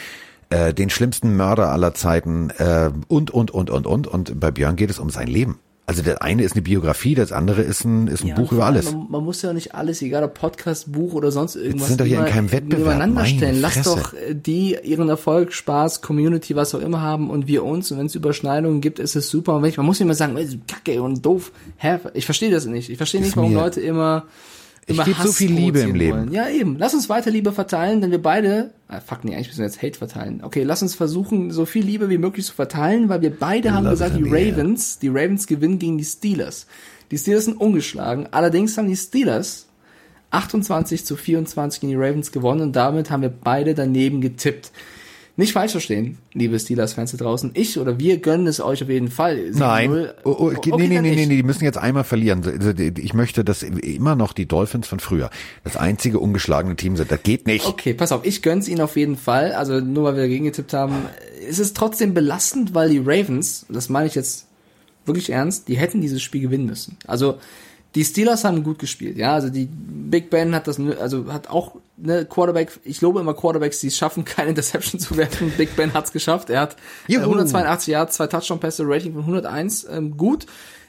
äh, 0.49 0.73
den 0.73 0.89
schlimmsten 0.89 1.35
Mörder 1.35 1.73
aller 1.73 1.93
Zeiten 1.93 2.51
äh, 2.51 2.89
und, 3.09 3.31
und, 3.31 3.51
und, 3.51 3.69
und, 3.69 3.85
und. 3.85 4.07
Und 4.07 4.39
bei 4.39 4.49
Björn 4.49 4.77
geht 4.77 4.91
es 4.91 4.97
um 4.97 5.09
sein 5.09 5.27
Leben. 5.27 5.59
Also 5.89 6.03
das 6.03 6.17
eine 6.17 6.43
ist 6.43 6.51
eine 6.53 6.61
Biografie, 6.61 7.15
das 7.15 7.31
andere 7.31 7.63
ist 7.63 7.83
ein, 7.83 8.05
ist 8.05 8.21
ein 8.23 8.27
ja, 8.27 8.35
Buch 8.35 8.51
über 8.51 8.67
alles. 8.67 8.91
Man, 8.91 9.07
man, 9.09 9.23
muss 9.23 9.41
ja 9.41 9.53
nicht 9.53 9.73
alles, 9.73 10.03
egal 10.03 10.23
ob 10.23 10.35
Podcast, 10.35 10.91
Buch 10.91 11.13
oder 11.13 11.31
sonst 11.31 11.55
irgendwas, 11.55 11.87
sind 11.87 11.99
doch 11.99 12.05
hier 12.05 12.19
in 12.19 12.25
keinem 12.25 12.51
Wettbewerb. 12.51 12.81
übereinander 12.81 13.25
stellen. 13.25 13.59
Lass 13.59 13.81
doch 13.81 14.13
äh, 14.13 14.35
die 14.35 14.77
ihren 14.83 15.09
Erfolg, 15.09 15.51
Spaß, 15.51 16.03
Community, 16.03 16.55
was 16.55 16.75
auch 16.75 16.81
immer 16.81 17.01
haben 17.01 17.31
und 17.31 17.47
wir 17.47 17.63
uns. 17.63 17.91
Und 17.91 17.97
wenn 17.97 18.05
es 18.05 18.13
Überschneidungen 18.13 18.81
gibt, 18.81 18.99
ist 18.99 19.15
es 19.15 19.31
super. 19.31 19.55
Und 19.55 19.63
wenn 19.63 19.69
ich, 19.71 19.77
man 19.77 19.87
muss 19.87 19.97
nicht 19.97 20.05
immer 20.05 20.13
sagen, 20.13 20.37
kacke 20.67 21.01
und 21.01 21.25
doof. 21.25 21.51
Hä? 21.77 21.97
Ich 22.13 22.25
verstehe 22.25 22.51
das 22.51 22.67
nicht. 22.67 22.91
Ich 22.91 22.97
verstehe 22.97 23.21
nicht, 23.21 23.35
warum 23.35 23.55
Leute 23.55 23.81
immer 23.81 24.27
ich 24.89 25.03
gebe 25.03 25.21
so 25.21 25.31
viel 25.31 25.51
Liebe 25.51 25.79
im 25.79 25.95
Leben. 25.95 26.17
Wollen. 26.17 26.31
Ja, 26.31 26.49
eben. 26.49 26.77
Lass 26.77 26.93
uns 26.93 27.09
weiter 27.09 27.31
Liebe 27.31 27.51
verteilen, 27.51 28.01
denn 28.01 28.11
wir 28.11 28.21
beide, 28.21 28.71
ah, 28.87 28.99
fuck 28.99 29.23
nee, 29.23 29.35
eigentlich 29.35 29.47
müssen 29.47 29.59
wir 29.59 29.65
jetzt 29.65 29.81
Hate 29.81 29.97
verteilen. 29.97 30.41
Okay, 30.43 30.63
lass 30.63 30.81
uns 30.81 30.95
versuchen, 30.95 31.51
so 31.51 31.65
viel 31.65 31.83
Liebe 31.83 32.09
wie 32.09 32.17
möglich 32.17 32.45
zu 32.45 32.53
verteilen, 32.53 33.09
weil 33.09 33.21
wir 33.21 33.31
beide 33.31 33.73
haben 33.73 33.89
gesagt, 33.89 34.17
die 34.17 34.23
Ravens, 34.23 34.99
die 34.99 35.09
Ravens 35.09 35.47
gewinnen 35.47 35.79
gegen 35.79 35.97
die 35.97 36.05
Steelers. 36.05 36.67
Die 37.11 37.17
Steelers 37.17 37.45
sind 37.45 37.59
ungeschlagen. 37.59 38.27
Allerdings 38.31 38.77
haben 38.77 38.87
die 38.87 38.97
Steelers 38.97 39.67
28 40.31 41.05
zu 41.05 41.15
24 41.15 41.81
gegen 41.81 41.91
die 41.91 41.97
Ravens 41.97 42.31
gewonnen 42.31 42.61
und 42.61 42.75
damit 42.75 43.09
haben 43.09 43.21
wir 43.21 43.29
beide 43.29 43.73
daneben 43.73 44.21
getippt. 44.21 44.71
Nicht 45.39 45.53
falsch 45.53 45.71
verstehen, 45.71 46.17
liebe 46.33 46.59
Steelers-Fans 46.59 47.11
da 47.11 47.17
draußen. 47.17 47.51
Ich 47.53 47.79
oder 47.79 47.97
wir 47.97 48.17
gönnen 48.17 48.45
es 48.45 48.59
euch 48.59 48.83
auf 48.83 48.89
jeden 48.89 49.07
Fall. 49.07 49.51
Nein. 49.53 50.09
Oh, 50.25 50.35
oh, 50.37 50.51
okay, 50.53 50.73
nee, 50.75 50.89
nee, 50.89 50.99
nee, 50.99 51.15
nee, 51.15 51.25
nee, 51.27 51.35
die 51.37 51.43
müssen 51.43 51.63
jetzt 51.63 51.77
einmal 51.77 52.03
verlieren. 52.03 52.43
Also, 52.43 52.71
ich 52.71 53.13
möchte, 53.13 53.45
dass 53.45 53.63
immer 53.63 54.17
noch 54.17 54.33
die 54.33 54.47
Dolphins 54.47 54.85
von 54.89 54.99
früher 54.99 55.29
das 55.63 55.77
einzige 55.77 56.19
ungeschlagene 56.19 56.75
Team 56.75 56.97
sind. 56.97 57.09
Das 57.09 57.23
geht 57.23 57.47
nicht. 57.47 57.65
Okay, 57.65 57.93
pass 57.93 58.11
auf, 58.11 58.25
ich 58.25 58.41
gönn's 58.41 58.67
ihnen 58.67 58.81
auf 58.81 58.97
jeden 58.97 59.15
Fall. 59.15 59.53
Also 59.53 59.79
nur 59.79 60.03
weil 60.03 60.15
wir 60.15 60.23
dagegen 60.23 60.43
getippt 60.43 60.73
haben, 60.73 61.05
es 61.47 61.57
ist 61.57 61.77
trotzdem 61.77 62.13
belastend, 62.13 62.75
weil 62.75 62.89
die 62.89 62.99
Ravens, 62.99 63.65
das 63.69 63.87
meine 63.87 64.07
ich 64.07 64.15
jetzt 64.15 64.45
wirklich 65.05 65.29
ernst, 65.29 65.69
die 65.69 65.77
hätten 65.77 66.01
dieses 66.01 66.21
Spiel 66.21 66.41
gewinnen 66.41 66.65
müssen. 66.65 66.97
Also 67.07 67.39
die 67.95 68.05
Steelers 68.05 68.43
haben 68.43 68.63
gut 68.63 68.77
gespielt, 68.77 69.17
ja. 69.17 69.33
Also 69.33 69.49
die 69.49 69.67
Big 69.71 70.29
Ben 70.29 70.53
hat 70.53 70.67
das, 70.67 70.79
also 70.79 71.31
hat 71.31 71.49
auch 71.49 71.75
ne 71.97 72.25
Quarterback. 72.25 72.79
Ich 72.83 73.01
lobe 73.01 73.19
immer 73.19 73.33
Quarterbacks, 73.33 73.79
die 73.79 73.87
es 73.87 73.97
schaffen, 73.97 74.25
keine 74.25 74.49
Interception 74.49 74.99
zu 74.99 75.17
werfen. 75.17 75.51
Big 75.57 75.75
Ben 75.75 75.93
hat's 75.93 76.11
geschafft. 76.11 76.49
Er 76.49 76.61
hat 76.61 76.75
äh, 77.07 77.17
182 77.17 77.91
Yards, 77.91 78.15
zwei 78.17 78.27
Touchdown-Pässe, 78.27 78.83
Rating 78.85 79.13
von 79.13 79.21
101, 79.21 79.87
ähm, 79.89 80.17
gut. 80.17 80.45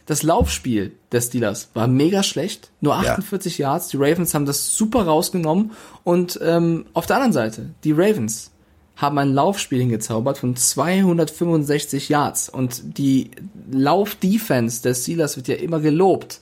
Das 0.06 0.24
Laufspiel 0.24 0.92
der 1.12 1.20
Steelers 1.20 1.68
war 1.72 1.86
mega 1.86 2.24
schlecht, 2.24 2.70
nur 2.80 2.96
48 2.96 3.58
ja. 3.58 3.68
Yards. 3.68 3.88
Die 3.88 3.96
Ravens 3.96 4.34
haben 4.34 4.44
das 4.44 4.74
super 4.74 5.04
rausgenommen 5.04 5.70
und 6.02 6.38
ähm, 6.42 6.86
auf 6.94 7.06
der 7.06 7.16
anderen 7.16 7.32
Seite 7.32 7.70
die 7.84 7.92
Ravens 7.92 8.50
haben 8.96 9.18
ein 9.18 9.32
Laufspiel 9.32 9.78
hingezaubert 9.78 10.38
von 10.38 10.56
265 10.56 12.08
Yards 12.08 12.48
und 12.48 12.98
die 12.98 13.30
Lauf-Defense 13.70 14.82
der 14.82 14.94
Steelers 14.94 15.36
wird 15.36 15.48
ja 15.48 15.54
immer 15.54 15.80
gelobt 15.80 16.40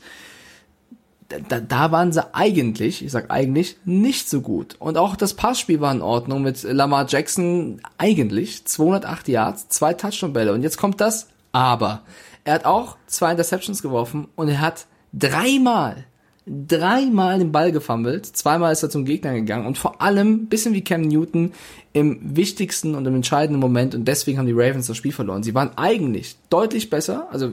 da, 1.28 1.60
da 1.60 1.92
waren 1.92 2.12
sie 2.12 2.34
eigentlich, 2.34 3.04
ich 3.04 3.12
sag 3.12 3.30
eigentlich, 3.30 3.76
nicht 3.84 4.30
so 4.30 4.40
gut. 4.40 4.76
Und 4.78 4.96
auch 4.96 5.14
das 5.14 5.34
Passspiel 5.34 5.80
war 5.80 5.92
in 5.92 6.00
Ordnung 6.00 6.42
mit 6.42 6.62
Lamar 6.62 7.06
Jackson 7.08 7.80
eigentlich 7.98 8.64
208 8.64 9.28
Yards, 9.28 9.68
zwei 9.68 9.92
Touchdown-Bälle. 9.94 10.52
Und 10.52 10.62
jetzt 10.62 10.78
kommt 10.78 11.00
das 11.00 11.28
Aber. 11.52 12.02
Er 12.44 12.54
hat 12.54 12.64
auch 12.64 12.96
zwei 13.06 13.30
Interceptions 13.30 13.82
geworfen 13.82 14.28
und 14.36 14.48
er 14.48 14.60
hat 14.60 14.86
dreimal 15.12 16.06
dreimal 16.48 17.38
den 17.38 17.52
Ball 17.52 17.72
gefummelt, 17.72 18.26
zweimal 18.26 18.72
ist 18.72 18.82
er 18.82 18.90
zum 18.90 19.04
Gegner 19.04 19.34
gegangen 19.34 19.66
und 19.66 19.78
vor 19.78 20.00
allem, 20.00 20.46
bisschen 20.46 20.74
wie 20.74 20.82
Cam 20.82 21.02
Newton, 21.02 21.52
im 21.92 22.18
wichtigsten 22.36 22.94
und 22.94 23.06
im 23.06 23.14
entscheidenden 23.14 23.60
Moment 23.60 23.94
und 23.94 24.06
deswegen 24.06 24.38
haben 24.38 24.46
die 24.46 24.52
Ravens 24.52 24.86
das 24.86 24.96
Spiel 24.96 25.12
verloren. 25.12 25.42
Sie 25.42 25.54
waren 25.54 25.70
eigentlich 25.76 26.36
deutlich 26.50 26.90
besser, 26.90 27.28
also 27.30 27.52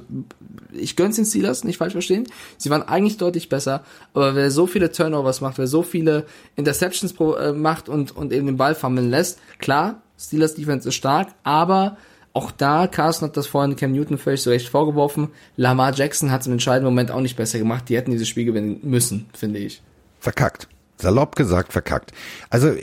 ich 0.71 0.95
gönn's 0.95 1.15
den 1.15 1.25
Steelers, 1.25 1.63
nicht 1.63 1.77
falsch 1.77 1.93
verstehen, 1.93 2.27
sie 2.57 2.69
waren 2.69 2.83
eigentlich 2.83 3.17
deutlich 3.17 3.49
besser, 3.49 3.83
aber 4.13 4.35
wer 4.35 4.51
so 4.51 4.67
viele 4.67 4.91
Turnovers 4.91 5.41
macht, 5.41 5.57
wer 5.57 5.67
so 5.67 5.83
viele 5.83 6.25
Interceptions 6.55 7.13
äh, 7.19 7.53
macht 7.53 7.89
und, 7.89 8.15
und 8.15 8.33
eben 8.33 8.45
den 8.45 8.57
Ball 8.57 8.75
fummeln 8.75 9.09
lässt, 9.09 9.39
klar, 9.59 10.01
Steelers 10.19 10.55
Defense 10.55 10.87
ist 10.89 10.95
stark, 10.95 11.29
aber 11.43 11.97
auch 12.35 12.51
da, 12.51 12.87
Carsten 12.87 13.25
hat 13.25 13.37
das 13.37 13.47
vorhin 13.47 13.77
Cam 13.77 13.93
Newton 13.93 14.17
völlig 14.17 14.41
so 14.41 14.49
recht 14.49 14.67
vorgeworfen. 14.67 15.29
Lamar 15.55 15.93
Jackson 15.93 16.31
hat 16.31 16.41
es 16.41 16.47
im 16.47 16.53
entscheidenden 16.53 16.91
Moment 16.91 17.09
auch 17.09 17.21
nicht 17.21 17.37
besser 17.37 17.59
gemacht. 17.59 17.87
Die 17.87 17.95
hätten 17.95 18.11
dieses 18.11 18.27
Spiel 18.27 18.43
gewinnen 18.43 18.79
müssen, 18.83 19.27
finde 19.33 19.59
ich. 19.59 19.81
Verkackt. 20.19 20.67
Salopp 20.97 21.37
gesagt, 21.37 21.71
verkackt. 21.71 22.11
Also 22.49 22.73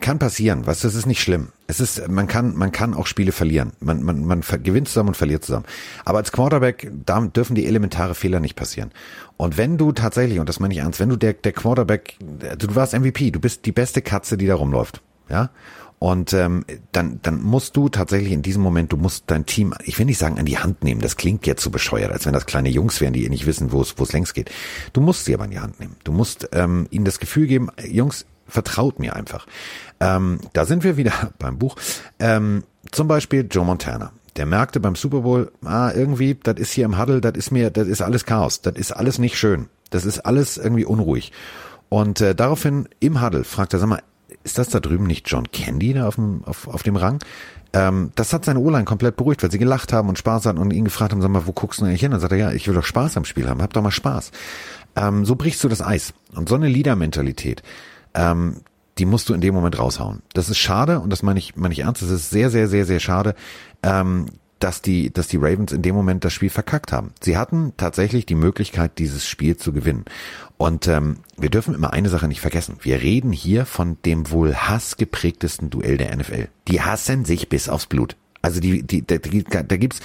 kann 0.00 0.18
passieren, 0.18 0.66
was 0.66 0.80
das 0.80 0.94
ist 0.94 1.06
nicht 1.06 1.22
schlimm. 1.22 1.48
Es 1.66 1.80
ist, 1.80 2.08
man 2.08 2.26
kann, 2.26 2.56
man 2.56 2.72
kann 2.72 2.92
auch 2.92 3.06
Spiele 3.06 3.32
verlieren. 3.32 3.72
Man, 3.80 4.02
man, 4.02 4.24
man 4.26 4.42
gewinnt 4.62 4.88
zusammen 4.88 5.10
und 5.10 5.16
verliert 5.16 5.44
zusammen. 5.44 5.64
Aber 6.04 6.18
als 6.18 6.32
Quarterback, 6.32 6.90
da 7.06 7.20
dürfen 7.20 7.54
die 7.54 7.66
elementare 7.66 8.14
Fehler 8.14 8.40
nicht 8.40 8.54
passieren. 8.54 8.92
Und 9.38 9.56
wenn 9.56 9.78
du 9.78 9.92
tatsächlich, 9.92 10.40
und 10.40 10.48
das 10.48 10.60
meine 10.60 10.74
ich 10.74 10.80
ernst, 10.80 11.00
wenn 11.00 11.08
du 11.08 11.16
der, 11.16 11.32
der 11.32 11.52
Quarterback, 11.52 12.18
du 12.58 12.74
warst 12.74 12.92
MVP, 12.92 13.30
du 13.30 13.40
bist 13.40 13.64
die 13.64 13.72
beste 13.72 14.02
Katze, 14.02 14.36
die 14.36 14.46
da 14.46 14.56
rumläuft, 14.56 15.00
ja. 15.28 15.50
Und 15.98 16.34
ähm, 16.34 16.66
dann, 16.92 17.20
dann 17.22 17.40
musst 17.42 17.76
du 17.78 17.88
tatsächlich 17.88 18.32
in 18.32 18.42
diesem 18.42 18.62
Moment, 18.62 18.92
du 18.92 18.98
musst 18.98 19.24
dein 19.28 19.46
Team, 19.46 19.72
ich 19.84 19.98
will 19.98 20.04
nicht 20.04 20.18
sagen 20.18 20.38
an 20.38 20.44
die 20.44 20.58
Hand 20.58 20.84
nehmen, 20.84 21.00
das 21.00 21.16
klingt 21.16 21.46
jetzt 21.46 21.62
so 21.62 21.70
bescheuert, 21.70 22.12
als 22.12 22.26
wenn 22.26 22.34
das 22.34 22.44
kleine 22.44 22.68
Jungs 22.68 23.00
wären, 23.00 23.14
die 23.14 23.26
nicht 23.30 23.46
wissen, 23.46 23.72
wo 23.72 23.80
es, 23.80 23.96
wo 23.96 24.02
es 24.02 24.12
längst 24.12 24.34
geht. 24.34 24.50
Du 24.92 25.00
musst 25.00 25.24
sie 25.24 25.32
aber 25.32 25.46
in 25.46 25.52
die 25.52 25.60
Hand 25.60 25.80
nehmen. 25.80 25.96
Du 26.04 26.12
musst 26.12 26.48
ähm, 26.52 26.88
ihnen 26.90 27.06
das 27.06 27.20
Gefühl 27.20 27.46
geben, 27.46 27.70
Jungs, 27.82 28.26
vertraut 28.46 28.98
mir 28.98 29.16
einfach. 29.16 29.46
Ähm, 29.98 30.40
da 30.52 30.66
sind 30.66 30.84
wir 30.84 30.98
wieder 30.98 31.32
beim 31.38 31.58
Buch. 31.58 31.76
Ähm, 32.18 32.64
zum 32.90 33.08
Beispiel 33.08 33.46
Joe 33.50 33.64
Montana. 33.64 34.12
Der 34.36 34.44
merkte 34.44 34.80
beim 34.80 34.96
Super 34.96 35.20
Bowl, 35.20 35.52
ah, 35.64 35.90
irgendwie, 35.94 36.34
das 36.34 36.56
ist 36.56 36.72
hier 36.72 36.84
im 36.84 36.98
Huddle, 36.98 37.22
das 37.22 37.32
ist 37.34 37.50
mir, 37.50 37.70
das 37.70 37.88
ist 37.88 38.02
alles 38.02 38.26
Chaos, 38.26 38.60
das 38.60 38.74
ist 38.74 38.90
alles 38.92 39.18
nicht 39.18 39.38
schön, 39.38 39.68
das 39.90 40.04
ist 40.04 40.18
alles 40.20 40.58
irgendwie 40.58 40.84
unruhig. 40.84 41.32
Und 41.88 42.20
äh, 42.20 42.34
daraufhin 42.34 42.88
im 42.98 43.22
Huddle 43.22 43.44
fragt 43.44 43.72
er, 43.72 43.78
sag 43.78 43.88
mal, 43.88 44.02
ist 44.44 44.58
das 44.58 44.68
da 44.68 44.78
drüben 44.78 45.06
nicht 45.06 45.28
John 45.28 45.50
Candy 45.50 45.94
da 45.94 46.06
auf 46.06 46.14
dem, 46.14 46.44
auf, 46.44 46.68
auf 46.68 46.82
dem 46.82 46.96
Rang? 46.96 47.18
Ähm, 47.72 48.12
das 48.14 48.32
hat 48.32 48.44
seine 48.44 48.60
O-Line 48.60 48.84
komplett 48.84 49.16
beruhigt, 49.16 49.42
weil 49.42 49.50
sie 49.50 49.58
gelacht 49.58 49.92
haben 49.92 50.08
und 50.08 50.18
Spaß 50.18 50.46
hatten 50.46 50.58
und 50.58 50.72
ihn 50.72 50.84
gefragt 50.84 51.12
haben, 51.12 51.20
sag 51.20 51.30
mal, 51.30 51.46
wo 51.46 51.52
guckst 51.52 51.80
du 51.80 51.84
eigentlich 51.84 52.00
hin? 52.00 52.12
Dann 52.12 52.20
sagt 52.20 52.32
er, 52.32 52.38
ja, 52.38 52.52
ich 52.52 52.68
will 52.68 52.74
doch 52.74 52.84
Spaß 52.84 53.16
am 53.16 53.24
Spiel 53.24 53.48
haben, 53.48 53.62
hab 53.62 53.72
doch 53.72 53.82
mal 53.82 53.90
Spaß. 53.90 54.30
Ähm, 54.96 55.24
so 55.24 55.34
brichst 55.34 55.64
du 55.64 55.68
das 55.68 55.82
Eis. 55.82 56.14
Und 56.34 56.48
so 56.48 56.54
eine 56.54 56.68
Leader-Mentalität, 56.68 57.62
ähm, 58.14 58.60
die 58.98 59.06
musst 59.06 59.28
du 59.28 59.34
in 59.34 59.40
dem 59.40 59.54
Moment 59.54 59.78
raushauen. 59.78 60.22
Das 60.34 60.48
ist 60.48 60.58
schade 60.58 61.00
und 61.00 61.10
das 61.10 61.22
meine 61.22 61.40
ich, 61.40 61.56
meine 61.56 61.72
ich 61.72 61.80
ernst, 61.80 62.02
das 62.02 62.10
ist 62.10 62.30
sehr, 62.30 62.50
sehr, 62.50 62.68
sehr, 62.68 62.84
sehr 62.84 63.00
schade, 63.00 63.34
ähm, 63.82 64.26
dass 64.60 64.80
die, 64.80 65.12
dass 65.12 65.26
die 65.26 65.36
Ravens 65.36 65.72
in 65.72 65.82
dem 65.82 65.96
Moment 65.96 66.24
das 66.24 66.32
Spiel 66.32 66.50
verkackt 66.50 66.92
haben. 66.92 67.12
Sie 67.20 67.36
hatten 67.36 67.72
tatsächlich 67.76 68.24
die 68.24 68.36
Möglichkeit, 68.36 68.98
dieses 68.98 69.26
Spiel 69.26 69.56
zu 69.56 69.72
gewinnen. 69.72 70.04
Und 70.64 70.88
ähm, 70.88 71.18
wir 71.36 71.50
dürfen 71.50 71.74
immer 71.74 71.92
eine 71.92 72.08
Sache 72.08 72.26
nicht 72.26 72.40
vergessen. 72.40 72.78
Wir 72.80 73.02
reden 73.02 73.32
hier 73.32 73.66
von 73.66 73.98
dem 74.06 74.30
wohl 74.30 74.54
hassgeprägtesten 74.54 75.68
Duell 75.68 75.98
der 75.98 76.16
NFL. 76.16 76.48
Die 76.68 76.80
hassen 76.80 77.26
sich 77.26 77.50
bis 77.50 77.68
aufs 77.68 77.84
Blut. 77.84 78.16
Also 78.44 78.60
die, 78.60 78.82
die, 78.82 79.06
da, 79.06 79.16
da, 79.16 79.76
gibt's, 79.78 80.00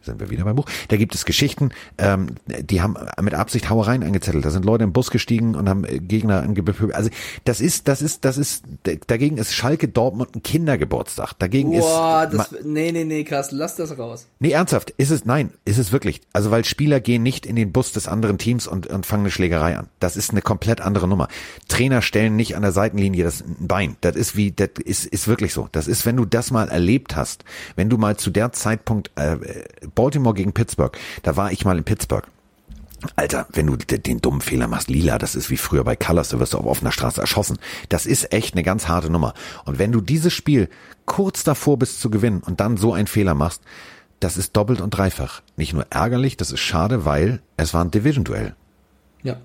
sind 0.00 0.18
wir 0.18 0.30
wieder 0.30 0.44
beim 0.44 0.56
Buch, 0.56 0.64
da 0.88 0.96
gibt 0.96 1.14
es 1.14 1.26
Geschichten, 1.26 1.72
ähm, 1.98 2.36
die 2.46 2.80
haben 2.80 2.96
mit 3.20 3.34
Absicht 3.34 3.68
Hauereien 3.68 4.02
angezettelt. 4.02 4.46
Da 4.46 4.50
sind 4.50 4.64
Leute 4.64 4.84
im 4.84 4.94
Bus 4.94 5.10
gestiegen 5.10 5.54
und 5.54 5.68
haben 5.68 5.84
äh, 5.84 5.98
Gegner 5.98 6.40
angepöbelt. 6.40 6.94
Also 6.94 7.10
das 7.44 7.60
ist, 7.60 7.88
das 7.88 8.00
ist, 8.00 8.24
das 8.24 8.38
ist, 8.38 8.64
dagegen 9.08 9.36
ist 9.36 9.52
Schalke 9.52 9.88
Dortmund 9.88 10.34
ein 10.34 10.42
Kindergeburtstag. 10.42 11.34
Dagegen 11.38 11.72
Boah, 11.72 12.30
ist. 12.32 12.38
Das, 12.38 12.54
nee, 12.64 12.92
nee, 12.92 13.04
nee, 13.04 13.24
Carsten, 13.24 13.56
lass 13.56 13.76
das 13.76 13.98
raus. 13.98 14.26
Nee, 14.38 14.52
ernsthaft, 14.52 14.88
ist 14.96 15.10
es, 15.10 15.26
nein, 15.26 15.50
ist 15.66 15.76
es 15.76 15.92
wirklich. 15.92 16.22
Also 16.32 16.50
weil 16.50 16.64
Spieler 16.64 17.00
gehen 17.00 17.22
nicht 17.22 17.44
in 17.44 17.56
den 17.56 17.72
Bus 17.72 17.92
des 17.92 18.08
anderen 18.08 18.38
Teams 18.38 18.66
und, 18.66 18.86
und 18.86 19.04
fangen 19.04 19.24
eine 19.24 19.30
Schlägerei 19.30 19.76
an. 19.76 19.88
Das 20.00 20.16
ist 20.16 20.30
eine 20.30 20.40
komplett 20.40 20.80
andere 20.80 21.06
Nummer. 21.06 21.28
Trainer 21.68 22.00
stellen 22.00 22.36
nicht 22.36 22.56
an 22.56 22.62
der 22.62 22.72
Seitenlinie 22.72 23.24
das 23.24 23.44
Bein. 23.58 23.96
Das 24.00 24.16
ist 24.16 24.34
wie, 24.34 24.50
das 24.50 24.70
ist, 24.82 25.04
ist 25.04 25.28
wirklich 25.28 25.52
so. 25.52 25.68
Das 25.72 25.88
ist, 25.88 26.06
wenn 26.06 26.16
du 26.16 26.24
das 26.24 26.50
mal 26.50 26.70
erlebt 26.70 27.16
hast, 27.16 27.44
wenn 27.76 27.81
du 27.88 27.98
mal 27.98 28.16
zu 28.16 28.30
der 28.30 28.52
Zeitpunkt 28.52 29.10
äh, 29.16 29.36
Baltimore 29.94 30.34
gegen 30.34 30.52
Pittsburgh, 30.52 30.96
da 31.22 31.36
war 31.36 31.52
ich 31.52 31.64
mal 31.64 31.78
in 31.78 31.84
Pittsburgh. 31.84 32.26
Alter, 33.16 33.46
wenn 33.52 33.66
du 33.66 33.76
den 33.76 34.20
dummen 34.20 34.40
Fehler 34.40 34.68
machst, 34.68 34.88
lila, 34.88 35.18
das 35.18 35.34
ist 35.34 35.50
wie 35.50 35.56
früher 35.56 35.82
bei 35.82 35.96
Colors, 35.96 36.28
da 36.28 36.38
wirst 36.38 36.52
du 36.52 36.58
auf 36.58 36.66
offener 36.66 36.92
Straße 36.92 37.20
erschossen. 37.20 37.58
Das 37.88 38.06
ist 38.06 38.32
echt 38.32 38.54
eine 38.54 38.62
ganz 38.62 38.86
harte 38.86 39.10
Nummer. 39.10 39.34
Und 39.64 39.78
wenn 39.78 39.90
du 39.90 40.00
dieses 40.00 40.32
Spiel 40.32 40.68
kurz 41.04 41.42
davor 41.42 41.78
bist 41.78 42.00
zu 42.00 42.10
gewinnen 42.10 42.42
und 42.44 42.60
dann 42.60 42.76
so 42.76 42.92
einen 42.92 43.08
Fehler 43.08 43.34
machst, 43.34 43.62
das 44.20 44.36
ist 44.36 44.56
doppelt 44.56 44.80
und 44.80 44.90
dreifach. 44.90 45.42
Nicht 45.56 45.72
nur 45.72 45.86
ärgerlich, 45.90 46.36
das 46.36 46.52
ist 46.52 46.60
schade, 46.60 47.04
weil 47.04 47.42
es 47.56 47.74
war 47.74 47.84
ein 47.84 47.90
Division-Duell. 47.90 48.54
Ja. 49.24 49.38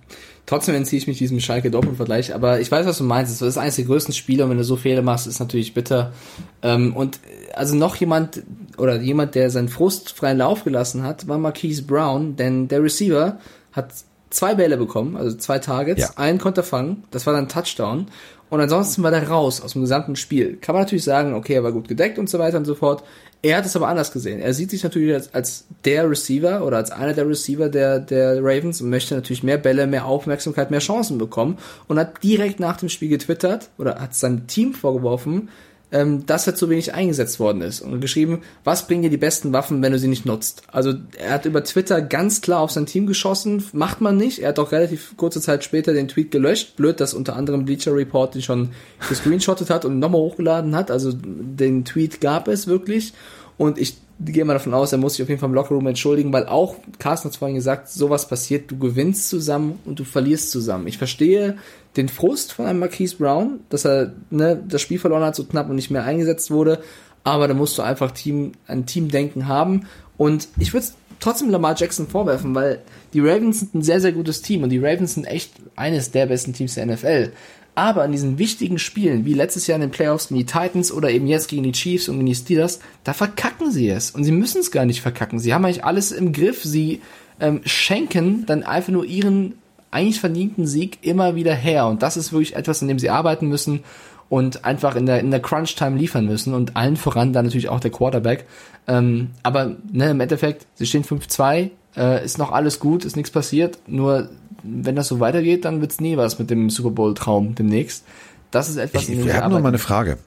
Trotzdem 0.47 0.75
entziehe 0.75 0.97
ich 0.97 1.07
mich 1.07 1.17
diesem 1.17 1.41
Schalke 1.41 1.69
Dortmund-Vergleich, 1.69 2.33
aber 2.33 2.61
ich 2.61 2.71
weiß, 2.71 2.85
was 2.85 2.97
du 2.97 3.03
meinst. 3.03 3.41
Das 3.41 3.47
ist 3.47 3.57
eines 3.57 3.75
der 3.75 3.83
größten 3.83 4.13
Spiele 4.13 4.45
und 4.45 4.49
wenn 4.49 4.57
du 4.57 4.63
so 4.63 4.77
Fehler 4.77 5.01
machst, 5.01 5.27
ist 5.27 5.41
natürlich 5.41 5.73
bitter. 5.73 6.13
Ähm, 6.61 6.95
und 6.95 7.19
also 7.53 7.75
noch 7.75 7.97
jemand 7.97 8.43
oder 8.77 9.01
jemand, 9.01 9.35
der 9.35 9.49
seinen 9.49 9.67
Frust 9.67 10.13
freien 10.13 10.37
Lauf 10.37 10.63
gelassen 10.63 11.03
hat, 11.03 11.27
war 11.27 11.37
Marquise 11.37 11.83
Brown, 11.83 12.37
denn 12.37 12.69
der 12.69 12.81
Receiver 12.81 13.39
hat 13.73 13.91
zwei 14.29 14.55
Bälle 14.55 14.77
bekommen, 14.77 15.17
also 15.17 15.35
zwei 15.35 15.59
Targets, 15.59 16.01
ja. 16.01 16.09
einen 16.15 16.37
konnte 16.37 16.61
er 16.61 16.65
fangen, 16.65 17.03
das 17.11 17.25
war 17.25 17.33
dann 17.33 17.49
Touchdown 17.49 18.07
und 18.49 18.61
ansonsten 18.61 19.03
war 19.03 19.11
der 19.11 19.27
raus 19.27 19.61
aus 19.61 19.73
dem 19.73 19.81
gesamten 19.81 20.15
Spiel. 20.15 20.57
Kann 20.61 20.73
man 20.73 20.83
natürlich 20.83 21.03
sagen, 21.03 21.33
okay, 21.33 21.53
er 21.53 21.63
war 21.63 21.71
gut 21.71 21.87
gedeckt 21.87 22.17
und 22.17 22.29
so 22.29 22.39
weiter 22.39 22.57
und 22.57 22.65
so 22.65 22.75
fort. 22.75 23.03
Er 23.41 23.57
hat 23.57 23.65
es 23.65 23.75
aber 23.75 23.87
anders 23.87 24.11
gesehen. 24.11 24.39
Er 24.39 24.53
sieht 24.53 24.71
sich 24.71 24.83
natürlich 24.83 25.13
als, 25.13 25.33
als 25.33 25.65
der 25.85 26.09
Receiver 26.09 26.65
oder 26.65 26.77
als 26.77 26.91
einer 26.91 27.13
der 27.13 27.27
Receiver 27.27 27.69
der, 27.69 27.99
der 27.99 28.37
Ravens 28.41 28.81
und 28.81 28.89
möchte 28.89 29.15
natürlich 29.15 29.43
mehr 29.43 29.57
Bälle, 29.57 29.85
mehr 29.85 30.05
Aufmerksamkeit, 30.05 30.71
mehr 30.71 30.79
Chancen 30.79 31.17
bekommen 31.17 31.57
und 31.87 31.99
hat 31.99 32.23
direkt 32.23 32.59
nach 32.59 32.77
dem 32.77 32.89
Spiel 32.89 33.09
getwittert 33.09 33.69
oder 33.77 33.99
hat 33.99 34.15
seinem 34.15 34.47
Team 34.47 34.73
vorgeworfen, 34.73 35.49
ähm, 35.91 36.25
dass 36.25 36.47
er 36.47 36.55
zu 36.55 36.69
wenig 36.69 36.93
eingesetzt 36.93 37.39
worden 37.39 37.61
ist 37.61 37.81
und 37.81 38.01
geschrieben, 38.01 38.41
was 38.63 38.87
bringen 38.87 39.03
dir 39.03 39.09
die 39.09 39.17
besten 39.17 39.53
Waffen, 39.53 39.81
wenn 39.81 39.93
du 39.93 39.99
sie 39.99 40.09
nicht 40.09 40.25
nutzt. 40.25 40.63
Also 40.71 40.93
er 41.17 41.31
hat 41.31 41.45
über 41.45 41.63
Twitter 41.63 42.01
ganz 42.01 42.41
klar 42.41 42.59
auf 42.59 42.71
sein 42.71 42.85
Team 42.85 43.07
geschossen, 43.07 43.63
macht 43.71 44.01
man 44.01 44.17
nicht. 44.17 44.39
Er 44.39 44.49
hat 44.49 44.59
auch 44.59 44.71
relativ 44.71 45.15
kurze 45.15 45.39
Zeit 45.39 45.63
später 45.63 45.93
den 45.93 46.09
Tweet 46.09 46.31
gelöscht. 46.31 46.75
Blöd, 46.75 46.99
dass 46.99 47.13
unter 47.13 47.35
anderem 47.35 47.65
Bleacher 47.65 47.95
Report 47.95 48.35
den 48.35 48.41
schon 48.41 48.69
gescreenshottet 49.07 49.69
hat 49.69 49.85
und 49.85 49.99
nochmal 49.99 50.21
hochgeladen 50.21 50.75
hat. 50.75 50.91
Also 50.91 51.13
den 51.13 51.85
Tweet 51.85 52.19
gab 52.19 52.47
es 52.47 52.67
wirklich. 52.67 53.13
Und 53.57 53.77
ich 53.77 53.97
gehe 54.19 54.45
mal 54.45 54.53
davon 54.53 54.73
aus, 54.73 54.91
er 54.91 54.97
muss 54.97 55.13
sich 55.13 55.23
auf 55.23 55.29
jeden 55.29 55.39
Fall 55.39 55.49
im 55.49 55.55
Lockerroom 55.55 55.87
entschuldigen, 55.87 56.33
weil 56.33 56.47
auch, 56.47 56.75
Carsten 56.99 57.25
hat 57.25 57.33
es 57.33 57.37
vorhin 57.37 57.55
gesagt, 57.55 57.89
sowas 57.89 58.27
passiert, 58.27 58.69
du 58.71 58.77
gewinnst 58.77 59.29
zusammen 59.29 59.79
und 59.85 59.99
du 59.99 60.03
verlierst 60.03 60.51
zusammen. 60.51 60.87
Ich 60.87 60.97
verstehe 60.97 61.57
den 61.95 62.09
Frust 62.09 62.53
von 62.53 62.65
einem 62.65 62.79
Marquise 62.79 63.17
Brown, 63.17 63.59
dass 63.69 63.85
er 63.85 64.13
ne, 64.29 64.61
das 64.67 64.81
Spiel 64.81 64.99
verloren 64.99 65.23
hat, 65.23 65.35
so 65.35 65.43
knapp 65.43 65.69
und 65.69 65.75
nicht 65.75 65.91
mehr 65.91 66.03
eingesetzt 66.03 66.51
wurde, 66.51 66.81
aber 67.23 67.47
da 67.47 67.53
musst 67.53 67.77
du 67.77 67.81
einfach 67.81 68.11
Team, 68.11 68.53
ein 68.67 68.85
Teamdenken 68.85 69.47
haben 69.47 69.87
und 70.17 70.47
ich 70.59 70.73
würde 70.73 70.87
trotzdem 71.19 71.49
Lamar 71.49 71.75
Jackson 71.75 72.07
vorwerfen, 72.07 72.53
weil 72.55 72.81
die 73.13 73.19
Ravens 73.19 73.59
sind 73.59 73.75
ein 73.75 73.81
sehr, 73.81 74.01
sehr 74.01 74.11
gutes 74.11 74.41
Team 74.41 74.63
und 74.63 74.69
die 74.69 74.79
Ravens 74.79 75.15
sind 75.15 75.25
echt 75.25 75.53
eines 75.75 76.11
der 76.11 76.27
besten 76.27 76.53
Teams 76.53 76.75
der 76.75 76.85
NFL. 76.85 77.31
Aber 77.77 78.03
in 78.05 78.11
diesen 78.11 78.39
wichtigen 78.39 78.79
Spielen, 78.79 79.23
wie 79.23 79.35
letztes 79.35 79.67
Jahr 79.67 79.75
in 79.75 79.81
den 79.81 79.91
Playoffs 79.91 80.29
gegen 80.29 80.39
die 80.39 80.47
Titans 80.47 80.91
oder 80.91 81.11
eben 81.11 81.27
jetzt 81.27 81.47
gegen 81.47 81.61
die 81.61 81.73
Chiefs 81.73 82.09
und 82.09 82.15
gegen 82.15 82.25
die 82.25 82.33
Steelers, 82.33 82.79
da 83.03 83.13
verkacken 83.13 83.71
sie 83.71 83.87
es. 83.87 84.09
Und 84.09 84.23
sie 84.23 84.31
müssen 84.31 84.61
es 84.61 84.71
gar 84.71 84.85
nicht 84.85 84.99
verkacken. 84.99 85.37
Sie 85.37 85.53
haben 85.53 85.63
eigentlich 85.63 85.85
alles 85.85 86.11
im 86.11 86.33
Griff. 86.33 86.63
Sie 86.63 87.01
ähm, 87.39 87.61
schenken 87.65 88.47
dann 88.47 88.63
einfach 88.63 88.91
nur 88.91 89.05
ihren 89.05 89.59
eigentlich 89.91 90.19
verdienten 90.19 90.65
Sieg 90.65 90.97
immer 91.03 91.35
wieder 91.35 91.53
her. 91.53 91.85
Und 91.85 92.01
das 92.01 92.17
ist 92.17 92.31
wirklich 92.33 92.55
etwas, 92.55 92.81
in 92.81 92.87
dem 92.87 92.97
sie 92.97 93.11
arbeiten 93.11 93.47
müssen 93.47 93.83
und 94.27 94.65
einfach 94.65 94.95
in 94.95 95.05
der, 95.05 95.19
in 95.19 95.29
der 95.29 95.39
Crunch-Time 95.39 95.99
liefern 95.99 96.25
müssen 96.25 96.55
und 96.55 96.75
allen 96.75 96.97
voran 96.97 97.31
dann 97.31 97.45
natürlich 97.45 97.69
auch 97.69 97.79
der 97.79 97.91
Quarterback. 97.91 98.47
Ähm, 98.87 99.29
aber 99.43 99.75
ne, 99.91 100.09
im 100.09 100.19
Endeffekt, 100.19 100.65
sie 100.73 100.87
stehen 100.87 101.03
5-2, 101.03 101.69
äh, 101.95 102.25
ist 102.25 102.39
noch 102.39 102.51
alles 102.51 102.79
gut, 102.79 103.05
ist 103.05 103.15
nichts 103.15 103.29
passiert, 103.29 103.77
nur 103.85 104.29
wenn 104.69 104.95
das 104.95 105.07
so 105.07 105.19
weitergeht, 105.19 105.65
dann 105.65 105.81
wird's 105.81 105.99
nie 105.99 106.17
was 106.17 106.39
mit 106.39 106.49
dem 106.49 106.69
Super 106.69 106.91
Bowl-Traum 106.91 107.55
demnächst. 107.55 108.05
Das 108.51 108.69
ist 108.69 108.77
etwas, 108.77 109.03
ich, 109.03 109.09
in 109.09 109.17
dem 109.19 109.25
Wir 109.25 109.37
haben 109.37 109.51
noch 109.51 109.61
mal 109.61 109.69
eine 109.69 109.77
Frage. 109.77 110.17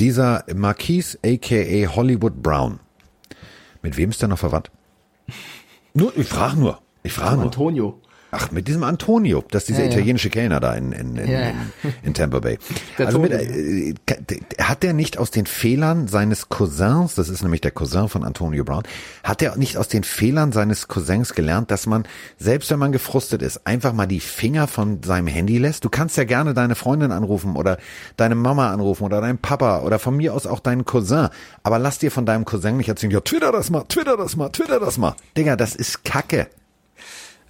Dieser 0.00 0.44
Marquise 0.54 1.18
aka 1.24 1.94
Hollywood 1.94 2.42
Brown, 2.42 2.80
mit 3.82 3.96
wem 3.96 4.10
ist 4.10 4.20
der 4.22 4.28
noch 4.28 4.38
verwandt? 4.38 4.70
Nur, 5.92 6.16
ich 6.16 6.28
frage 6.28 6.58
nur. 6.58 6.80
Ich 7.02 7.12
frage 7.12 7.36
nur. 7.36 7.44
Antonio. 7.44 8.00
Ach, 8.36 8.50
mit 8.50 8.66
diesem 8.68 8.82
Antonio, 8.82 9.44
das 9.50 9.62
ist 9.62 9.68
dieser 9.68 9.84
ja, 9.84 9.90
italienische 9.90 10.28
Kellner 10.28 10.58
da 10.58 10.74
in, 10.74 10.92
in, 10.92 11.16
in, 11.16 11.30
in, 11.30 11.54
in 12.02 12.14
Tampa 12.14 12.40
Bay. 12.40 12.58
Der 12.98 13.06
also 13.06 13.18
mit, 13.18 13.32
äh, 13.32 13.94
hat 14.60 14.82
der 14.82 14.92
nicht 14.92 15.18
aus 15.18 15.30
den 15.30 15.46
Fehlern 15.46 16.08
seines 16.08 16.48
Cousins, 16.48 17.14
das 17.14 17.28
ist 17.28 17.42
nämlich 17.42 17.60
der 17.60 17.70
Cousin 17.70 18.08
von 18.08 18.24
Antonio 18.24 18.64
Brown, 18.64 18.82
hat 19.22 19.42
er 19.42 19.56
nicht 19.56 19.76
aus 19.76 19.88
den 19.88 20.04
Fehlern 20.04 20.52
seines 20.52 20.88
Cousins 20.88 21.34
gelernt, 21.34 21.70
dass 21.70 21.86
man, 21.86 22.04
selbst 22.38 22.70
wenn 22.70 22.78
man 22.78 22.92
gefrustet 22.92 23.42
ist, 23.42 23.66
einfach 23.66 23.92
mal 23.92 24.06
die 24.06 24.20
Finger 24.20 24.66
von 24.66 25.02
seinem 25.02 25.26
Handy 25.26 25.58
lässt? 25.58 25.84
Du 25.84 25.88
kannst 25.88 26.16
ja 26.16 26.24
gerne 26.24 26.54
deine 26.54 26.74
Freundin 26.74 27.12
anrufen 27.12 27.56
oder 27.56 27.78
deine 28.16 28.34
Mama 28.34 28.72
anrufen 28.72 29.04
oder 29.04 29.20
deinen 29.20 29.38
Papa 29.38 29.80
oder 29.80 29.98
von 29.98 30.16
mir 30.16 30.34
aus 30.34 30.46
auch 30.46 30.60
deinen 30.60 30.84
Cousin, 30.84 31.28
aber 31.62 31.78
lass 31.78 31.98
dir 31.98 32.10
von 32.10 32.26
deinem 32.26 32.44
Cousin 32.44 32.76
nicht 32.76 32.88
erzählen, 32.88 33.12
ja, 33.12 33.20
twitter 33.20 33.52
das 33.52 33.70
mal, 33.70 33.84
twitter 33.84 34.16
das 34.16 34.36
mal, 34.36 34.48
twitter 34.50 34.80
das 34.80 34.98
mal. 34.98 35.14
Digga, 35.36 35.56
das 35.56 35.74
ist 35.74 36.04
Kacke. 36.04 36.48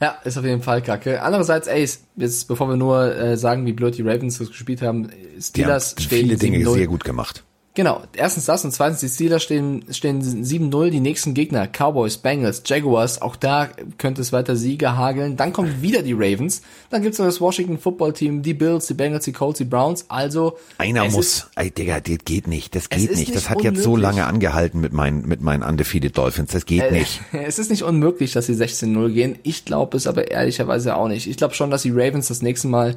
Ja, 0.05 0.19
ist 0.23 0.37
auf 0.37 0.45
jeden 0.45 0.61
Fall 0.61 0.83
kacke. 0.83 1.23
Andererseits, 1.23 1.67
ey, 1.67 1.89
jetzt 2.17 2.47
bevor 2.47 2.69
wir 2.69 2.77
nur 2.77 3.17
äh, 3.17 3.39
sagen, 3.39 3.65
wie 3.65 3.73
blöd 3.73 3.97
die 3.97 4.03
Ravens 4.03 4.37
das 4.37 4.49
gespielt 4.49 4.83
haben, 4.83 5.09
Steelers 5.41 5.95
die 5.95 6.03
haben 6.03 6.11
viele 6.11 6.37
Dinge 6.37 6.63
sehr 6.63 6.87
gut 6.89 7.05
gemacht. 7.05 7.43
Genau, 7.77 8.03
erstens 8.17 8.45
das 8.45 8.65
und 8.65 8.71
zweitens 8.71 9.01
die 9.01 9.09
Steelers 9.09 9.43
stehen, 9.43 9.85
stehen 9.91 10.23
7-0, 10.23 10.91
die 10.91 11.01
nächsten 11.01 11.35
Gegner, 11.35 11.67
Cowboys, 11.67 12.19
Bengals, 12.19 12.63
Jaguars, 12.65 13.21
auch 13.21 13.35
da 13.35 13.69
könnte 13.99 14.21
es 14.21 14.33
weiter 14.33 14.55
Sieger 14.55 14.97
hageln. 14.97 15.37
Dann 15.37 15.53
kommen 15.53 15.83
wieder 15.83 16.03
die 16.03 16.13
Ravens, 16.13 16.63
dann 16.91 17.03
gibt's 17.03 17.19
noch 17.19 17.27
das 17.27 17.41
Washington 17.41 17.79
Football 17.79 18.13
Team, 18.13 18.43
die 18.43 18.55
Bills, 18.55 18.87
die 18.87 18.95
Bengals, 18.95 19.25
die 19.25 19.33
Colts, 19.33 19.59
die 19.59 19.65
Browns, 19.65 20.05
also... 20.09 20.57
Einer 20.79 21.07
muss, 21.07 21.27
ist, 21.27 21.51
ey 21.57 21.73
Digga, 21.73 21.99
das 21.99 22.19
geht 22.25 22.47
nicht, 22.47 22.77
das 22.77 22.89
geht 22.91 23.11
nicht. 23.11 23.35
das 23.35 23.51
hat 23.51 23.57
unmöglich. 23.57 23.79
jetzt 23.79 23.85
so 23.85 23.97
lange 23.97 24.25
angehalten 24.27 24.81
mit 24.81 24.93
meinen, 24.93 25.27
mit 25.27 25.41
meinen 25.41 25.65
Undefeated 25.65 26.17
Dolphins, 26.17 26.53
das 26.53 26.67
geht 26.67 26.85
äh, 26.85 26.93
nicht. 26.93 27.23
Es 27.33 27.59
ist 27.59 27.71
nicht 27.71 27.83
unmöglich, 27.83 28.33
dass 28.33 28.47
sie 28.47 28.55
16-0 28.55 29.11
gehen, 29.11 29.39
ich 29.43 29.65
glaube 29.65 29.97
es 29.97 30.07
aber 30.07 30.31
ehrlicherweise 30.31 30.95
auch 30.95 31.09
nicht. 31.09 31.27
Ich 31.27 31.37
glaube 31.37 31.55
schon, 31.55 31.73
dass 31.73 31.83
die 31.83 31.91
Ravens 31.91 32.29
das 32.29 32.41
nächste 32.41 32.69
Mal 32.69 32.95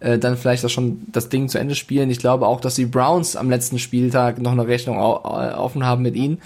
äh, 0.00 0.18
dann 0.18 0.36
vielleicht 0.36 0.64
auch 0.64 0.70
schon 0.70 1.02
das 1.12 1.28
Ding 1.28 1.48
zu 1.48 1.58
Ende 1.58 1.74
spielen. 1.74 2.10
Ich 2.10 2.18
glaube 2.18 2.46
auch, 2.46 2.60
dass 2.60 2.74
die 2.74 2.86
Browns 2.86 3.36
am 3.36 3.50
letzten 3.50 3.78
Spieltag 3.78 4.40
noch 4.40 4.52
eine 4.52 4.66
Rechnung 4.66 4.98
offen 4.98 5.84
haben 5.84 6.02
mit 6.02 6.16
ihnen. 6.16 6.38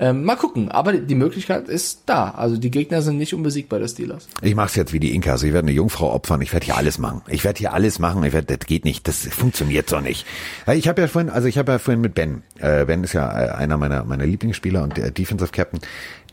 Ähm, 0.00 0.22
mal 0.22 0.36
gucken, 0.36 0.70
aber 0.70 0.92
die 0.92 1.14
Möglichkeit 1.16 1.68
ist 1.68 2.02
da. 2.06 2.30
Also 2.30 2.56
die 2.56 2.70
Gegner 2.70 3.02
sind 3.02 3.18
nicht 3.18 3.34
unbesiegbar 3.34 3.80
des 3.80 3.92
Steelers. 3.92 4.28
Ich 4.42 4.54
mach's 4.54 4.76
jetzt 4.76 4.92
wie 4.92 5.00
die 5.00 5.12
Inkas. 5.12 5.32
Also 5.32 5.48
ich 5.48 5.52
werde 5.52 5.66
eine 5.66 5.74
Jungfrau 5.74 6.12
opfern. 6.12 6.40
Ich 6.40 6.52
werde 6.52 6.66
hier 6.66 6.76
alles 6.76 6.98
machen. 6.98 7.22
Ich 7.26 7.42
werde 7.42 7.58
hier 7.58 7.72
alles 7.72 7.98
machen. 7.98 8.22
Ich 8.22 8.32
werd, 8.32 8.48
das 8.48 8.60
geht 8.60 8.84
nicht. 8.84 9.08
Das 9.08 9.26
funktioniert 9.26 9.88
so 9.88 10.00
nicht. 10.00 10.24
Ich 10.72 10.86
habe 10.86 11.00
ja 11.00 11.08
vorhin, 11.08 11.30
also 11.30 11.48
ich 11.48 11.58
habe 11.58 11.72
ja 11.72 11.78
vorhin 11.78 12.00
mit 12.00 12.14
Ben. 12.14 12.42
Äh, 12.58 12.84
ben 12.84 13.02
ist 13.02 13.12
ja 13.12 13.28
äh, 13.28 13.50
einer 13.50 13.76
meiner 13.76 14.04
meiner 14.04 14.24
Lieblingsspieler 14.24 14.84
und 14.84 14.96
der 14.96 15.10
Defensive 15.10 15.50
Captain. 15.50 15.80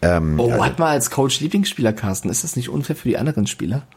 Ähm, 0.04 0.40
oh, 0.40 0.52
also, 0.52 0.66
hat 0.66 0.78
mal 0.78 0.92
als 0.92 1.10
Coach 1.10 1.40
Lieblingsspieler, 1.40 1.94
Carsten. 1.94 2.30
Ist 2.30 2.44
das 2.44 2.56
nicht 2.56 2.70
unfair 2.70 2.96
für 2.96 3.08
die 3.10 3.18
anderen 3.18 3.48
Spieler? 3.48 3.88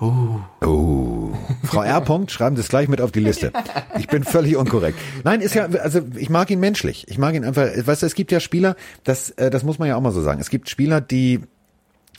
Oh. 0.00 0.40
oh. 0.64 1.32
Frau 1.64 1.82
R. 1.82 2.00
Punkt, 2.00 2.30
schreiben 2.30 2.56
Sie 2.56 2.62
es 2.62 2.68
gleich 2.68 2.88
mit 2.88 3.00
auf 3.00 3.10
die 3.10 3.20
Liste. 3.20 3.52
Ich 3.98 4.06
bin 4.06 4.22
völlig 4.22 4.56
unkorrekt. 4.56 4.98
Nein, 5.24 5.40
ist 5.40 5.54
ja, 5.54 5.66
also 5.66 6.02
ich 6.16 6.30
mag 6.30 6.50
ihn 6.50 6.60
menschlich. 6.60 7.06
Ich 7.08 7.18
mag 7.18 7.34
ihn 7.34 7.44
einfach, 7.44 7.66
weißt 7.74 8.02
du, 8.02 8.06
es 8.06 8.14
gibt 8.14 8.30
ja 8.30 8.38
Spieler, 8.38 8.76
das, 9.04 9.30
äh, 9.30 9.50
das 9.50 9.64
muss 9.64 9.78
man 9.78 9.88
ja 9.88 9.96
auch 9.96 10.00
mal 10.00 10.12
so 10.12 10.22
sagen. 10.22 10.40
Es 10.40 10.50
gibt 10.50 10.68
Spieler, 10.70 11.00
die, 11.00 11.40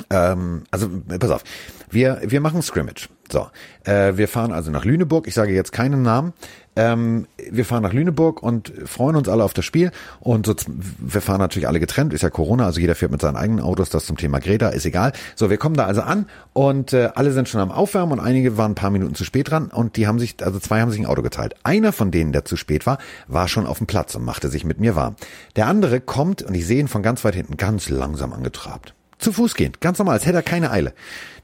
ähm, 0.09 0.63
also 0.71 0.89
pass 1.19 1.31
auf, 1.31 1.43
wir, 1.89 2.21
wir 2.25 2.41
machen 2.41 2.61
Scrimmage. 2.61 3.07
So, 3.31 3.47
äh, 3.85 4.17
wir 4.17 4.27
fahren 4.27 4.51
also 4.51 4.71
nach 4.71 4.83
Lüneburg. 4.83 5.27
Ich 5.27 5.33
sage 5.33 5.53
jetzt 5.53 5.71
keinen 5.71 6.01
Namen. 6.01 6.33
Ähm, 6.79 7.27
wir 7.51 7.65
fahren 7.65 7.83
nach 7.83 7.91
Lüneburg 7.91 8.41
und 8.41 8.71
freuen 8.85 9.17
uns 9.17 9.27
alle 9.27 9.43
auf 9.43 9.53
das 9.53 9.65
Spiel. 9.65 9.91
Und 10.21 10.45
so, 10.45 10.55
wir 10.97 11.19
fahren 11.19 11.39
natürlich 11.39 11.67
alle 11.67 11.81
getrennt. 11.81 12.13
Ist 12.13 12.21
ja 12.21 12.29
Corona, 12.29 12.65
also 12.65 12.79
jeder 12.79 12.95
fährt 12.95 13.11
mit 13.11 13.19
seinen 13.19 13.35
eigenen 13.35 13.59
Autos. 13.59 13.89
Das 13.89 14.05
zum 14.05 14.15
Thema 14.15 14.39
Greta 14.39 14.69
ist 14.69 14.85
egal. 14.85 15.11
So, 15.35 15.49
wir 15.49 15.57
kommen 15.57 15.75
da 15.75 15.85
also 15.85 16.01
an 16.01 16.27
und 16.53 16.93
äh, 16.93 17.09
alle 17.15 17.33
sind 17.33 17.49
schon 17.49 17.59
am 17.59 17.71
Aufwärmen 17.71 18.13
und 18.17 18.25
einige 18.25 18.55
waren 18.55 18.71
ein 18.71 18.75
paar 18.75 18.91
Minuten 18.91 19.13
zu 19.13 19.25
spät 19.25 19.51
dran 19.51 19.67
und 19.67 19.97
die 19.97 20.07
haben 20.07 20.19
sich, 20.19 20.37
also 20.41 20.57
zwei 20.59 20.79
haben 20.79 20.91
sich 20.91 21.01
ein 21.01 21.05
Auto 21.05 21.21
geteilt. 21.21 21.55
Einer 21.63 21.91
von 21.91 22.11
denen, 22.11 22.31
der 22.31 22.45
zu 22.45 22.55
spät 22.55 22.85
war, 22.85 22.97
war 23.27 23.49
schon 23.49 23.67
auf 23.67 23.79
dem 23.79 23.87
Platz 23.87 24.15
und 24.15 24.23
machte 24.23 24.47
sich 24.47 24.63
mit 24.63 24.79
mir 24.79 24.95
warm. 24.95 25.17
Der 25.57 25.67
andere 25.67 25.99
kommt 25.99 26.43
und 26.43 26.53
ich 26.53 26.65
sehe 26.65 26.79
ihn 26.79 26.87
von 26.87 27.03
ganz 27.03 27.25
weit 27.25 27.35
hinten 27.35 27.57
ganz 27.57 27.89
langsam 27.89 28.31
angetrabt. 28.31 28.93
Zu 29.17 29.33
Fuß 29.33 29.55
gehen, 29.55 29.73
ganz 29.81 29.99
normal, 29.99 30.13
als 30.13 30.25
hätte 30.25 30.37
er 30.37 30.43
keine 30.43 30.71
Eile. 30.71 30.93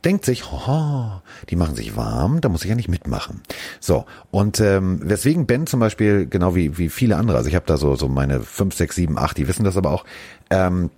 Denkt 0.05 0.23
sich, 0.23 0.51
haha, 0.51 1.23
die 1.49 1.55
machen 1.55 1.75
sich 1.75 1.97
warm, 1.97 2.39
da 2.39 2.47
muss 2.47 2.63
ich 2.63 2.69
ja 2.69 2.75
nicht 2.75 2.89
mitmachen. 2.89 3.41
So, 3.79 4.05
und 4.29 4.59
ähm, 4.59 4.99
weswegen 5.03 5.47
Ben 5.47 5.65
zum 5.65 5.79
Beispiel, 5.79 6.27
genau 6.27 6.55
wie, 6.55 6.77
wie 6.77 6.89
viele 6.89 7.17
andere, 7.17 7.37
also 7.37 7.49
ich 7.49 7.55
habe 7.55 7.65
da 7.65 7.75
so, 7.75 7.95
so 7.95 8.07
meine 8.07 8.41
fünf, 8.41 8.75
sechs, 8.75 8.95
sieben, 8.95 9.17
acht, 9.17 9.35
die 9.37 9.47
wissen 9.47 9.63
das 9.63 9.77
aber 9.77 9.91
auch, 9.91 10.05
ähm, 10.51 10.91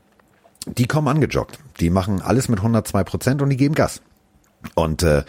die 0.65 0.87
kommen 0.87 1.07
angejoggt. 1.07 1.57
Die 1.79 1.89
machen 1.89 2.21
alles 2.21 2.49
mit 2.49 2.59
102 2.59 3.03
Prozent 3.05 3.41
und 3.41 3.49
die 3.49 3.57
geben 3.57 3.75
Gas. 3.75 4.01
Und 4.75 5.03
äh, 5.03 5.23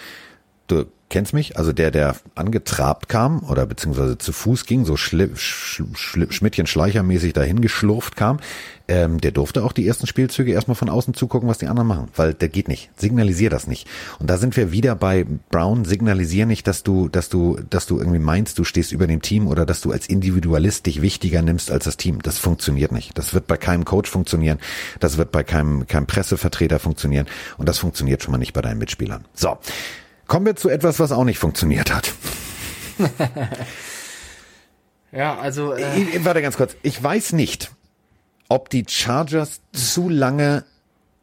du 0.67 0.87
kennst 1.09 1.33
mich, 1.33 1.57
also 1.57 1.73
der, 1.73 1.91
der 1.91 2.17
angetrabt 2.35 3.09
kam 3.09 3.43
oder 3.43 3.67
beziehungsweise 3.67 4.19
zu 4.19 4.33
Fuß 4.33 4.67
ging, 4.67 4.85
so 4.85 4.97
schli 4.97 5.31
sch 5.37 5.83
sch 5.95 6.19
Schmidtchen 6.31 6.67
schleichermäßig 6.67 7.33
dahin 7.33 7.61
geschlurft 7.61 8.17
kam, 8.17 8.39
ähm, 8.89 9.21
der 9.21 9.33
durfte 9.33 9.65
auch 9.65 9.73
die 9.73 9.87
ersten 9.87 10.07
Spielzüge 10.07 10.53
erstmal 10.53 10.75
von 10.75 10.89
außen 10.89 11.15
zugucken, 11.15 11.49
was 11.49 11.59
die 11.59 11.67
anderen 11.67 11.89
machen, 11.89 12.09
weil 12.17 12.35
der 12.35 12.49
geht 12.49 12.69
nicht. 12.69 12.91
Signalisier 12.97 13.51
das 13.51 13.67
nicht. 13.67 13.87
Und 14.19 14.29
da 14.29 14.39
sind 14.39 14.57
wir 14.57 14.73
wieder 14.73 14.97
bei 14.97 15.27
Brown, 15.51 15.85
signalisier 15.85 16.47
nicht, 16.47 16.67
dass 16.67 16.83
du, 16.83 17.09
dass 17.09 17.29
du, 17.29 17.59
dass 17.69 17.87
du 17.87 17.99
irgendwie 17.99 18.19
meinst, 18.19 18.59
du 18.59 18.65
stehst 18.65 18.93
über 18.93 19.07
dem 19.07 19.23
Team 19.23 19.47
oder 19.47 19.67
dass 19.67 19.81
du 19.81 19.93
als 19.93 20.09
Individualist 20.09 20.87
dich 20.87 21.03
wichtiger 21.03 21.43
nimmst 21.43 21.71
als 21.71 21.85
das 21.85 21.97
Team. 21.97 22.21
Das 22.23 22.39
funktioniert 22.39 22.93
nicht. 22.93 23.17
Das 23.17 23.35
wird 23.35 23.47
bei 23.47 23.57
keinem 23.57 23.85
Coach 23.85 24.11
funktionieren. 24.11 24.59
Das 25.01 25.19
wird 25.19 25.33
bei 25.33 25.43
keinem, 25.43 25.87
keinem 25.87 26.07
Pressevertreter 26.07 26.79
funktionieren. 26.79 27.27
Und 27.59 27.69
das 27.69 27.79
funktioniert 27.79 28.23
schon 28.23 28.33
mal 28.33 28.39
nicht 28.39 28.53
bei 28.53 28.63
deinen 28.63 28.79
Mitspielern. 28.79 29.25
So. 29.35 29.59
Kommen 30.29 30.47
wir 30.47 30.57
zu 30.57 30.69
etwas, 30.69 31.01
was 31.01 31.11
auch 31.11 31.25
nicht 31.25 31.39
funktioniert 31.39 31.93
hat. 31.93 32.13
ja, 35.13 35.39
also. 35.39 35.73
Äh 35.73 36.03
ich, 36.03 36.25
warte 36.25 36.43
ganz 36.43 36.57
kurz. 36.57 36.77
Ich 36.83 37.03
weiß 37.03 37.33
nicht, 37.33 37.73
ob 38.49 38.69
die 38.69 38.85
Chargers 38.87 39.63
zu 39.73 40.09
lange 40.09 40.65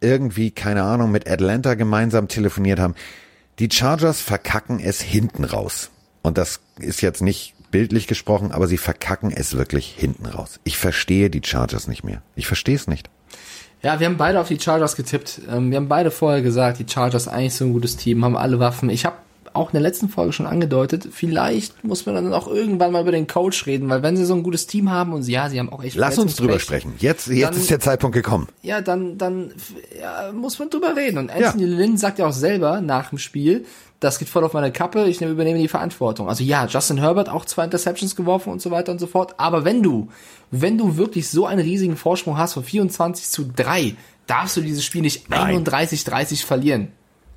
irgendwie, 0.02 0.52
keine 0.52 0.84
Ahnung, 0.84 1.12
mit 1.12 1.30
Atlanta 1.30 1.76
gemeinsam 1.76 2.28
telefoniert 2.28 2.80
haben. 2.80 2.96
Die 3.60 3.70
Chargers 3.72 4.20
verkacken 4.20 4.80
es 4.80 5.02
hinten 5.02 5.44
raus. 5.44 5.92
Und 6.24 6.40
das 6.40 6.60
ist 6.80 7.02
jetzt 7.02 7.22
nicht 7.22 7.54
bildlich 7.70 8.08
gesprochen, 8.08 8.52
aber 8.52 8.68
sie 8.68 8.78
verkacken 8.78 9.32
es 9.32 9.56
wirklich 9.56 9.94
hinten 9.96 10.26
raus. 10.26 10.60
Ich 10.64 10.78
verstehe 10.78 11.30
die 11.30 11.42
Chargers 11.44 11.88
nicht 11.88 12.04
mehr. 12.04 12.24
Ich 12.36 12.48
verstehe 12.48 12.76
es 12.76 12.88
nicht. 12.88 13.10
Ja, 13.86 14.00
wir 14.00 14.08
haben 14.08 14.18
beide 14.18 14.40
auf 14.40 14.48
die 14.48 14.60
Chargers 14.60 14.96
getippt. 14.96 15.42
Ähm, 15.48 15.70
wir 15.70 15.78
haben 15.78 15.88
beide 15.88 16.10
vorher 16.10 16.42
gesagt, 16.42 16.80
die 16.80 16.88
Chargers 16.92 17.28
eigentlich 17.28 17.54
so 17.54 17.66
ein 17.66 17.72
gutes 17.72 17.98
Team, 17.98 18.26
haben 18.26 18.36
alle 18.36 18.58
Waffen. 18.58 18.90
Ich 18.90 19.06
habe 19.06 19.18
auch 19.54 19.70
in 19.70 19.74
der 19.74 19.82
letzten 19.84 20.10
Folge 20.10 20.34
schon 20.34 20.48
angedeutet, 20.48 21.08
vielleicht 21.12 21.84
muss 21.84 22.08
man 22.08 22.16
dann 22.16 22.34
auch 22.34 22.48
irgendwann 22.48 22.92
mal 22.92 23.04
über 23.04 23.12
den 23.12 23.28
Coach 23.28 23.68
reden, 23.68 23.88
weil 23.88 24.02
wenn 24.02 24.18
sie 24.18 24.26
so 24.26 24.34
ein 24.34 24.42
gutes 24.42 24.66
Team 24.66 24.90
haben 24.90 25.14
und 25.14 25.22
sie, 25.22 25.34
ja, 25.34 25.50
sie 25.50 25.60
haben 25.60 25.72
auch 25.72 25.84
echt 25.84 25.96
Lass 25.98 26.18
uns 26.18 26.36
drüber 26.36 26.60
sprechen. 26.60 26.96
Jetzt, 26.98 27.28
jetzt 27.28 27.52
dann, 27.52 27.56
ist 27.62 27.70
der 27.70 27.80
Zeitpunkt 27.80 28.16
gekommen. 28.16 28.48
Ja, 28.64 28.82
dann, 28.82 29.20
dann 29.20 29.54
ja, 30.02 30.32
muss 30.34 30.58
man 30.58 30.72
drüber 30.72 30.96
reden. 30.96 31.20
Und 31.20 31.30
Anthony 31.30 31.66
ja. 31.66 31.78
Lynn 31.78 31.98
sagt 31.98 32.18
ja 32.18 32.26
auch 32.26 32.34
selber 32.34 32.82
nach 32.82 33.10
dem 33.10 33.20
Spiel, 33.20 33.66
das 34.00 34.20
geht 34.20 34.30
voll 34.30 34.44
auf 34.44 34.54
meine 34.54 34.72
Kappe, 34.72 35.08
ich 35.08 35.22
übernehme 35.22 35.60
die 35.60 35.68
Verantwortung. 35.68 36.28
Also 36.28 36.44
ja, 36.44 36.66
Justin 36.66 36.98
Herbert 36.98 37.30
auch 37.30 37.46
zwei 37.46 37.64
Interceptions 37.64 38.16
geworfen 38.16 38.52
und 38.52 38.62
so 38.62 38.72
weiter 38.72 38.92
und 38.92 39.00
so 39.00 39.08
fort. 39.08 39.36
Aber 39.38 39.66
wenn 39.66 39.82
du, 39.82 40.10
wenn 40.52 40.78
du 40.78 40.98
wirklich 40.98 41.30
so 41.30 41.46
einen 41.46 41.62
riesigen 41.62 41.96
Vorsprung 41.96 42.38
hast 42.38 42.54
von 42.54 42.64
24 42.64 43.28
zu 43.28 43.46
3, 43.56 43.96
darfst 44.28 44.58
du 44.58 44.62
dieses 44.62 44.84
Spiel 44.84 45.02
nicht 45.02 45.30
31-30 45.30 46.46
verlieren. 46.46 46.90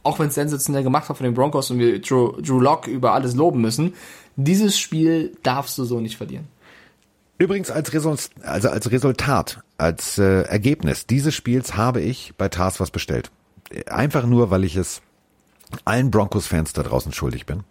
Auch 0.03 0.19
wenn 0.19 0.29
es 0.29 0.35
sensationell 0.35 0.83
gemacht 0.83 1.09
hat 1.09 1.17
von 1.17 1.25
den 1.25 1.35
Broncos 1.35 1.71
und 1.71 1.79
wir 1.79 2.01
Drew, 2.01 2.41
Drew 2.41 2.61
Locke 2.61 2.91
über 2.91 3.13
alles 3.13 3.35
loben 3.35 3.61
müssen. 3.61 3.95
Dieses 4.37 4.79
Spiel 4.79 5.37
darfst 5.43 5.77
du 5.79 5.85
so 5.85 6.01
nicht 6.01 6.17
verlieren. 6.17 6.49
Übrigens 7.39 7.71
als, 7.71 7.93
Result, 7.93 8.31
also 8.43 8.69
als 8.69 8.91
Resultat, 8.91 9.61
als 9.77 10.19
äh, 10.19 10.43
Ergebnis 10.43 11.07
dieses 11.07 11.35
Spiels 11.35 11.77
habe 11.77 12.01
ich 12.01 12.33
bei 12.37 12.49
Tars 12.49 12.81
was 12.81 12.91
bestellt. 12.91 13.31
Einfach 13.87 14.27
nur, 14.27 14.51
weil 14.51 14.65
ich 14.65 14.75
es 14.77 15.03
allen 15.85 16.11
Broncos-Fans 16.11 16.73
da 16.73 16.83
draußen 16.83 17.13
schuldig 17.13 17.47
bin. 17.47 17.65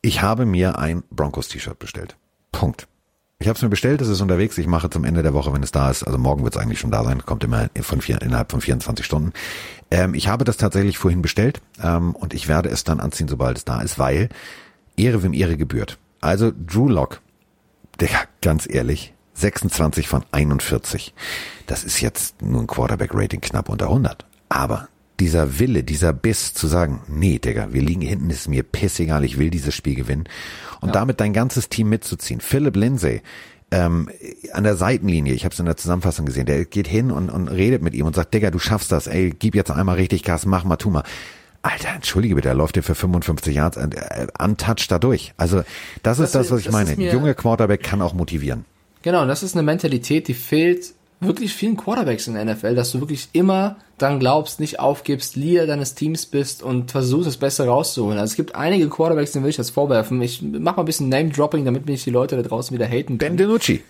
Ich 0.00 0.22
habe 0.22 0.46
mir 0.46 0.78
ein 0.78 1.02
Broncos-T-Shirt 1.10 1.78
bestellt. 1.78 2.16
Punkt. 2.50 2.88
Ich 3.38 3.48
habe 3.48 3.56
es 3.56 3.62
mir 3.62 3.68
bestellt, 3.68 4.00
es 4.00 4.08
ist 4.08 4.20
unterwegs. 4.20 4.56
Ich 4.58 4.68
mache 4.68 4.88
zum 4.88 5.04
Ende 5.04 5.24
der 5.24 5.34
Woche, 5.34 5.52
wenn 5.52 5.64
es 5.64 5.72
da 5.72 5.90
ist. 5.90 6.04
Also 6.04 6.16
morgen 6.16 6.44
wird 6.44 6.54
es 6.54 6.62
eigentlich 6.62 6.78
schon 6.78 6.92
da 6.92 7.02
sein. 7.02 7.24
Kommt 7.26 7.42
immer 7.42 7.70
von 7.80 8.00
vier, 8.00 8.22
innerhalb 8.22 8.52
von 8.52 8.60
24 8.60 9.04
Stunden. 9.04 9.32
Ähm, 9.90 10.14
ich 10.14 10.28
habe 10.28 10.44
das 10.44 10.58
tatsächlich 10.58 10.96
vorhin 10.96 11.22
bestellt 11.22 11.60
ähm, 11.82 12.14
und 12.14 12.34
ich 12.34 12.46
werde 12.46 12.68
es 12.68 12.84
dann 12.84 13.00
anziehen, 13.00 13.26
sobald 13.26 13.56
es 13.56 13.64
da 13.64 13.80
ist, 13.82 13.98
weil 13.98 14.28
Ehre 14.96 15.24
wem 15.24 15.32
Ehre 15.32 15.56
gebührt. 15.56 15.98
Also 16.20 16.52
Drew 16.56 16.88
Lock, 16.88 17.20
der 17.98 18.10
ganz 18.42 18.68
ehrlich, 18.70 19.12
26 19.34 20.06
von 20.06 20.24
41. 20.30 21.12
Das 21.66 21.82
ist 21.82 22.00
jetzt 22.00 22.42
nur 22.42 22.60
ein 22.60 22.68
Quarterback-Rating 22.68 23.40
knapp 23.40 23.68
unter 23.68 23.86
100. 23.86 24.24
Aber 24.50 24.88
dieser 25.22 25.60
Wille, 25.60 25.84
dieser 25.84 26.12
Biss 26.12 26.52
zu 26.52 26.66
sagen, 26.66 27.00
nee, 27.06 27.38
Digga, 27.38 27.72
wir 27.72 27.80
liegen 27.80 28.00
hinten, 28.00 28.28
ist 28.28 28.48
mir 28.48 28.64
pissegal, 28.64 29.22
ich 29.22 29.38
will 29.38 29.50
dieses 29.50 29.72
Spiel 29.72 29.94
gewinnen. 29.94 30.24
Und 30.80 30.88
ja. 30.88 30.94
damit 30.94 31.20
dein 31.20 31.32
ganzes 31.32 31.68
Team 31.68 31.88
mitzuziehen. 31.88 32.40
Philip 32.40 32.74
Lindsay, 32.74 33.22
ähm, 33.70 34.08
an 34.52 34.64
der 34.64 34.74
Seitenlinie, 34.74 35.32
ich 35.32 35.44
habe 35.44 35.52
es 35.52 35.60
in 35.60 35.66
der 35.66 35.76
Zusammenfassung 35.76 36.26
gesehen, 36.26 36.46
der 36.46 36.64
geht 36.64 36.88
hin 36.88 37.12
und, 37.12 37.30
und 37.30 37.46
redet 37.46 37.82
mit 37.82 37.94
ihm 37.94 38.04
und 38.04 38.16
sagt, 38.16 38.34
Digga, 38.34 38.50
du 38.50 38.58
schaffst 38.58 38.90
das, 38.90 39.06
ey, 39.06 39.30
gib 39.30 39.54
jetzt 39.54 39.70
einmal 39.70 39.94
richtig 39.94 40.24
Gas, 40.24 40.44
mach 40.44 40.64
mal, 40.64 40.76
tu 40.76 40.90
mal. 40.90 41.04
Alter, 41.62 41.90
entschuldige 41.94 42.34
bitte, 42.34 42.48
er 42.48 42.56
läuft 42.56 42.74
dir 42.74 42.82
für 42.82 42.96
55 42.96 43.54
Yards 43.54 43.76
äh, 43.76 44.26
untouched 44.42 44.90
dadurch. 44.90 45.34
Also 45.36 45.58
das, 46.02 46.16
das 46.16 46.18
ist 46.18 46.34
das, 46.34 46.50
was 46.50 46.60
ich 46.62 46.72
meine. 46.72 46.94
Junge 46.94 47.36
Quarterback 47.36 47.84
kann 47.84 48.02
auch 48.02 48.14
motivieren. 48.14 48.64
Genau, 49.02 49.24
das 49.24 49.44
ist 49.44 49.54
eine 49.54 49.62
Mentalität, 49.62 50.26
die 50.26 50.34
fehlt 50.34 50.94
wirklich 51.22 51.54
vielen 51.54 51.76
Quarterbacks 51.76 52.26
in 52.26 52.34
der 52.34 52.44
NFL, 52.44 52.74
dass 52.74 52.92
du 52.92 53.00
wirklich 53.00 53.28
immer 53.32 53.76
dran 53.98 54.18
glaubst, 54.18 54.60
nicht 54.60 54.80
aufgibst, 54.80 55.36
Leader 55.36 55.66
deines 55.66 55.94
Teams 55.94 56.26
bist 56.26 56.62
und 56.62 56.90
versuchst 56.90 57.26
das 57.26 57.36
Beste 57.36 57.66
rauszuholen. 57.66 58.18
Also 58.18 58.32
es 58.32 58.36
gibt 58.36 58.54
einige 58.54 58.88
Quarterbacks, 58.88 59.32
denen 59.32 59.44
will 59.44 59.50
ich 59.50 59.56
das 59.56 59.70
vorwerfen. 59.70 60.20
Ich 60.22 60.42
mach 60.42 60.76
mal 60.76 60.82
ein 60.82 60.86
bisschen 60.86 61.08
Name-Dropping, 61.08 61.64
damit 61.64 61.86
mich 61.86 62.04
die 62.04 62.10
Leute 62.10 62.36
da 62.36 62.42
draußen 62.42 62.74
wieder 62.74 62.86
haten 62.86 63.18
können. 63.18 63.36
Ben 63.36 63.36
DiNucci. 63.36 63.82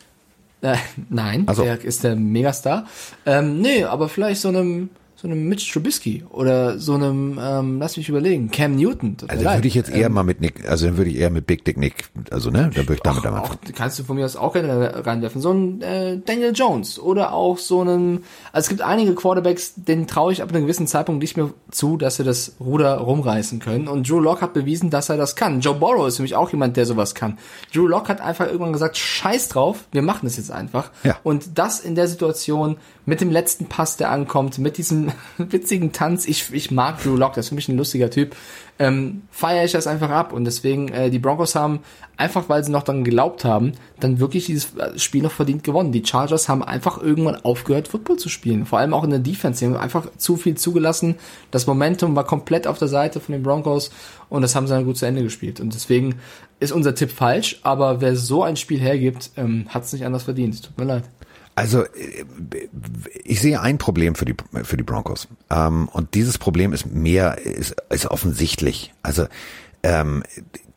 Äh, 0.63 0.77
nein, 1.09 1.45
also. 1.47 1.65
der 1.65 1.83
ist 1.83 2.05
der 2.05 2.15
Megastar. 2.15 2.87
Ähm, 3.27 3.61
nee, 3.61 3.85
aber 3.85 4.09
vielleicht 4.09 4.41
so 4.41 4.49
einem 4.49 4.91
so 5.23 5.29
einem 5.29 5.49
Mitch 5.49 5.73
Trubisky 5.73 6.25
oder 6.31 6.81
so 6.81 6.95
einem, 6.95 7.39
ähm, 7.41 7.79
lass 7.79 7.97
mich 7.97 8.09
überlegen, 8.09 8.51
Cam 8.51 8.75
Newton. 8.75 9.17
Also 9.29 9.45
würde 9.45 9.69
ich 9.69 9.75
jetzt 9.75 9.89
eher 9.89 10.07
ähm, 10.07 10.15
mal 10.15 10.25
mit 10.25 10.41
Nick, 10.41 10.69
also 10.69 10.87
dann 10.87 10.97
würde 10.97 11.11
ich 11.11 11.17
eher 11.17 11.31
mit 11.31 11.47
Big 11.47 11.65
Dick 11.65 11.79
Nick, 11.79 12.11
also 12.33 12.51
ne, 12.51 12.71
da 12.75 12.83
würde 12.83 12.95
ich 12.95 13.01
damit 13.03 13.25
auch, 13.25 13.51
auch, 13.51 13.57
Kannst 13.73 14.01
du 14.01 14.03
von 14.03 14.17
mir 14.17 14.25
aus 14.25 14.35
auch 14.35 14.53
gerne 14.53 15.07
reinwerfen. 15.07 15.41
So 15.41 15.53
ein 15.53 15.81
äh, 15.81 16.19
Daniel 16.19 16.53
Jones 16.53 16.99
oder 16.99 17.33
auch 17.35 17.59
so 17.59 17.83
einen, 17.83 18.25
also 18.51 18.65
es 18.65 18.69
gibt 18.69 18.83
einige 18.83 19.15
Quarterbacks, 19.15 19.75
denen 19.77 20.09
traue 20.09 20.33
ich 20.33 20.43
ab 20.43 20.49
einem 20.49 20.63
gewissen 20.63 20.89
Zeitpunkt 20.89 21.23
nicht 21.23 21.37
mehr 21.37 21.51
zu, 21.71 21.97
dass 21.97 22.17
sie 22.17 22.25
das 22.25 22.57
Ruder 22.59 22.97
rumreißen 22.97 23.61
können. 23.61 23.87
Und 23.87 24.09
Drew 24.09 24.19
Lock 24.19 24.43
hat 24.43 24.55
bewiesen, 24.55 24.91
dass 24.91 25.09
er 25.09 25.17
das 25.17 25.37
kann. 25.37 25.61
Joe 25.61 25.77
Borrow 25.77 26.09
ist 26.09 26.19
nämlich 26.19 26.35
auch 26.35 26.51
jemand, 26.51 26.77
der 26.77 26.85
sowas 26.85 27.15
kann. 27.15 27.39
Drew 27.73 27.87
Lock 27.87 28.09
hat 28.09 28.21
einfach 28.21 28.47
irgendwann 28.47 28.73
gesagt, 28.73 28.97
scheiß 28.97 29.51
drauf, 29.51 29.85
wir 29.93 30.03
machen 30.03 30.23
das 30.25 30.37
jetzt 30.37 30.51
einfach. 30.51 30.91
Ja. 31.05 31.17
Und 31.23 31.59
das 31.59 31.79
in 31.79 31.95
der 31.95 32.09
Situation 32.09 32.77
mit 33.07 33.21
dem 33.21 33.31
letzten 33.31 33.67
Pass, 33.67 33.97
der 33.97 34.11
ankommt, 34.11 34.59
mit 34.59 34.79
diesem 34.79 35.12
witzigen 35.39 35.93
Tanz. 35.93 36.27
Ich, 36.27 36.53
ich 36.53 36.71
mag 36.71 37.03
Drew 37.03 37.17
Lock, 37.17 37.35
das 37.35 37.47
ist 37.47 37.49
für 37.51 37.55
mich 37.55 37.69
ein 37.69 37.77
lustiger 37.77 38.11
Typ. 38.11 38.35
Ähm, 38.79 39.23
feiere 39.31 39.65
ich 39.65 39.73
das 39.73 39.87
einfach 39.87 40.11
ab. 40.11 40.33
Und 40.33 40.45
deswegen, 40.45 40.89
äh, 40.89 41.11
die 41.11 41.19
Broncos 41.19 41.55
haben, 41.55 41.81
einfach 42.17 42.49
weil 42.49 42.65
sie 42.65 42.71
noch 42.71 42.83
dann 42.83 43.05
geglaubt 43.05 43.45
haben, 43.45 43.73
dann 44.01 44.19
wirklich 44.19 44.47
dieses 44.47 44.77
äh, 44.77 44.99
Spiel 44.99 45.23
noch 45.23 45.33
verdient 45.33 45.65
gewonnen. 45.65 45.93
Die 45.93 46.05
Chargers 46.05 46.49
haben 46.49 46.63
einfach 46.63 47.01
irgendwann 47.01 47.37
aufgehört, 47.37 47.89
Football 47.89 48.17
zu 48.17 48.29
spielen. 48.29 48.67
Vor 48.67 48.79
allem 48.79 48.95
auch 48.95 49.05
in 49.05 49.11
der 49.11 49.19
Defense. 49.19 49.59
Sie 49.59 49.67
haben 49.67 49.77
einfach 49.77 50.07
zu 50.17 50.37
viel 50.37 50.57
zugelassen. 50.57 51.17
Das 51.51 51.67
Momentum 51.67 52.17
war 52.17 52.25
komplett 52.25 52.67
auf 52.67 52.79
der 52.79 52.89
Seite 52.89 53.21
von 53.21 53.33
den 53.33 53.43
Broncos 53.43 53.91
und 54.29 54.43
das 54.43 54.55
haben 54.55 54.67
sie 54.67 54.75
dann 54.75 54.85
gut 54.85 54.97
zu 54.97 55.07
Ende 55.07 55.23
gespielt. 55.23 55.61
Und 55.61 55.75
deswegen 55.75 56.17
ist 56.61 56.73
unser 56.73 56.95
Tipp 56.95 57.11
falsch, 57.11 57.61
aber 57.63 58.01
wer 58.01 58.17
so 58.17 58.43
ein 58.43 58.57
Spiel 58.57 58.81
hergibt, 58.81 59.31
ähm, 59.37 59.67
hat 59.69 59.85
es 59.85 59.93
nicht 59.93 60.07
anders 60.07 60.23
verdient. 60.23 60.65
Tut 60.65 60.79
mir 60.79 60.85
leid. 60.85 61.05
Also 61.55 61.83
äh, 61.83 62.25
ich 63.25 63.41
sehe 63.41 63.61
ein 63.61 63.79
Problem 63.79 64.15
für 64.15 64.25
die 64.25 64.35
für 64.65 64.77
die 64.77 64.83
Broncos 64.83 65.29
ähm, 65.51 65.89
und 65.89 66.15
dieses 66.15 66.39
Problem 66.39 66.73
ist 66.73 66.87
mehr 66.87 67.39
ist, 67.39 67.77
ist 67.91 68.07
offensichtlich. 68.07 68.93
Also 69.03 69.27
ähm, 69.83 70.23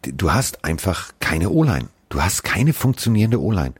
du 0.01 0.33
hast 0.33 0.65
einfach 0.65 1.11
keine 1.19 1.49
O-Line. 1.49 1.89
Du 2.09 2.21
hast 2.21 2.43
keine 2.43 2.73
funktionierende 2.73 3.41
O-Line. 3.41 3.73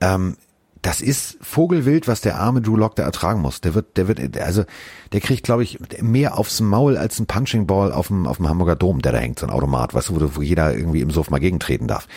Ähm, 0.00 0.36
das 0.82 1.02
ist 1.02 1.36
Vogelwild, 1.42 2.08
was 2.08 2.22
der 2.22 2.38
arme 2.38 2.62
Drew 2.62 2.76
Lock 2.76 2.96
da 2.96 3.02
ertragen 3.02 3.42
muss. 3.42 3.60
Der 3.60 3.74
wird, 3.74 3.98
der 3.98 4.08
wird, 4.08 4.38
also 4.38 4.64
der 5.12 5.20
kriegt, 5.20 5.44
glaube 5.44 5.62
ich, 5.62 5.78
mehr 6.00 6.38
aufs 6.38 6.60
Maul 6.60 6.96
als 6.96 7.18
ein 7.18 7.26
Punching 7.26 7.66
Ball 7.66 7.92
auf 7.92 8.06
dem, 8.06 8.26
auf 8.26 8.38
dem 8.38 8.48
Hamburger 8.48 8.76
Dom, 8.76 9.02
der 9.02 9.12
da 9.12 9.18
hängt, 9.18 9.38
so 9.38 9.46
ein 9.46 9.52
Automat, 9.52 9.92
weißt 9.92 10.08
du, 10.08 10.20
wo, 10.20 10.36
wo 10.36 10.42
jeder 10.42 10.74
irgendwie 10.74 11.02
im 11.02 11.10
Sof 11.10 11.28
mal 11.28 11.38
gegentreten 11.38 11.86
darf 11.86 12.08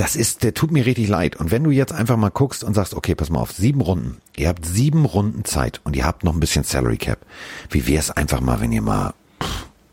das 0.00 0.16
ist, 0.16 0.44
der 0.44 0.54
tut 0.54 0.70
mir 0.70 0.86
richtig 0.86 1.08
leid. 1.08 1.36
Und 1.36 1.50
wenn 1.50 1.62
du 1.62 1.70
jetzt 1.70 1.92
einfach 1.92 2.16
mal 2.16 2.30
guckst 2.30 2.64
und 2.64 2.72
sagst, 2.72 2.94
okay, 2.94 3.14
pass 3.14 3.28
mal 3.28 3.40
auf, 3.40 3.52
sieben 3.52 3.82
Runden. 3.82 4.16
Ihr 4.34 4.48
habt 4.48 4.64
sieben 4.64 5.04
Runden 5.04 5.44
Zeit 5.44 5.82
und 5.84 5.94
ihr 5.94 6.06
habt 6.06 6.24
noch 6.24 6.32
ein 6.32 6.40
bisschen 6.40 6.64
Salary 6.64 6.96
Cap. 6.96 7.18
Wie 7.68 7.86
wär's 7.86 8.10
einfach 8.10 8.40
mal, 8.40 8.62
wenn 8.62 8.72
ihr 8.72 8.80
mal, 8.80 9.12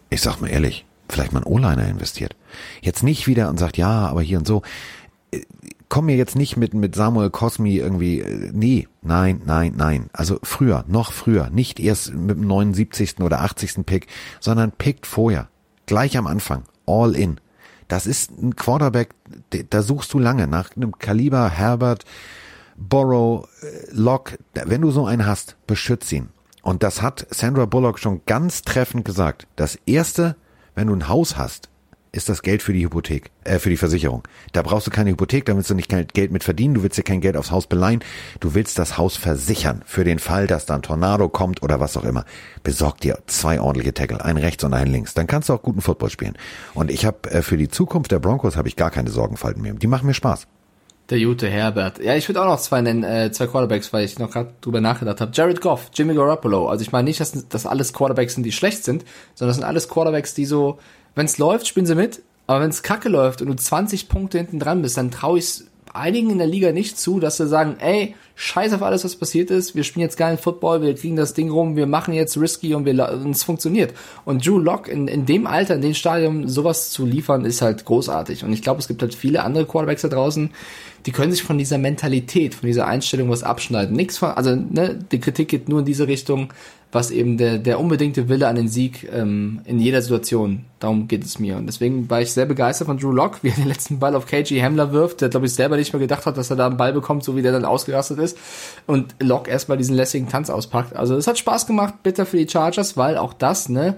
ich 0.09 0.21
sag 0.21 0.39
mal 0.39 0.47
ehrlich, 0.47 0.85
vielleicht 1.09 1.33
mal 1.33 1.43
einen 1.43 1.53
O-Liner 1.53 1.89
investiert. 1.89 2.37
Jetzt 2.79 3.03
nicht 3.03 3.27
wieder 3.27 3.49
und 3.49 3.59
sagt, 3.59 3.75
ja, 3.75 4.07
aber 4.07 4.21
hier 4.21 4.37
und 4.37 4.47
so. 4.47 4.61
Äh, 5.31 5.41
komm 5.89 6.05
mir 6.05 6.15
jetzt 6.15 6.37
nicht 6.37 6.55
mit, 6.55 6.73
mit 6.73 6.95
Samuel 6.95 7.29
Cosmi 7.29 7.75
irgendwie, 7.75 8.21
äh, 8.21 8.51
nee, 8.53 8.87
nein, 9.01 9.41
nein, 9.43 9.73
nein. 9.75 10.09
Also 10.13 10.39
früher, 10.41 10.85
noch 10.87 11.11
früher, 11.11 11.49
nicht 11.49 11.81
erst 11.81 12.13
mit 12.13 12.37
dem 12.37 12.47
79. 12.47 13.19
oder 13.19 13.41
80. 13.41 13.85
Pick, 13.85 14.07
sondern 14.39 14.71
pickt 14.71 15.05
vorher. 15.05 15.49
Gleich 15.85 16.17
am 16.17 16.27
Anfang. 16.27 16.63
All 16.85 17.13
in. 17.13 17.41
Das 17.87 18.05
ist 18.05 18.31
ein 18.31 18.55
Quarterback, 18.55 19.11
da 19.69 19.81
suchst 19.81 20.13
du 20.13 20.19
lange 20.19 20.47
nach 20.47 20.75
einem 20.75 20.97
Kaliber 20.97 21.49
Herbert, 21.49 22.05
Borrow, 22.75 23.47
äh, 23.61 23.91
Lock. 23.91 24.37
Wenn 24.53 24.81
du 24.81 24.91
so 24.91 25.05
einen 25.05 25.25
hast, 25.25 25.55
beschütz 25.67 26.11
ihn. 26.11 26.29
Und 26.61 26.83
das 26.83 27.01
hat 27.01 27.25
Sandra 27.29 27.65
Bullock 27.65 27.97
schon 27.97 28.21
ganz 28.25 28.61
treffend 28.61 29.05
gesagt. 29.05 29.47
Das 29.55 29.79
erste, 29.85 30.35
wenn 30.75 30.87
du 30.87 30.93
ein 30.95 31.07
Haus 31.07 31.37
hast, 31.37 31.69
ist 32.11 32.29
das 32.29 32.41
Geld 32.41 32.61
für 32.61 32.73
die 32.73 32.83
Hypothek, 32.83 33.31
äh, 33.43 33.59
für 33.59 33.69
die 33.69 33.77
Versicherung. 33.77 34.23
Da 34.53 34.61
brauchst 34.61 34.87
du 34.87 34.91
keine 34.91 35.11
Hypothek, 35.11 35.45
da 35.45 35.55
willst 35.55 35.69
du 35.69 35.75
nicht 35.75 35.89
Geld 35.89 36.31
mit 36.31 36.43
verdienen, 36.43 36.75
du 36.75 36.83
willst 36.83 36.97
dir 36.97 37.03
kein 37.03 37.21
Geld 37.21 37.37
aufs 37.37 37.51
Haus 37.51 37.67
beleihen, 37.67 38.03
du 38.39 38.53
willst 38.53 38.79
das 38.79 38.97
Haus 38.97 39.17
versichern 39.17 39.83
für 39.85 40.03
den 40.03 40.19
Fall, 40.19 40.47
dass 40.47 40.65
da 40.65 40.75
ein 40.75 40.81
Tornado 40.81 41.29
kommt 41.29 41.63
oder 41.63 41.79
was 41.79 41.97
auch 41.97 42.03
immer. 42.03 42.25
Besorg 42.63 42.99
dir 43.01 43.19
zwei 43.27 43.59
ordentliche 43.59 43.93
Tackle, 43.93 44.23
einen 44.23 44.39
rechts 44.39 44.63
und 44.63 44.73
einen 44.73 44.91
links, 44.91 45.13
dann 45.13 45.27
kannst 45.27 45.49
du 45.49 45.53
auch 45.53 45.61
guten 45.61 45.81
Football 45.81 46.09
spielen. 46.09 46.37
Und 46.73 46.91
ich 46.91 47.05
habe 47.05 47.29
äh, 47.31 47.41
für 47.41 47.57
die 47.57 47.69
Zukunft 47.69 48.11
der 48.11 48.19
Broncos 48.19 48.57
habe 48.57 48.67
ich 48.67 48.75
gar 48.75 48.91
keine 48.91 49.09
Sorgenfalten 49.09 49.61
mehr. 49.61 49.73
Die 49.73 49.87
machen 49.87 50.07
mir 50.07 50.13
Spaß. 50.13 50.47
Der 51.09 51.19
Jute 51.19 51.47
Herbert. 51.47 51.99
Ja, 51.99 52.15
ich 52.15 52.27
würde 52.27 52.41
auch 52.41 52.47
noch 52.47 52.59
zwei 52.59 52.81
nennen, 52.81 53.03
äh, 53.05 53.31
zwei 53.31 53.47
Quarterbacks, 53.47 53.93
weil 53.93 54.03
ich 54.03 54.19
noch 54.19 54.29
gerade 54.29 54.51
drüber 54.59 54.81
nachgedacht 54.81 55.21
habe. 55.21 55.31
Jared 55.33 55.61
Goff, 55.61 55.89
Jimmy 55.93 56.13
Garoppolo. 56.13 56.67
Also 56.67 56.81
ich 56.81 56.91
meine 56.91 57.05
nicht, 57.05 57.21
dass 57.21 57.47
das 57.47 57.65
alles 57.65 57.93
Quarterbacks 57.93 58.33
sind, 58.33 58.43
die 58.43 58.51
schlecht 58.51 58.83
sind, 58.83 59.05
sondern 59.33 59.51
das 59.51 59.55
sind 59.55 59.63
alles 59.63 59.87
Quarterbacks, 59.87 60.33
die 60.33 60.43
so, 60.43 60.79
wenn 61.17 61.25
es 61.25 61.37
läuft, 61.37 61.67
spielen 61.67 61.85
sie 61.85 61.95
mit, 61.95 62.21
aber 62.45 62.61
wenn 62.61 62.69
es 62.69 62.83
kacke 62.83 63.09
läuft 63.09 63.41
und 63.41 63.47
du 63.47 63.55
20 63.55 64.07
Punkte 64.07 64.37
hinten 64.37 64.59
dran 64.59 64.81
bist, 64.81 64.97
dann 64.97 65.11
traue 65.11 65.39
ich 65.39 65.63
einigen 65.93 66.29
in 66.29 66.37
der 66.37 66.47
Liga 66.47 66.71
nicht 66.71 66.97
zu, 66.97 67.19
dass 67.19 67.37
sie 67.37 67.47
sagen, 67.47 67.77
ey, 67.79 68.15
scheiß 68.35 68.71
auf 68.73 68.83
alles, 68.83 69.03
was 69.03 69.15
passiert 69.15 69.49
ist, 69.49 69.75
wir 69.75 69.83
spielen 69.83 70.03
jetzt 70.03 70.15
geilen 70.15 70.37
Football, 70.37 70.83
wir 70.83 70.93
kriegen 70.93 71.15
das 71.15 71.33
Ding 71.33 71.49
rum, 71.49 71.75
wir 71.75 71.87
machen 71.87 72.13
jetzt 72.13 72.39
risky 72.39 72.75
und 72.75 72.85
wir 72.85 73.11
und 73.11 73.31
es 73.31 73.43
funktioniert. 73.43 73.93
Und 74.25 74.45
Drew 74.45 74.59
Lock 74.59 74.87
in, 74.87 75.07
in 75.07 75.25
dem 75.25 75.47
Alter, 75.47 75.75
in 75.75 75.81
dem 75.81 75.95
Stadium 75.95 76.47
sowas 76.47 76.91
zu 76.91 77.05
liefern, 77.05 77.45
ist 77.45 77.63
halt 77.63 77.83
großartig. 77.83 78.43
Und 78.43 78.53
ich 78.53 78.61
glaube, 78.61 78.79
es 78.79 78.87
gibt 78.87 79.01
halt 79.01 79.15
viele 79.15 79.43
andere 79.43 79.65
Quarterbacks 79.65 80.03
da 80.03 80.09
draußen, 80.09 80.51
die 81.07 81.11
können 81.11 81.31
sich 81.31 81.41
von 81.41 81.57
dieser 81.57 81.79
Mentalität, 81.79 82.53
von 82.53 82.67
dieser 82.67 82.85
Einstellung 82.85 83.29
was 83.29 83.41
abschneiden. 83.41 83.95
Nichts 83.95 84.19
von, 84.19 84.29
also 84.29 84.55
ne, 84.55 84.99
die 85.11 85.19
Kritik 85.19 85.47
geht 85.47 85.67
nur 85.67 85.79
in 85.79 85.85
diese 85.85 86.07
Richtung, 86.07 86.53
was 86.91 87.11
eben 87.11 87.37
der, 87.37 87.57
der 87.57 87.79
unbedingte 87.79 88.29
Wille 88.29 88.47
an 88.47 88.55
den 88.55 88.69
Sieg 88.69 89.07
ähm, 89.11 89.61
in 89.65 89.79
jeder 89.79 90.01
Situation. 90.01 90.65
Darum 90.79 91.07
geht 91.07 91.25
es 91.25 91.37
mir. 91.37 91.57
Und 91.57 91.65
deswegen 91.65 92.09
war 92.09 92.21
ich 92.21 92.31
sehr 92.31 92.45
begeistert 92.45 92.87
von 92.87 92.97
Drew 92.97 93.11
Lock, 93.11 93.43
wie 93.43 93.49
er 93.49 93.55
den 93.55 93.67
letzten 93.67 93.99
Ball 93.99 94.15
auf 94.15 94.25
KG 94.25 94.61
Hamler 94.61 94.93
wirft, 94.93 95.21
der 95.21 95.29
glaube 95.29 95.47
ich 95.47 95.53
selber 95.53 95.75
nicht 95.75 95.91
mehr 95.91 95.99
gedacht 95.99 96.25
hat, 96.25 96.37
dass 96.37 96.49
er 96.49 96.55
da 96.55 96.67
einen 96.67 96.77
Ball 96.77 96.93
bekommt, 96.93 97.23
so 97.23 97.35
wie 97.35 97.41
der 97.41 97.51
dann 97.51 97.65
ausgerastet 97.65 98.19
ist. 98.19 98.37
Und 98.85 99.15
Lock 99.19 99.47
erstmal 99.47 99.77
diesen 99.77 99.95
lässigen 99.95 100.29
Tanz 100.29 100.49
auspackt. 100.49 100.95
Also 100.95 101.15
es 101.15 101.27
hat 101.27 101.37
Spaß 101.37 101.67
gemacht, 101.67 101.95
bitter 102.03 102.25
für 102.25 102.37
die 102.37 102.49
Chargers, 102.49 102.95
weil 102.95 103.17
auch 103.17 103.33
das, 103.33 103.67
ne, 103.67 103.97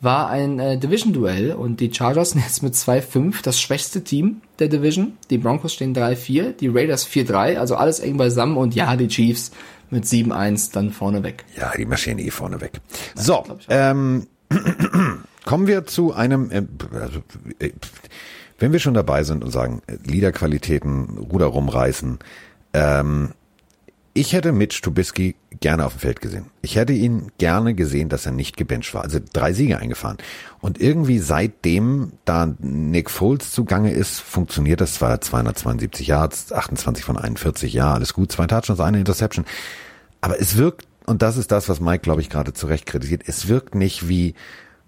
war 0.00 0.28
ein 0.28 0.60
äh, 0.60 0.78
Division-Duell 0.78 1.52
und 1.52 1.80
die 1.80 1.92
Chargers 1.92 2.30
sind 2.30 2.42
jetzt 2.42 2.62
mit 2.62 2.74
2-5 2.74 3.42
das 3.42 3.60
schwächste 3.60 4.04
Team 4.04 4.42
der 4.60 4.68
Division. 4.68 5.14
Die 5.30 5.38
Broncos 5.38 5.74
stehen 5.74 5.94
3-4, 5.94 6.52
die 6.52 6.68
Raiders 6.68 7.08
4-3, 7.08 7.56
also 7.56 7.74
alles 7.74 7.98
eng 7.98 8.16
beisammen 8.16 8.56
und 8.56 8.74
ja, 8.74 8.94
die 8.94 9.08
Chiefs 9.08 9.50
mit 9.90 10.04
7-1 10.04 10.72
dann 10.72 10.90
vorne 10.90 11.22
weg. 11.22 11.44
Ja, 11.56 11.72
die 11.76 11.86
marschieren 11.86 12.18
eh 12.18 12.30
vorne 12.30 12.60
weg. 12.60 12.72
Ja, 13.16 13.22
so, 13.22 13.44
ähm, 13.68 14.26
kommen 15.44 15.66
wir 15.66 15.86
zu 15.86 16.12
einem, 16.14 16.50
äh, 16.50 16.62
also, 16.92 17.20
äh, 17.58 17.70
wenn 18.58 18.72
wir 18.72 18.80
schon 18.80 18.94
dabei 18.94 19.22
sind 19.22 19.44
und 19.44 19.50
sagen, 19.50 19.82
Liederqualitäten, 20.04 21.18
Ruder 21.18 21.46
rumreißen, 21.46 22.18
ähm, 22.72 23.32
ich 24.14 24.32
hätte 24.32 24.52
Mitch 24.52 24.82
Trubisky 24.82 25.36
gerne 25.60 25.84
auf 25.86 25.94
dem 25.94 26.00
Feld 26.00 26.20
gesehen. 26.20 26.46
Ich 26.62 26.76
hätte 26.76 26.92
ihn 26.92 27.30
gerne 27.38 27.74
gesehen, 27.74 28.08
dass 28.08 28.26
er 28.26 28.32
nicht 28.32 28.56
gebencht 28.56 28.92
war. 28.94 29.02
Also 29.02 29.18
drei 29.32 29.52
Siege 29.52 29.78
eingefahren. 29.78 30.18
Und 30.60 30.80
irgendwie 30.80 31.18
seitdem 31.18 32.12
da 32.24 32.54
Nick 32.58 33.10
Foles 33.10 33.52
zugange 33.52 33.92
ist, 33.92 34.20
funktioniert 34.20 34.80
das 34.80 34.94
zwar 34.94 35.20
272 35.20 36.06
Yards, 36.06 36.52
28 36.52 37.04
von 37.04 37.16
41, 37.16 37.72
ja, 37.72 37.94
alles 37.94 38.14
gut, 38.14 38.30
zwei 38.32 38.46
Touchdowns, 38.46 38.80
eine 38.80 38.98
Interception. 38.98 39.44
Aber 40.20 40.40
es 40.40 40.56
wirkt, 40.56 40.86
und 41.06 41.22
das 41.22 41.36
ist 41.36 41.50
das, 41.52 41.68
was 41.68 41.80
Mike, 41.80 42.00
glaube 42.00 42.20
ich, 42.20 42.30
gerade 42.30 42.52
zu 42.52 42.66
Recht 42.66 42.86
kritisiert, 42.86 43.22
es 43.26 43.48
wirkt 43.48 43.74
nicht 43.74 44.08
wie 44.08 44.34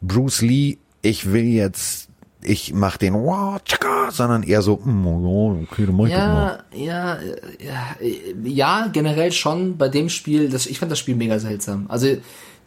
Bruce 0.02 0.42
Lee, 0.42 0.78
ich 1.02 1.32
will 1.32 1.44
jetzt 1.44 2.09
ich 2.42 2.72
mach 2.72 2.96
den 2.96 3.14
wow, 3.14 3.60
tschaka, 3.62 4.10
sondern 4.10 4.42
eher 4.42 4.62
so, 4.62 4.80
mm, 4.82 5.62
okay, 5.62 5.86
dann 5.86 5.96
mach 5.96 6.06
ich 6.06 6.12
ja, 6.12 6.58
ja, 6.72 7.18
ja, 7.58 7.96
ja, 8.42 8.88
generell 8.92 9.32
schon 9.32 9.76
bei 9.76 9.88
dem 9.88 10.08
Spiel, 10.08 10.48
das, 10.48 10.66
ich 10.66 10.78
fand 10.78 10.90
das 10.90 10.98
Spiel 10.98 11.16
mega 11.16 11.38
seltsam. 11.38 11.86
Also 11.88 12.16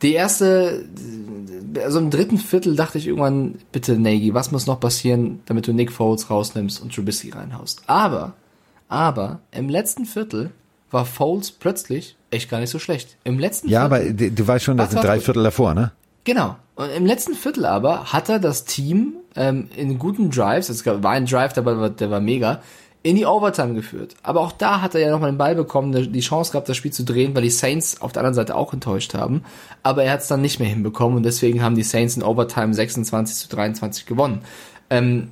die 0.02 0.14
erste, 0.14 0.86
also 1.82 2.00
im 2.00 2.10
dritten 2.10 2.38
Viertel 2.38 2.76
dachte 2.76 2.98
ich 2.98 3.08
irgendwann, 3.08 3.56
bitte 3.72 3.98
Nagy, 3.98 4.34
was 4.34 4.52
muss 4.52 4.68
noch 4.68 4.80
passieren, 4.80 5.40
damit 5.46 5.66
du 5.68 5.74
Nick 5.74 5.92
Foles 5.92 6.30
rausnimmst 6.30 6.82
und 6.82 6.94
Trubisky 6.94 7.32
reinhaust. 7.32 7.84
Aber, 7.88 8.34
aber 8.90 9.40
im 9.52 9.70
letzten 9.70 10.06
Viertel 10.06 10.52
war 10.92 11.06
Foles 11.06 11.52
plötzlich 11.52 12.16
echt 12.30 12.50
gar 12.50 12.60
nicht 12.60 12.70
so 12.70 12.80
schlecht. 12.80 13.18
Im 13.24 13.40
letzten 13.40 13.70
Ja, 13.70 13.90
Viertel, 13.90 14.10
aber 14.10 14.30
du 14.30 14.48
weißt 14.48 14.66
schon, 14.66 14.78
das 14.78 14.92
sind 14.92 15.04
drei 15.04 15.20
Viertel 15.20 15.44
davor, 15.44 15.74
ne? 15.74 15.92
Genau. 16.26 16.58
Und 16.76 16.90
im 16.90 17.06
letzten 17.06 17.36
Viertel 17.36 17.66
aber 17.66 18.14
hat 18.14 18.30
er 18.30 18.40
das 18.40 18.66
Team 18.66 19.14
ähm, 19.36 19.70
in 19.76 20.00
guten 20.00 20.32
Drives, 20.32 20.70
es 20.70 20.86
war 20.86 21.12
ein 21.12 21.26
Drive, 21.26 21.54
der 21.54 21.66
war, 21.66 21.90
der 21.90 22.10
war 22.10 22.20
mega, 22.20 22.62
in 23.04 23.18
die 23.18 23.26
Overtime 23.26 23.74
geführt. 23.74 24.16
Aber 24.24 24.40
auch 24.42 24.54
da 24.54 24.82
hat 24.82 24.96
er 24.96 25.02
ja 25.02 25.12
nochmal 25.12 25.32
den 25.32 25.38
Ball 25.38 25.56
bekommen, 25.56 26.12
die 26.12 26.20
Chance 26.22 26.54
gehabt, 26.54 26.70
das 26.70 26.78
Spiel 26.78 26.94
zu 26.94 27.04
drehen, 27.04 27.36
weil 27.36 27.44
die 27.44 27.50
Saints 27.50 28.02
auf 28.02 28.14
der 28.14 28.22
anderen 28.22 28.36
Seite 28.36 28.56
auch 28.56 28.74
enttäuscht 28.74 29.14
haben. 29.14 29.44
Aber 29.84 30.04
er 30.04 30.14
hat 30.14 30.22
es 30.22 30.28
dann 30.28 30.42
nicht 30.42 30.60
mehr 30.60 30.70
hinbekommen 30.70 31.18
und 31.18 31.24
deswegen 31.24 31.62
haben 31.62 31.76
die 31.76 31.84
Saints 31.84 32.16
in 32.16 32.24
Overtime 32.24 32.74
26 32.74 33.36
zu 33.36 33.50
23 33.50 34.06
gewonnen. 34.06 34.42
Ähm, 34.90 35.32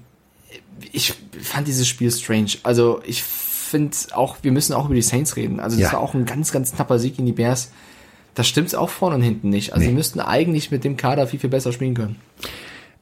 ich 0.92 1.14
fand 1.42 1.68
dieses 1.68 1.88
Spiel 1.88 2.12
strange. 2.12 2.52
Also 2.64 3.02
ich 3.06 3.24
finde 3.24 3.96
auch, 4.14 4.38
wir 4.42 4.52
müssen 4.52 4.74
auch 4.74 4.86
über 4.86 4.96
die 4.96 5.02
Saints 5.02 5.38
reden. 5.38 5.62
Also 5.62 5.78
das 5.78 5.88
ja. 5.88 5.94
war 5.94 6.02
auch 6.02 6.14
ein 6.14 6.26
ganz, 6.26 6.52
ganz 6.52 6.74
knapper 6.74 7.00
Sieg 7.00 7.18
in 7.20 7.26
die 7.26 7.32
Bears. 7.32 7.72
Das 8.34 8.48
stimmt 8.48 8.74
auch 8.76 8.90
vorne 8.90 9.16
und 9.16 9.22
hinten 9.22 9.50
nicht. 9.50 9.74
Also 9.74 9.82
nee. 9.82 9.90
sie 9.90 9.96
müssten 9.96 10.20
eigentlich 10.20 10.72
mit 10.72 10.84
dem 10.84 10.98
Kader 10.98 11.28
viel, 11.28 11.40
viel 11.40 11.50
besser 11.50 11.72
spielen 11.74 11.94
können. 11.94 12.16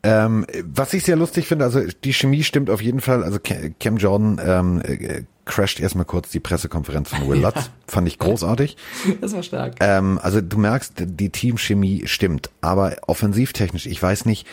Ähm, 0.01 0.45
was 0.63 0.93
ich 0.93 1.03
sehr 1.03 1.17
lustig 1.17 1.47
finde, 1.47 1.65
also 1.65 1.81
die 2.03 2.13
Chemie 2.13 2.43
stimmt 2.43 2.69
auf 2.69 2.81
jeden 2.81 3.01
Fall. 3.01 3.23
Also 3.23 3.37
Cam 3.39 3.97
Jordan 3.97 4.39
ähm, 4.43 4.81
äh, 4.81 5.23
crasht 5.43 5.79
erstmal 5.79 6.05
kurz 6.05 6.29
die 6.29 6.39
Pressekonferenz 6.39 7.09
von 7.09 7.27
Will 7.27 7.39
Lutz. 7.41 7.55
Ja. 7.55 7.65
Fand 7.87 8.07
ich 8.07 8.17
großartig. 8.17 8.77
Das 9.19 9.33
war 9.33 9.43
stark. 9.43 9.75
Ähm, 9.81 10.19
also 10.21 10.39
du 10.39 10.57
merkst, 10.57 10.93
die 10.97 11.29
Teamchemie 11.29 12.03
stimmt. 12.05 12.49
Aber 12.61 12.95
offensivtechnisch, 13.07 13.87
ich 13.87 14.01
weiß 14.01 14.25
nicht, 14.25 14.47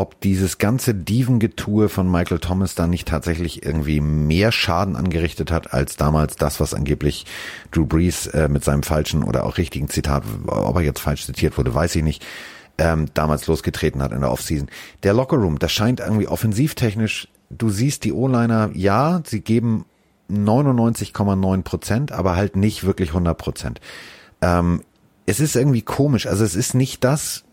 ob 0.00 0.18
dieses 0.22 0.56
ganze 0.56 0.94
Dievengetue 0.94 1.90
von 1.90 2.10
Michael 2.10 2.38
Thomas 2.38 2.74
da 2.74 2.86
nicht 2.86 3.06
tatsächlich 3.06 3.66
irgendwie 3.66 4.00
mehr 4.00 4.50
Schaden 4.50 4.96
angerichtet 4.96 5.52
hat 5.52 5.74
als 5.74 5.96
damals 5.96 6.36
das, 6.36 6.58
was 6.58 6.72
angeblich 6.72 7.26
Drew 7.70 7.84
Brees 7.84 8.26
äh, 8.28 8.48
mit 8.48 8.64
seinem 8.64 8.82
falschen 8.82 9.22
oder 9.22 9.44
auch 9.44 9.58
richtigen 9.58 9.90
Zitat, 9.90 10.22
ob 10.46 10.74
er 10.76 10.82
jetzt 10.82 11.00
falsch 11.00 11.26
zitiert 11.26 11.58
wurde, 11.58 11.74
weiß 11.74 11.96
ich 11.96 12.02
nicht, 12.02 12.24
ähm, 12.78 13.08
damals 13.12 13.46
losgetreten 13.46 14.00
hat 14.00 14.12
in 14.12 14.22
der 14.22 14.32
Offseason. 14.32 14.70
Der 15.02 15.12
Lockerroom, 15.12 15.58
das 15.58 15.70
scheint 15.70 16.00
irgendwie 16.00 16.28
offensivtechnisch, 16.28 17.28
du 17.50 17.68
siehst 17.68 18.04
die 18.04 18.14
O-Liner, 18.14 18.70
ja, 18.72 19.20
sie 19.26 19.42
geben 19.42 19.84
99,9 20.30 21.62
Prozent, 21.62 22.12
aber 22.12 22.36
halt 22.36 22.56
nicht 22.56 22.84
wirklich 22.84 23.10
100 23.10 23.36
Prozent. 23.36 23.80
Ähm, 24.40 24.80
es 25.26 25.40
ist 25.40 25.56
irgendwie 25.56 25.82
komisch, 25.82 26.26
also 26.26 26.42
es 26.42 26.54
ist 26.54 26.72
nicht 26.72 27.04
das, 27.04 27.44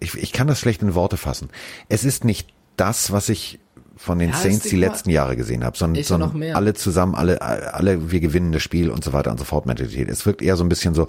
ich, 0.00 0.14
ich 0.14 0.32
kann 0.32 0.46
das 0.46 0.58
schlecht 0.58 0.82
in 0.82 0.94
Worte 0.94 1.16
fassen. 1.16 1.48
Es 1.88 2.04
ist 2.04 2.24
nicht 2.24 2.48
das, 2.76 3.12
was 3.12 3.28
ich 3.28 3.58
von 3.96 4.18
den 4.18 4.30
ja, 4.30 4.36
Saints 4.36 4.68
die 4.68 4.76
letzten 4.76 5.10
Jahre 5.10 5.36
gesehen 5.36 5.64
habe, 5.64 5.76
sondern, 5.76 6.04
sondern 6.04 6.42
alle 6.54 6.74
zusammen, 6.74 7.14
alle, 7.14 7.40
alle, 7.40 8.10
wir 8.10 8.20
gewinnen 8.20 8.52
das 8.52 8.62
Spiel 8.62 8.90
und 8.90 9.02
so 9.02 9.12
weiter 9.12 9.30
und 9.30 9.38
so 9.38 9.44
fort 9.44 9.64
Mentalität. 9.66 10.08
Es 10.10 10.26
wirkt 10.26 10.42
eher 10.42 10.56
so 10.56 10.64
ein 10.64 10.68
bisschen 10.68 10.94
so, 10.94 11.08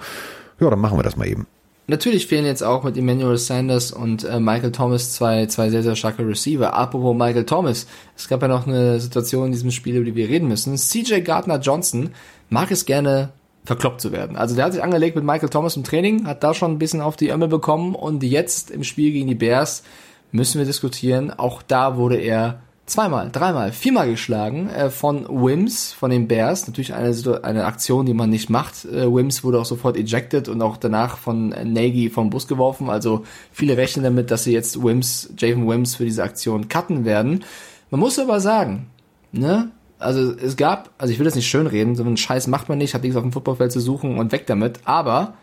ja, 0.59 0.69
dann 0.69 0.79
machen 0.79 0.97
wir 0.97 1.03
das 1.03 1.17
mal 1.17 1.27
eben. 1.27 1.47
Natürlich 1.89 2.27
fehlen 2.27 2.45
jetzt 2.45 2.63
auch 2.63 2.83
mit 2.83 2.97
Emmanuel 2.97 3.37
Sanders 3.37 3.93
und 3.93 4.25
äh, 4.25 4.41
Michael 4.41 4.73
Thomas 4.73 5.13
zwei, 5.13 5.45
zwei 5.45 5.69
sehr, 5.69 5.83
sehr 5.83 5.95
starke 5.95 6.27
Receiver. 6.27 6.73
Apropos 6.73 7.15
Michael 7.15 7.45
Thomas, 7.45 7.87
es 8.15 8.27
gab 8.27 8.41
ja 8.41 8.49
noch 8.49 8.67
eine 8.67 8.99
Situation 8.99 9.47
in 9.47 9.51
diesem 9.53 9.71
Spiel, 9.71 9.95
über 9.95 10.05
die 10.05 10.15
wir 10.15 10.27
reden 10.27 10.49
müssen. 10.49 10.75
CJ 10.75 11.21
Gardner 11.21 11.59
Johnson 11.59 12.09
mag 12.49 12.71
es 12.71 12.85
gerne 12.85 13.29
verkloppt 13.67 13.99
zu 13.99 14.13
werden. 14.13 14.37
Also 14.37 14.55
der 14.55 14.63
hat 14.63 14.73
sich 14.73 14.81
angelegt 14.81 15.17
mit 15.17 15.25
Michael 15.25 15.49
Thomas 15.49 15.75
im 15.75 15.83
Training, 15.83 16.25
hat 16.25 16.41
da 16.41 16.53
schon 16.53 16.71
ein 16.71 16.79
bisschen 16.79 17.01
auf 17.01 17.17
die 17.17 17.27
Ärmel 17.27 17.49
bekommen 17.49 17.95
und 17.95 18.23
jetzt 18.23 18.71
im 18.71 18.85
Spiel 18.85 19.11
gegen 19.11 19.27
die 19.27 19.35
Bears 19.35 19.83
müssen 20.31 20.57
wir 20.57 20.65
diskutieren. 20.65 21.31
Auch 21.31 21.61
da 21.61 21.97
wurde 21.97 22.15
er 22.15 22.61
zweimal, 22.85 23.29
dreimal, 23.29 23.73
viermal 23.73 24.09
geschlagen 24.09 24.69
äh, 24.69 24.89
von 24.89 25.27
Wims, 25.27 25.91
von 25.91 26.09
den 26.09 26.29
Bears. 26.29 26.65
Natürlich 26.65 26.93
eine, 26.93 27.13
eine 27.43 27.65
Aktion, 27.65 28.05
die 28.05 28.13
man 28.13 28.29
nicht 28.29 28.49
macht. 28.49 28.85
Äh, 28.85 29.13
Wims 29.13 29.43
wurde 29.43 29.59
auch 29.59 29.65
sofort 29.65 29.97
ejected 29.97 30.47
und 30.47 30.61
auch 30.61 30.77
danach 30.77 31.17
von 31.17 31.51
äh, 31.51 31.65
Nagy 31.65 32.09
vom 32.09 32.29
Bus 32.29 32.47
geworfen. 32.47 32.89
Also 32.89 33.25
viele 33.51 33.75
rechnen 33.75 34.05
damit, 34.05 34.31
dass 34.31 34.45
sie 34.45 34.53
jetzt 34.53 34.81
Wims, 34.81 35.33
Javen 35.37 35.67
Wims 35.67 35.95
für 35.95 36.05
diese 36.05 36.23
Aktion 36.23 36.69
cutten 36.69 37.03
werden. 37.03 37.43
Man 37.89 37.99
muss 37.99 38.17
aber 38.17 38.39
sagen, 38.39 38.87
ne, 39.33 39.71
also 39.99 40.33
es 40.33 40.57
gab, 40.57 40.91
also 40.97 41.11
ich 41.11 41.19
will 41.19 41.25
das 41.25 41.35
nicht 41.35 41.47
schönreden, 41.47 41.95
so 41.95 42.03
einen 42.03 42.17
Scheiß 42.17 42.47
macht 42.47 42.69
man 42.69 42.77
nicht, 42.77 42.93
hat 42.93 43.03
nichts 43.03 43.17
auf 43.17 43.23
dem 43.23 43.31
Footballfeld 43.31 43.71
zu 43.71 43.79
suchen 43.79 44.17
und 44.17 44.31
weg 44.31 44.45
damit, 44.47 44.79
aber 44.85 45.35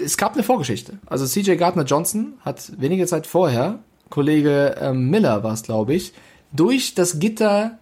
es 0.00 0.16
gab 0.16 0.34
eine 0.34 0.42
Vorgeschichte. 0.42 0.98
Also 1.06 1.26
CJ 1.26 1.56
Gardner 1.56 1.84
Johnson 1.84 2.34
hat 2.40 2.72
wenige 2.80 3.06
Zeit 3.06 3.26
vorher, 3.26 3.80
Kollege 4.08 4.76
ähm, 4.80 5.10
Miller 5.10 5.42
war 5.42 5.52
es, 5.52 5.62
glaube 5.62 5.94
ich, 5.94 6.12
durch 6.52 6.94
das 6.94 7.18
Gitter 7.18 7.78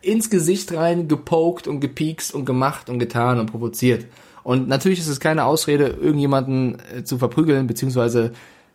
ins 0.00 0.30
Gesicht 0.30 0.72
rein 0.72 1.08
gepokt 1.08 1.66
und 1.66 1.80
gepiekst 1.80 2.34
und 2.34 2.44
gemacht 2.44 2.90
und 2.90 2.98
getan 2.98 3.38
und 3.38 3.46
provoziert. 3.46 4.06
Und 4.42 4.68
natürlich 4.68 4.98
ist 4.98 5.08
es 5.08 5.20
keine 5.20 5.44
Ausrede, 5.44 5.86
irgendjemanden 5.86 6.78
äh, 6.94 7.04
zu 7.04 7.18
verprügeln, 7.18 7.66
beziehungsweise 7.66 8.32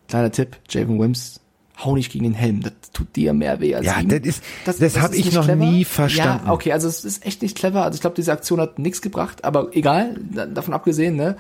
kleiner 0.08 0.32
Tipp, 0.32 0.58
Javen 0.70 1.00
Wims 1.00 1.42
hau 1.78 1.96
nicht 1.96 2.12
gegen 2.12 2.24
den 2.24 2.34
Helm, 2.34 2.62
das 2.62 2.74
tut 2.92 3.16
dir 3.16 3.34
mehr 3.34 3.60
weh 3.60 3.76
als 3.76 3.86
ja, 3.86 4.00
ihm. 4.00 4.10
das 4.10 4.22
ist, 4.22 4.44
das, 4.66 4.78
das, 4.78 4.94
das 4.94 5.04
habe 5.04 5.16
ich 5.16 5.32
noch 5.34 5.46
clever. 5.46 5.66
nie 5.66 5.86
verstanden. 5.86 6.48
Ja, 6.48 6.54
okay, 6.54 6.72
also 6.72 6.88
es 6.88 7.06
ist 7.06 7.26
echt 7.26 7.42
nicht 7.42 7.58
clever. 7.58 7.84
Also 7.84 7.96
ich 7.96 8.02
glaube, 8.02 8.16
diese 8.16 8.32
Aktion 8.32 8.60
hat 8.60 8.80
nichts 8.80 9.02
gebracht, 9.02 9.46
aber 9.46 9.76
egal, 9.76 10.16
davon 10.54 10.74
abgesehen, 10.74 11.16
ne. 11.16 11.38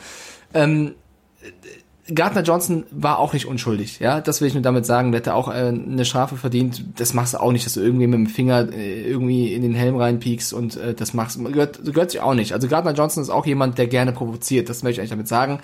Ähm, 0.53 0.93
Gardner 2.13 2.41
Johnson 2.41 2.85
war 2.89 3.19
auch 3.19 3.33
nicht 3.33 3.47
unschuldig, 3.47 3.99
ja, 3.99 4.21
das 4.21 4.39
will 4.39 4.47
ich 4.47 4.53
nur 4.53 4.63
damit 4.63 4.85
sagen, 4.85 5.11
der 5.11 5.19
hätte 5.19 5.33
auch 5.33 5.49
äh, 5.49 5.67
eine 5.67 6.05
Strafe 6.05 6.37
verdient. 6.37 6.85
Das 6.95 7.13
machst 7.13 7.33
du 7.33 7.41
auch 7.41 7.51
nicht, 7.51 7.65
dass 7.65 7.73
du 7.73 7.81
irgendwie 7.81 8.07
mit 8.07 8.17
dem 8.17 8.27
Finger 8.27 8.71
äh, 8.71 9.01
irgendwie 9.01 9.53
in 9.53 9.61
den 9.61 9.73
Helm 9.73 9.97
reinpiekst 9.97 10.53
und 10.53 10.77
äh, 10.77 10.93
das 10.93 11.13
machst, 11.13 11.43
gehört, 11.43 11.83
gehört 11.83 12.11
sich 12.11 12.21
auch 12.21 12.33
nicht. 12.33 12.53
Also 12.53 12.69
Gardner 12.69 12.93
Johnson 12.93 13.23
ist 13.23 13.29
auch 13.29 13.45
jemand, 13.45 13.77
der 13.77 13.87
gerne 13.87 14.13
provoziert, 14.13 14.69
das 14.69 14.83
möchte 14.83 14.95
ich 14.95 14.99
eigentlich 15.01 15.09
damit 15.09 15.27
sagen. 15.27 15.59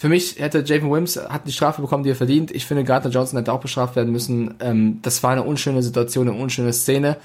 Für 0.00 0.08
mich 0.08 0.36
hätte 0.38 0.64
Javen 0.64 0.90
Wims 0.90 1.16
hat 1.28 1.46
die 1.46 1.52
Strafe 1.52 1.82
bekommen, 1.82 2.04
die 2.04 2.10
er 2.10 2.16
verdient. 2.16 2.50
Ich 2.52 2.64
finde, 2.64 2.84
Gardner 2.84 3.10
Johnson 3.10 3.36
hätte 3.36 3.52
auch 3.52 3.60
bestraft 3.60 3.96
werden 3.96 4.10
müssen. 4.10 4.54
Ähm, 4.58 4.98
das 5.02 5.22
war 5.22 5.32
eine 5.32 5.42
unschöne 5.42 5.82
Situation, 5.82 6.26
eine 6.26 6.38
unschöne 6.38 6.72
Szene. 6.72 7.18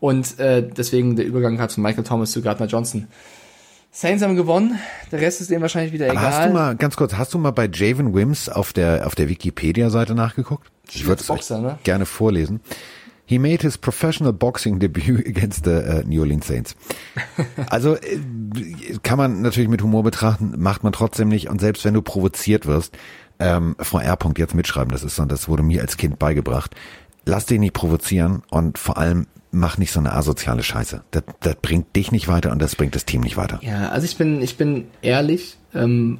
Und 0.00 0.36
äh, 0.40 0.68
deswegen 0.68 1.14
der 1.14 1.24
Übergang 1.24 1.60
hat 1.60 1.70
von 1.70 1.84
Michael 1.84 2.02
Thomas 2.02 2.32
zu 2.32 2.42
Gardner 2.42 2.66
Johnson. 2.66 3.06
Saints 3.92 4.24
haben 4.24 4.34
gewonnen, 4.34 4.76
der 5.12 5.20
Rest 5.20 5.40
ist 5.40 5.50
denen 5.50 5.62
wahrscheinlich 5.62 5.92
wieder 5.92 6.06
Aber 6.06 6.14
egal. 6.14 6.32
Hast 6.32 6.48
du 6.48 6.52
mal, 6.52 6.74
ganz 6.74 6.96
kurz, 6.96 7.14
hast 7.14 7.32
du 7.32 7.38
mal 7.38 7.52
bei 7.52 7.70
Javen 7.72 8.12
Wims 8.12 8.48
auf 8.48 8.72
der, 8.72 9.06
auf 9.06 9.14
der 9.14 9.28
Wikipedia-Seite 9.28 10.16
nachgeguckt? 10.16 10.68
Ich 10.90 11.06
würde 11.06 11.22
es 11.22 11.50
ne? 11.50 11.78
gerne 11.84 12.06
vorlesen. 12.06 12.60
He 13.26 13.38
made 13.38 13.62
his 13.62 13.76
professional 13.76 14.32
boxing 14.32 14.78
debut 14.78 15.26
against 15.26 15.64
the 15.64 15.82
uh, 15.82 16.02
New 16.06 16.20
Orleans 16.20 16.46
Saints. 16.46 16.76
Also 17.68 17.96
äh, 17.96 18.18
kann 19.02 19.18
man 19.18 19.42
natürlich 19.42 19.68
mit 19.68 19.82
Humor 19.82 20.02
betrachten, 20.02 20.54
macht 20.56 20.84
man 20.84 20.92
trotzdem 20.92 21.28
nicht. 21.28 21.48
Und 21.48 21.60
selbst 21.60 21.84
wenn 21.84 21.94
du 21.94 22.02
provoziert 22.02 22.66
wirst, 22.66 22.96
ähm, 23.38 23.76
Frau 23.80 23.98
R. 23.98 24.16
jetzt 24.36 24.54
mitschreiben, 24.54 24.92
das 24.92 25.02
ist 25.02 25.16
so, 25.16 25.24
das 25.24 25.48
wurde 25.48 25.62
mir 25.62 25.82
als 25.82 25.96
Kind 25.96 26.18
beigebracht. 26.18 26.74
Lass 27.24 27.46
dich 27.46 27.58
nicht 27.58 27.72
provozieren 27.72 28.42
und 28.50 28.78
vor 28.78 28.98
allem 28.98 29.26
mach 29.50 29.78
nicht 29.78 29.92
so 29.92 30.00
eine 30.00 30.12
asoziale 30.12 30.62
Scheiße. 30.62 31.02
Das, 31.10 31.24
das 31.40 31.56
bringt 31.56 31.96
dich 31.96 32.12
nicht 32.12 32.28
weiter 32.28 32.52
und 32.52 32.60
das 32.60 32.76
bringt 32.76 32.94
das 32.94 33.04
Team 33.04 33.22
nicht 33.22 33.36
weiter. 33.36 33.58
Ja, 33.62 33.88
also 33.88 34.04
ich 34.04 34.16
bin, 34.16 34.42
ich 34.42 34.56
bin 34.56 34.86
ehrlich, 35.02 35.58
ähm, 35.74 36.18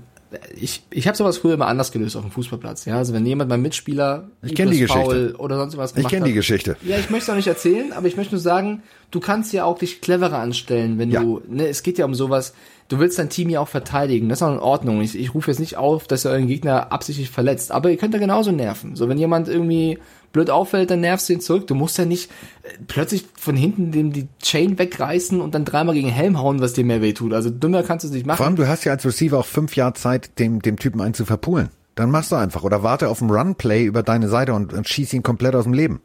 ich, 0.54 0.82
ich 0.90 1.06
habe 1.06 1.16
sowas 1.16 1.38
früher 1.38 1.54
immer 1.54 1.66
anders 1.66 1.92
gelöst 1.92 2.16
auf 2.16 2.22
dem 2.22 2.30
Fußballplatz. 2.30 2.84
Ja, 2.84 2.96
also 2.96 3.12
wenn 3.12 3.26
jemand 3.26 3.50
mein 3.50 3.62
Mitspieler 3.62 4.28
ich 4.42 4.54
kenne 4.54 4.72
die 4.72 4.80
Geschichte 4.80 5.34
oder 5.38 5.56
sonst 5.56 5.76
was 5.76 5.94
gemacht 5.94 6.10
Ich 6.10 6.16
kenne 6.16 6.26
die 6.26 6.32
Geschichte. 6.32 6.76
Ja, 6.82 6.98
ich 6.98 7.10
möchte 7.10 7.24
es 7.24 7.30
auch 7.30 7.36
nicht 7.36 7.46
erzählen, 7.46 7.92
aber 7.92 8.06
ich 8.06 8.16
möchte 8.16 8.34
nur 8.34 8.40
sagen, 8.40 8.82
du 9.10 9.20
kannst 9.20 9.52
ja 9.52 9.64
auch 9.64 9.78
dich 9.78 10.00
cleverer 10.00 10.38
anstellen, 10.38 10.98
wenn 10.98 11.10
ja. 11.10 11.20
du. 11.20 11.42
Ne, 11.48 11.68
es 11.68 11.82
geht 11.82 11.98
ja 11.98 12.04
um 12.04 12.14
sowas. 12.14 12.54
Du 12.88 12.98
willst 12.98 13.18
dein 13.18 13.30
Team 13.30 13.48
ja 13.50 13.60
auch 13.60 13.68
verteidigen. 13.68 14.28
Das 14.28 14.38
ist 14.38 14.42
auch 14.42 14.52
in 14.52 14.60
Ordnung. 14.60 15.00
Ich, 15.00 15.18
ich 15.18 15.34
rufe 15.34 15.50
jetzt 15.50 15.58
nicht 15.58 15.76
auf, 15.76 16.06
dass 16.06 16.24
ihr 16.24 16.30
euren 16.30 16.46
Gegner 16.46 16.92
absichtlich 16.92 17.30
verletzt, 17.30 17.72
aber 17.72 17.90
ihr 17.90 17.96
könnt 17.96 18.14
da 18.14 18.18
genauso 18.18 18.52
nerven. 18.52 18.94
So 18.94 19.08
wenn 19.08 19.18
jemand 19.18 19.48
irgendwie 19.48 19.98
blöd 20.36 20.50
auffällt, 20.50 20.90
dann 20.90 21.00
nervst 21.00 21.28
du 21.28 21.32
ihn 21.32 21.40
zurück. 21.40 21.66
Du 21.66 21.74
musst 21.74 21.96
ja 21.96 22.04
nicht 22.04 22.30
äh, 22.62 22.68
plötzlich 22.86 23.24
von 23.38 23.56
hinten 23.56 23.90
dem 23.90 24.12
die 24.12 24.28
Chain 24.42 24.78
wegreißen 24.78 25.40
und 25.40 25.54
dann 25.54 25.64
dreimal 25.64 25.94
gegen 25.94 26.08
den 26.08 26.14
Helm 26.14 26.38
hauen, 26.38 26.60
was 26.60 26.74
dir 26.74 26.84
mehr 26.84 27.00
wehtut. 27.00 27.32
Also 27.32 27.48
dümmer 27.48 27.82
kannst 27.82 28.04
du 28.04 28.08
es 28.08 28.14
nicht 28.14 28.26
machen. 28.26 28.36
Vor 28.36 28.46
allem, 28.46 28.56
du 28.56 28.68
hast 28.68 28.84
ja 28.84 28.92
als 28.92 29.06
Receiver 29.06 29.38
auch 29.38 29.46
fünf 29.46 29.76
Jahre 29.76 29.94
Zeit, 29.94 30.38
dem, 30.38 30.60
dem 30.60 30.78
Typen 30.78 31.00
einen 31.00 31.14
zu 31.14 31.24
verpulen. 31.24 31.70
Dann 31.94 32.10
machst 32.10 32.32
du 32.32 32.36
einfach. 32.36 32.62
Oder 32.64 32.82
warte 32.82 33.08
auf 33.08 33.22
einen 33.22 33.30
Run-Play 33.30 33.84
über 33.84 34.02
deine 34.02 34.28
Seite 34.28 34.52
und, 34.52 34.74
und 34.74 34.86
schieß 34.86 35.14
ihn 35.14 35.22
komplett 35.22 35.54
aus 35.54 35.64
dem 35.64 35.72
Leben. 35.72 36.02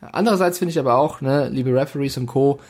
Andererseits 0.00 0.58
finde 0.58 0.70
ich 0.70 0.78
aber 0.78 0.96
auch, 0.96 1.20
ne, 1.20 1.48
liebe 1.48 1.74
Referees 1.74 2.16
und 2.16 2.26
Co., 2.26 2.60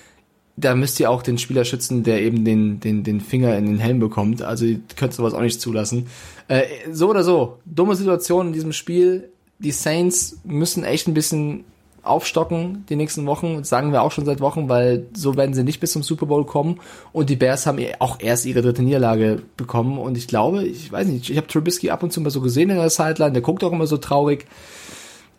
da 0.57 0.75
müsst 0.75 1.01
ihr 1.01 1.11
auch 1.11 1.23
den 1.23 1.39
Spieler 1.39 1.65
schützen, 1.65 2.03
der 2.03 2.21
eben 2.21 2.45
den, 2.45 2.79
den, 2.79 3.05
den 3.05 3.21
Finger 3.21 3.57
in 3.57 3.67
den 3.67 3.79
Helm 3.79 4.01
bekommt. 4.01 4.43
Also 4.43 4.67
ihr 4.67 4.81
könnt 4.97 5.15
sowas 5.15 5.33
auch 5.33 5.41
nicht 5.41 5.61
zulassen. 5.61 6.09
Äh, 6.49 6.65
so 6.91 7.09
oder 7.09 7.25
so, 7.25 7.59
dumme 7.65 7.97
Situation 7.97 8.49
in 8.49 8.53
diesem 8.53 8.73
Spiel. 8.73 9.32
Die 9.63 9.73
Saints 9.73 10.39
müssen 10.45 10.85
echt 10.85 11.09
ein 11.09 11.15
bisschen 11.15 11.65
aufstocken 12.03 12.85
die 12.89 12.97
nächsten 12.97 13.27
Wochen, 13.27 13.59
das 13.59 13.69
sagen 13.69 13.93
wir 13.93 14.03
auch 14.03 14.11
schon 14.11 14.25
seit 14.25 14.41
Wochen, 14.41 14.69
weil 14.69 15.07
so 15.15 15.37
werden 15.37 15.55
sie 15.55 15.63
nicht 15.63 15.79
bis 15.79 15.93
zum 15.93 16.03
Super 16.03 16.27
Bowl 16.27 16.45
kommen. 16.45 16.81
Und 17.13 17.31
die 17.31 17.37
Bears 17.37 17.67
haben 17.67 17.79
auch 18.01 18.19
erst 18.21 18.45
ihre 18.45 18.63
dritte 18.63 18.83
Niederlage 18.83 19.43
bekommen. 19.57 19.99
Und 19.99 20.19
ich 20.19 20.27
glaube, 20.27 20.65
ich 20.65 20.91
weiß 20.91 21.07
nicht, 21.07 21.31
ich 21.31 21.37
habe 21.37 21.47
Trubisky 21.47 21.91
ab 21.91 22.03
und 22.03 22.13
zu 22.13 22.21
mal 22.21 22.31
so 22.31 22.41
gesehen 22.41 22.71
in 22.71 22.77
der 22.77 22.91
Sideline, 22.91 23.33
der 23.33 23.43
guckt 23.43 23.63
auch 23.63 23.73
immer 23.73 23.87
so 23.87 23.99
traurig. 23.99 24.47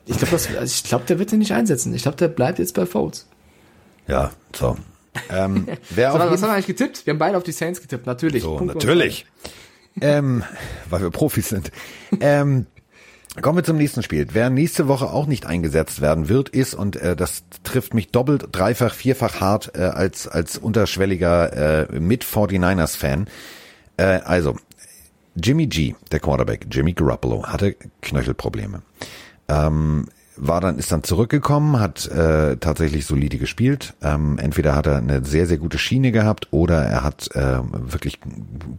Ich 0.05 0.17
glaube, 0.17 0.33
also 0.33 0.63
ich 0.63 0.83
glaube, 0.83 1.05
der 1.05 1.19
wird 1.19 1.31
den 1.31 1.39
nicht 1.39 1.53
einsetzen. 1.53 1.93
Ich 1.93 2.03
glaube, 2.03 2.17
der 2.17 2.29
bleibt 2.29 2.59
jetzt 2.59 2.75
bei 2.75 2.85
Folds. 2.85 3.27
Ja, 4.07 4.31
so. 4.55 4.77
Ähm, 5.29 5.67
wer 5.89 6.11
so, 6.11 6.17
auf 6.17 6.31
was 6.31 6.41
haben 6.41 6.49
wir 6.49 6.53
eigentlich 6.53 6.67
getippt? 6.67 7.05
Wir 7.05 7.13
haben 7.13 7.19
beide 7.19 7.37
auf 7.37 7.43
die 7.43 7.51
Saints 7.51 7.81
getippt, 7.81 8.05
natürlich. 8.05 8.43
So, 8.43 8.57
Punkt 8.57 8.75
natürlich. 8.75 9.25
ähm, 10.01 10.43
weil 10.89 11.01
wir 11.01 11.09
Profis 11.09 11.49
sind. 11.49 11.71
Ähm, 12.19 12.65
kommen 13.41 13.57
wir 13.57 13.63
zum 13.63 13.77
nächsten 13.77 14.03
Spiel. 14.03 14.27
Wer 14.31 14.49
nächste 14.49 14.87
Woche 14.87 15.09
auch 15.09 15.25
nicht 15.25 15.45
eingesetzt 15.45 16.01
werden 16.01 16.29
wird, 16.29 16.49
ist, 16.49 16.73
und 16.73 16.95
äh, 16.95 17.15
das 17.15 17.43
trifft 17.63 17.93
mich 17.93 18.09
doppelt, 18.11 18.49
dreifach, 18.51 18.93
vierfach 18.93 19.41
hart 19.41 19.71
äh, 19.75 19.81
als, 19.81 20.27
als 20.27 20.57
unterschwelliger 20.57 21.89
äh, 21.89 21.99
mit 21.99 22.23
49ers-Fan. 22.23 23.27
Äh, 23.97 24.03
also, 24.03 24.55
Jimmy 25.35 25.67
G, 25.67 25.95
der 26.11 26.19
Quarterback, 26.19 26.67
Jimmy 26.71 26.93
Garoppolo, 26.93 27.45
hatte 27.47 27.75
Knöchelprobleme. 28.01 28.83
Ähm, 29.47 30.07
war 30.35 30.61
dann 30.61 30.77
ist 30.77 30.91
dann 30.91 31.03
zurückgekommen, 31.03 31.79
hat 31.79 32.07
äh, 32.07 32.57
tatsächlich 32.57 33.05
solide 33.05 33.37
gespielt. 33.37 33.93
Ähm, 34.01 34.37
entweder 34.39 34.75
hat 34.75 34.87
er 34.87 34.97
eine 34.97 35.23
sehr 35.23 35.45
sehr 35.45 35.57
gute 35.57 35.77
Schiene 35.77 36.11
gehabt 36.11 36.47
oder 36.51 36.83
er 36.83 37.03
hat 37.03 37.29
äh, 37.35 37.59
wirklich 37.71 38.19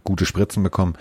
gute 0.03 0.25
Spritzen 0.25 0.63
bekommen. 0.63 0.95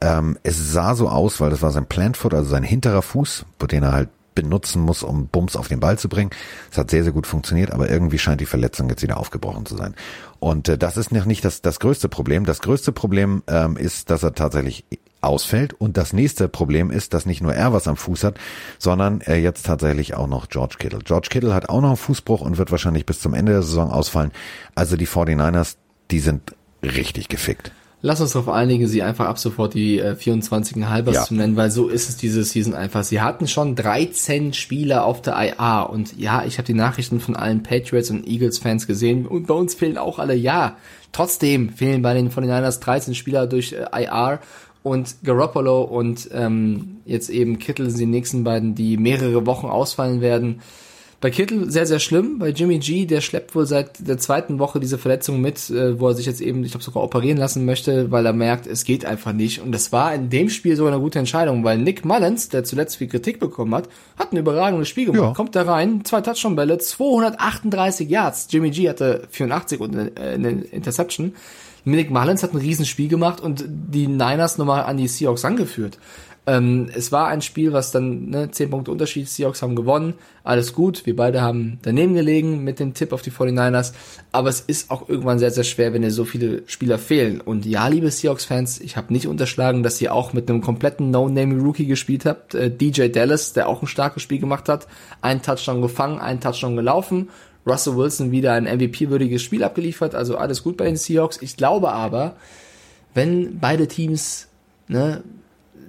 Ähm, 0.00 0.38
es 0.42 0.72
sah 0.72 0.94
so 0.94 1.08
aus, 1.08 1.40
weil 1.40 1.50
das 1.50 1.62
war 1.62 1.70
sein 1.70 1.86
Plantfoot, 1.86 2.34
also 2.34 2.48
sein 2.48 2.62
hinterer 2.62 3.02
Fuß, 3.02 3.44
den 3.70 3.82
er 3.82 3.92
halt 3.92 4.08
benutzen 4.34 4.82
muss, 4.82 5.02
um 5.02 5.26
Bums 5.26 5.56
auf 5.56 5.68
den 5.68 5.80
Ball 5.80 5.98
zu 5.98 6.08
bringen. 6.08 6.30
Es 6.70 6.78
hat 6.78 6.90
sehr, 6.90 7.02
sehr 7.02 7.12
gut 7.12 7.26
funktioniert, 7.26 7.72
aber 7.72 7.90
irgendwie 7.90 8.18
scheint 8.18 8.40
die 8.40 8.46
Verletzung 8.46 8.88
jetzt 8.88 9.02
wieder 9.02 9.18
aufgebrochen 9.18 9.66
zu 9.66 9.76
sein. 9.76 9.94
Und 10.38 10.68
äh, 10.68 10.78
das 10.78 10.96
ist 10.96 11.12
noch 11.12 11.24
nicht 11.26 11.44
das, 11.44 11.62
das 11.62 11.80
größte 11.80 12.08
Problem. 12.08 12.46
Das 12.46 12.60
größte 12.60 12.92
Problem 12.92 13.42
ähm, 13.48 13.76
ist, 13.76 14.10
dass 14.10 14.22
er 14.22 14.34
tatsächlich 14.34 14.84
ausfällt. 15.20 15.74
Und 15.74 15.96
das 15.96 16.12
nächste 16.12 16.48
Problem 16.48 16.90
ist, 16.90 17.12
dass 17.12 17.26
nicht 17.26 17.42
nur 17.42 17.54
er 17.54 17.72
was 17.72 17.88
am 17.88 17.96
Fuß 17.96 18.24
hat, 18.24 18.38
sondern 18.78 19.20
er 19.20 19.38
jetzt 19.40 19.66
tatsächlich 19.66 20.14
auch 20.14 20.28
noch 20.28 20.48
George 20.48 20.76
Kittle. 20.78 21.00
George 21.00 21.28
Kittle 21.30 21.52
hat 21.52 21.68
auch 21.68 21.80
noch 21.80 21.88
einen 21.88 21.96
Fußbruch 21.96 22.40
und 22.40 22.56
wird 22.56 22.70
wahrscheinlich 22.70 23.04
bis 23.06 23.20
zum 23.20 23.34
Ende 23.34 23.52
der 23.52 23.62
Saison 23.62 23.90
ausfallen. 23.90 24.32
Also 24.74 24.96
die 24.96 25.06
49ers, 25.06 25.76
die 26.10 26.20
sind 26.20 26.54
richtig 26.82 27.28
gefickt. 27.28 27.72
Lass 28.02 28.20
uns 28.20 28.32
darauf 28.32 28.48
einigen, 28.48 28.86
sie 28.88 29.02
einfach 29.02 29.26
ab 29.26 29.38
sofort 29.38 29.74
die 29.74 29.98
äh, 29.98 30.14
24 30.16 30.84
Halbers 30.86 31.14
Ja. 31.14 31.24
zu 31.24 31.34
nennen, 31.34 31.56
weil 31.56 31.70
so 31.70 31.88
ist 31.88 32.08
es 32.08 32.16
diese 32.16 32.44
Season 32.44 32.74
einfach. 32.74 33.04
Sie 33.04 33.20
hatten 33.20 33.46
schon 33.46 33.76
13 33.76 34.54
Spieler 34.54 35.04
auf 35.04 35.20
der 35.20 35.34
IA 35.36 35.82
und 35.82 36.18
ja, 36.18 36.44
ich 36.46 36.56
habe 36.56 36.66
die 36.66 36.74
Nachrichten 36.74 37.20
von 37.20 37.36
allen 37.36 37.62
Patriots 37.62 38.10
und 38.10 38.26
Eagles-Fans 38.26 38.86
gesehen 38.86 39.26
und 39.26 39.46
bei 39.46 39.54
uns 39.54 39.74
fehlen 39.74 39.98
auch 39.98 40.18
alle, 40.18 40.34
ja. 40.34 40.76
Trotzdem 41.12 41.70
fehlen 41.70 42.00
bei 42.02 42.14
den 42.14 42.30
49ers 42.30 42.80
13 42.80 43.14
Spieler 43.14 43.46
durch 43.46 43.74
äh, 43.74 43.84
IR 44.04 44.40
und 44.82 45.16
Garoppolo 45.22 45.82
und 45.82 46.30
ähm, 46.32 46.96
jetzt 47.04 47.28
eben 47.28 47.58
Kittel 47.58 47.90
sind 47.90 47.98
die 47.98 48.06
nächsten 48.06 48.44
beiden, 48.44 48.74
die 48.74 48.96
mehrere 48.96 49.44
Wochen 49.44 49.66
ausfallen 49.66 50.22
werden. 50.22 50.60
Bei 51.20 51.30
Kittel 51.30 51.70
sehr, 51.70 51.84
sehr 51.84 51.98
schlimm. 51.98 52.38
Bei 52.38 52.48
Jimmy 52.48 52.78
G, 52.78 53.04
der 53.04 53.20
schleppt 53.20 53.54
wohl 53.54 53.66
seit 53.66 54.08
der 54.08 54.16
zweiten 54.16 54.58
Woche 54.58 54.80
diese 54.80 54.96
Verletzung 54.96 55.40
mit, 55.42 55.68
äh, 55.68 56.00
wo 56.00 56.08
er 56.08 56.14
sich 56.14 56.24
jetzt 56.24 56.40
eben, 56.40 56.64
ich 56.64 56.70
glaube, 56.70 56.84
sogar 56.84 57.02
operieren 57.02 57.36
lassen 57.36 57.66
möchte, 57.66 58.10
weil 58.10 58.24
er 58.24 58.32
merkt, 58.32 58.66
es 58.66 58.84
geht 58.84 59.04
einfach 59.04 59.34
nicht. 59.34 59.60
Und 59.60 59.72
das 59.72 59.92
war 59.92 60.14
in 60.14 60.30
dem 60.30 60.48
Spiel 60.48 60.76
sogar 60.76 60.94
eine 60.94 61.02
gute 61.02 61.18
Entscheidung, 61.18 61.62
weil 61.62 61.76
Nick 61.76 62.06
Mullins, 62.06 62.48
der 62.48 62.64
zuletzt 62.64 62.96
viel 62.96 63.08
Kritik 63.08 63.38
bekommen 63.38 63.74
hat, 63.74 63.90
hat 64.18 64.32
ein 64.32 64.38
überragendes 64.38 64.88
Spiel 64.88 65.06
gemacht. 65.06 65.22
Ja. 65.22 65.34
Kommt 65.34 65.54
da 65.54 65.62
rein, 65.62 66.06
zwei 66.06 66.22
Touchdown-Bälle, 66.22 66.78
238 66.78 68.08
Yards. 68.08 68.48
Jimmy 68.50 68.70
G 68.70 68.88
hatte 68.88 69.28
84 69.30 69.78
und 69.78 69.94
eine, 69.94 70.16
äh, 70.16 70.34
eine 70.34 70.50
Interception. 70.50 71.34
Nick 71.84 72.10
Mullins 72.10 72.42
hat 72.42 72.52
ein 72.52 72.58
Riesenspiel 72.58 73.08
gemacht 73.08 73.40
und 73.40 73.64
die 73.66 74.06
Niners 74.06 74.58
nochmal 74.58 74.84
an 74.84 74.96
die 74.96 75.08
Seahawks 75.08 75.44
angeführt. 75.44 75.98
Ähm, 76.46 76.88
es 76.94 77.12
war 77.12 77.28
ein 77.28 77.42
Spiel, 77.42 77.72
was 77.72 77.92
dann, 77.92 78.30
ne, 78.30 78.50
10 78.50 78.70
Punkte 78.70 78.90
Unterschied, 78.90 79.28
Seahawks 79.28 79.60
haben 79.60 79.76
gewonnen, 79.76 80.14
alles 80.42 80.72
gut, 80.72 81.04
wir 81.04 81.14
beide 81.14 81.42
haben 81.42 81.78
daneben 81.82 82.14
gelegen 82.14 82.64
mit 82.64 82.80
dem 82.80 82.94
Tipp 82.94 83.12
auf 83.12 83.20
die 83.20 83.30
49ers, 83.30 83.92
aber 84.32 84.48
es 84.48 84.60
ist 84.60 84.90
auch 84.90 85.08
irgendwann 85.08 85.38
sehr, 85.38 85.50
sehr 85.50 85.64
schwer, 85.64 85.92
wenn 85.92 86.00
dir 86.00 86.10
so 86.10 86.24
viele 86.24 86.62
Spieler 86.66 86.98
fehlen. 86.98 87.42
Und 87.42 87.66
ja, 87.66 87.86
liebe 87.88 88.10
Seahawks-Fans, 88.10 88.80
ich 88.80 88.96
habe 88.96 89.12
nicht 89.12 89.26
unterschlagen, 89.28 89.82
dass 89.82 90.00
ihr 90.00 90.14
auch 90.14 90.32
mit 90.32 90.48
einem 90.48 90.62
kompletten 90.62 91.10
No-Name-Rookie 91.10 91.86
gespielt 91.86 92.24
habt, 92.24 92.54
äh, 92.54 92.70
DJ 92.70 93.08
Dallas, 93.08 93.52
der 93.52 93.68
auch 93.68 93.82
ein 93.82 93.86
starkes 93.86 94.22
Spiel 94.22 94.40
gemacht 94.40 94.68
hat, 94.68 94.86
einen 95.20 95.42
Touchdown 95.42 95.82
gefangen, 95.82 96.18
einen 96.20 96.40
Touchdown 96.40 96.74
gelaufen, 96.74 97.28
Russell 97.66 97.96
Wilson 97.96 98.32
wieder 98.32 98.54
ein 98.54 98.64
MVP-würdiges 98.64 99.42
Spiel 99.42 99.62
abgeliefert, 99.62 100.14
also 100.14 100.38
alles 100.38 100.62
gut 100.62 100.78
bei 100.78 100.86
den 100.86 100.96
Seahawks. 100.96 101.38
Ich 101.42 101.58
glaube 101.58 101.92
aber, 101.92 102.36
wenn 103.12 103.58
beide 103.60 103.86
Teams 103.86 104.48
ne, 104.88 105.22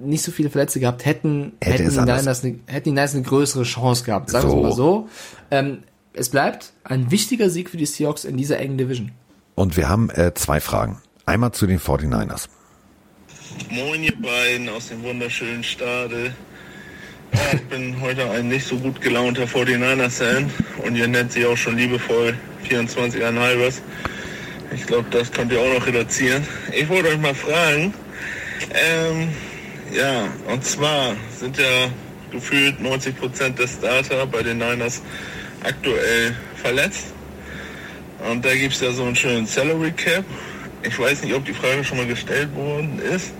nicht 0.01 0.23
so 0.23 0.31
viele 0.31 0.49
Verletzte 0.49 0.79
gehabt 0.79 1.05
hätten, 1.05 1.53
Hätte 1.61 1.83
hätten, 1.83 1.93
die. 1.95 1.99
Niners 2.01 2.43
eine, 2.43 2.59
hätten 2.67 2.83
die 2.85 2.91
Niners 2.91 3.13
eine 3.13 3.23
größere 3.23 3.63
Chance 3.63 4.03
gehabt. 4.03 4.29
Sagen 4.29 4.47
wir 4.49 4.51
So. 4.51 4.57
es 4.57 4.63
mal 4.63 4.75
so. 4.75 5.09
Ähm, 5.51 5.83
es 6.13 6.29
bleibt 6.29 6.73
ein 6.83 7.11
wichtiger 7.11 7.49
Sieg 7.49 7.69
für 7.69 7.77
die 7.77 7.85
Seahawks 7.85 8.25
in 8.25 8.37
dieser 8.37 8.59
engen 8.59 8.77
Division. 8.77 9.11
Und 9.55 9.77
wir 9.77 9.87
haben 9.89 10.09
äh, 10.09 10.33
zwei 10.33 10.59
Fragen. 10.59 11.01
Einmal 11.25 11.51
zu 11.51 11.67
den 11.67 11.79
49ers. 11.79 12.47
Moin, 13.69 14.03
ihr 14.03 14.13
beiden 14.21 14.69
aus 14.69 14.87
dem 14.89 15.03
wunderschönen 15.03 15.63
Stade. 15.63 16.33
Ja, 17.33 17.39
ich 17.53 17.63
bin 17.67 17.99
heute 18.01 18.29
ein 18.31 18.49
nicht 18.49 18.65
so 18.65 18.75
gut 18.77 18.99
gelaunter 18.99 19.43
49er-Fan 19.43 20.49
und 20.85 20.95
ihr 20.95 21.07
nennt 21.07 21.31
sie 21.31 21.45
auch 21.45 21.55
schon 21.55 21.77
liebevoll 21.77 22.35
24,5ers. 22.67 23.81
Ich 24.73 24.85
glaube, 24.85 25.05
das 25.11 25.31
könnt 25.31 25.51
ihr 25.51 25.59
auch 25.61 25.79
noch 25.79 25.85
reduzieren. 25.85 26.45
Ich 26.73 26.87
wollte 26.89 27.09
euch 27.09 27.19
mal 27.19 27.35
fragen, 27.35 27.93
ähm, 28.73 29.29
ja, 29.93 30.27
und 30.47 30.63
zwar 30.63 31.15
sind 31.37 31.57
ja 31.57 31.89
gefühlt 32.31 32.79
90% 32.79 33.55
der 33.55 33.67
Starter 33.67 34.25
bei 34.25 34.41
den 34.41 34.57
Niners 34.57 35.01
aktuell 35.63 36.35
verletzt. 36.55 37.07
Und 38.29 38.45
da 38.45 38.53
gibt 38.55 38.73
es 38.73 38.81
ja 38.81 38.91
so 38.91 39.03
einen 39.03 39.15
schönen 39.15 39.45
Salary 39.45 39.91
Cap. 39.91 40.23
Ich 40.83 40.97
weiß 40.97 41.23
nicht, 41.23 41.33
ob 41.33 41.45
die 41.45 41.53
Frage 41.53 41.83
schon 41.83 41.97
mal 41.97 42.07
gestellt 42.07 42.53
worden 42.55 42.99
ist. 42.99 43.33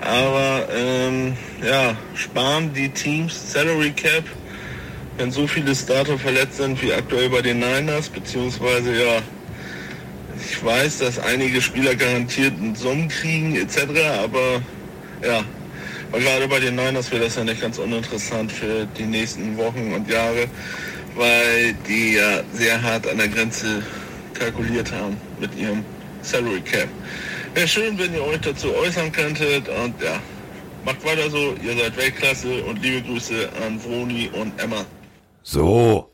Aber 0.00 0.68
ähm, 0.72 1.36
ja, 1.62 1.96
sparen 2.14 2.72
die 2.72 2.88
Teams 2.88 3.52
Salary 3.52 3.90
Cap, 3.90 4.24
wenn 5.16 5.30
so 5.30 5.46
viele 5.46 5.74
Starter 5.74 6.18
verletzt 6.18 6.58
sind 6.58 6.80
wie 6.82 6.92
aktuell 6.92 7.28
bei 7.28 7.42
den 7.42 7.58
Niners, 7.58 8.08
beziehungsweise 8.08 8.92
ja, 8.92 9.18
ich 10.40 10.64
weiß, 10.64 10.98
dass 10.98 11.18
einige 11.18 11.60
Spieler 11.60 11.96
garantiert 11.96 12.54
einen 12.58 12.76
Summen 12.76 13.08
kriegen 13.08 13.56
etc., 13.56 13.86
aber 14.22 14.62
ja, 15.22 15.42
aber 16.10 16.20
gerade 16.20 16.48
bei 16.48 16.60
den 16.60 16.76
Niners 16.76 17.10
wäre 17.10 17.24
das 17.24 17.36
ja 17.36 17.44
nicht 17.44 17.60
ganz 17.60 17.78
uninteressant 17.78 18.50
für 18.50 18.86
die 18.86 19.04
nächsten 19.04 19.56
Wochen 19.56 19.92
und 19.94 20.08
Jahre, 20.08 20.46
weil 21.16 21.74
die 21.86 22.14
ja 22.14 22.42
sehr 22.52 22.80
hart 22.82 23.06
an 23.08 23.18
der 23.18 23.28
Grenze 23.28 23.82
kalkuliert 24.34 24.92
haben 24.92 25.16
mit 25.40 25.54
ihrem 25.56 25.84
Salary 26.22 26.60
Cap. 26.60 26.88
Wäre 27.54 27.68
schön, 27.68 27.98
wenn 27.98 28.14
ihr 28.14 28.22
euch 28.22 28.40
dazu 28.40 28.74
äußern 28.74 29.12
könntet 29.12 29.68
und 29.68 30.00
ja, 30.02 30.20
macht 30.84 31.04
weiter 31.04 31.28
so, 31.30 31.54
ihr 31.62 31.76
seid 31.76 31.96
Weltklasse 31.96 32.62
und 32.64 32.82
liebe 32.82 33.02
Grüße 33.02 33.48
an 33.66 33.80
Vroni 33.80 34.30
und 34.32 34.58
Emma. 34.60 34.84
So. 35.42 36.10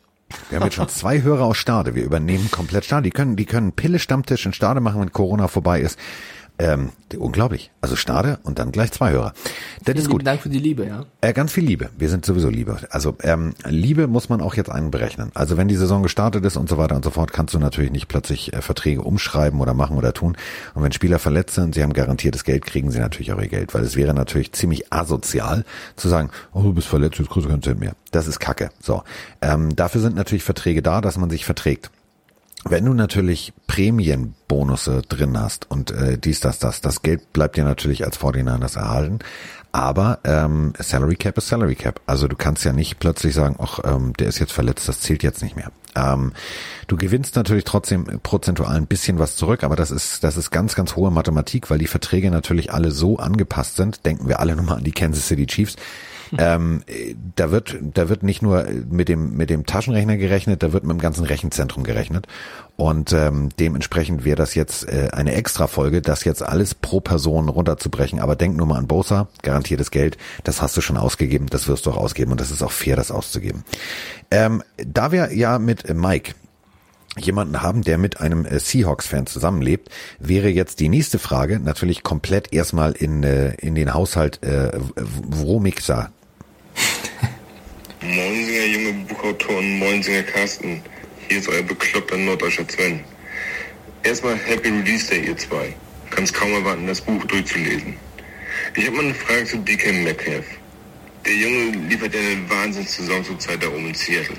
Wir 0.48 0.58
haben 0.58 0.64
jetzt 0.64 0.74
schon 0.74 0.88
zwei 0.88 1.22
Hörer 1.22 1.44
aus 1.44 1.58
Stade. 1.58 1.94
Wir 1.94 2.02
übernehmen 2.02 2.50
komplett 2.50 2.84
Stade. 2.84 3.02
Die 3.02 3.10
können, 3.10 3.36
die 3.36 3.44
können 3.44 3.72
Pille 3.72 3.98
Stammtisch 3.98 4.46
in 4.46 4.52
Stade 4.52 4.80
machen, 4.80 5.00
wenn 5.00 5.12
Corona 5.12 5.48
vorbei 5.48 5.80
ist. 5.80 5.98
Ähm, 6.56 6.90
unglaublich. 7.18 7.72
Also 7.80 7.96
Stade 7.96 8.38
und 8.44 8.58
dann 8.58 8.70
gleich 8.70 8.92
zwei 8.92 9.10
Hörer. 9.10 9.32
Das 9.32 9.84
Vielen 9.84 9.96
ist 9.98 10.04
gut. 10.04 10.12
lieben 10.12 10.24
Dank 10.24 10.40
für 10.40 10.48
die 10.48 10.58
Liebe, 10.58 10.86
ja. 10.86 11.04
Äh, 11.20 11.32
ganz 11.32 11.52
viel 11.52 11.64
Liebe. 11.64 11.90
Wir 11.98 12.08
sind 12.08 12.24
sowieso 12.24 12.48
Liebe. 12.48 12.78
Also 12.90 13.16
ähm, 13.22 13.54
Liebe 13.66 14.06
muss 14.06 14.28
man 14.28 14.40
auch 14.40 14.54
jetzt 14.54 14.70
einberechnen. 14.70 15.32
Also 15.34 15.56
wenn 15.56 15.66
die 15.66 15.74
Saison 15.74 16.04
gestartet 16.04 16.44
ist 16.44 16.56
und 16.56 16.68
so 16.68 16.78
weiter 16.78 16.94
und 16.94 17.04
so 17.04 17.10
fort, 17.10 17.32
kannst 17.32 17.54
du 17.54 17.58
natürlich 17.58 17.90
nicht 17.90 18.06
plötzlich 18.06 18.52
äh, 18.52 18.62
Verträge 18.62 19.02
umschreiben 19.02 19.60
oder 19.60 19.74
machen 19.74 19.96
oder 19.96 20.12
tun. 20.12 20.36
Und 20.74 20.82
wenn 20.84 20.92
Spieler 20.92 21.18
verletzt 21.18 21.56
sind, 21.56 21.74
sie 21.74 21.82
haben 21.82 21.92
garantiertes 21.92 22.44
Geld, 22.44 22.64
kriegen 22.64 22.92
sie 22.92 23.00
natürlich 23.00 23.32
auch 23.32 23.40
ihr 23.40 23.48
Geld. 23.48 23.74
Weil 23.74 23.82
es 23.82 23.96
wäre 23.96 24.14
natürlich 24.14 24.52
ziemlich 24.52 24.92
asozial 24.92 25.64
zu 25.96 26.08
sagen, 26.08 26.30
oh, 26.52 26.62
du 26.62 26.72
bist 26.72 26.86
verletzt, 26.86 27.18
jetzt 27.18 27.30
kriegst 27.30 27.46
du 27.46 27.50
kein 27.50 27.62
Cent 27.62 27.80
mehr. 27.80 27.94
Das 28.12 28.28
ist 28.28 28.38
Kacke. 28.38 28.70
So. 28.80 29.02
Ähm, 29.42 29.74
dafür 29.74 30.00
sind 30.00 30.14
natürlich 30.14 30.44
Verträge 30.44 30.82
da, 30.82 31.00
dass 31.00 31.18
man 31.18 31.30
sich 31.30 31.44
verträgt. 31.44 31.90
Wenn 32.66 32.86
du 32.86 32.94
natürlich 32.94 33.52
Prämienbonusse 33.66 35.02
drin 35.02 35.38
hast 35.38 35.70
und 35.70 35.90
äh, 35.90 36.16
dies, 36.16 36.40
das, 36.40 36.58
das, 36.58 36.80
das 36.80 37.02
Geld 37.02 37.32
bleibt 37.34 37.56
dir 37.56 37.64
natürlich 37.64 38.04
als 38.04 38.18
49ers 38.18 38.78
erhalten. 38.78 39.18
Aber 39.70 40.20
ähm, 40.24 40.72
Salary 40.78 41.16
Cap 41.16 41.36
ist 41.36 41.48
Salary 41.48 41.74
Cap. 41.74 42.00
Also 42.06 42.28
du 42.28 42.36
kannst 42.36 42.64
ja 42.64 42.72
nicht 42.72 43.00
plötzlich 43.00 43.34
sagen, 43.34 43.56
ach, 43.58 43.80
ähm, 43.84 44.12
der 44.14 44.28
ist 44.28 44.38
jetzt 44.38 44.52
verletzt, 44.52 44.88
das 44.88 45.00
zählt 45.00 45.22
jetzt 45.22 45.42
nicht 45.42 45.56
mehr. 45.56 45.72
Ähm, 45.94 46.32
du 46.86 46.96
gewinnst 46.96 47.36
natürlich 47.36 47.64
trotzdem 47.64 48.20
prozentual 48.22 48.76
ein 48.76 48.86
bisschen 48.86 49.18
was 49.18 49.36
zurück, 49.36 49.64
aber 49.64 49.76
das 49.76 49.90
ist, 49.90 50.24
das 50.24 50.36
ist 50.36 50.50
ganz, 50.50 50.74
ganz 50.74 50.96
hohe 50.96 51.10
Mathematik, 51.10 51.70
weil 51.70 51.78
die 51.78 51.86
Verträge 51.86 52.30
natürlich 52.30 52.72
alle 52.72 52.90
so 52.90 53.18
angepasst 53.18 53.76
sind. 53.76 54.04
Denken 54.06 54.28
wir 54.28 54.40
alle 54.40 54.56
nochmal 54.56 54.78
an 54.78 54.84
die 54.84 54.92
Kansas 54.92 55.28
City 55.28 55.46
Chiefs 55.46 55.76
ähm, 56.38 56.82
da 57.36 57.50
wird, 57.50 57.76
da 57.80 58.08
wird 58.08 58.22
nicht 58.22 58.42
nur 58.42 58.66
mit 58.90 59.08
dem, 59.08 59.36
mit 59.36 59.50
dem 59.50 59.66
Taschenrechner 59.66 60.16
gerechnet, 60.16 60.62
da 60.62 60.72
wird 60.72 60.84
mit 60.84 60.92
dem 60.92 61.00
ganzen 61.00 61.24
Rechenzentrum 61.24 61.84
gerechnet. 61.84 62.26
Und 62.76 63.12
ähm, 63.12 63.50
dementsprechend 63.60 64.24
wäre 64.24 64.36
das 64.36 64.54
jetzt 64.56 64.88
äh, 64.88 65.10
eine 65.12 65.34
Extra-Folge, 65.34 66.02
das 66.02 66.24
jetzt 66.24 66.42
alles 66.42 66.74
pro 66.74 67.00
Person 67.00 67.48
runterzubrechen. 67.48 68.18
Aber 68.18 68.34
denk 68.34 68.56
nur 68.56 68.66
mal 68.66 68.78
an 68.78 68.88
Bosa, 68.88 69.28
garantiertes 69.42 69.92
Geld, 69.92 70.18
das 70.42 70.60
hast 70.60 70.76
du 70.76 70.80
schon 70.80 70.96
ausgegeben, 70.96 71.46
das 71.46 71.68
wirst 71.68 71.86
du 71.86 71.90
auch 71.90 71.96
ausgeben 71.96 72.32
und 72.32 72.40
das 72.40 72.50
ist 72.50 72.62
auch 72.62 72.72
fair, 72.72 72.96
das 72.96 73.12
auszugeben. 73.12 73.62
Ähm, 74.30 74.62
da 74.76 75.12
wir 75.12 75.32
ja 75.32 75.58
mit 75.58 75.92
Mike 75.94 76.34
jemanden 77.16 77.62
haben, 77.62 77.82
der 77.82 77.98
mit 77.98 78.20
einem 78.20 78.44
äh, 78.44 78.58
Seahawks-Fan 78.58 79.26
zusammenlebt, 79.26 79.88
wäre 80.18 80.48
jetzt 80.48 80.80
die 80.80 80.88
nächste 80.88 81.18
Frage 81.18 81.60
natürlich 81.60 82.02
komplett 82.02 82.52
erstmal 82.52 82.92
in, 82.92 83.22
äh, 83.22 83.54
in 83.54 83.74
den 83.74 83.94
Haushalt 83.94 84.42
äh, 84.42 84.72
Wromixa. 84.96 86.12
Moinsinger 88.00 88.64
junge 88.66 89.06
Buchautor 89.06 89.58
und 89.58 89.78
Moinsinger 89.78 90.22
Carsten. 90.22 90.82
Hier 91.28 91.38
ist 91.38 91.48
euer 91.48 91.62
bekloppter 91.62 92.16
norddeutscher 92.16 92.68
Sven. 92.68 93.00
Erstmal 94.02 94.36
Happy 94.36 94.68
Release 94.68 95.08
Day, 95.08 95.26
ihr 95.26 95.36
zwei. 95.36 95.74
Kann's 96.10 96.32
kaum 96.32 96.52
erwarten, 96.52 96.86
das 96.86 97.00
Buch 97.00 97.24
durchzulesen. 97.24 97.96
Ich 98.76 98.86
habe 98.86 98.96
mal 98.96 99.04
eine 99.06 99.14
Frage 99.14 99.44
zu 99.46 99.58
DK 99.58 100.04
Metcalf. 100.04 100.44
Der 101.24 101.34
Junge 101.34 101.88
liefert 101.88 102.14
ja 102.14 102.20
eine 102.20 102.50
Wahnsinnssaison 102.50 103.24
zur 103.24 103.38
Zeit 103.38 103.62
da 103.62 103.68
oben 103.68 103.88
in 103.88 103.94
Seattle. 103.94 104.36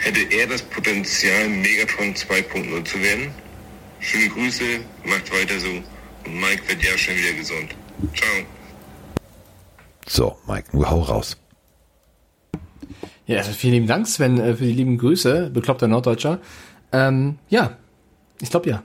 Hätte 0.00 0.20
er 0.30 0.46
das 0.46 0.62
Potenzial, 0.62 1.48
Megatron 1.48 2.14
2.0 2.14 2.84
zu 2.84 3.00
werden? 3.00 3.30
Schöne 4.00 4.28
Grüße, 4.28 4.64
macht 5.04 5.32
weiter 5.32 5.58
so 5.58 5.68
und 5.68 6.40
Mike 6.40 6.68
wird 6.68 6.82
ja 6.82 6.98
schon 6.98 7.14
wieder 7.16 7.32
gesund. 7.32 7.74
Ciao. 8.14 8.44
So, 10.06 10.36
Mike, 10.46 10.76
nur 10.76 10.90
hau 10.90 11.00
raus. 11.00 11.36
Ja, 13.26 13.38
also 13.38 13.52
vielen 13.52 13.74
lieben 13.74 13.86
Dank, 13.86 14.06
Sven, 14.06 14.38
äh, 14.38 14.54
für 14.54 14.64
die 14.64 14.72
lieben 14.72 14.98
Grüße, 14.98 15.50
bekloppter 15.50 15.88
Norddeutscher. 15.88 16.40
Ähm, 16.92 17.38
ja, 17.48 17.76
ich 18.40 18.50
glaube 18.50 18.70
ja. 18.70 18.82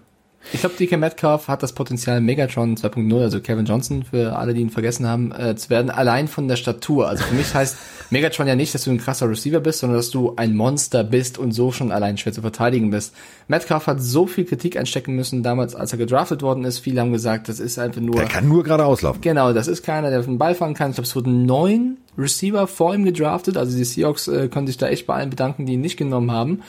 Ich 0.53 0.59
glaube, 0.59 0.75
DK 0.75 0.97
Metcalf 0.97 1.47
hat 1.47 1.63
das 1.63 1.73
Potenzial, 1.73 2.19
Megatron 2.19 2.75
2.0, 2.75 3.21
also 3.21 3.39
Kevin 3.39 3.65
Johnson, 3.65 4.03
für 4.03 4.35
alle, 4.35 4.53
die 4.53 4.61
ihn 4.61 4.69
vergessen 4.69 5.07
haben, 5.07 5.31
äh, 5.31 5.55
zu 5.55 5.69
werden, 5.69 5.89
allein 5.89 6.27
von 6.27 6.47
der 6.47 6.55
Statur. 6.55 7.07
Also 7.07 7.23
für 7.23 7.35
mich 7.35 7.53
heißt 7.53 7.77
Megatron 8.09 8.47
ja 8.47 8.55
nicht, 8.55 8.73
dass 8.73 8.83
du 8.83 8.91
ein 8.91 8.97
krasser 8.97 9.29
Receiver 9.29 9.59
bist, 9.59 9.79
sondern 9.79 9.97
dass 9.97 10.09
du 10.09 10.33
ein 10.35 10.55
Monster 10.55 11.03
bist 11.03 11.37
und 11.37 11.51
so 11.51 11.71
schon 11.71 11.91
allein 11.91 12.17
schwer 12.17 12.33
zu 12.33 12.41
verteidigen 12.41 12.89
bist. 12.89 13.13
Metcalf 13.47 13.87
hat 13.87 14.01
so 14.01 14.27
viel 14.27 14.45
Kritik 14.45 14.77
einstecken 14.77 15.15
müssen 15.15 15.43
damals, 15.43 15.75
als 15.75 15.91
er 15.91 15.97
gedraftet 15.97 16.41
worden 16.41 16.65
ist. 16.65 16.79
Viele 16.79 17.01
haben 17.01 17.13
gesagt, 17.13 17.47
das 17.47 17.59
ist 17.59 17.77
einfach 17.79 18.01
nur... 18.01 18.15
Der 18.15 18.25
kann 18.25 18.47
nur 18.47 18.63
gerade 18.63 18.85
auslaufen. 18.85 19.21
Genau, 19.21 19.53
das 19.53 19.67
ist 19.67 19.83
keiner, 19.83 20.09
der 20.09 20.19
auf 20.19 20.25
den 20.25 20.37
Ball 20.37 20.55
fahren 20.55 20.73
kann. 20.73 20.89
Ich 20.89 20.95
glaube, 20.95 21.07
es 21.07 21.15
wurden 21.15 21.45
neun 21.45 21.97
Receiver 22.17 22.67
vor 22.67 22.93
ihm 22.93 23.05
gedraftet. 23.05 23.57
Also 23.57 23.77
die 23.77 23.85
Seahawks 23.85 24.27
äh, 24.27 24.47
können 24.49 24.67
sich 24.67 24.77
da 24.77 24.87
echt 24.87 25.07
bei 25.07 25.15
allen 25.15 25.29
bedanken, 25.29 25.65
die 25.65 25.73
ihn 25.73 25.81
nicht 25.81 25.97
genommen 25.97 26.31
haben. 26.31 26.61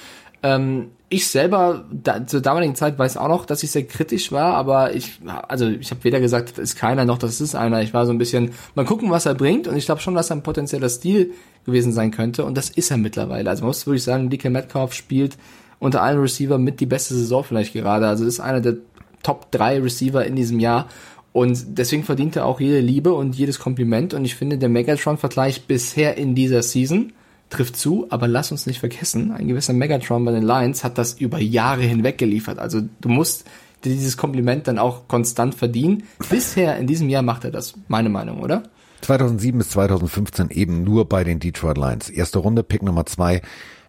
Ähm, 0.42 0.88
ich 1.12 1.26
selber 1.26 1.84
da, 1.93 2.26
zur 2.26 2.40
damaligen 2.40 2.74
Zeit 2.74 2.98
weiß 2.98 3.18
auch 3.18 3.28
noch, 3.28 3.44
dass 3.44 3.62
ich 3.62 3.70
sehr 3.70 3.84
kritisch 3.86 4.32
war, 4.32 4.55
aber 4.55 4.94
ich, 4.94 5.20
also 5.47 5.68
ich 5.68 5.90
habe 5.90 6.02
weder 6.05 6.20
gesagt, 6.20 6.52
das 6.52 6.70
ist 6.70 6.76
keiner 6.76 7.05
noch, 7.05 7.18
das 7.18 7.40
ist 7.40 7.55
einer. 7.55 7.82
Ich 7.82 7.93
war 7.93 8.06
so 8.06 8.12
ein 8.12 8.18
bisschen, 8.18 8.52
mal 8.74 8.86
gucken, 8.86 9.10
was 9.10 9.26
er 9.26 9.34
bringt 9.34 9.68
und 9.68 9.76
ich 9.76 9.84
glaube 9.84 10.01
schon, 10.01 10.14
dass 10.14 10.30
er 10.30 10.36
ein 10.36 10.43
potenzieller 10.43 10.89
Stil 10.89 11.32
gewesen 11.66 11.93
sein 11.93 12.12
könnte 12.12 12.44
und 12.44 12.56
das 12.56 12.70
ist 12.70 12.90
er 12.90 12.97
mittlerweile. 12.97 13.51
Also 13.51 13.62
man 13.62 13.68
muss 13.68 13.86
wirklich 13.86 14.02
sagen, 14.02 14.30
DK 14.30 14.51
Metcalf 14.51 14.94
spielt 14.94 15.36
unter 15.78 16.02
allen 16.02 16.18
Receiver 16.18 16.56
mit 16.56 16.80
die 16.80 16.86
beste 16.86 17.14
Saison 17.14 17.44
vielleicht 17.44 17.74
gerade. 17.74 18.09
Also 18.09 18.24
ist 18.24 18.40
einer 18.40 18.60
der 18.60 18.76
Top 19.22 19.51
3 19.52 19.80
Receiver 19.80 20.24
in 20.24 20.34
diesem 20.34 20.60
Jahr 20.60 20.89
und 21.32 21.78
deswegen 21.78 22.05
verdient 22.05 22.36
er 22.36 22.47
auch 22.47 22.59
jede 22.59 22.80
Liebe 22.80 23.12
und 23.12 23.36
jedes 23.36 23.59
Kompliment 23.59 24.14
und 24.14 24.24
ich 24.24 24.34
finde, 24.34 24.56
der 24.56 24.70
Megatron-Vergleich 24.70 25.66
bisher 25.66 26.16
in 26.16 26.34
dieser 26.34 26.62
Season 26.62 27.12
trifft 27.52 27.76
zu, 27.76 28.06
aber 28.10 28.28
lass 28.28 28.50
uns 28.50 28.66
nicht 28.66 28.80
vergessen, 28.80 29.32
ein 29.32 29.48
gewisser 29.48 29.72
Megatron 29.72 30.24
bei 30.24 30.32
den 30.32 30.42
Lions 30.42 30.84
hat 30.84 30.98
das 30.98 31.14
über 31.14 31.38
Jahre 31.38 31.82
hinweg 31.82 32.18
geliefert. 32.18 32.58
Also 32.58 32.80
du 33.00 33.08
musst 33.08 33.44
dieses 33.84 34.16
Kompliment 34.16 34.68
dann 34.68 34.78
auch 34.78 35.08
konstant 35.08 35.54
verdienen. 35.54 36.04
Bisher 36.30 36.76
in 36.78 36.86
diesem 36.86 37.08
Jahr 37.08 37.22
macht 37.22 37.44
er 37.44 37.50
das, 37.50 37.74
meine 37.88 38.08
Meinung, 38.08 38.40
oder? 38.40 38.64
2007 39.02 39.58
bis 39.58 39.70
2015 39.70 40.50
eben 40.50 40.84
nur 40.84 41.08
bei 41.08 41.24
den 41.24 41.40
Detroit 41.40 41.76
Lions. 41.76 42.08
Erste 42.08 42.38
Runde, 42.38 42.62
Pick 42.62 42.82
Nummer 42.82 43.04
zwei. 43.06 43.42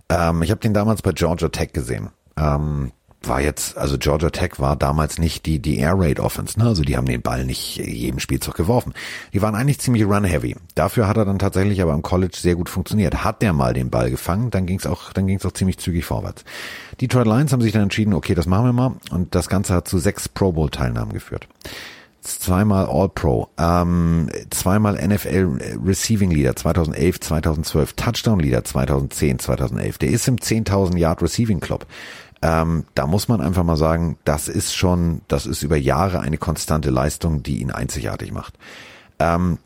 Ähm, 0.10 0.42
ich 0.42 0.52
habe 0.52 0.62
den 0.62 0.74
damals 0.74 1.02
bei 1.02 1.12
Georgia 1.12 1.50
Tech 1.50 1.74
gesehen. 1.74 2.10
Ähm, 2.36 2.92
war 3.28 3.42
jetzt, 3.42 3.78
also 3.78 3.98
Georgia 3.98 4.30
Tech 4.30 4.60
war 4.60 4.76
damals 4.76 5.18
nicht 5.18 5.46
die, 5.46 5.60
die 5.60 5.78
Air 5.78 5.96
Raid 5.98 6.20
Offense, 6.20 6.60
ne? 6.60 6.66
Also 6.66 6.84
die 6.84 6.98
haben 6.98 7.06
den 7.06 7.22
Ball 7.22 7.46
nicht 7.46 7.78
jedem 7.78 8.20
Spielzug 8.20 8.56
geworfen. 8.56 8.94
Die 9.34 9.42
waren 9.42 9.56
eigentlich 9.56 9.80
ziemlich 9.80 10.06
run-heavy. 10.06 10.56
Dafür 10.76 11.08
hat 11.08 11.18
er 11.18 11.26
dann 11.26 11.40
tatsächlich 11.40 11.82
aber 11.82 11.94
im 11.94 12.02
College 12.02 12.38
sehr 12.40 12.56
gut 12.56 12.70
funktioniert. 12.70 13.24
Hat 13.24 13.42
der 13.42 13.54
mal 13.54 13.74
den 13.74 13.90
Ball 13.90 14.10
gefangen, 14.10 14.52
dann 14.52 14.66
ging's 14.66 14.86
auch, 14.86 15.14
dann 15.14 15.28
ging's 15.28 15.46
auch 15.46 15.54
ziemlich 15.54 15.78
zügig 15.78 16.06
vorwärts. 16.06 16.44
Die 17.00 17.08
Detroit 17.08 17.28
Lions 17.28 17.54
haben 17.54 17.62
sich 17.62 17.74
dann 17.74 17.84
entschieden, 17.84 18.14
okay, 18.14 18.36
das 18.36 18.46
machen 18.46 18.66
wir 18.66 18.74
mal. 18.74 18.96
Und 19.12 19.36
das 19.36 19.50
Ganze 19.50 19.74
hat 19.74 19.88
zu 19.88 20.00
sechs 20.00 20.30
Pro 20.30 20.52
Bowl 20.52 20.70
Teilnahmen 20.70 21.14
geführt 21.14 21.48
zweimal 22.24 22.86
All-Pro, 22.86 23.50
ähm, 23.58 24.30
zweimal 24.50 24.96
NFL 24.96 25.78
Receiving 25.86 26.32
Leader 26.32 26.56
2011, 26.56 27.20
2012, 27.20 27.94
Touchdown 27.94 28.40
Leader 28.40 28.64
2010, 28.64 29.40
2011. 29.40 29.98
Der 29.98 30.10
ist 30.10 30.28
im 30.28 30.38
10.000 30.38 30.98
Yard 30.98 31.22
Receiving 31.22 31.60
Club. 31.60 31.86
Ähm, 32.44 32.84
da 32.94 33.08
muss 33.08 33.30
man 33.30 33.40
einfach 33.40 33.64
mal 33.64 33.78
sagen, 33.78 34.18
das 34.26 34.50
ist 34.50 34.76
schon, 34.76 35.22
das 35.30 35.46
ist 35.46 35.64
über 35.64 35.78
Jahre 35.78 36.20
eine 36.20 36.38
konstante 36.38 36.90
Leistung, 36.90 37.42
die 37.42 37.62
ihn 37.62 37.72
einzigartig 37.72 38.34
macht. 38.34 38.56
Ähm, 39.18 39.60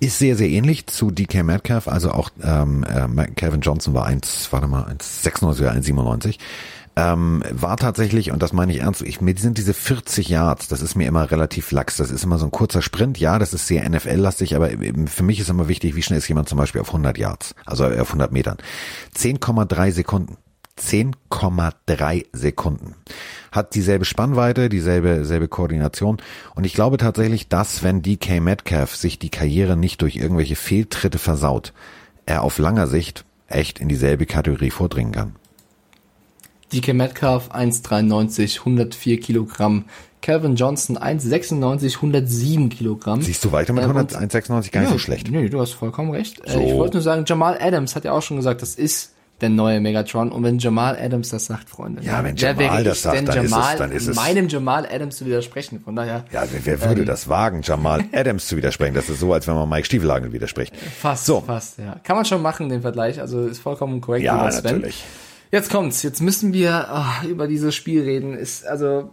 ist 0.00 0.18
sehr, 0.18 0.34
sehr 0.34 0.48
ähnlich 0.48 0.88
zu 0.88 1.12
DK 1.12 1.44
Metcalf, 1.44 1.86
also 1.86 2.10
auch 2.10 2.30
ähm, 2.42 2.84
äh, 2.84 3.26
Kevin 3.36 3.60
Johnson 3.60 3.94
war 3.94 4.06
1, 4.06 4.48
warte 4.50 4.66
mal, 4.66 4.86
1,96 4.86 5.60
oder 5.60 5.72
1,97. 5.72 6.38
Ähm, 6.96 7.44
war 7.48 7.76
tatsächlich, 7.76 8.32
und 8.32 8.42
das 8.42 8.52
meine 8.52 8.72
ich 8.72 8.80
ernst, 8.80 9.02
ich, 9.02 9.20
mir 9.20 9.36
sind 9.36 9.56
diese 9.56 9.72
40 9.72 10.28
Yards, 10.28 10.66
das 10.66 10.82
ist 10.82 10.96
mir 10.96 11.06
immer 11.06 11.30
relativ 11.30 11.70
lax, 11.70 11.96
das 11.96 12.10
ist 12.10 12.24
immer 12.24 12.38
so 12.38 12.46
ein 12.46 12.50
kurzer 12.50 12.82
Sprint, 12.82 13.18
ja, 13.20 13.38
das 13.38 13.54
ist 13.54 13.68
sehr 13.68 13.88
NFL-lastig, 13.88 14.56
aber 14.56 14.70
für 15.06 15.22
mich 15.22 15.38
ist 15.38 15.48
immer 15.48 15.68
wichtig, 15.68 15.94
wie 15.94 16.02
schnell 16.02 16.18
ist 16.18 16.28
jemand 16.28 16.48
zum 16.48 16.58
Beispiel 16.58 16.80
auf 16.80 16.88
100 16.88 17.16
Yards, 17.18 17.54
also 17.66 17.84
auf 17.84 18.08
100 18.08 18.32
Metern. 18.32 18.58
10,3 19.16 19.92
Sekunden. 19.92 20.36
10,3 20.78 22.26
Sekunden. 22.32 22.94
Hat 23.52 23.74
dieselbe 23.74 24.04
Spannweite, 24.04 24.68
dieselbe 24.68 25.24
selbe 25.24 25.48
Koordination. 25.48 26.18
Und 26.54 26.64
ich 26.64 26.74
glaube 26.74 26.96
tatsächlich, 26.96 27.48
dass 27.48 27.82
wenn 27.82 28.02
DK 28.02 28.40
Metcalf 28.40 28.96
sich 28.96 29.18
die 29.18 29.30
Karriere 29.30 29.76
nicht 29.76 30.02
durch 30.02 30.16
irgendwelche 30.16 30.56
Fehltritte 30.56 31.18
versaut, 31.18 31.72
er 32.26 32.42
auf 32.42 32.58
langer 32.58 32.86
Sicht 32.86 33.24
echt 33.48 33.80
in 33.80 33.88
dieselbe 33.88 34.26
Kategorie 34.26 34.70
vordringen 34.70 35.12
kann. 35.12 35.36
DK 36.72 36.94
Metcalf 36.94 37.50
1,93, 37.50 38.60
104 38.60 39.20
Kilogramm. 39.20 39.86
Calvin 40.22 40.54
Johnson 40.54 40.98
1,96, 40.98 41.96
107 41.96 42.68
Kilogramm. 42.68 43.22
Siehst 43.22 43.44
du 43.44 43.52
weiter 43.52 43.72
mit 43.72 43.84
1,96 43.84 44.48
gar 44.48 44.58
nicht 44.58 44.74
ja, 44.74 44.88
so 44.90 44.98
schlecht. 44.98 45.30
Nee, 45.30 45.48
du 45.48 45.60
hast 45.60 45.72
vollkommen 45.72 46.10
recht. 46.10 46.42
So. 46.46 46.60
Ich 46.60 46.74
wollte 46.74 46.98
nur 46.98 47.02
sagen, 47.02 47.24
Jamal 47.26 47.58
Adams 47.60 47.96
hat 47.96 48.04
ja 48.04 48.12
auch 48.12 48.22
schon 48.22 48.36
gesagt, 48.36 48.62
das 48.62 48.74
ist 48.74 49.14
der 49.40 49.48
neue 49.48 49.80
Megatron. 49.80 50.32
Und 50.32 50.42
wenn 50.44 50.58
Jamal 50.58 50.98
Adams 51.00 51.30
das 51.30 51.46
sagt, 51.46 51.70
Freunde. 51.70 52.02
Ja, 52.02 52.22
wenn 52.22 52.36
Jamal 52.36 52.84
das 52.84 53.02
sagt, 53.02 53.28
dann 53.28 53.44
Jamal, 53.44 53.44
ist 53.44 53.72
es, 53.72 53.78
dann 53.78 53.92
ist 53.92 54.06
es. 54.08 54.16
meinem 54.16 54.48
Jamal 54.48 54.86
Adams 54.90 55.16
zu 55.16 55.26
widersprechen. 55.26 55.80
Von 55.80 55.96
daher. 55.96 56.24
Ja, 56.32 56.44
wer, 56.50 56.64
wer 56.64 56.88
würde 56.88 57.00
ähm, 57.02 57.06
das 57.06 57.28
wagen, 57.28 57.62
Jamal 57.62 58.04
Adams 58.12 58.46
zu 58.46 58.56
widersprechen? 58.56 58.94
Das 58.94 59.08
ist 59.08 59.20
so, 59.20 59.32
als 59.32 59.46
wenn 59.46 59.54
man 59.54 59.68
Mike 59.68 59.86
Stiefelhagen 59.86 60.32
widerspricht. 60.32 60.76
Fast, 60.76 61.26
so. 61.26 61.40
fast, 61.40 61.78
ja. 61.78 61.96
Kann 62.04 62.16
man 62.16 62.24
schon 62.24 62.42
machen, 62.42 62.68
den 62.68 62.82
Vergleich. 62.82 63.20
Also 63.20 63.46
ist 63.46 63.60
vollkommen 63.60 64.00
korrekt. 64.00 64.24
Ja, 64.24 64.50
natürlich. 64.50 65.04
Jetzt 65.50 65.70
kommt's. 65.70 66.02
Jetzt 66.02 66.20
müssen 66.20 66.52
wir 66.52 66.88
oh, 66.92 67.26
über 67.26 67.48
dieses 67.48 67.74
Spiel 67.74 68.02
reden. 68.02 68.34
Ist, 68.34 68.66
also, 68.66 69.10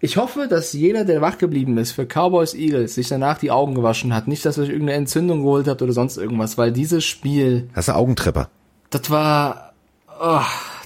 Ich 0.00 0.16
hoffe, 0.16 0.46
dass 0.48 0.72
jeder, 0.72 1.04
der 1.04 1.20
wach 1.20 1.38
geblieben 1.38 1.78
ist 1.78 1.92
für 1.92 2.06
Cowboys 2.06 2.54
Eagles, 2.54 2.94
sich 2.94 3.08
danach 3.08 3.38
die 3.38 3.50
Augen 3.50 3.74
gewaschen 3.74 4.14
hat. 4.14 4.28
Nicht, 4.28 4.44
dass 4.44 4.58
er 4.58 4.64
sich 4.64 4.72
irgendeine 4.72 4.98
Entzündung 4.98 5.42
geholt 5.42 5.66
hat 5.66 5.82
oder 5.82 5.92
sonst 5.92 6.18
irgendwas, 6.18 6.56
weil 6.58 6.70
dieses 6.70 7.04
Spiel. 7.04 7.68
Das 7.74 7.86
ist 7.86 7.88
ein 7.88 7.96
Augentrepper. 7.96 8.50
Das 8.90 9.10
war. 9.10 9.72
Oh, 10.20 10.40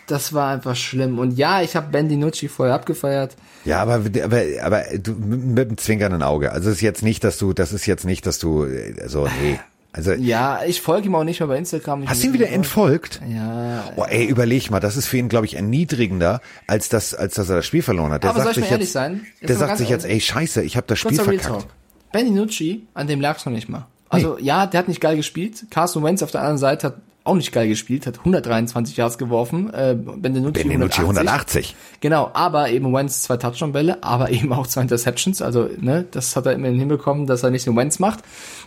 das 0.07 0.33
war 0.33 0.53
einfach 0.53 0.75
schlimm. 0.75 1.19
Und 1.19 1.39
ja, 1.39 1.63
ich 1.63 1.77
habe 1.77 1.89
Ben 1.93 2.09
DiNucci 2.09 2.49
vorher 2.49 2.75
abgefeiert. 2.75 3.37
Ja, 3.65 3.81
aber, 3.81 4.01
aber, 4.25 4.43
aber 4.63 4.83
du, 4.99 5.13
mit 5.13 5.69
einem 5.69 5.79
zwinkernden 5.79 6.23
Auge. 6.23 6.53
Also 6.53 6.69
es 6.69 6.77
ist 6.77 6.81
jetzt 6.81 7.03
nicht, 7.03 7.23
dass 7.23 7.39
du, 7.39 7.53
das 7.53 7.73
ist 7.73 7.87
jetzt 7.87 8.05
nicht, 8.05 8.27
dass 8.27 8.39
du, 8.39 8.67
so, 9.07 9.29
nee. 9.41 9.61
Also, 9.93 10.13
ja, 10.13 10.61
ich 10.65 10.81
folge 10.81 11.09
ihm 11.09 11.15
auch 11.17 11.25
nicht 11.25 11.41
mehr 11.41 11.49
bei 11.49 11.59
Instagram. 11.59 12.09
Hast 12.09 12.23
du 12.23 12.29
ihn 12.29 12.33
wieder 12.33 12.49
entfolgt? 12.49 13.21
Ja. 13.29 13.93
Oh, 13.97 14.05
ey, 14.05 14.25
überleg 14.25 14.71
mal, 14.71 14.79
das 14.79 14.97
ist 14.97 15.07
für 15.07 15.17
ihn, 15.17 15.29
glaube 15.29 15.47
ich, 15.47 15.57
erniedrigender, 15.57 16.41
als 16.69 16.89
das, 16.89 17.13
als 17.13 17.35
dass 17.35 17.49
er 17.49 17.57
das 17.57 17.67
Spiel 17.67 17.83
verloren 17.83 18.13
hat. 18.13 18.23
Der 18.23 18.31
Aber 18.31 18.43
sagt 18.43 18.55
soll 18.55 18.63
ich 18.65 18.71
mal 18.71 18.75
ehrlich 18.75 18.87
jetzt, 18.87 18.93
sein? 18.93 19.27
Jetzt 19.41 19.49
der 19.49 19.57
sagt 19.57 19.79
sich 19.79 19.89
jetzt, 19.89 20.07
ey, 20.07 20.21
scheiße, 20.21 20.63
ich 20.63 20.77
habe 20.77 20.87
das 20.87 20.99
Spiel 20.99 21.17
Kurzer 21.17 21.31
Real 21.31 21.41
verkackt. 21.41 21.63
Talk. 21.63 21.73
Ben 22.13 22.27
DiNucci, 22.27 22.87
an 22.95 23.09
dem 23.09 23.21
lag's 23.21 23.45
noch 23.45 23.53
nicht 23.53 23.69
mal. 23.69 23.87
Also 24.09 24.39
ja, 24.39 24.67
der 24.67 24.79
hat 24.79 24.89
nicht 24.89 25.01
geil 25.01 25.17
gespielt. 25.17 25.67
Carson 25.71 26.03
Wentz 26.03 26.23
auf 26.23 26.31
der 26.31 26.41
anderen 26.41 26.59
Seite 26.59 26.89
hat 26.89 26.97
auch 27.25 27.35
nicht 27.35 27.53
geil 27.53 27.69
gespielt, 27.69 28.07
hat 28.07 28.19
123 28.19 28.97
Yards 28.97 29.19
geworfen. 29.19 29.73
Äh, 29.73 29.95
Ben 29.95 30.33
DiNucci, 30.35 30.63
Ben 30.63 30.71
DiNucci 30.71 31.03
180. 31.03 31.77
Genau, 32.01 32.31
aber 32.33 32.71
eben 32.71 32.93
Wentz 32.93 33.23
zwei 33.23 33.37
Touchdown-Bälle, 33.37 34.03
aber 34.03 34.31
eben 34.31 34.53
auch 34.53 34.67
zwei 34.67 34.83
Interceptions. 34.83 35.43
Also, 35.43 35.69
ne, 35.79 36.07
das 36.11 36.35
hat 36.37 36.47
er 36.47 36.53
immerhin 36.53 36.79
hinbekommen, 36.79 37.27
dass 37.27 37.43
er 37.43 37.51
nicht 37.51 37.67
nur 37.67 37.77
Wentz 37.77 37.99
macht. 37.99 38.21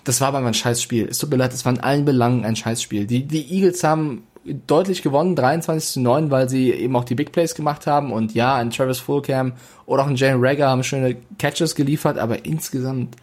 Das 0.04 0.22
war 0.22 0.30
aber 0.30 0.40
ein 0.40 0.54
Scheißspiel. 0.54 1.08
Es 1.10 1.18
tut 1.18 1.32
mir 1.32 1.38
leid, 1.38 1.54
es 1.54 1.66
war 1.66 1.74
in 1.74 1.80
allen 1.80 2.06
Belangen 2.06 2.46
ein 2.46 2.56
Scheißspiel. 2.56 3.08
Die, 3.08 3.26
die 3.26 3.54
Eagles 3.54 3.84
haben 3.84 4.24
deutlich 4.46 5.02
gewonnen, 5.02 5.36
23 5.36 5.90
zu 5.90 6.02
9, 6.02 6.30
weil 6.30 6.50
sie 6.50 6.72
eben 6.72 6.96
auch 6.96 7.06
die 7.06 7.16
Big 7.16 7.32
Plays 7.32 7.56
gemacht 7.56 7.88
haben. 7.88 8.12
Und 8.12 8.34
ja, 8.34 8.56
ein 8.56 8.72
Travis 8.72 9.00
Fulcam 9.00 9.54
oder 9.86 10.04
auch 10.04 10.08
ein 10.08 10.16
Jalen 10.16 10.44
Rager 10.44 10.70
haben 10.70 10.84
schöne 10.84 11.16
Catches 11.40 11.76
geliefert, 11.76 12.18
aber 12.18 12.46
insgesamt, 12.46 13.16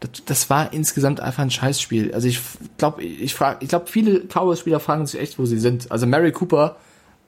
das, 0.00 0.10
das 0.24 0.50
war 0.50 0.72
insgesamt 0.72 1.20
einfach 1.20 1.42
ein 1.42 1.50
Scheißspiel. 1.50 2.14
Also 2.14 2.28
ich 2.28 2.40
glaube, 2.76 3.02
ich 3.02 3.34
frage, 3.34 3.58
ich 3.60 3.68
glaube, 3.68 3.86
viele 3.86 4.20
Cowboys-Spieler 4.20 4.80
fragen 4.80 5.06
sich 5.06 5.20
echt, 5.20 5.38
wo 5.38 5.46
sie 5.46 5.58
sind. 5.58 5.90
Also 5.90 6.06
Mary 6.06 6.32
Cooper, 6.32 6.76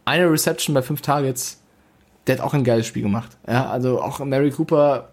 eine 0.04 0.30
Reception 0.30 0.74
bei 0.74 0.82
fünf 0.82 1.00
Targets, 1.02 1.60
der 2.26 2.38
hat 2.38 2.44
auch 2.44 2.54
ein 2.54 2.64
geiles 2.64 2.86
Spiel 2.86 3.02
gemacht. 3.02 3.36
Ja, 3.46 3.68
also 3.70 4.00
auch 4.00 4.20
Mary 4.20 4.50
Cooper, 4.50 5.08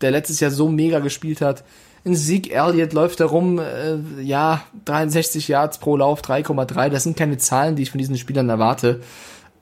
der 0.00 0.10
letztes 0.10 0.40
Jahr 0.40 0.50
so 0.50 0.68
mega 0.68 0.98
gespielt 0.98 1.40
hat. 1.40 1.64
Ein 2.04 2.14
Sieg 2.14 2.54
Elliott 2.54 2.92
läuft 2.92 3.20
da 3.20 3.26
rum, 3.26 3.58
äh, 3.58 3.96
ja, 4.22 4.62
63 4.84 5.48
Yards 5.48 5.78
pro 5.78 5.96
Lauf, 5.96 6.22
3,3. 6.22 6.90
Das 6.90 7.02
sind 7.02 7.16
keine 7.16 7.38
Zahlen, 7.38 7.76
die 7.76 7.82
ich 7.82 7.90
von 7.90 7.98
diesen 7.98 8.16
Spielern 8.16 8.48
erwarte. 8.48 9.00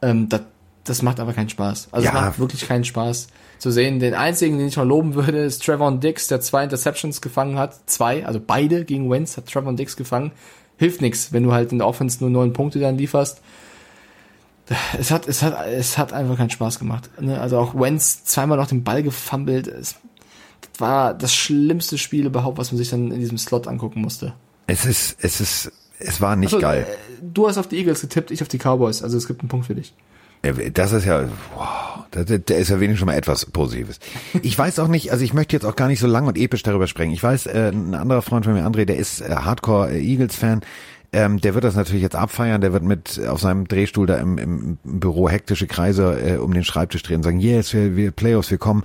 Ähm, 0.02 0.28
das, 0.28 0.42
das 0.86 1.02
macht 1.02 1.20
aber 1.20 1.32
keinen 1.32 1.48
Spaß. 1.48 1.88
Also 1.92 2.04
Ja. 2.06 2.10
es 2.10 2.14
macht 2.14 2.38
wirklich 2.38 2.66
keinen 2.66 2.84
Spaß 2.84 3.28
zu 3.58 3.70
sehen. 3.70 3.98
Den 4.00 4.14
einzigen, 4.14 4.58
den 4.58 4.68
ich 4.68 4.76
mal 4.76 4.86
loben 4.86 5.14
würde, 5.14 5.38
ist 5.38 5.64
Trevor 5.64 5.92
Dix, 5.92 6.28
der 6.28 6.40
zwei 6.40 6.64
Interceptions 6.64 7.20
gefangen 7.20 7.58
hat. 7.58 7.74
Zwei, 7.86 8.24
also 8.26 8.40
beide 8.44 8.84
gegen 8.84 9.10
Wentz 9.10 9.36
hat 9.36 9.46
Trevor 9.46 9.72
Dix 9.74 9.96
gefangen. 9.96 10.32
Hilft 10.78 11.00
nix, 11.00 11.32
wenn 11.32 11.42
du 11.42 11.52
halt 11.52 11.72
in 11.72 11.78
der 11.78 11.86
Offense 11.86 12.18
nur 12.20 12.30
neun 12.30 12.52
Punkte 12.52 12.78
dann 12.80 12.98
lieferst. 12.98 13.40
Es 14.98 15.10
hat, 15.12 15.28
es 15.28 15.42
hat, 15.42 15.64
es 15.68 15.96
hat 15.96 16.12
einfach 16.12 16.36
keinen 16.36 16.50
Spaß 16.50 16.78
gemacht. 16.80 17.08
Ne? 17.20 17.40
Also 17.40 17.56
auch 17.58 17.74
Wentz 17.78 18.24
zweimal 18.24 18.58
noch 18.58 18.66
den 18.66 18.82
Ball 18.82 19.02
gefummelt. 19.04 19.68
Es, 19.68 19.94
das 20.60 20.80
war 20.80 21.14
das 21.14 21.32
schlimmste 21.32 21.98
Spiel 21.98 22.26
überhaupt, 22.26 22.58
was 22.58 22.72
man 22.72 22.78
sich 22.78 22.90
dann 22.90 23.12
in 23.12 23.20
diesem 23.20 23.38
Slot 23.38 23.68
angucken 23.68 24.00
musste. 24.02 24.34
Es 24.66 24.84
ist, 24.84 25.16
es 25.20 25.40
ist, 25.40 25.70
es 26.00 26.20
war 26.20 26.34
nicht 26.34 26.52
Also, 26.52 26.60
geil. 26.66 26.84
äh, 26.90 27.22
Du 27.22 27.46
hast 27.48 27.58
auf 27.58 27.68
die 27.68 27.76
Eagles 27.78 28.00
getippt, 28.00 28.30
ich 28.32 28.42
auf 28.42 28.48
die 28.48 28.58
Cowboys. 28.58 29.02
Also 29.04 29.16
es 29.16 29.26
gibt 29.28 29.40
einen 29.40 29.48
Punkt 29.48 29.66
für 29.66 29.74
dich. 29.76 29.94
Das 30.72 30.92
ist 30.92 31.04
ja, 31.04 31.28
wow, 31.54 32.04
das, 32.10 32.30
ist 32.30 32.70
ja 32.70 32.80
wenigstens 32.80 32.98
schon 32.98 33.06
mal 33.06 33.14
etwas 33.16 33.46
Positives. 33.46 33.98
Ich 34.42 34.58
weiß 34.58 34.78
auch 34.78 34.88
nicht, 34.88 35.12
also 35.12 35.24
ich 35.24 35.34
möchte 35.34 35.54
jetzt 35.54 35.64
auch 35.64 35.76
gar 35.76 35.88
nicht 35.88 36.00
so 36.00 36.06
lang 36.06 36.26
und 36.26 36.38
episch 36.38 36.62
darüber 36.62 36.86
sprechen. 36.86 37.12
Ich 37.12 37.22
weiß, 37.22 37.46
äh, 37.46 37.70
ein 37.72 37.94
anderer 37.94 38.22
Freund 38.22 38.44
von 38.44 38.54
mir, 38.54 38.66
André, 38.66 38.84
der 38.84 38.96
ist 38.96 39.20
äh, 39.20 39.34
Hardcore-Eagles-Fan. 39.34 40.62
Ähm, 41.12 41.40
der 41.40 41.54
wird 41.54 41.64
das 41.64 41.76
natürlich 41.76 42.02
jetzt 42.02 42.16
abfeiern, 42.16 42.60
der 42.60 42.72
wird 42.72 42.82
mit 42.82 43.20
auf 43.26 43.40
seinem 43.40 43.68
Drehstuhl 43.68 44.06
da 44.06 44.16
im, 44.16 44.38
im 44.38 44.78
Büro 44.82 45.28
hektische 45.28 45.66
Kreise 45.66 46.18
äh, 46.20 46.36
um 46.36 46.52
den 46.52 46.64
Schreibtisch 46.64 47.02
drehen 47.02 47.18
und 47.18 47.22
sagen, 47.22 47.40
yes, 47.40 47.72
wir, 47.72 47.96
wir 47.96 48.10
Playoffs, 48.10 48.50
wir 48.50 48.58
kommen. 48.58 48.82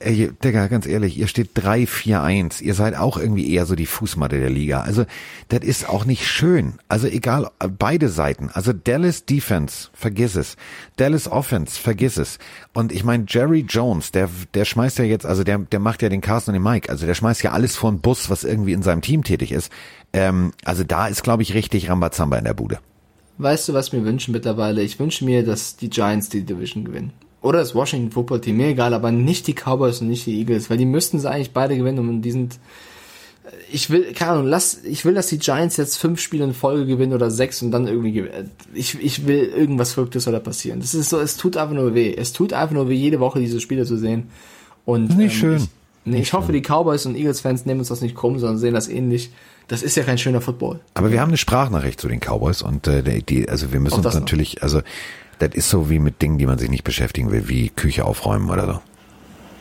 Ey, 0.00 0.30
Digga, 0.44 0.68
ganz 0.68 0.86
ehrlich, 0.86 1.18
ihr 1.18 1.26
steht 1.26 1.56
3-4-1. 1.56 2.62
Ihr 2.62 2.74
seid 2.74 2.96
auch 2.96 3.16
irgendwie 3.16 3.52
eher 3.52 3.66
so 3.66 3.74
die 3.74 3.86
Fußmatte 3.86 4.38
der 4.38 4.50
Liga. 4.50 4.82
Also, 4.82 5.06
das 5.48 5.60
ist 5.60 5.88
auch 5.88 6.04
nicht 6.04 6.28
schön. 6.28 6.74
Also, 6.88 7.08
egal, 7.08 7.50
beide 7.78 8.08
Seiten. 8.08 8.48
Also, 8.52 8.72
Dallas 8.72 9.24
Defense, 9.24 9.88
vergiss 9.92 10.36
es. 10.36 10.56
Dallas 10.96 11.28
Offense, 11.28 11.80
vergiss 11.80 12.16
es. 12.16 12.38
Und 12.72 12.92
ich 12.92 13.02
meine, 13.02 13.24
Jerry 13.26 13.66
Jones, 13.68 14.12
der, 14.12 14.30
der 14.54 14.64
schmeißt 14.64 14.98
ja 14.98 15.04
jetzt, 15.04 15.26
also 15.26 15.42
der, 15.42 15.58
der 15.58 15.80
macht 15.80 16.02
ja 16.02 16.08
den 16.08 16.20
Carsten 16.20 16.52
und 16.52 16.54
den 16.54 16.62
Mike. 16.62 16.88
Also, 16.90 17.04
der 17.04 17.14
schmeißt 17.14 17.42
ja 17.42 17.50
alles 17.50 17.74
vor 17.74 17.90
den 17.90 18.00
Bus, 18.00 18.30
was 18.30 18.44
irgendwie 18.44 18.74
in 18.74 18.82
seinem 18.82 19.02
Team 19.02 19.24
tätig 19.24 19.50
ist. 19.50 19.72
Ähm, 20.12 20.52
also, 20.64 20.84
da 20.84 21.08
ist, 21.08 21.24
glaube 21.24 21.42
ich, 21.42 21.54
richtig 21.54 21.90
Rambazamba 21.90 22.38
in 22.38 22.44
der 22.44 22.54
Bude. 22.54 22.78
Weißt 23.38 23.68
du, 23.68 23.72
was 23.72 23.88
ich 23.88 23.92
mir 23.94 24.04
wünsche 24.04 24.30
mittlerweile? 24.30 24.82
Ich 24.82 25.00
wünsche 25.00 25.24
mir, 25.24 25.44
dass 25.44 25.76
die 25.76 25.90
Giants 25.90 26.28
die 26.28 26.42
Division 26.42 26.84
gewinnen. 26.84 27.12
Oder 27.40 27.60
das 27.60 27.74
Washington 27.74 28.10
Football 28.10 28.40
Team, 28.40 28.56
mir 28.56 28.68
egal, 28.68 28.94
aber 28.94 29.12
nicht 29.12 29.46
die 29.46 29.54
Cowboys 29.54 30.00
und 30.00 30.08
nicht 30.08 30.26
die 30.26 30.38
Eagles, 30.40 30.70
weil 30.70 30.76
die 30.76 30.86
müssten 30.86 31.20
sie 31.20 31.30
eigentlich 31.30 31.52
beide 31.52 31.76
gewinnen 31.76 32.00
und 32.08 32.22
die 32.22 32.32
sind, 32.32 32.58
ich 33.70 33.90
will, 33.90 34.12
keine 34.12 34.32
Ahnung, 34.32 34.46
lass, 34.46 34.82
ich 34.84 35.04
will, 35.04 35.14
dass 35.14 35.28
die 35.28 35.38
Giants 35.38 35.76
jetzt 35.76 35.96
fünf 35.98 36.20
Spiele 36.20 36.44
in 36.44 36.52
Folge 36.52 36.84
gewinnen 36.86 37.12
oder 37.12 37.30
sechs 37.30 37.62
und 37.62 37.70
dann 37.70 37.86
irgendwie 37.86 38.12
gewinnen. 38.12 38.50
Ich, 38.74 39.00
ich 39.00 39.26
will 39.26 39.44
irgendwas 39.44 39.92
Verrücktes 39.92 40.24
soll 40.24 40.32
da 40.32 40.40
passieren. 40.40 40.80
Das 40.80 40.94
ist 40.94 41.08
so, 41.10 41.18
es 41.20 41.36
tut 41.36 41.56
einfach 41.56 41.74
nur 41.74 41.94
weh. 41.94 42.12
Es 42.14 42.32
tut 42.32 42.52
einfach 42.52 42.74
nur 42.74 42.88
weh, 42.88 42.94
jede 42.94 43.20
Woche 43.20 43.38
diese 43.40 43.60
Spiele 43.60 43.84
zu 43.86 43.96
sehen. 43.96 44.28
Und, 44.84 45.16
Nicht 45.16 45.36
schön. 45.36 45.56
Ich, 45.58 45.68
nee, 46.04 46.20
ich 46.20 46.32
hoffe, 46.32 46.52
die 46.52 46.60
Cowboys 46.62 47.06
und 47.06 47.14
Eagles-Fans 47.16 47.66
nehmen 47.66 47.80
uns 47.80 47.88
das 47.88 48.00
nicht 48.00 48.16
krumm, 48.16 48.38
sondern 48.38 48.58
sehen 48.58 48.74
das 48.74 48.88
ähnlich. 48.88 49.30
Das 49.68 49.82
ist 49.82 49.96
ja 49.96 50.02
kein 50.02 50.18
schöner 50.18 50.40
Football. 50.40 50.80
Aber 50.94 51.12
wir 51.12 51.20
haben 51.20 51.28
eine 51.28 51.36
Sprachnachricht 51.36 52.00
zu 52.00 52.08
den 52.08 52.20
Cowboys 52.20 52.62
und 52.62 52.86
äh, 52.88 53.22
die- 53.22 53.48
also 53.48 53.70
wir 53.72 53.80
müssen 53.80 54.00
Auch 54.00 54.04
uns 54.06 54.14
natürlich, 54.14 54.62
also 54.62 54.80
das 55.38 55.50
ist 55.54 55.70
so 55.70 55.90
wie 55.90 55.98
mit 55.98 56.20
Dingen, 56.22 56.38
die 56.38 56.46
man 56.46 56.58
sich 56.58 56.70
nicht 56.70 56.84
beschäftigen 56.84 57.30
will, 57.30 57.48
wie 57.48 57.70
Küche 57.70 58.04
aufräumen 58.04 58.50
oder 58.50 58.66
so. 58.66 58.82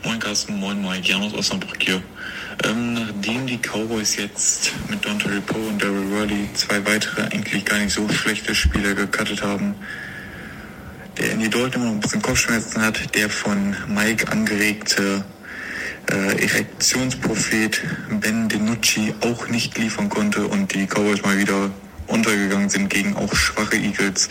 Moin 0.03 0.19
Carsten, 0.19 0.59
moin 0.59 0.81
Mike, 0.81 1.07
Jan 1.07 1.23
aus 1.23 1.33
Osnabrück 1.33 1.81
hier. 1.81 2.01
Ähm, 2.63 2.93
nachdem 2.93 3.45
die 3.45 3.57
Cowboys 3.57 4.15
jetzt 4.15 4.71
mit 4.89 5.05
Dante 5.05 5.29
Poe 5.41 5.67
und 5.67 5.81
Daryl 5.81 6.11
Worley 6.11 6.49
zwei 6.53 6.85
weitere 6.85 7.23
eigentlich 7.23 7.65
gar 7.65 7.79
nicht 7.79 7.93
so 7.93 8.07
schlechte 8.09 8.55
Spieler 8.55 8.93
gecuttet 8.93 9.41
haben, 9.43 9.75
der 11.17 11.31
Andy 11.31 11.49
Dalton 11.49 11.73
immer 11.73 11.85
noch 11.85 11.93
ein 11.93 11.99
bisschen 11.99 12.21
Kopfschmerzen 12.21 12.81
hat, 12.81 13.15
der 13.15 13.29
von 13.29 13.75
Mike 13.87 14.31
angeregte 14.31 15.25
äh, 16.09 16.43
Erektionsprophet 16.43 17.81
Ben 18.21 18.47
DiNucci 18.47 19.13
auch 19.21 19.47
nicht 19.49 19.77
liefern 19.77 20.09
konnte 20.09 20.47
und 20.47 20.73
die 20.73 20.85
Cowboys 20.85 21.21
mal 21.23 21.37
wieder 21.37 21.69
untergegangen 22.07 22.69
sind 22.69 22.89
gegen 22.89 23.15
auch 23.15 23.33
schwache 23.35 23.75
Eagles. 23.75 24.29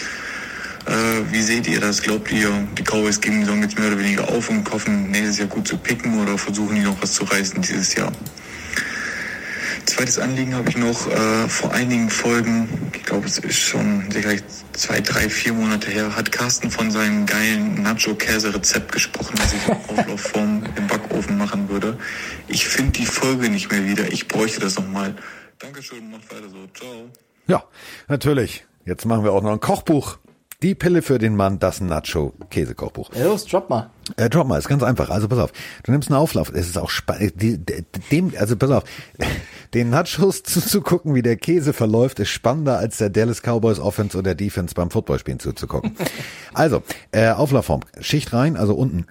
Äh, 0.87 1.33
wie 1.33 1.43
seht 1.43 1.67
ihr 1.67 1.81
das? 1.81 2.03
Glaubt 2.03 2.31
ihr, 2.31 2.51
die 2.79 2.83
Cowboys 2.83 3.21
geben 3.21 3.41
die 3.41 3.45
Saison 3.45 3.63
jetzt 3.63 3.79
mehr 3.79 3.89
oder 3.89 3.99
weniger 3.99 4.29
auf 4.29 4.49
und 4.49 4.71
hoffen, 4.71 5.11
nächstes 5.11 5.39
Jahr 5.39 5.49
gut 5.49 5.67
zu 5.67 5.77
picken 5.77 6.21
oder 6.21 6.39
versuchen 6.39 6.77
die 6.77 6.83
noch 6.83 7.01
was 7.03 7.15
zu 7.15 7.25
reißen 7.25 7.61
dieses 7.61 7.95
Jahr? 7.95 8.13
Zweites 9.87 10.19
Anliegen 10.19 10.55
habe 10.55 10.69
ich 10.69 10.77
noch 10.77 11.09
äh, 11.09 11.49
vor 11.49 11.73
einigen 11.73 12.11
Folgen, 12.11 12.91
ich 12.93 13.05
glaube 13.05 13.27
es 13.27 13.39
ist 13.39 13.59
schon 13.59 14.11
sicherlich 14.11 14.43
zwei, 14.73 15.01
drei, 15.01 15.29
vier 15.29 15.53
Monate 15.53 15.91
her, 15.91 16.15
hat 16.17 16.31
Carsten 16.31 16.71
von 16.71 16.91
seinem 16.91 17.25
geilen 17.27 17.83
Nacho-Käse-Rezept 17.83 18.93
gesprochen, 18.93 19.35
das 19.37 19.55
ich 19.55 19.67
in 19.67 19.75
Auflaufform 19.99 20.65
im 20.77 20.87
Backofen 20.87 21.39
machen 21.39 21.69
würde. 21.69 21.99
Ich 22.49 22.67
finde 22.67 22.93
die 22.93 23.07
Folge 23.07 23.49
nicht 23.49 23.71
mehr 23.71 23.85
wieder. 23.87 24.13
Ich 24.13 24.29
bräuchte 24.29 24.61
das 24.61 24.77
nochmal. 24.77 25.15
Dankeschön, 25.59 26.11
macht 26.11 26.31
weiter 26.31 26.49
so. 26.49 26.67
Ciao. 26.75 27.11
Ja, 27.47 27.65
natürlich. 28.09 28.67
Jetzt 28.85 29.05
machen 29.05 29.25
wir 29.25 29.33
auch 29.33 29.43
noch 29.43 29.53
ein 29.53 29.61
Kochbuch. 29.61 30.19
Die 30.63 30.75
Pille 30.75 31.03
für 31.03 31.19
den 31.19 31.37
Mann, 31.37 31.59
das 31.59 31.83
Nacho-Käsekochbuch. 31.83 33.11
Ja, 33.15 33.27
los, 33.27 33.45
drop 33.45 33.69
mal. 33.69 33.91
Äh, 34.17 34.31
drop 34.31 34.47
mal, 34.47 34.59
ist 34.59 34.69
ganz 34.69 34.83
einfach. 34.83 35.11
Also 35.11 35.29
pass 35.29 35.39
auf, 35.39 35.53
du 35.83 35.93
nimmst 35.93 36.09
einen 36.11 36.19
Auflauf. 36.19 36.51
Es 36.51 36.67
ist 36.67 36.79
auch 36.79 36.89
spannend. 36.89 37.35
Dem, 38.11 38.33
also 38.39 38.57
pass 38.57 38.71
auf, 38.71 38.85
den 39.75 39.91
Nachos 39.91 40.43
zuzugucken, 40.45 41.15
wie 41.15 41.21
der 41.21 41.37
Käse 41.37 41.75
verläuft, 41.75 42.21
ist 42.21 42.31
spannender 42.31 42.79
als 42.79 42.97
der 42.97 43.11
Dallas 43.11 43.43
Cowboys 43.43 43.79
Offense 43.79 44.17
oder 44.17 44.35
Defense 44.35 44.75
beim 44.75 44.91
Footballspielen 44.91 45.41
zuzugucken. 45.41 45.95
Also, 46.55 46.83
äh, 47.13 47.29
Auflaufform. 47.29 47.83
Schicht 48.01 48.33
rein, 48.33 48.57
also 48.57 48.75
unten. 48.75 49.05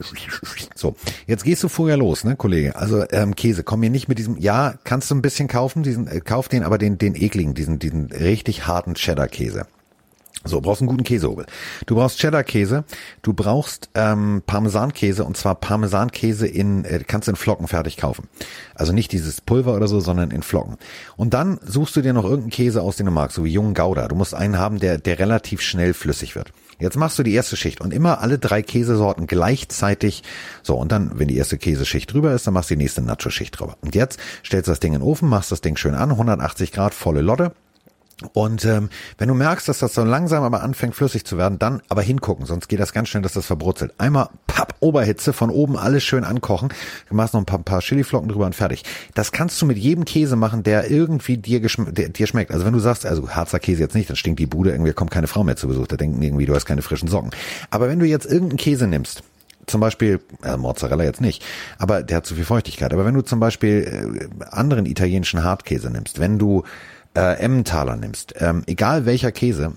So, 0.73 0.95
jetzt 1.27 1.43
gehst 1.43 1.63
du 1.63 1.67
vorher 1.67 1.95
los, 1.95 2.23
ne, 2.23 2.35
Kollege? 2.35 2.75
Also 2.75 3.05
ähm, 3.11 3.35
Käse, 3.35 3.61
komm 3.63 3.81
mir 3.81 3.91
nicht 3.91 4.07
mit 4.07 4.17
diesem, 4.17 4.37
ja, 4.37 4.73
kannst 4.83 5.11
du 5.11 5.15
ein 5.15 5.21
bisschen 5.21 5.47
kaufen, 5.47 5.83
diesen, 5.83 6.07
äh, 6.07 6.21
kauf 6.21 6.47
den, 6.47 6.63
aber 6.63 6.79
den, 6.79 6.97
den 6.97 7.13
ekligen, 7.13 7.53
diesen, 7.53 7.77
diesen 7.77 8.07
richtig 8.07 8.65
harten 8.65 8.95
Cheddar-Käse. 8.95 9.67
So, 10.45 10.61
brauchst 10.61 10.81
einen 10.81 10.89
guten 10.89 11.03
Käsehobel. 11.03 11.47
Du 11.87 11.95
brauchst 11.95 12.19
Cheddar-Käse, 12.19 12.83
du 13.23 13.33
brauchst 13.33 13.89
ähm, 13.95 14.43
Parmesankäse 14.45 15.25
und 15.25 15.35
zwar 15.35 15.55
Parmesankäse 15.55 16.45
in, 16.45 16.85
äh, 16.85 17.03
kannst 17.05 17.27
du 17.27 17.31
in 17.31 17.35
Flocken 17.35 17.67
fertig 17.67 17.97
kaufen. 17.97 18.27
Also 18.75 18.93
nicht 18.93 19.11
dieses 19.11 19.41
Pulver 19.41 19.75
oder 19.75 19.87
so, 19.87 19.99
sondern 19.99 20.29
in 20.29 20.43
Flocken. 20.43 20.77
Und 21.17 21.33
dann 21.33 21.59
suchst 21.65 21.95
du 21.95 22.01
dir 22.01 22.13
noch 22.13 22.23
irgendeinen 22.23 22.51
Käse 22.51 22.83
aus, 22.83 22.97
den 22.97 23.07
du 23.07 23.11
magst, 23.11 23.35
so 23.35 23.43
wie 23.43 23.51
jungen 23.51 23.73
Gouda. 23.73 24.07
Du 24.07 24.15
musst 24.15 24.35
einen 24.35 24.59
haben, 24.59 24.79
der, 24.79 24.99
der 24.99 25.17
relativ 25.17 25.61
schnell 25.61 25.95
flüssig 25.95 26.35
wird. 26.35 26.51
Jetzt 26.77 26.97
machst 26.97 27.17
du 27.17 27.23
die 27.23 27.33
erste 27.33 27.57
Schicht 27.57 27.81
und 27.81 27.93
immer 27.93 28.19
alle 28.21 28.37
drei 28.37 28.61
Käsesorten 28.61 29.25
gleichzeitig. 29.27 30.23
So, 30.61 30.75
und 30.75 30.91
dann, 30.91 31.17
wenn 31.17 31.27
die 31.27 31.37
erste 31.37 31.57
Käseschicht 31.57 32.13
drüber 32.13 32.33
ist, 32.33 32.45
dann 32.45 32.53
machst 32.53 32.69
du 32.69 32.75
die 32.75 32.83
nächste 32.83 33.01
Nacho-Schicht 33.01 33.59
drüber. 33.59 33.77
Und 33.81 33.95
jetzt 33.95 34.19
stellst 34.45 34.67
du 34.67 34.71
das 34.71 34.79
Ding 34.79 34.93
in 34.93 34.99
den 34.99 35.07
Ofen, 35.07 35.29
machst 35.29 35.51
das 35.51 35.61
Ding 35.61 35.77
schön 35.77 35.95
an, 35.95 36.11
180 36.11 36.71
Grad, 36.71 36.93
volle 36.93 37.21
Lotte 37.21 37.53
und 38.31 38.63
ähm, 38.63 38.89
wenn 39.17 39.27
du 39.27 39.33
merkst, 39.33 39.67
dass 39.67 39.79
das 39.79 39.93
so 39.93 40.03
langsam 40.03 40.43
aber 40.43 40.63
anfängt 40.63 40.95
flüssig 40.95 41.25
zu 41.25 41.37
werden, 41.37 41.59
dann 41.59 41.81
aber 41.89 42.01
hingucken, 42.01 42.45
sonst 42.45 42.69
geht 42.69 42.79
das 42.79 42.93
ganz 42.93 43.09
schnell, 43.09 43.23
dass 43.23 43.33
das 43.33 43.45
verbrutzelt. 43.45 43.93
Einmal 43.97 44.29
papp, 44.47 44.75
Oberhitze, 44.79 45.33
von 45.33 45.49
oben 45.49 45.75
alles 45.75 46.03
schön 46.03 46.23
ankochen. 46.23 46.69
Du 47.09 47.15
machst 47.15 47.33
noch 47.33 47.41
ein 47.41 47.45
paar, 47.45 47.59
paar 47.59 47.81
Chiliflocken 47.81 48.29
drüber 48.29 48.45
und 48.45 48.55
fertig. 48.55 48.83
Das 49.15 49.33
kannst 49.33 49.61
du 49.61 49.65
mit 49.65 49.77
jedem 49.77 50.05
Käse 50.05 50.37
machen, 50.37 50.63
der 50.63 50.89
irgendwie 50.89 51.37
dir, 51.37 51.59
der, 51.59 52.09
dir 52.09 52.27
schmeckt. 52.27 52.51
Also 52.51 52.65
wenn 52.65 52.71
du 52.71 52.79
sagst, 52.79 53.05
also 53.05 53.29
Harzer 53.29 53.59
Käse 53.59 53.81
jetzt 53.81 53.95
nicht, 53.95 54.09
dann 54.09 54.15
stinkt 54.15 54.39
die 54.39 54.45
Bude, 54.45 54.71
irgendwie 54.71 54.93
kommt 54.93 55.11
keine 55.11 55.27
Frau 55.27 55.43
mehr 55.43 55.57
zu 55.57 55.67
Besuch, 55.67 55.87
da 55.87 55.97
denken 55.97 56.21
irgendwie, 56.21 56.45
du 56.45 56.55
hast 56.55 56.65
keine 56.65 56.81
frischen 56.81 57.09
Socken. 57.09 57.31
Aber 57.69 57.89
wenn 57.89 57.99
du 57.99 58.05
jetzt 58.05 58.25
irgendeinen 58.25 58.57
Käse 58.57 58.87
nimmst, 58.87 59.23
zum 59.67 59.81
Beispiel, 59.81 60.21
äh, 60.43 60.55
Mozzarella 60.55 61.03
jetzt 61.03 61.21
nicht, 61.21 61.43
aber 61.79 62.03
der 62.03 62.17
hat 62.17 62.25
zu 62.25 62.35
viel 62.35 62.45
Feuchtigkeit. 62.45 62.93
Aber 62.93 63.05
wenn 63.05 63.15
du 63.15 63.23
zum 63.23 63.41
Beispiel 63.41 64.29
äh, 64.39 64.45
anderen 64.51 64.85
italienischen 64.85 65.43
Hartkäse 65.43 65.89
nimmst, 65.89 66.19
wenn 66.19 66.39
du 66.39 66.63
äh, 67.15 67.39
Emmentaler 67.39 67.95
nimmst, 67.95 68.33
ähm, 68.39 68.63
egal 68.67 69.05
welcher 69.05 69.31
Käse, 69.31 69.73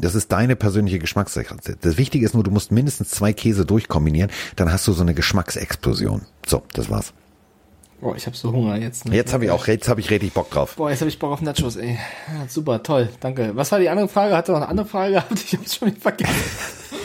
das 0.00 0.14
ist 0.14 0.32
deine 0.32 0.56
persönliche 0.56 0.98
Geschmackssache. 0.98 1.56
Das 1.80 1.96
Wichtige 1.98 2.24
ist 2.24 2.34
nur, 2.34 2.44
du 2.44 2.50
musst 2.50 2.72
mindestens 2.72 3.10
zwei 3.10 3.32
Käse 3.32 3.66
durchkombinieren, 3.66 4.30
dann 4.56 4.72
hast 4.72 4.86
du 4.88 4.92
so 4.92 5.02
eine 5.02 5.14
Geschmacksexplosion. 5.14 6.22
So, 6.46 6.62
das 6.72 6.88
war's. 6.88 7.12
Boah, 8.00 8.16
ich 8.16 8.26
habe 8.26 8.36
so 8.36 8.50
Hunger 8.50 8.76
jetzt. 8.78 9.04
Ne? 9.04 9.14
Jetzt 9.14 9.32
habe 9.32 9.44
ich 9.44 9.50
auch, 9.52 9.66
jetzt 9.68 9.88
habe 9.88 10.00
ich 10.00 10.10
richtig 10.10 10.32
Bock 10.32 10.50
drauf. 10.50 10.74
Boah, 10.74 10.90
jetzt 10.90 11.00
habe 11.02 11.08
ich 11.08 11.20
Bock 11.20 11.32
auf 11.32 11.40
Nachos, 11.40 11.76
ey. 11.76 11.98
Super, 12.48 12.82
toll, 12.82 13.08
danke. 13.20 13.54
Was 13.54 13.70
war 13.70 13.78
die 13.78 13.88
andere 13.88 14.08
Frage? 14.08 14.36
Hat 14.36 14.48
er 14.48 14.52
noch 14.52 14.62
eine 14.62 14.68
andere 14.68 14.86
Frage 14.86 15.12
gehabt? 15.12 15.32
Ich 15.44 15.52
habe 15.52 15.68
schon 15.68 15.88
wieder 15.88 16.00
vergessen. 16.00 16.34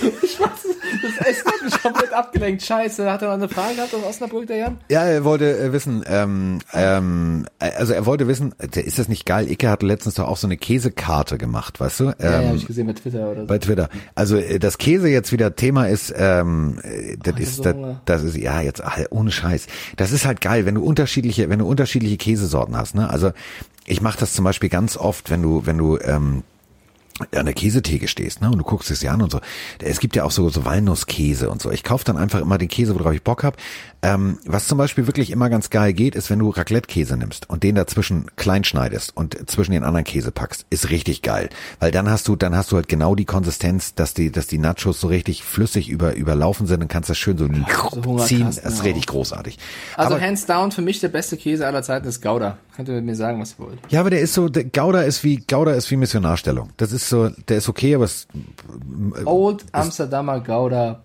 ich 0.23 0.39
weiß 0.39 0.66
das 1.01 1.63
mich 1.63 1.81
komplett 1.81 2.13
abgelenkt. 2.13 2.61
Scheiße, 2.63 3.11
hat 3.11 3.21
er 3.21 3.29
noch 3.29 3.35
eine 3.35 3.49
Frage 3.49 3.75
gehabt 3.75 3.93
aus 3.93 4.03
Osnabrück, 4.03 4.47
der 4.47 4.57
Jan? 4.57 4.77
Ja, 4.89 5.03
er 5.03 5.23
wollte 5.23 5.57
äh, 5.57 5.71
wissen, 5.71 6.03
ähm, 6.07 6.59
ähm, 6.73 7.45
also 7.59 7.93
er 7.93 8.05
wollte 8.05 8.27
wissen, 8.27 8.53
ist 8.73 8.99
das 8.99 9.07
nicht 9.07 9.25
geil? 9.25 9.49
Icke 9.49 9.69
hatte 9.69 9.85
letztens 9.85 10.15
doch 10.15 10.27
auch 10.27 10.37
so 10.37 10.47
eine 10.47 10.57
Käsekarte 10.57 11.37
gemacht, 11.37 11.79
weißt 11.79 11.99
du? 11.99 12.03
Ähm, 12.05 12.13
ja, 12.19 12.41
ja 12.41 12.47
habe 12.47 12.57
ich 12.57 12.67
gesehen 12.67 12.87
bei 12.87 12.93
Twitter 12.93 13.29
oder 13.29 13.41
so. 13.41 13.47
Bei 13.47 13.57
Twitter. 13.57 13.89
Also 14.15 14.37
äh, 14.37 14.59
das 14.59 14.77
Käse 14.77 15.09
jetzt 15.09 15.31
wieder 15.31 15.55
Thema 15.55 15.87
ist, 15.87 16.13
ähm, 16.15 16.79
äh, 16.83 17.17
das 17.21 17.35
oh, 17.35 17.41
ist, 17.41 17.65
das, 17.65 17.75
das 18.05 18.23
ist, 18.23 18.37
ja, 18.37 18.61
jetzt 18.61 18.81
ohne 19.09 19.31
Scheiß. 19.31 19.67
Das 19.95 20.11
ist 20.11 20.25
halt 20.25 20.41
geil, 20.41 20.65
wenn 20.65 20.75
du 20.75 20.83
unterschiedliche, 20.83 21.49
wenn 21.49 21.59
du 21.59 21.67
unterschiedliche 21.67 22.17
Käsesorten 22.17 22.77
hast, 22.77 22.95
ne? 22.95 23.09
Also 23.09 23.31
ich 23.85 24.01
mache 24.01 24.19
das 24.19 24.33
zum 24.33 24.43
Beispiel 24.43 24.69
ganz 24.69 24.97
oft, 24.97 25.29
wenn 25.29 25.41
du, 25.41 25.65
wenn 25.65 25.77
du, 25.77 25.97
ähm, 25.99 26.43
an 27.33 27.45
der 27.45 27.53
Käsetheke 27.53 28.07
stehst, 28.07 28.41
ne, 28.41 28.51
und 28.51 28.59
du 28.59 28.63
guckst 28.63 28.91
es 28.91 28.99
dir 28.99 29.11
an 29.11 29.21
und 29.21 29.31
so. 29.31 29.39
Es 29.79 29.99
gibt 29.99 30.15
ja 30.15 30.23
auch 30.23 30.31
so, 30.31 30.49
so 30.49 30.65
Walnusskäse 30.65 31.49
und 31.49 31.61
so. 31.61 31.71
Ich 31.71 31.83
kaufe 31.83 32.05
dann 32.05 32.17
einfach 32.17 32.39
immer 32.39 32.57
den 32.57 32.67
Käse, 32.67 32.97
worauf 32.97 33.13
ich 33.13 33.23
Bock 33.23 33.43
hab. 33.43 33.57
Ähm, 34.03 34.37
was 34.45 34.67
zum 34.67 34.77
Beispiel 34.77 35.07
wirklich 35.07 35.31
immer 35.31 35.49
ganz 35.49 35.69
geil 35.69 35.93
geht, 35.93 36.15
ist, 36.15 36.29
wenn 36.29 36.39
du 36.39 36.49
Raclette-Käse 36.49 37.17
nimmst 37.17 37.49
und 37.49 37.63
den 37.63 37.75
dazwischen 37.75 38.27
klein 38.35 38.63
schneidest 38.63 39.15
und 39.17 39.49
zwischen 39.49 39.71
den 39.71 39.83
anderen 39.83 40.03
Käse 40.03 40.31
packst, 40.31 40.65
ist 40.69 40.89
richtig 40.91 41.23
geil. 41.23 41.49
Weil 41.79 41.91
dann 41.91 42.09
hast 42.09 42.27
du, 42.27 42.35
dann 42.35 42.55
hast 42.55 42.71
du 42.71 42.75
halt 42.75 42.87
genau 42.87 43.15
die 43.15 43.25
Konsistenz, 43.25 43.95
dass 43.95 44.13
die, 44.13 44.31
dass 44.31 44.47
die 44.47 44.59
Nachos 44.59 45.01
so 45.01 45.07
richtig 45.07 45.43
flüssig 45.43 45.89
über, 45.89 46.15
überlaufen 46.15 46.67
sind 46.67 46.81
und 46.81 46.87
kannst 46.87 47.09
das 47.09 47.17
schön 47.17 47.37
so, 47.37 47.47
so 48.03 48.19
ziehen. 48.19 48.45
Das 48.45 48.57
ist 48.59 48.83
richtig 48.83 49.07
großartig. 49.07 49.57
Also 49.95 50.15
aber, 50.15 50.23
hands 50.23 50.45
down, 50.45 50.71
für 50.71 50.83
mich 50.83 50.99
der 50.99 51.09
beste 51.09 51.37
Käse 51.37 51.65
aller 51.65 51.81
Zeiten 51.81 52.07
ist 52.07 52.21
Gouda. 52.21 52.57
Könnt 52.77 52.89
ihr 52.89 53.01
mir 53.01 53.15
sagen, 53.15 53.41
was 53.41 53.53
ihr 53.53 53.65
wollt? 53.65 53.79
Ja, 53.89 54.01
aber 54.01 54.11
der 54.11 54.19
ist 54.19 54.35
so, 54.35 54.49
der 54.49 54.65
Gouda 54.65 55.01
ist 55.01 55.23
wie, 55.23 55.37
Gouda 55.37 55.71
ist 55.71 55.89
wie 55.89 55.97
Missionarstellung. 55.97 56.69
Das 56.77 56.91
ist 56.91 57.09
so, 57.09 57.29
der 57.29 57.57
ist 57.57 57.69
okay, 57.69 57.95
aber 57.95 58.05
es, 58.05 58.27
Old 59.25 59.65
Amsterdamer 59.71 60.41
Gouda. 60.41 61.01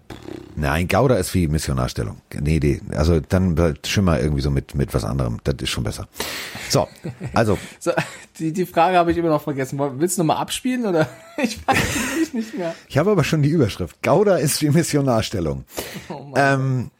Nein, 0.54 0.86
Gouda 0.86 1.14
ist 1.14 1.32
wie 1.32 1.48
Missionarstellung. 1.48 2.18
Nee, 2.38 2.60
nee, 2.62 2.82
also 2.94 3.20
dann 3.20 3.78
schimmer 3.86 4.20
irgendwie 4.20 4.42
so 4.42 4.50
mit, 4.50 4.74
mit 4.74 4.92
was 4.92 5.02
anderem. 5.02 5.38
Das 5.44 5.54
ist 5.62 5.70
schon 5.70 5.82
besser. 5.82 6.08
So, 6.68 6.88
also. 7.32 7.56
so, 7.78 7.92
die, 8.38 8.52
die 8.52 8.66
Frage 8.66 8.98
habe 8.98 9.10
ich 9.10 9.16
immer 9.16 9.30
noch 9.30 9.42
vergessen. 9.42 9.78
Willst 9.98 10.18
du 10.18 10.24
nochmal 10.24 10.42
abspielen 10.42 10.84
oder? 10.84 11.08
Ich 11.42 11.66
weiß 11.66 12.34
nicht 12.34 12.58
mehr. 12.58 12.74
Ich 12.86 12.98
habe 12.98 13.10
aber 13.10 13.24
schon 13.24 13.40
die 13.40 13.48
Überschrift. 13.48 14.02
Gouda 14.02 14.36
ist 14.36 14.60
wie 14.60 14.68
Missionarstellung. 14.68 15.64
Oh 16.10 16.34
ähm, 16.36 16.90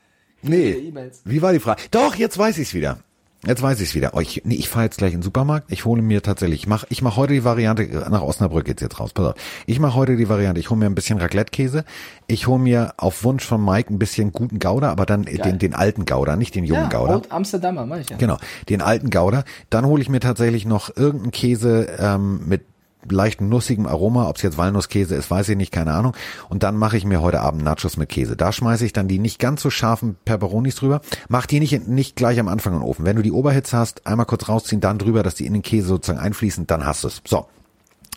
nee. 0.40 0.90
Wie 1.24 1.42
war 1.42 1.52
die 1.52 1.60
Frage? 1.60 1.82
Doch, 1.90 2.14
jetzt 2.14 2.38
weiß 2.38 2.56
ich's 2.56 2.72
wieder. 2.72 3.00
Jetzt 3.44 3.60
weiß 3.60 3.80
ich 3.80 3.88
es 3.88 3.94
wieder. 3.96 4.12
Oh, 4.14 4.20
ich, 4.20 4.42
nee, 4.44 4.54
ich 4.54 4.68
fahre 4.68 4.84
jetzt 4.84 4.98
gleich 4.98 5.12
in 5.12 5.18
den 5.18 5.24
Supermarkt. 5.24 5.72
Ich 5.72 5.84
hole 5.84 6.00
mir 6.00 6.22
tatsächlich, 6.22 6.60
ich 6.60 6.66
mache 6.68 6.86
ich 6.90 7.02
mach 7.02 7.16
heute 7.16 7.32
die 7.32 7.42
Variante, 7.42 7.82
nach 8.08 8.22
Osnabrück 8.22 8.64
geht's 8.64 8.82
jetzt 8.82 9.00
raus. 9.00 9.12
Pass 9.12 9.26
auf. 9.26 9.34
Ich 9.66 9.80
mache 9.80 9.96
heute 9.96 10.16
die 10.16 10.28
Variante, 10.28 10.60
ich 10.60 10.70
hole 10.70 10.78
mir 10.78 10.86
ein 10.86 10.94
bisschen 10.94 11.18
Raclette-Käse. 11.18 11.84
Ich 12.28 12.46
hole 12.46 12.60
mir 12.60 12.94
auf 12.98 13.24
Wunsch 13.24 13.44
von 13.44 13.64
Mike 13.64 13.92
ein 13.92 13.98
bisschen 13.98 14.30
guten 14.30 14.60
Gouda, 14.60 14.90
aber 14.90 15.06
dann 15.06 15.24
den, 15.24 15.58
den 15.58 15.74
alten 15.74 16.06
Gouda, 16.06 16.36
nicht 16.36 16.54
den 16.54 16.64
jungen 16.64 16.88
ja, 16.90 16.98
Gouda. 16.98 17.14
Old 17.16 17.32
Amsterdamer, 17.32 17.84
mach 17.84 17.98
ich 17.98 18.10
ja. 18.10 18.16
Genau, 18.16 18.38
den 18.68 18.80
alten 18.80 19.10
Gouda. 19.10 19.42
Dann 19.70 19.86
hole 19.86 20.00
ich 20.00 20.08
mir 20.08 20.20
tatsächlich 20.20 20.64
noch 20.64 20.96
irgendeinen 20.96 21.32
Käse 21.32 21.88
ähm, 21.98 22.42
mit 22.46 22.62
leichten 23.08 23.48
nussigem 23.48 23.86
Aroma, 23.86 24.28
ob 24.28 24.36
es 24.36 24.42
jetzt 24.42 24.58
Walnusskäse 24.58 25.14
ist, 25.14 25.30
weiß 25.30 25.48
ich 25.50 25.56
nicht, 25.56 25.72
keine 25.72 25.92
Ahnung. 25.92 26.14
Und 26.48 26.62
dann 26.62 26.76
mache 26.76 26.96
ich 26.96 27.04
mir 27.04 27.20
heute 27.20 27.40
Abend 27.40 27.62
Nachos 27.62 27.96
mit 27.96 28.08
Käse. 28.08 28.36
Da 28.36 28.52
schmeiße 28.52 28.84
ich 28.84 28.92
dann 28.92 29.08
die 29.08 29.18
nicht 29.18 29.38
ganz 29.38 29.62
so 29.62 29.70
scharfen 29.70 30.16
Peperonis 30.24 30.76
drüber. 30.76 31.00
Mach 31.28 31.46
die 31.46 31.60
nicht, 31.60 31.88
nicht 31.88 32.16
gleich 32.16 32.38
am 32.38 32.48
Anfang 32.48 32.74
in 32.74 32.80
den 32.80 32.88
Ofen. 32.88 33.04
Wenn 33.04 33.16
du 33.16 33.22
die 33.22 33.32
Oberhitze 33.32 33.76
hast, 33.76 34.06
einmal 34.06 34.26
kurz 34.26 34.48
rausziehen, 34.48 34.80
dann 34.80 34.98
drüber, 34.98 35.22
dass 35.22 35.34
die 35.34 35.46
in 35.46 35.52
den 35.52 35.62
Käse 35.62 35.88
sozusagen 35.88 36.20
einfließen, 36.20 36.66
dann 36.66 36.86
hast 36.86 37.04
du 37.04 37.08
es. 37.08 37.22
So, 37.26 37.46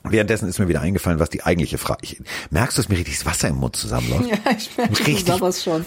Währenddessen 0.10 0.48
ist 0.48 0.60
mir 0.60 0.68
wieder 0.68 0.82
eingefallen, 0.82 1.20
was 1.20 1.30
die 1.30 1.44
eigentliche 1.44 1.78
Frage. 1.78 2.00
Ich, 2.04 2.22
merkst 2.50 2.78
du, 2.78 2.82
dass 2.82 2.90
mir 2.90 2.98
richtig 2.98 3.18
das 3.18 3.26
Wasser 3.26 3.48
im 3.48 3.56
Mund 3.56 3.76
zusammenläuft? 3.76 4.26
Ja, 4.46 4.52
ich 4.58 4.78
merke 4.78 5.08
richtig. 5.08 5.40
das 5.40 5.64
schon. 5.64 5.86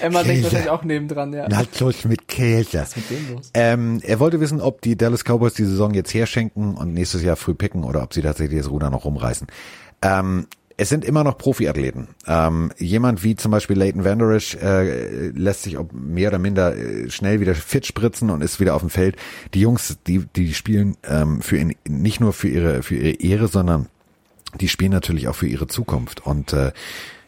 Emma 0.00 0.22
denkt 0.22 0.44
wahrscheinlich 0.44 0.70
auch 0.70 0.84
nebendran, 0.84 1.32
ja. 1.32 1.48
Nachos 1.48 2.04
mit 2.04 2.28
Käse. 2.28 2.80
Was 2.80 2.88
ist 2.88 2.96
mit 2.96 3.10
dem 3.10 3.34
los? 3.34 3.50
Ähm, 3.54 4.00
er 4.02 4.20
wollte 4.20 4.40
wissen, 4.40 4.60
ob 4.60 4.80
die 4.82 4.96
Dallas 4.96 5.24
Cowboys 5.24 5.54
die 5.54 5.64
Saison 5.64 5.94
jetzt 5.94 6.12
herschenken 6.14 6.76
und 6.76 6.92
nächstes 6.92 7.22
Jahr 7.22 7.36
früh 7.36 7.54
picken 7.54 7.84
oder 7.84 8.02
ob 8.02 8.14
sie 8.14 8.22
tatsächlich 8.22 8.60
das 8.60 8.70
Ruder 8.70 8.90
noch 8.90 9.04
rumreißen. 9.04 9.46
Ähm, 10.02 10.46
es 10.78 10.88
sind 10.88 11.04
immer 11.04 11.24
noch 11.24 11.38
Profiathleten. 11.38 12.08
Ähm, 12.26 12.70
jemand 12.76 13.24
wie 13.24 13.34
zum 13.34 13.50
Beispiel 13.50 13.76
Leighton 13.78 14.04
Vanderish 14.04 14.56
äh, 14.56 15.28
lässt 15.28 15.62
sich 15.62 15.78
auch 15.78 15.86
mehr 15.92 16.28
oder 16.28 16.38
minder 16.38 16.76
äh, 16.76 17.10
schnell 17.10 17.40
wieder 17.40 17.54
fit 17.54 17.86
spritzen 17.86 18.30
und 18.30 18.42
ist 18.42 18.60
wieder 18.60 18.74
auf 18.74 18.82
dem 18.82 18.90
Feld. 18.90 19.16
Die 19.54 19.60
Jungs, 19.60 19.98
die 20.06 20.26
die 20.36 20.52
spielen 20.52 20.96
ähm, 21.04 21.40
für 21.40 21.56
ihn 21.56 21.74
nicht 21.88 22.20
nur 22.20 22.32
für 22.32 22.48
ihre 22.48 22.82
für 22.82 22.96
ihre 22.96 23.20
Ehre, 23.20 23.48
sondern 23.48 23.86
die 24.60 24.68
spielen 24.68 24.92
natürlich 24.92 25.28
auch 25.28 25.34
für 25.34 25.48
ihre 25.48 25.66
Zukunft 25.66 26.26
und 26.26 26.52
äh, 26.52 26.72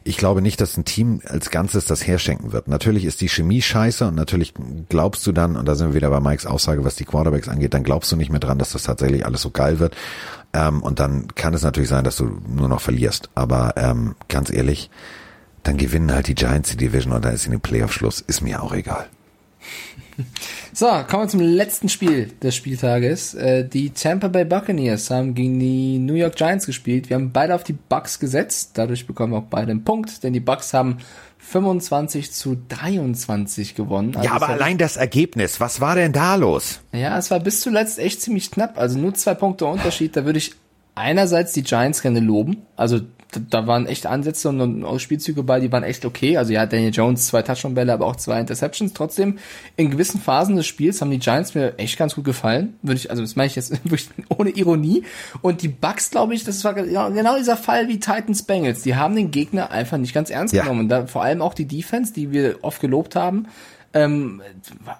ich 0.09 0.17
glaube 0.17 0.41
nicht, 0.41 0.61
dass 0.63 0.77
ein 0.79 0.87
Team 0.87 1.21
als 1.27 1.51
Ganzes 1.51 1.85
das 1.85 2.07
herschenken 2.07 2.53
wird. 2.53 2.67
Natürlich 2.67 3.05
ist 3.05 3.21
die 3.21 3.29
Chemie 3.29 3.61
scheiße 3.61 4.09
und 4.09 4.15
natürlich 4.15 4.55
glaubst 4.89 5.27
du 5.27 5.33
dann, 5.33 5.55
und 5.55 5.69
da 5.69 5.75
sind 5.75 5.89
wir 5.89 5.95
wieder 5.95 6.09
bei 6.09 6.19
Mikes 6.19 6.47
Aussage, 6.47 6.83
was 6.83 6.97
die 6.97 7.05
Quarterbacks 7.05 7.49
angeht, 7.49 7.75
dann 7.75 7.85
glaubst 7.85 8.11
du 8.11 8.17
nicht 8.17 8.31
mehr 8.31 8.41
dran, 8.41 8.59
dass 8.59 8.73
das 8.73 8.85
tatsächlich 8.85 9.27
alles 9.27 9.43
so 9.43 9.51
geil 9.51 9.81
wird. 9.81 9.95
Ähm, 10.55 10.83
und 10.83 10.99
dann 10.99 11.29
kann 11.35 11.53
es 11.53 11.63
natürlich 11.63 11.91
sein, 11.91 12.05
dass 12.05 12.17
du 12.17 12.41
nur 12.49 12.71
noch 12.71 12.81
verlierst. 12.81 13.29
Aber 13.35 13.75
ähm, 13.77 14.15
ganz 14.29 14.51
ehrlich, 14.51 14.91
dann 15.63 15.77
gewinnen 15.77 16.11
halt 16.11 16.29
die 16.29 16.35
Giants 16.35 16.71
die 16.71 16.79
Division 16.79 17.13
und 17.13 17.23
dann 17.25 17.35
ist 17.35 17.45
in 17.45 17.53
den 17.53 17.61
Playoff 17.61 17.93
Schluss. 17.93 18.23
Ist 18.23 18.41
mir 18.41 18.63
auch 18.63 18.73
egal. 18.73 19.07
So, 20.73 20.87
kommen 21.09 21.25
wir 21.25 21.29
zum 21.29 21.41
letzten 21.41 21.89
Spiel 21.89 22.27
des 22.43 22.55
Spieltages. 22.55 23.35
Äh, 23.35 23.69
die 23.69 23.91
Tampa 23.91 24.29
Bay 24.29 24.45
Buccaneers 24.45 25.11
haben 25.11 25.35
gegen 25.35 25.59
die 25.59 25.99
New 25.99 26.15
York 26.15 26.37
Giants 26.37 26.67
gespielt. 26.67 27.09
Wir 27.09 27.17
haben 27.17 27.33
beide 27.33 27.55
auf 27.55 27.65
die 27.65 27.73
Bucks 27.73 28.19
gesetzt. 28.19 28.73
Dadurch 28.75 29.07
bekommen 29.07 29.33
wir 29.33 29.39
auch 29.39 29.49
beide 29.51 29.71
einen 29.71 29.85
Punkt, 29.85 30.23
denn 30.23 30.33
die 30.33 30.41
Bucks 30.41 30.75
haben 30.75 30.99
25 31.39 32.33
zu 32.33 32.59
23 32.69 33.75
gewonnen. 33.75 34.15
Also 34.17 34.29
ja, 34.29 34.35
aber 34.35 34.49
allein 34.49 34.79
das 34.79 34.97
Ergebnis, 34.97 35.61
was 35.61 35.81
war 35.81 35.95
denn 35.95 36.13
da 36.13 36.35
los? 36.35 36.81
Ja, 36.93 37.17
es 37.19 37.31
war 37.31 37.41
bis 37.41 37.61
zuletzt 37.61 37.99
echt 37.99 38.21
ziemlich 38.21 38.51
knapp. 38.51 38.79
Also 38.79 38.99
nur 38.99 39.15
zwei 39.15 39.35
Punkte 39.35 39.67
Unterschied. 39.67 40.17
Da 40.17 40.25
würde 40.25 40.39
ich 40.39 40.55
einerseits 40.95 41.53
die 41.53 41.63
Giants 41.63 42.03
gerne 42.03 42.21
loben. 42.21 42.67
Also 42.77 43.01
da 43.51 43.67
waren 43.67 43.87
echt 43.87 44.07
Ansätze 44.07 44.49
und, 44.49 44.85
und 44.85 45.01
Spielzüge 45.01 45.43
bei, 45.43 45.61
die 45.61 45.71
waren 45.71 45.83
echt 45.83 46.05
okay. 46.05 46.39
Also 46.39 46.53
ja, 46.53 46.65
Daniel 46.65 46.93
Jones 46.93 47.27
zwei 47.27 47.43
Touchdown-Bälle, 47.43 47.93
aber 47.93 48.07
auch 48.07 48.17
zwei 48.17 48.41
Interceptions. 48.41 48.95
Trotzdem, 48.95 49.39
in 49.77 49.91
gewissen 49.91 50.21
Phasen 50.21 50.57
des 50.57 50.67
Spiels 50.67 51.01
haben 51.01 51.11
die 51.11 51.19
Giants 51.19 51.55
mir 51.55 51.79
echt 51.79 51.99
ganz 51.99 52.15
gut 52.15 52.25
gefallen. 52.25 52.79
Würde 52.83 52.99
ich, 52.99 53.11
also 53.11 53.23
das 53.23 53.37
meine 53.37 53.49
ich 53.49 53.57
jetzt 53.57 53.71
wirklich 53.85 54.09
ohne 54.31 54.51
Ironie. 54.51 55.05
Und 55.43 55.63
die 55.63 55.69
Bucks, 55.69 56.11
glaube 56.11 56.35
ich, 56.35 56.45
das 56.45 56.65
war 56.65 56.75
genau 56.75 57.37
dieser 57.37 57.57
Fall 57.57 57.89
wie 57.89 58.01
Titans 58.01 58.45
Bengals. 58.45 58.83
Die 58.83 58.97
haben 58.97 59.15
den 59.15 59.31
Gegner 59.31 59.71
einfach 59.71 59.99
nicht 59.99 60.15
ganz 60.15 60.31
ernst 60.31 60.55
ja. 60.55 60.63
genommen. 60.63 60.81
Und 60.81 60.89
da, 60.89 61.07
vor 61.07 61.23
allem 61.23 61.43
auch 61.43 61.55
die 61.55 61.67
Defense, 61.67 62.13
die 62.15 62.33
wir 62.33 62.59
oft 62.63 62.81
gelobt 62.81 63.15
haben, 63.15 63.47
Ähm, 63.95 64.43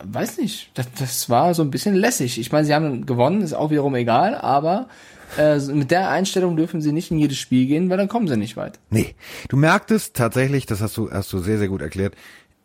weiß 0.03 0.39
nicht, 0.39 0.71
das, 0.73 0.87
das 0.99 1.29
war 1.29 1.53
so 1.53 1.63
ein 1.63 1.71
bisschen 1.71 1.95
lässig. 1.95 2.39
Ich 2.39 2.53
meine, 2.53 2.65
sie 2.65 2.75
haben 2.75 3.05
gewonnen, 3.05 3.43
ist 3.43 3.53
auch 3.53 3.71
wiederum 3.71 3.95
egal, 3.95 4.35
aber 4.35 4.89
äh, 5.37 5.59
mit 5.59 5.91
der 5.91 6.11
Einstellung 6.11 6.57
dürfen 6.57 6.81
sie 6.81 6.93
nicht 6.93 7.11
in 7.11 7.19
jedes 7.19 7.39
Spiel 7.39 7.67
gehen, 7.67 7.91
weil 7.91 7.97
dann 7.99 8.09
kommen 8.09 8.29
sie 8.29 8.37
nicht 8.37 8.57
weit. 8.57 8.79
Nee, 8.91 9.15
du 9.49 9.57
merktest 9.57 10.15
tatsächlich, 10.15 10.67
das 10.67 10.81
hast 10.81 10.97
du, 10.97 11.11
hast 11.11 11.33
du 11.33 11.39
sehr, 11.39 11.59
sehr 11.59 11.69
gut 11.69 11.83
erklärt, 11.83 12.15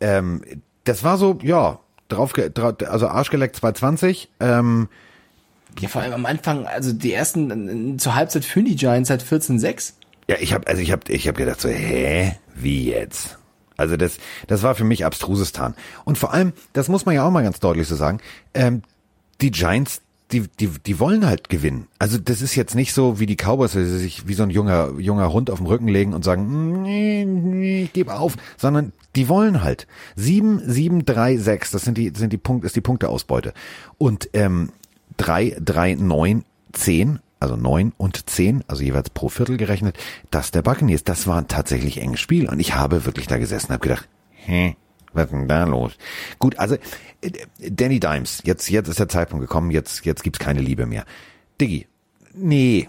ähm, 0.00 0.42
das 0.84 1.02
war 1.02 1.18
so, 1.18 1.38
ja, 1.42 1.80
drauf, 2.08 2.32
also 2.86 3.08
Arschgeleckt 3.08 3.56
220, 3.56 4.30
ähm, 4.40 4.88
ja, 5.80 5.88
vor 5.88 6.02
allem 6.02 6.12
am 6.12 6.26
Anfang, 6.26 6.66
also 6.66 6.92
die 6.92 7.12
ersten 7.12 7.98
zur 7.98 8.14
Halbzeit 8.14 8.44
führen 8.44 8.66
die 8.66 8.76
Giants 8.76 9.10
halt 9.10 9.22
14-6. 9.22 9.94
Ja, 10.28 10.36
ich 10.40 10.54
habe 10.54 10.66
also 10.66 10.80
ich 10.80 10.92
habe 10.92 11.12
ich 11.12 11.26
habe 11.26 11.36
gedacht 11.36 11.60
so, 11.60 11.68
hä, 11.68 12.36
wie 12.54 12.90
jetzt? 12.90 13.38
Also 13.76 13.96
das 13.96 14.18
das 14.46 14.62
war 14.62 14.74
für 14.74 14.84
mich 14.84 15.04
abstrusestan. 15.04 15.74
Und 16.04 16.16
vor 16.16 16.32
allem, 16.32 16.52
das 16.72 16.88
muss 16.88 17.06
man 17.06 17.14
ja 17.14 17.26
auch 17.26 17.30
mal 17.30 17.42
ganz 17.42 17.60
deutlich 17.60 17.88
so 17.88 17.96
sagen, 17.96 18.20
ähm, 18.54 18.82
die 19.40 19.50
Giants 19.50 20.00
die, 20.32 20.48
die, 20.60 20.68
die 20.68 20.98
wollen 21.00 21.26
halt 21.26 21.48
gewinnen. 21.48 21.86
Also 21.98 22.18
das 22.18 22.42
ist 22.42 22.54
jetzt 22.54 22.74
nicht 22.74 22.92
so 22.92 23.20
wie 23.20 23.26
die 23.26 23.36
Cowboys, 23.36 23.72
die 23.72 23.84
sich 23.84 24.26
wie 24.26 24.34
so 24.34 24.42
ein 24.42 24.50
junger, 24.50 24.92
junger 24.98 25.32
Hund 25.32 25.50
auf 25.50 25.58
den 25.58 25.66
Rücken 25.66 25.88
legen 25.88 26.14
und 26.14 26.24
sagen, 26.24 26.82
nee, 26.82 27.24
nee, 27.24 27.84
ich 27.84 27.92
gebe 27.92 28.14
auf, 28.14 28.36
sondern 28.56 28.92
die 29.16 29.28
wollen 29.28 29.62
halt. 29.62 29.86
Sieben, 30.16 30.60
sieben, 30.64 31.04
drei, 31.04 31.36
sechs, 31.36 31.70
das 31.70 31.82
sind 31.82 31.98
die, 31.98 32.12
sind 32.16 32.32
die 32.32 32.38
Punkt, 32.38 32.64
ist 32.64 32.76
die 32.76 32.80
Punkteausbeute. 32.80 33.52
Und 33.98 34.28
ähm, 34.32 34.70
drei, 35.16 35.56
drei, 35.60 35.94
neun, 35.94 36.44
zehn, 36.72 37.20
also 37.38 37.56
neun 37.56 37.92
und 37.96 38.28
zehn, 38.28 38.64
also 38.66 38.82
jeweils 38.82 39.10
pro 39.10 39.28
Viertel 39.28 39.56
gerechnet, 39.56 39.96
das 40.30 40.50
der 40.50 40.62
Buccaneers. 40.62 41.04
Das 41.04 41.26
war 41.26 41.38
ein 41.38 41.48
tatsächlich 41.48 42.00
enges 42.00 42.20
Spiel 42.20 42.48
und 42.48 42.58
ich 42.58 42.74
habe 42.74 43.04
wirklich 43.04 43.26
da 43.26 43.38
gesessen 43.38 43.66
und 43.66 43.74
habe 43.74 43.88
gedacht, 43.88 44.08
hä, 44.30 44.76
was 45.14 45.26
ist 45.26 45.32
denn 45.32 45.48
da 45.48 45.64
los? 45.64 45.92
Gut, 46.38 46.58
also 46.58 46.76
äh, 47.20 47.30
Danny 47.70 48.00
Dimes, 48.00 48.42
jetzt, 48.44 48.68
jetzt 48.70 48.88
ist 48.88 48.98
der 48.98 49.08
Zeitpunkt 49.08 49.42
gekommen, 49.42 49.70
jetzt, 49.70 50.04
jetzt 50.04 50.22
gibt's 50.22 50.38
keine 50.38 50.60
Liebe 50.60 50.86
mehr. 50.86 51.04
Diggi, 51.60 51.86
nee, 52.34 52.88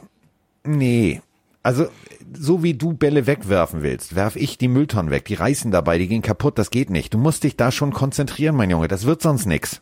nee. 0.64 1.22
Also, 1.64 1.88
so 2.34 2.64
wie 2.64 2.76
du 2.76 2.93
Bälle 2.93 3.27
wegwerfen 3.27 3.81
willst, 3.81 4.15
werf 4.15 4.35
ich 4.35 4.57
die 4.57 4.68
Mülltonnen 4.68 5.11
weg. 5.11 5.26
Die 5.26 5.34
reißen 5.34 5.72
dabei, 5.72 5.97
die 5.97 6.07
gehen 6.07 6.22
kaputt, 6.22 6.60
das 6.60 6.69
geht 6.69 6.89
nicht. 6.89 7.14
Du 7.14 7.18
musst 7.18 7.43
dich 7.43 7.57
da 7.57 7.72
schon 7.72 7.91
konzentrieren, 7.91 8.56
mein 8.56 8.69
Junge. 8.69 8.88
Das 8.88 9.06
wird 9.06 9.22
sonst 9.22 9.45
nix. 9.45 9.81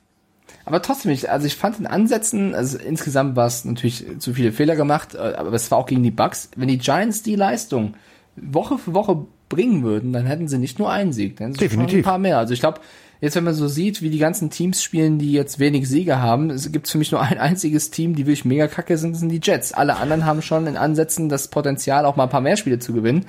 Aber 0.66 0.82
trotzdem, 0.82 1.12
ich, 1.12 1.30
also 1.30 1.46
ich 1.46 1.56
fand 1.56 1.80
in 1.80 1.88
Ansätzen, 1.88 2.56
also 2.56 2.78
insgesamt 2.78 3.36
war 3.36 3.48
es 3.48 3.66
natürlich 3.66 4.06
zu 4.20 4.34
viele 4.34 4.52
Fehler 4.52 4.76
gemacht, 4.76 5.16
äh, 5.16 5.18
aber 5.18 5.52
es 5.54 5.70
war 5.72 5.78
auch 5.78 5.86
gegen 5.86 6.04
die 6.04 6.12
Bucks. 6.12 6.50
Wenn 6.56 6.70
die 6.70 6.78
Giants 6.78 7.22
die 7.22 7.36
Leistung 7.36 7.96
Woche 8.36 8.78
für 8.78 8.94
Woche 8.94 9.26
bringen 9.54 9.84
würden, 9.84 10.14
dann 10.14 10.26
hätten 10.26 10.48
sie 10.48 10.58
nicht 10.58 10.80
nur 10.80 10.92
einen 10.92 11.14
Sieg, 11.14 11.38
dann 11.38 11.54
hätten 11.54 11.88
sie 11.88 11.98
ein 11.98 12.04
paar 12.04 12.18
mehr. 12.18 12.38
Also 12.38 12.54
ich 12.54 12.60
glaube, 12.60 12.82
jetzt 13.22 13.36
wenn 13.36 13.44
man 13.44 13.54
so 13.54 13.68
sieht, 13.68 14.02
wie 14.02 14.10
die 14.10 14.18
ganzen 14.18 14.50
Teams 14.50 14.84
spielen, 14.84 15.18
die 15.18 15.32
jetzt 15.32 15.60
wenig 15.60 15.88
Siege 15.88 16.20
haben, 16.20 16.50
es 16.50 16.72
gibt 16.72 16.88
für 16.88 16.98
mich 16.98 17.12
nur 17.12 17.22
ein 17.22 17.38
einziges 17.38 17.92
Team, 17.92 18.16
die 18.16 18.26
wirklich 18.26 18.46
mega 18.46 18.68
kacke 18.68 18.98
sind, 18.98 19.14
das 19.14 19.20
sind 19.20 19.30
die 19.30 19.42
Jets. 19.42 19.74
Alle 19.74 19.98
anderen 19.98 20.26
haben 20.26 20.42
schon 20.42 20.68
in 20.68 20.78
Ansätzen 20.78 21.30
das 21.30 21.48
Potenzial, 21.48 22.06
auch 22.06 22.16
mal 22.16 22.24
ein 22.24 22.30
paar 22.30 22.42
mehr 22.42 22.58
Spiele 22.58 22.80
zu 22.80 22.94
gewinnen. 22.94 23.26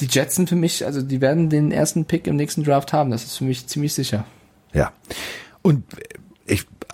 Die 0.00 0.06
Jets 0.06 0.34
sind 0.34 0.48
für 0.48 0.56
mich, 0.56 0.84
also 0.84 1.02
die 1.02 1.20
werden 1.20 1.48
den 1.48 1.70
ersten 1.70 2.04
Pick 2.04 2.26
im 2.26 2.36
nächsten 2.36 2.64
Draft 2.64 2.92
haben, 2.92 3.10
das 3.10 3.24
ist 3.24 3.38
für 3.38 3.44
mich 3.44 3.66
ziemlich 3.66 3.94
sicher. 3.94 4.24
Ja. 4.72 4.92
Und 5.62 5.84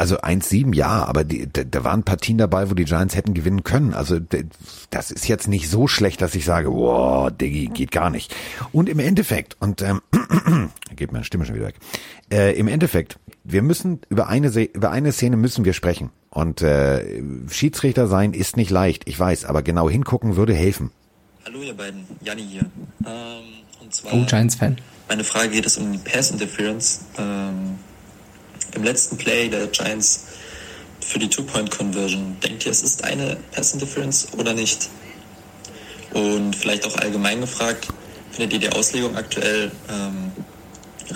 also 0.01 0.19
1-7 0.19 0.75
ja, 0.75 1.05
aber 1.05 1.25
die, 1.25 1.47
da, 1.53 1.63
da 1.63 1.85
waren 1.85 2.05
Partien 2.05 2.39
dabei, 2.39 2.71
wo 2.71 2.75
die 2.75 2.87
Giants 2.87 3.15
hätten 3.15 3.35
gewinnen 3.35 3.65
können. 3.65 3.93
Also 3.93 4.19
das 4.89 5.11
ist 5.11 5.29
jetzt 5.29 5.47
nicht 5.47 5.69
so 5.69 5.87
schlecht, 5.89 6.23
dass 6.23 6.35
ich 6.35 6.47
sage, 6.47 6.73
wow, 6.73 7.31
Diggi, 7.31 7.67
geht 7.67 7.93
gar 7.93 8.09
nicht. 8.09 8.35
Und 8.73 8.89
im 8.89 8.99
Endeffekt, 8.99 9.59
und 9.61 9.83
ähm, 9.83 10.01
geht 10.97 11.13
meine 11.13 11.27
Stimme 11.27 11.45
schon 11.45 11.55
wieder 11.55 11.67
weg, 11.67 11.75
äh, 12.33 12.59
im 12.59 12.67
Endeffekt, 12.67 13.19
wir 13.45 13.61
müssen 13.61 14.01
über 14.09 14.29
eine, 14.29 14.49
über 14.49 14.91
eine 14.91 15.13
Szene 15.13 15.37
müssen 15.37 15.67
wir 15.67 15.75
sprechen. 15.75 16.09
Und 16.31 16.63
äh, 16.63 17.23
Schiedsrichter 17.51 18.07
sein 18.07 18.33
ist 18.33 18.57
nicht 18.57 18.71
leicht, 18.71 19.07
ich 19.07 19.21
weiß, 19.21 19.45
aber 19.45 19.63
genau 19.63 19.91
hingucken 19.91 20.35
würde 20.35 20.55
helfen. 20.55 20.93
Hallo 21.45 21.61
ihr 21.61 21.75
beiden, 21.75 22.07
Janni 22.23 22.47
hier. 22.47 22.65
Ähm, 23.05 23.43
und 23.83 23.93
zwar 23.93 24.15
oh, 24.15 24.25
Giants-Fan. 24.25 24.79
Meine 25.11 25.25
Frage 25.25 25.51
geht 25.51 25.67
es 25.67 25.77
um 25.77 25.93
die 25.93 25.99
Pass 25.99 26.31
Interference. 26.31 27.05
Ähm, 27.19 27.79
im 28.75 28.83
letzten 28.83 29.17
Play 29.17 29.49
der 29.49 29.67
Giants 29.69 30.25
für 31.01 31.19
die 31.19 31.29
Two-Point-Conversion. 31.29 32.37
Denkt 32.41 32.67
ihr, 32.67 32.73
es 32.73 32.83
ist 32.83 33.05
eine 33.05 33.37
Pass-Interference 33.53 34.29
oder 34.37 34.55
nicht? 34.55 34.89
Und 36.13 36.55
vielleicht 36.57 36.87
auch 36.87 36.97
allgemein 36.97 37.41
gefragt, 37.41 37.89
findet 38.31 38.53
ihr 38.53 38.71
die 38.71 38.77
Auslegung 38.77 39.17
aktuell 39.17 39.71
ähm, 39.89 40.33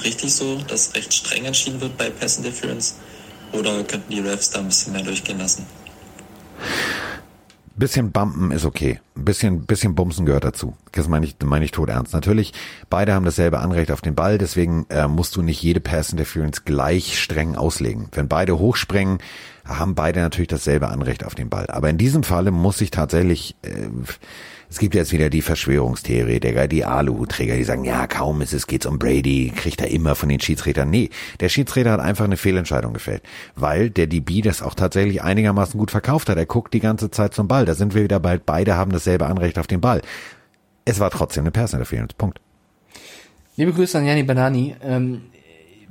richtig 0.02 0.34
so, 0.34 0.58
dass 0.68 0.94
recht 0.94 1.12
streng 1.12 1.44
entschieden 1.44 1.80
wird 1.80 1.96
bei 1.96 2.10
Pass-Interference? 2.10 2.96
Oder 3.52 3.84
könnten 3.84 4.10
die 4.10 4.20
Refs 4.20 4.50
da 4.50 4.60
ein 4.60 4.66
bisschen 4.66 4.92
mehr 4.92 5.02
durchgehen 5.02 5.38
lassen? 5.38 5.66
Bisschen 7.76 8.10
Bumpen 8.10 8.50
ist 8.50 8.64
okay. 8.64 9.00
Ein 9.16 9.24
bisschen, 9.24 9.66
bisschen 9.66 9.94
Bumsen 9.94 10.26
gehört 10.26 10.44
dazu. 10.44 10.74
Das 10.90 11.06
meine 11.06 11.24
ich, 11.26 11.36
meine 11.44 11.64
ich 11.64 11.70
tot 11.70 11.88
ernst. 11.88 12.14
Natürlich, 12.14 12.52
beide 12.90 13.14
haben 13.14 13.24
dasselbe 13.24 13.60
Anrecht 13.60 13.92
auf 13.92 14.00
den 14.00 14.16
Ball, 14.16 14.38
deswegen 14.38 14.86
äh, 14.90 15.06
musst 15.06 15.36
du 15.36 15.42
nicht 15.42 15.62
jede 15.62 15.80
Pass 15.80 16.10
Interference 16.10 16.64
gleich 16.64 17.20
streng 17.22 17.54
auslegen. 17.54 18.08
Wenn 18.12 18.26
beide 18.26 18.58
hochsprengen, 18.58 19.18
haben 19.64 19.94
beide 19.94 20.20
natürlich 20.20 20.48
dasselbe 20.48 20.88
Anrecht 20.88 21.24
auf 21.24 21.34
den 21.34 21.48
Ball. 21.48 21.66
Aber 21.68 21.88
in 21.88 21.98
diesem 21.98 22.22
Falle 22.22 22.50
muss 22.50 22.80
ich 22.80 22.90
tatsächlich, 22.90 23.56
äh, 23.62 23.88
es 24.68 24.78
gibt 24.78 24.94
jetzt 24.94 25.12
wieder 25.12 25.30
die 25.30 25.40
Verschwörungstheorie, 25.40 26.40
der, 26.40 26.68
die 26.68 26.84
Aluhutträger, 26.84 27.56
die 27.56 27.64
sagen, 27.64 27.84
ja, 27.84 28.06
kaum 28.06 28.42
ist 28.42 28.52
es, 28.52 28.66
geht's 28.66 28.86
um 28.86 28.98
Brady, 28.98 29.52
kriegt 29.54 29.80
er 29.80 29.88
immer 29.88 30.14
von 30.14 30.28
den 30.28 30.40
Schiedsrichtern. 30.40 30.90
Nee, 30.90 31.10
der 31.40 31.48
Schiedsrichter 31.48 31.92
hat 31.92 32.00
einfach 32.00 32.24
eine 32.24 32.36
Fehlentscheidung 32.36 32.92
gefällt, 32.92 33.22
weil 33.54 33.88
der 33.88 34.06
DB 34.06 34.42
das 34.42 34.62
auch 34.62 34.74
tatsächlich 34.74 35.22
einigermaßen 35.22 35.78
gut 35.78 35.90
verkauft 35.90 36.28
hat. 36.28 36.36
Er 36.36 36.46
guckt 36.46 36.74
die 36.74 36.80
ganze 36.80 37.10
Zeit 37.10 37.34
zum 37.34 37.48
Ball. 37.48 37.64
Da 37.64 37.74
sind 37.74 37.94
wir 37.94 38.02
wieder 38.02 38.20
bald, 38.20 38.44
beide 38.44 38.76
haben 38.76 38.92
dasselbe 39.04 39.26
Anrecht 39.26 39.58
auf 39.58 39.66
den 39.66 39.80
Ball. 39.80 40.00
Es 40.84 41.00
war 41.00 41.10
trotzdem 41.10 41.44
eine 41.44 41.50
Personal 41.50 41.86
Punkt. 42.16 42.40
Liebe 43.56 43.72
Grüße 43.72 43.98
an 43.98 44.06
Janni 44.06 44.22
Banani. 44.22 44.76
Ähm, 44.82 45.22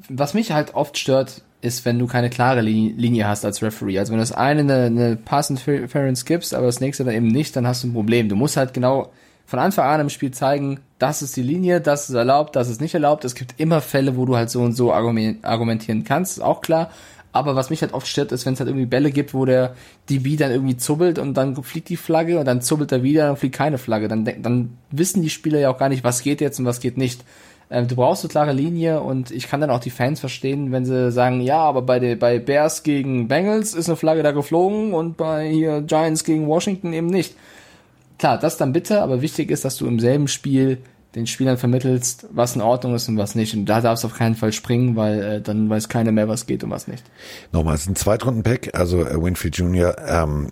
was 0.09 0.33
mich 0.33 0.51
halt 0.51 0.75
oft 0.75 0.97
stört, 0.97 1.43
ist, 1.61 1.85
wenn 1.85 1.97
du 1.97 2.07
keine 2.07 2.29
klare 2.29 2.59
Linie 2.59 3.25
hast 3.25 3.45
als 3.45 3.61
Referee. 3.61 3.97
Also 3.97 4.11
wenn 4.11 4.17
du 4.17 4.23
das 4.23 4.33
eine 4.33 4.61
eine, 4.61 4.85
eine 4.85 5.15
Pass 5.15 5.49
Interference 5.49 6.25
gibst, 6.25 6.53
aber 6.53 6.65
das 6.65 6.81
nächste 6.81 7.05
dann 7.05 7.13
eben 7.13 7.27
nicht, 7.27 7.55
dann 7.55 7.65
hast 7.65 7.83
du 7.83 7.87
ein 7.87 7.93
Problem. 7.93 8.27
Du 8.27 8.35
musst 8.35 8.57
halt 8.57 8.73
genau 8.73 9.11
von 9.45 9.59
Anfang 9.59 9.85
an 9.85 10.01
im 10.01 10.09
Spiel 10.09 10.31
zeigen, 10.31 10.81
das 10.99 11.21
ist 11.21 11.37
die 11.37 11.41
Linie, 11.41 11.79
das 11.79 12.09
ist 12.09 12.15
erlaubt, 12.15 12.55
das 12.55 12.69
ist 12.69 12.81
nicht 12.81 12.93
erlaubt. 12.93 13.23
Es 13.23 13.35
gibt 13.35 13.59
immer 13.59 13.79
Fälle, 13.79 14.17
wo 14.17 14.25
du 14.25 14.35
halt 14.35 14.49
so 14.49 14.61
und 14.61 14.73
so 14.73 14.93
argumentieren 14.93 16.03
kannst, 16.03 16.33
ist 16.33 16.43
auch 16.43 16.61
klar. 16.61 16.89
Aber 17.33 17.55
was 17.55 17.71
mich 17.71 17.81
halt 17.81 17.93
oft 17.93 18.07
stört, 18.07 18.31
ist, 18.31 18.45
wenn 18.45 18.53
es 18.53 18.59
halt 18.59 18.69
irgendwie 18.69 18.85
Bälle 18.85 19.11
gibt, 19.11 19.33
wo 19.33 19.43
der 19.43 19.75
DB 20.09 20.37
dann 20.37 20.51
irgendwie 20.51 20.77
zubbelt 20.77 21.17
und 21.17 21.33
dann 21.33 21.61
fliegt 21.63 21.89
die 21.89 21.97
Flagge 21.97 22.39
und 22.39 22.45
dann 22.45 22.61
zubbelt 22.61 22.91
er 22.91 23.01
wieder, 23.01 23.25
dann 23.25 23.37
fliegt 23.37 23.55
keine 23.55 23.79
Flagge. 23.79 24.07
Dann, 24.07 24.23
dann 24.23 24.77
wissen 24.91 25.23
die 25.23 25.31
Spieler 25.31 25.59
ja 25.59 25.71
auch 25.71 25.79
gar 25.79 25.89
nicht, 25.89 26.03
was 26.03 26.21
geht 26.21 26.41
jetzt 26.41 26.59
und 26.59 26.65
was 26.65 26.79
geht 26.79 26.97
nicht. 26.97 27.25
Ähm, 27.71 27.87
du 27.87 27.95
brauchst 27.95 28.23
eine 28.23 28.29
klare 28.29 28.53
Linie 28.53 29.01
und 29.01 29.31
ich 29.31 29.47
kann 29.47 29.59
dann 29.59 29.71
auch 29.71 29.79
die 29.79 29.89
Fans 29.89 30.19
verstehen, 30.19 30.71
wenn 30.71 30.85
sie 30.85 31.11
sagen, 31.11 31.41
ja, 31.41 31.57
aber 31.57 31.81
bei, 31.81 31.99
der, 31.99 32.15
bei 32.17 32.37
Bears 32.37 32.83
gegen 32.83 33.27
Bengals 33.27 33.73
ist 33.73 33.89
eine 33.89 33.95
Flagge 33.95 34.21
da 34.21 34.31
geflogen 34.31 34.93
und 34.93 35.17
bei 35.17 35.49
hier 35.49 35.81
Giants 35.81 36.23
gegen 36.23 36.47
Washington 36.47 36.93
eben 36.93 37.07
nicht. 37.07 37.35
Klar, 38.19 38.37
das 38.37 38.57
dann 38.57 38.73
bitte, 38.73 39.01
aber 39.01 39.21
wichtig 39.21 39.49
ist, 39.49 39.65
dass 39.65 39.77
du 39.77 39.87
im 39.87 39.99
selben 39.99 40.27
Spiel 40.27 40.77
den 41.15 41.27
Spielern 41.27 41.57
vermittelst, 41.57 42.27
was 42.31 42.55
in 42.55 42.61
Ordnung 42.61 42.95
ist 42.95 43.07
und 43.07 43.17
was 43.17 43.35
nicht. 43.35 43.55
Und 43.55 43.65
da 43.65 43.81
darfst 43.81 44.03
du 44.03 44.07
auf 44.07 44.15
keinen 44.15 44.35
Fall 44.35 44.51
springen, 44.51 44.95
weil 44.95 45.21
äh, 45.21 45.41
dann 45.41 45.69
weiß 45.69 45.89
keiner 45.89 46.11
mehr, 46.11 46.27
was 46.27 46.45
geht 46.45 46.63
und 46.63 46.71
was 46.71 46.87
nicht. 46.87 47.03
Nochmal, 47.51 47.75
es 47.75 47.81
ist 47.81 47.89
ein 47.89 47.95
Zweitrunden-Pack, 47.95 48.71
also 48.73 49.05
äh, 49.05 49.21
Winfield 49.21 49.57
Jr. 49.57 49.95
Ähm, 50.07 50.47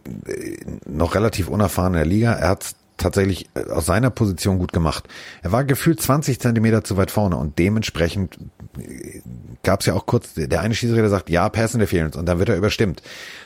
noch 0.88 1.16
relativ 1.16 1.48
unerfahren 1.48 1.94
in 1.94 2.00
der 2.00 2.06
Liga. 2.06 2.34
Er 2.34 2.50
hat 2.50 2.76
tatsächlich 3.02 3.50
äh, 3.56 3.70
aus 3.70 3.86
seiner 3.86 4.10
Position 4.10 4.60
gut 4.60 4.74
gemacht. 4.74 5.06
Er 5.42 5.52
war 5.52 5.64
gefühlt 5.64 6.02
20 6.02 6.40
Zentimeter 6.40 6.84
zu 6.84 6.98
weit 6.98 7.12
vorne 7.12 7.38
und 7.38 7.60
dementsprechend 7.60 8.38
äh, 8.78 9.22
gab 9.64 9.82
es 9.82 9.86
ja 9.86 9.94
auch 9.94 10.06
kurz, 10.06 10.34
der 10.36 10.62
eine 10.62 10.74
Schiedsrichter 10.74 11.10
sagt, 11.10 11.30
ja, 11.30 11.50
Pass 11.50 11.74
Interference 11.74 12.16
und 12.16 12.26
dann 12.26 12.40
wird 12.40 12.50
er 12.50 12.58
überstimmt. 12.58 13.02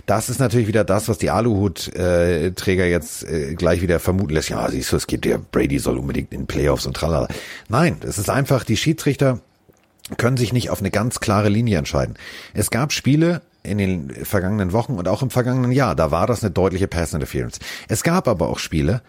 Das 0.05 0.29
ist 0.29 0.39
natürlich 0.39 0.67
wieder 0.67 0.83
das, 0.83 1.09
was 1.09 1.17
die 1.17 1.29
Aluhut-Träger 1.29 2.85
jetzt 2.85 3.23
äh, 3.23 3.55
gleich 3.55 3.81
wieder 3.81 3.99
vermuten 3.99 4.33
lässt. 4.33 4.49
Ja, 4.49 4.69
siehst 4.69 4.91
du, 4.91 4.97
es 4.97 5.07
geht 5.07 5.25
ja, 5.25 5.37
Brady 5.51 5.79
soll 5.79 5.97
unbedingt 5.97 6.33
in 6.33 6.47
Playoffs 6.47 6.85
und 6.85 6.95
tralala. 6.95 7.27
Nein, 7.67 7.97
es 8.01 8.17
ist 8.17 8.29
einfach, 8.29 8.63
die 8.63 8.77
Schiedsrichter 8.77 9.39
können 10.17 10.37
sich 10.37 10.53
nicht 10.53 10.69
auf 10.69 10.79
eine 10.79 10.91
ganz 10.91 11.19
klare 11.19 11.49
Linie 11.49 11.79
entscheiden. 11.79 12.15
Es 12.53 12.69
gab 12.69 12.93
Spiele, 12.93 13.41
in 13.65 13.77
den 13.77 14.11
vergangenen 14.11 14.71
Wochen 14.71 14.93
und 14.93 15.07
auch 15.07 15.21
im 15.21 15.29
vergangenen 15.29 15.71
Jahr, 15.71 15.95
da 15.95 16.11
war 16.11 16.27
das 16.27 16.43
eine 16.43 16.51
deutliche 16.51 16.87
Pass 16.87 17.13
Interference. 17.13 17.59
Es 17.87 18.03
gab 18.03 18.27
aber 18.27 18.47
auch 18.47 18.59
Spiele, 18.59 19.01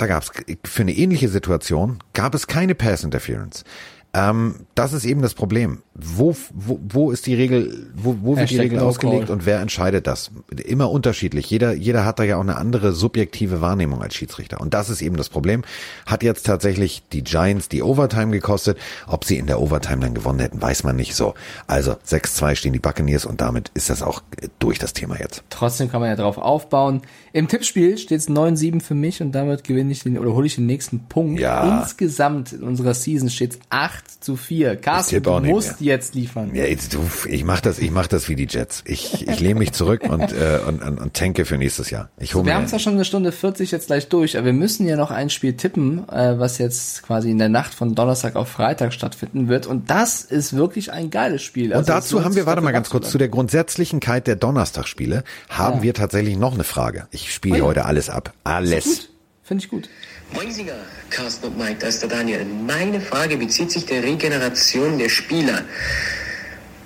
da 0.00 0.06
gab 0.06 0.22
es 0.22 0.30
für 0.64 0.82
eine 0.82 0.92
ähnliche 0.92 1.28
Situation 1.28 1.98
gab 2.14 2.34
es 2.34 2.46
keine 2.46 2.74
Pass 2.74 3.04
Interference. 3.04 3.64
Ähm, 4.12 4.66
das 4.74 4.92
ist 4.92 5.04
eben 5.04 5.22
das 5.22 5.34
Problem. 5.34 5.82
Wo, 5.94 6.34
wo, 6.52 6.80
wo 6.82 7.10
ist 7.12 7.26
die 7.26 7.34
Regel, 7.34 7.90
wo, 7.94 8.16
wo 8.22 8.36
wird 8.36 8.50
die 8.50 8.58
Regel 8.58 8.78
no 8.78 8.86
ausgelegt 8.86 9.26
call. 9.26 9.34
und 9.34 9.46
wer 9.46 9.60
entscheidet 9.60 10.08
das? 10.08 10.32
Immer 10.64 10.90
unterschiedlich. 10.90 11.48
Jeder, 11.48 11.74
jeder 11.74 12.04
hat 12.04 12.18
da 12.18 12.24
ja 12.24 12.36
auch 12.36 12.40
eine 12.42 12.56
andere 12.56 12.92
subjektive 12.92 13.60
Wahrnehmung 13.60 14.02
als 14.02 14.14
Schiedsrichter. 14.14 14.60
Und 14.60 14.74
das 14.74 14.90
ist 14.90 15.00
eben 15.00 15.16
das 15.16 15.28
Problem. 15.28 15.62
Hat 16.06 16.24
jetzt 16.24 16.44
tatsächlich 16.46 17.04
die 17.12 17.22
Giants 17.22 17.68
die 17.68 17.82
Overtime 17.82 18.32
gekostet. 18.32 18.78
Ob 19.06 19.24
sie 19.24 19.38
in 19.38 19.46
der 19.46 19.60
Overtime 19.60 20.00
dann 20.00 20.14
gewonnen 20.14 20.40
hätten, 20.40 20.60
weiß 20.60 20.82
man 20.82 20.96
nicht 20.96 21.14
so. 21.14 21.34
Also 21.68 21.92
6-2 21.92 22.56
stehen 22.56 22.72
die 22.72 22.80
Buccaneers 22.80 23.26
und 23.26 23.40
damit 23.40 23.70
ist 23.74 23.90
das 23.90 24.02
auch 24.02 24.22
durch 24.58 24.80
das 24.80 24.92
Thema 24.92 25.20
jetzt. 25.20 25.44
Trotzdem 25.50 25.88
kann 25.88 26.00
man 26.00 26.10
ja 26.10 26.16
drauf 26.16 26.38
aufbauen. 26.38 27.02
Im 27.32 27.48
Tippspiel 27.48 27.96
steht 27.98 28.18
es 28.20 28.28
9-7 28.28 28.80
für 28.82 28.94
mich 28.94 29.20
und 29.22 29.32
damit 29.32 29.64
gewinne 29.64 29.92
ich 29.92 30.02
den 30.02 30.18
oder 30.18 30.32
hole 30.32 30.46
ich 30.46 30.56
den 30.56 30.66
nächsten 30.66 31.00
Punkt. 31.08 31.40
Ja. 31.40 31.80
Insgesamt 31.80 32.52
in 32.52 32.62
unserer 32.62 32.94
Season 32.94 33.30
steht 33.30 33.52
es 33.54 33.58
8 33.70 34.24
zu 34.24 34.36
4. 34.36 34.76
Carsten, 34.76 35.22
du 35.22 35.40
musst 35.40 35.80
mehr. 35.80 35.94
jetzt 35.94 36.14
liefern. 36.14 36.54
Ja, 36.54 36.64
jetzt, 36.64 36.94
du, 36.94 37.00
ich 37.28 37.44
mach 37.44 37.60
das, 37.60 37.78
ich 37.78 37.90
mach 37.90 38.06
das 38.06 38.28
wie 38.28 38.36
die 38.36 38.46
Jets. 38.48 38.82
Ich, 38.86 39.26
ich 39.28 39.40
lehne 39.40 39.58
mich 39.60 39.72
zurück 39.72 40.02
und, 40.08 40.32
äh, 40.32 40.60
und, 40.66 40.82
und, 40.82 41.00
und 41.00 41.14
tanke 41.14 41.44
für 41.44 41.56
nächstes 41.58 41.90
Jahr. 41.90 42.10
Ich 42.18 42.34
hole 42.34 42.44
Wir 42.44 42.52
mir, 42.52 42.58
haben 42.58 42.66
zwar 42.68 42.78
schon 42.78 42.94
eine 42.94 43.04
Stunde 43.04 43.32
40 43.32 43.70
jetzt 43.70 43.86
gleich 43.86 44.08
durch, 44.08 44.36
aber 44.36 44.46
wir 44.46 44.52
müssen 44.52 44.86
ja 44.86 44.96
noch 44.96 45.10
ein 45.10 45.30
Spiel 45.30 45.54
tippen, 45.54 46.08
äh, 46.08 46.38
was 46.38 46.58
jetzt 46.58 47.02
quasi 47.02 47.30
in 47.30 47.38
der 47.38 47.48
Nacht 47.48 47.74
von 47.74 47.94
Donnerstag 47.94 48.36
auf 48.36 48.48
Freitag 48.48 48.92
stattfinden 48.92 49.48
wird. 49.48 49.66
Und 49.66 49.90
das 49.90 50.22
ist 50.22 50.54
wirklich 50.56 50.92
ein 50.92 51.10
geiles 51.10 51.42
Spiel. 51.42 51.70
Und 51.70 51.78
Also 51.78 51.92
es 51.92 51.96
dazu 52.04 52.24
haben 52.24 52.34
wir, 52.34 52.46
warte 52.46 52.60
mal 52.62 52.72
ganz 52.72 52.90
kurz, 52.90 53.10
zu 53.10 53.18
der. 53.18 53.28
Grundsätzlichkeit 53.30 54.26
der 54.26 54.36
Donnerstagsspiele 54.36 55.24
haben 55.48 55.78
Ja. 55.78 55.82
wir 55.82 55.94
tatsächlich 55.94 56.36
noch 56.36 56.54
eine 56.54 56.64
Frage. 56.64 57.06
Ich 57.10 57.19
spiele 57.28 57.56
Oh 57.56 57.58
ja. 57.58 57.64
heute 57.64 57.84
alles 57.84 58.08
ab. 58.08 58.32
Alles. 58.44 58.84
Gut, 58.84 59.10
finde 59.44 59.64
ich 59.64 59.70
gut. 59.70 59.88
Moinsinger, 60.32 60.74
Carsten 61.10 61.48
und 61.48 61.58
Mike, 61.58 61.76
da 61.80 61.88
ist 61.88 62.02
der 62.02 62.08
Daniel. 62.08 62.44
Meine 62.44 63.00
Frage 63.00 63.36
bezieht 63.36 63.70
sich 63.72 63.86
der 63.86 64.02
Regeneration 64.02 64.98
der 64.98 65.08
Spieler. 65.08 65.64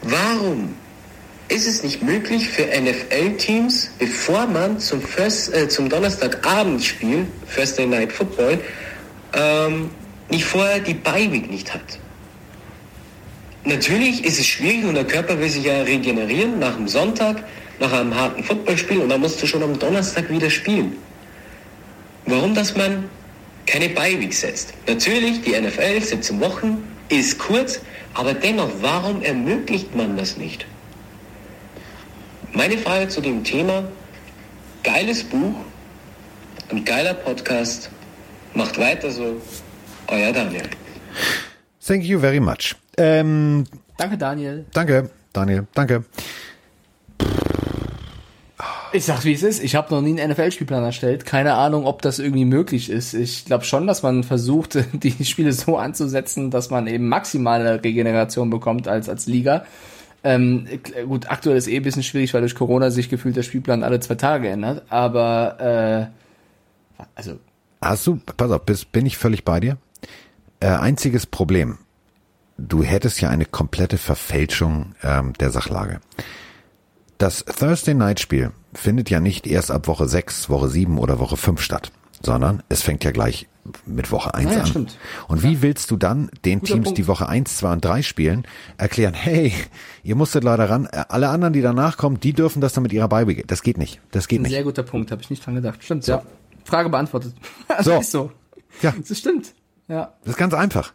Warum 0.03 0.75
ist 1.49 1.67
es 1.67 1.83
nicht 1.83 2.03
möglich 2.03 2.49
für 2.49 2.63
NFL-Teams, 2.65 3.91
bevor 3.99 4.47
man 4.47 4.79
zum, 4.81 5.03
First, 5.03 5.53
äh, 5.55 5.69
zum 5.69 5.89
Donnerstagabendspiel, 5.89 7.27
Thursday 7.55 7.87
Night 7.87 8.13
Football, 8.13 8.59
ähm, 9.35 9.91
nicht 10.31 10.45
vorher 10.45 10.81
die 10.81 10.95
Bye-Week 10.95 11.51
nicht 11.51 11.73
hat? 11.75 11.99
Natürlich 13.65 14.25
ist 14.25 14.39
es 14.39 14.47
schwierig 14.47 14.85
und 14.85 14.95
der 14.95 15.07
Körper 15.07 15.39
will 15.41 15.49
sich 15.49 15.65
ja 15.65 15.83
regenerieren 15.83 16.59
nach 16.59 16.77
dem 16.77 16.87
Sonntag, 16.87 17.45
nach 17.81 17.93
einem 17.93 18.15
harten 18.15 18.45
Footballspiel 18.45 18.99
und 18.99 19.09
dann 19.09 19.21
musst 19.21 19.43
du 19.43 19.47
schon 19.47 19.63
am 19.63 19.79
Donnerstag 19.79 20.29
wieder 20.29 20.51
spielen. 20.51 20.99
Warum, 22.27 22.55
dass 22.55 22.77
man 22.77 23.09
keine 23.67 23.89
Beiweek 23.89 24.35
setzt? 24.35 24.75
Natürlich, 24.87 25.41
die 25.43 25.59
NFL, 25.59 26.01
17 26.01 26.41
Wochen, 26.41 26.87
ist 27.09 27.39
kurz, 27.39 27.81
aber 28.13 28.35
dennoch, 28.35 28.71
warum 28.81 29.23
ermöglicht 29.23 29.95
man 29.95 30.17
das 30.17 30.37
nicht? 30.37 30.67
Meine 32.53 32.77
Frage 32.79 33.09
zu 33.09 33.21
dem 33.21 33.45
Thema, 33.45 33.85
geiles 34.83 35.25
Buch, 35.25 35.55
ein 36.71 36.85
geiler 36.85 37.15
Podcast, 37.15 37.91
macht 38.55 38.79
weiter 38.79 39.11
so, 39.11 39.41
euer 40.09 40.33
Daniel. 40.33 40.69
Thank 41.81 42.05
you 42.05 42.21
very 42.21 42.41
much. 42.41 42.75
Ähm, 42.97 43.65
Danke, 43.97 44.19
Daniel. 44.19 44.65
danke, 44.73 45.11
Daniel, 45.33 45.67
danke. 45.75 46.05
Ich 48.93 49.05
sag, 49.05 49.25
wie 49.25 49.33
es 49.33 49.43
ist. 49.43 49.61
Ich 49.63 49.75
habe 49.75 49.93
noch 49.93 50.01
nie 50.03 50.21
einen 50.21 50.31
NFL-Spielplan 50.31 50.85
erstellt. 50.85 51.27
Keine 51.27 51.55
Ahnung, 51.55 51.85
ob 51.85 52.01
das 52.03 52.21
irgendwie 52.21 52.45
möglich 52.45 52.91
ist. 52.91 53.13
Ich 53.13 53.45
glaube 53.45 53.65
schon, 53.65 53.89
dass 53.89 54.05
man 54.05 54.23
versucht, 54.23 54.79
die 54.93 55.25
Spiele 55.25 55.53
so 55.53 55.77
anzusetzen, 55.77 56.53
dass 56.53 56.71
man 56.71 56.87
eben 56.87 57.09
maximale 57.09 57.83
Regeneration 57.83 58.51
bekommt 58.51 58.87
als, 58.87 59.09
als 59.09 59.27
Liga. 59.27 59.65
Ähm, 60.23 60.69
gut, 61.09 61.29
aktuell 61.29 61.57
ist 61.57 61.67
eh 61.67 61.77
ein 61.77 61.83
bisschen 61.83 62.05
schwierig, 62.05 62.33
weil 62.35 62.41
durch 62.41 62.55
Corona 62.55 62.91
sich 62.91 63.11
gefühlt 63.11 63.35
der 63.37 63.43
Spielplan 63.43 63.83
alle 63.83 63.99
zwei 63.99 64.15
Tage 64.15 64.49
ändert. 64.49 64.85
Aber, 64.91 66.11
äh, 66.99 67.05
also, 67.17 67.39
Hast 67.81 68.07
du, 68.07 68.21
pass 68.37 68.51
auf, 68.51 68.63
bist, 68.63 68.93
bin 68.93 69.07
ich 69.07 69.19
völlig 69.19 69.45
bei 69.45 69.59
dir. 69.61 69.77
Äh, 70.61 70.69
einziges 70.69 71.27
Problem. 71.27 71.79
Du 72.57 72.83
hättest 72.83 73.21
ja 73.21 73.31
eine 73.31 73.45
komplette 73.47 73.99
Verfälschung 73.99 74.95
ähm, 75.03 75.33
der 75.35 75.51
Sachlage. 75.51 76.01
Das 77.19 77.45
Thursday 77.45 77.95
Night 77.95 78.21
Spiel 78.21 78.53
findet 78.75 79.11
ja 79.11 79.21
nicht 79.21 79.47
erst 79.47 79.71
ab 79.71 79.87
Woche 79.89 80.09
6, 80.09 80.51
Woche 80.51 80.69
7 80.69 80.99
oder 80.99 81.19
Woche 81.19 81.37
5 81.37 81.61
statt, 81.61 81.91
sondern 82.23 82.63
es 82.69 82.83
fängt 82.83 83.03
ja 83.05 83.11
gleich 83.13 83.49
mit 83.87 84.11
Woche 84.11 84.35
1 84.35 84.51
Ah 84.51 84.55
ja, 84.55 84.61
an. 84.61 84.67
stimmt. 84.67 84.99
Und 85.27 85.43
wie 85.43 85.63
willst 85.63 85.91
du 85.91 85.97
dann 85.97 86.31
den 86.45 86.61
Guter 86.61 86.75
Teams, 86.75 86.85
Punkt. 86.85 86.99
die 86.99 87.07
Woche 87.07 87.29
1, 87.29 87.57
2 87.57 87.73
und 87.73 87.85
3 87.85 88.03
spielen, 88.03 88.47
erklären, 88.77 89.15
hey, 89.15 89.53
ihr 90.03 90.17
musstet 90.17 90.45
leider 90.45 90.69
ran, 90.69 90.87
äh, 90.87 91.05
alle 91.09 91.29
anderen, 91.31 91.55
die 91.55 91.63
danach 91.63 91.97
kommen, 91.97 92.21
die 92.21 92.35
dürfen 92.35 92.61
das 92.61 92.73
dann 92.75 92.83
mit 92.83 92.93
ihrer 92.93 93.09
Beibe. 93.09 93.35
Das 93.47 93.63
geht 93.63 93.79
nicht. 93.79 94.01
Das 94.11 94.29
geht 94.29 94.41
ein 94.41 94.43
nicht. 94.43 94.53
sehr 94.53 94.65
guter 94.65 94.83
Punkt, 94.83 95.11
habe 95.11 95.23
ich 95.23 95.31
nicht 95.31 95.45
dran 95.45 95.55
gedacht. 95.55 95.83
Stimmt, 95.83 96.07
ja. 96.07 96.23
Frage 96.65 96.89
beantwortet. 96.91 97.35
So. 97.81 97.99
ist 98.01 98.11
so. 98.11 98.31
Ja, 98.83 98.93
Das 99.09 99.19
stimmt. 99.19 99.55
Ja. 99.89 100.15
das 100.25 100.33
ist 100.35 100.39
ganz 100.39 100.55
einfach. 100.55 100.93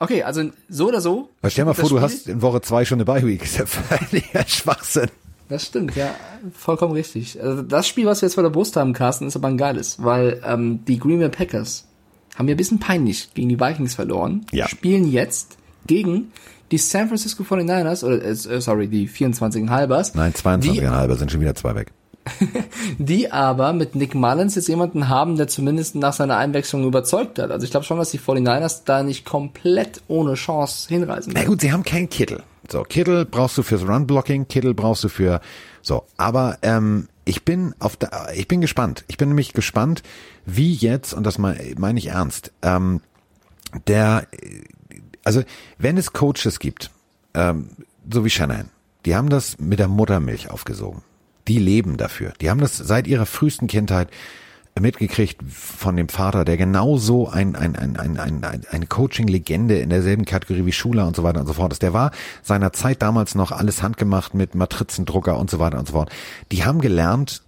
Okay, 0.00 0.22
also 0.22 0.50
so 0.68 0.88
oder 0.88 1.00
so. 1.00 1.28
Weil 1.42 1.50
stell 1.50 1.64
mal 1.66 1.74
vor, 1.74 1.84
du 1.88 1.96
Spiel- 1.96 2.00
hast 2.02 2.26
in 2.28 2.40
Woche 2.42 2.60
2 2.62 2.84
schon 2.86 2.96
eine 2.96 3.04
Bye-Week. 3.04 3.40
Das 3.42 3.50
ist 3.50 3.58
ja 3.58 3.66
völliger 3.66 4.44
Schwachsinn. 4.48 5.10
Das 5.48 5.66
stimmt, 5.66 5.94
ja, 5.96 6.14
vollkommen 6.54 6.92
richtig. 6.94 7.40
Also 7.42 7.62
das 7.62 7.86
Spiel, 7.86 8.06
was 8.06 8.22
wir 8.22 8.26
jetzt 8.28 8.34
vor 8.34 8.42
der 8.44 8.50
Brust 8.50 8.76
haben, 8.76 8.92
Carsten, 8.92 9.26
ist 9.26 9.36
aber 9.36 9.48
ein 9.48 9.56
geiles, 9.58 10.02
weil 10.02 10.40
ähm, 10.46 10.84
die 10.86 10.98
Green 10.98 11.18
Bay 11.18 11.28
Packers 11.28 11.86
haben 12.36 12.46
ja 12.48 12.54
ein 12.54 12.56
bisschen 12.56 12.78
peinlich 12.78 13.34
gegen 13.34 13.48
die 13.48 13.58
Vikings 13.60 13.94
verloren, 13.94 14.46
Ja. 14.52 14.68
spielen 14.68 15.10
jetzt 15.10 15.56
gegen 15.86 16.30
die 16.70 16.78
San 16.78 17.08
Francisco 17.08 17.42
49ers, 17.42 18.04
oder 18.04 18.22
äh, 18.24 18.34
sorry, 18.60 18.86
die 18.86 19.08
24 19.08 19.68
Halbers, 19.68 20.14
Nein, 20.14 20.32
22 20.34 20.80
die, 20.80 20.88
halber 20.88 21.16
sind 21.16 21.32
schon 21.32 21.40
wieder 21.40 21.56
zwei 21.56 21.74
weg. 21.74 21.90
die 22.98 23.30
aber 23.32 23.72
mit 23.72 23.94
Nick 23.94 24.14
Mullins 24.14 24.54
jetzt 24.54 24.68
jemanden 24.68 25.08
haben, 25.08 25.36
der 25.36 25.48
zumindest 25.48 25.94
nach 25.94 26.12
seiner 26.12 26.36
Einwechslung 26.36 26.84
überzeugt 26.84 27.38
hat. 27.38 27.50
Also 27.50 27.64
ich 27.64 27.70
glaube 27.70 27.84
schon, 27.86 27.98
dass 27.98 28.10
die 28.10 28.18
49ers 28.18 28.82
da 28.84 29.02
nicht 29.02 29.24
komplett 29.24 30.02
ohne 30.08 30.34
Chance 30.34 30.88
hinreisen 30.88 31.32
Na 31.34 31.44
gut, 31.44 31.60
sie 31.60 31.72
haben 31.72 31.82
keinen 31.82 32.08
Kittel. 32.08 32.42
So, 32.70 32.82
Kittel 32.82 33.24
brauchst 33.24 33.58
du 33.58 33.62
fürs 33.62 33.82
Run-Blocking, 33.82 34.46
Kittel 34.46 34.74
brauchst 34.74 35.02
du 35.02 35.08
für, 35.08 35.40
so, 35.82 36.04
aber, 36.16 36.58
ähm, 36.62 37.08
ich 37.24 37.44
bin 37.44 37.74
auf 37.78 37.96
der, 37.96 38.32
ich 38.34 38.48
bin 38.48 38.60
gespannt. 38.60 39.04
Ich 39.08 39.16
bin 39.16 39.28
nämlich 39.28 39.52
gespannt, 39.52 40.02
wie 40.46 40.72
jetzt, 40.74 41.12
und 41.12 41.24
das 41.24 41.38
meine 41.38 41.60
meine 41.78 41.98
ich 41.98 42.08
ernst, 42.08 42.52
ähm, 42.62 43.00
der, 43.86 44.26
also, 45.22 45.42
wenn 45.78 45.96
es 45.96 46.12
Coaches 46.12 46.58
gibt, 46.58 46.90
ähm, 47.34 47.70
so 48.12 48.24
wie 48.24 48.30
Shanahan, 48.30 48.70
die 49.04 49.14
haben 49.14 49.28
das 49.28 49.58
mit 49.58 49.78
der 49.78 49.88
Muttermilch 49.88 50.50
aufgesogen. 50.50 51.02
Die 51.50 51.58
leben 51.58 51.96
dafür. 51.96 52.32
Die 52.40 52.48
haben 52.48 52.60
das 52.60 52.76
seit 52.76 53.08
ihrer 53.08 53.26
frühesten 53.26 53.66
Kindheit 53.66 54.08
mitgekriegt 54.78 55.40
von 55.50 55.96
dem 55.96 56.08
Vater, 56.08 56.44
der 56.44 56.56
genauso 56.56 57.28
ein, 57.28 57.56
ein, 57.56 57.74
ein, 57.74 57.96
ein, 57.96 58.20
ein, 58.20 58.44
ein 58.44 58.62
eine 58.70 58.86
Coaching-Legende 58.86 59.80
in 59.80 59.90
derselben 59.90 60.26
Kategorie 60.26 60.64
wie 60.64 60.72
Schuler 60.72 61.08
und 61.08 61.16
so 61.16 61.24
weiter 61.24 61.40
und 61.40 61.48
so 61.48 61.54
fort 61.54 61.72
ist. 61.72 61.82
Der 61.82 61.92
war 61.92 62.12
seiner 62.44 62.72
Zeit 62.72 63.02
damals 63.02 63.34
noch 63.34 63.50
alles 63.50 63.82
handgemacht 63.82 64.32
mit 64.32 64.54
Matrizendrucker 64.54 65.36
und 65.38 65.50
so 65.50 65.58
weiter 65.58 65.80
und 65.80 65.88
so 65.88 65.94
fort. 65.94 66.12
Die 66.52 66.64
haben 66.64 66.80
gelernt, 66.80 67.42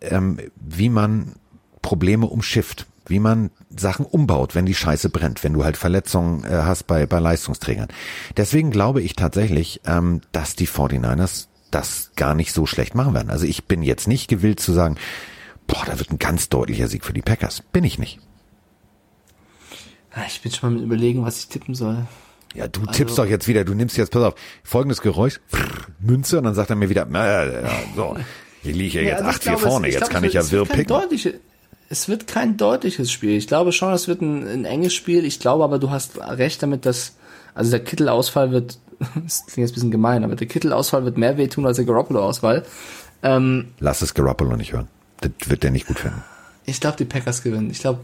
ähm, 0.00 0.40
wie 0.56 0.88
man 0.88 1.36
Probleme 1.80 2.26
umschifft, 2.26 2.86
wie 3.06 3.20
man 3.20 3.50
Sachen 3.70 4.04
umbaut, 4.04 4.56
wenn 4.56 4.66
die 4.66 4.74
Scheiße 4.74 5.10
brennt, 5.10 5.44
wenn 5.44 5.52
du 5.52 5.62
halt 5.62 5.76
Verletzungen 5.76 6.42
äh, 6.42 6.48
hast 6.48 6.88
bei, 6.88 7.06
bei 7.06 7.20
Leistungsträgern. 7.20 7.86
Deswegen 8.36 8.72
glaube 8.72 9.00
ich 9.00 9.14
tatsächlich, 9.14 9.80
ähm, 9.86 10.22
dass 10.32 10.56
die 10.56 10.66
49ers 10.66 11.46
das 11.74 12.12
gar 12.16 12.34
nicht 12.34 12.52
so 12.52 12.66
schlecht 12.66 12.94
machen 12.94 13.14
werden. 13.14 13.30
Also 13.30 13.46
ich 13.46 13.64
bin 13.64 13.82
jetzt 13.82 14.06
nicht 14.08 14.28
gewillt 14.28 14.60
zu 14.60 14.72
sagen, 14.72 14.96
boah, 15.66 15.84
da 15.86 15.98
wird 15.98 16.10
ein 16.10 16.18
ganz 16.18 16.48
deutlicher 16.48 16.88
Sieg 16.88 17.04
für 17.04 17.12
die 17.12 17.22
Packers. 17.22 17.62
Bin 17.72 17.84
ich 17.84 17.98
nicht. 17.98 18.20
Ah, 20.12 20.22
Ich 20.28 20.40
bin 20.42 20.52
schon 20.52 20.70
mal 20.70 20.76
mit 20.76 20.84
überlegen, 20.86 21.24
was 21.24 21.38
ich 21.40 21.48
tippen 21.48 21.74
soll. 21.74 22.06
Ja, 22.54 22.68
du 22.68 22.86
tippst 22.86 23.18
doch 23.18 23.26
jetzt 23.26 23.48
wieder, 23.48 23.64
du 23.64 23.74
nimmst 23.74 23.96
jetzt, 23.96 24.12
pass 24.12 24.22
auf, 24.22 24.34
folgendes 24.62 25.00
Geräusch, 25.00 25.40
Münze, 25.98 26.38
und 26.38 26.44
dann 26.44 26.54
sagt 26.54 26.70
er 26.70 26.76
mir 26.76 26.88
wieder, 26.88 27.04
äh, 27.12 27.62
ja, 27.64 27.70
so, 27.96 28.16
hier 28.62 28.72
liege 28.74 28.86
ich 28.86 28.94
ja 28.94 29.00
jetzt 29.02 29.22
also 29.22 29.28
ich 29.30 29.34
acht 29.34 29.42
hier 29.42 29.52
glaube, 29.52 29.64
es- 29.66 29.68
vorne, 29.72 29.86
jetzt 29.88 29.98
glaube, 29.98 30.12
kann 30.12 30.24
ich 30.24 30.32
ja 30.34 30.50
wirr 30.52 30.64
picken. 30.64 31.34
Es 31.90 32.08
wird 32.08 32.26
kein 32.28 32.56
deutliches 32.56 33.10
Spiel. 33.12 33.32
Ich 33.36 33.46
glaube 33.48 33.72
schon, 33.72 33.92
es 33.92 34.06
wird 34.08 34.22
ein, 34.22 34.46
ein 34.46 34.64
enges 34.64 34.94
Spiel. 34.94 35.24
Ich 35.24 35.38
glaube 35.40 35.64
aber, 35.64 35.78
du 35.78 35.90
hast 35.90 36.16
recht 36.18 36.62
damit, 36.62 36.86
dass, 36.86 37.16
also 37.54 37.70
der 37.72 37.80
Kittelausfall 37.84 38.52
wird, 38.52 38.78
das 39.24 39.44
klingt 39.46 39.58
jetzt 39.66 39.70
ein 39.72 39.74
bisschen 39.74 39.90
gemein, 39.90 40.24
aber 40.24 40.36
der 40.36 40.46
Kittelausfall 40.46 41.04
wird 41.04 41.18
mehr 41.18 41.36
wehtun 41.36 41.66
als 41.66 41.76
der 41.76 41.86
Garoppolo-Ausfall. 41.86 42.64
Ähm, 43.22 43.66
Lass 43.80 44.02
es 44.02 44.14
Garoppolo 44.14 44.56
nicht 44.56 44.72
hören. 44.72 44.88
Das 45.20 45.30
wird 45.46 45.62
der 45.62 45.70
nicht 45.70 45.86
gut 45.86 45.98
finden. 46.00 46.22
ich 46.66 46.80
glaube, 46.80 46.96
die 46.96 47.04
Packers 47.04 47.42
gewinnen. 47.42 47.70
Ich 47.70 47.80
glaube, 47.80 48.00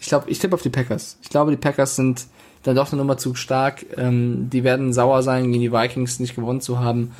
ich 0.00 0.06
glaube, 0.08 0.28
ich 0.30 0.38
tippe 0.38 0.54
auf 0.54 0.62
die 0.62 0.70
Packers. 0.70 1.16
Ich 1.22 1.28
glaube, 1.30 1.50
die 1.50 1.56
Packers 1.56 1.96
sind 1.96 2.26
dann 2.64 2.74
doch 2.76 2.90
eine 2.92 3.00
Nummer 3.00 3.16
zu 3.18 3.34
stark. 3.34 3.84
Ähm, 3.96 4.48
die 4.50 4.64
werden 4.64 4.92
sauer 4.92 5.22
sein, 5.22 5.44
gegen 5.52 5.60
die 5.62 5.72
Vikings 5.72 6.18
nicht 6.20 6.34
gewonnen 6.34 6.60
zu 6.60 6.80
haben. 6.80 7.12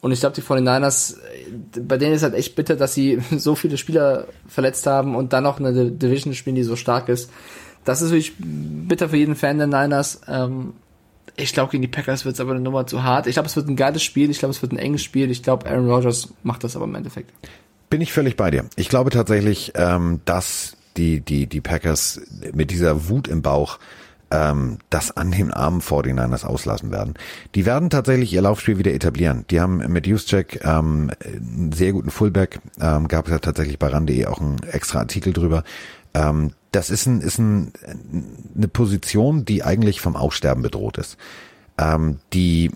Und 0.00 0.12
ich 0.12 0.20
glaube, 0.20 0.34
die 0.36 0.42
49ers, 0.42 1.14
äh, 1.16 1.80
bei 1.80 1.96
denen 1.98 2.14
ist 2.14 2.22
halt 2.22 2.34
echt 2.34 2.54
bitter, 2.54 2.76
dass 2.76 2.94
sie 2.94 3.20
so 3.36 3.54
viele 3.54 3.78
Spieler 3.78 4.26
verletzt 4.46 4.86
haben 4.86 5.16
und 5.16 5.32
dann 5.32 5.44
noch 5.44 5.58
eine 5.58 5.72
Di- 5.72 5.90
Division 5.98 6.34
spielen, 6.34 6.56
die 6.56 6.62
so 6.64 6.76
stark 6.76 7.08
ist. 7.08 7.30
Das 7.84 8.02
ist 8.02 8.10
wirklich 8.10 8.34
bitter 8.38 9.08
für 9.08 9.16
jeden 9.16 9.34
Fan 9.36 9.58
der 9.58 9.66
Niners. 9.66 10.20
Ähm, 10.28 10.74
Ich 11.38 11.52
glaube, 11.52 11.70
gegen 11.70 11.82
die 11.82 11.88
Packers 11.88 12.24
wird 12.24 12.34
es 12.34 12.40
aber 12.40 12.50
eine 12.50 12.60
Nummer 12.60 12.86
zu 12.86 13.04
hart. 13.04 13.26
Ich 13.28 13.34
glaube, 13.34 13.46
es 13.46 13.54
wird 13.54 13.68
ein 13.68 13.76
geiles 13.76 14.02
Spiel. 14.02 14.28
Ich 14.28 14.40
glaube, 14.40 14.50
es 14.50 14.60
wird 14.60 14.72
ein 14.72 14.78
enges 14.78 15.04
Spiel. 15.04 15.30
Ich 15.30 15.42
glaube, 15.42 15.70
Aaron 15.70 15.88
Rodgers 15.88 16.34
macht 16.42 16.64
das 16.64 16.74
aber 16.74 16.84
im 16.84 16.94
Endeffekt. 16.94 17.32
Bin 17.90 18.00
ich 18.00 18.12
völlig 18.12 18.36
bei 18.36 18.50
dir. 18.50 18.64
Ich 18.76 18.88
glaube 18.88 19.10
tatsächlich, 19.10 19.72
ähm, 19.76 20.20
dass 20.24 20.76
die, 20.96 21.20
die, 21.20 21.46
die 21.46 21.60
Packers 21.60 22.20
mit 22.52 22.70
dieser 22.72 23.08
Wut 23.08 23.28
im 23.28 23.40
Bauch 23.40 23.78
ähm, 24.30 24.78
das 24.90 25.16
an 25.16 25.30
den 25.30 25.52
armen 25.52 25.80
49ers 25.80 26.44
auslassen 26.44 26.90
werden. 26.90 27.14
Die 27.54 27.64
werden 27.64 27.88
tatsächlich 27.88 28.32
ihr 28.32 28.42
Laufspiel 28.42 28.78
wieder 28.78 28.92
etablieren. 28.92 29.44
Die 29.50 29.60
haben 29.60 29.78
mit 29.78 30.06
Juszczyk 30.06 30.64
ähm, 30.64 31.10
einen 31.24 31.72
sehr 31.72 31.92
guten 31.92 32.10
Fullback, 32.10 32.60
ähm, 32.80 33.08
gab 33.08 33.26
es 33.26 33.32
ja 33.32 33.38
tatsächlich 33.38 33.78
bei 33.78 33.88
RAN.de 33.88 34.26
auch 34.26 34.40
einen 34.40 34.58
extra 34.70 34.98
Artikel 34.98 35.32
drüber. 35.32 35.64
Ähm, 36.14 36.52
das 36.72 36.90
ist, 36.90 37.06
ein, 37.06 37.20
ist 37.20 37.38
ein, 37.38 37.72
eine 38.56 38.68
Position, 38.68 39.44
die 39.44 39.64
eigentlich 39.64 40.00
vom 40.00 40.16
Aussterben 40.16 40.62
bedroht 40.62 40.98
ist. 40.98 41.16
Ähm, 41.78 42.18
die 42.32 42.70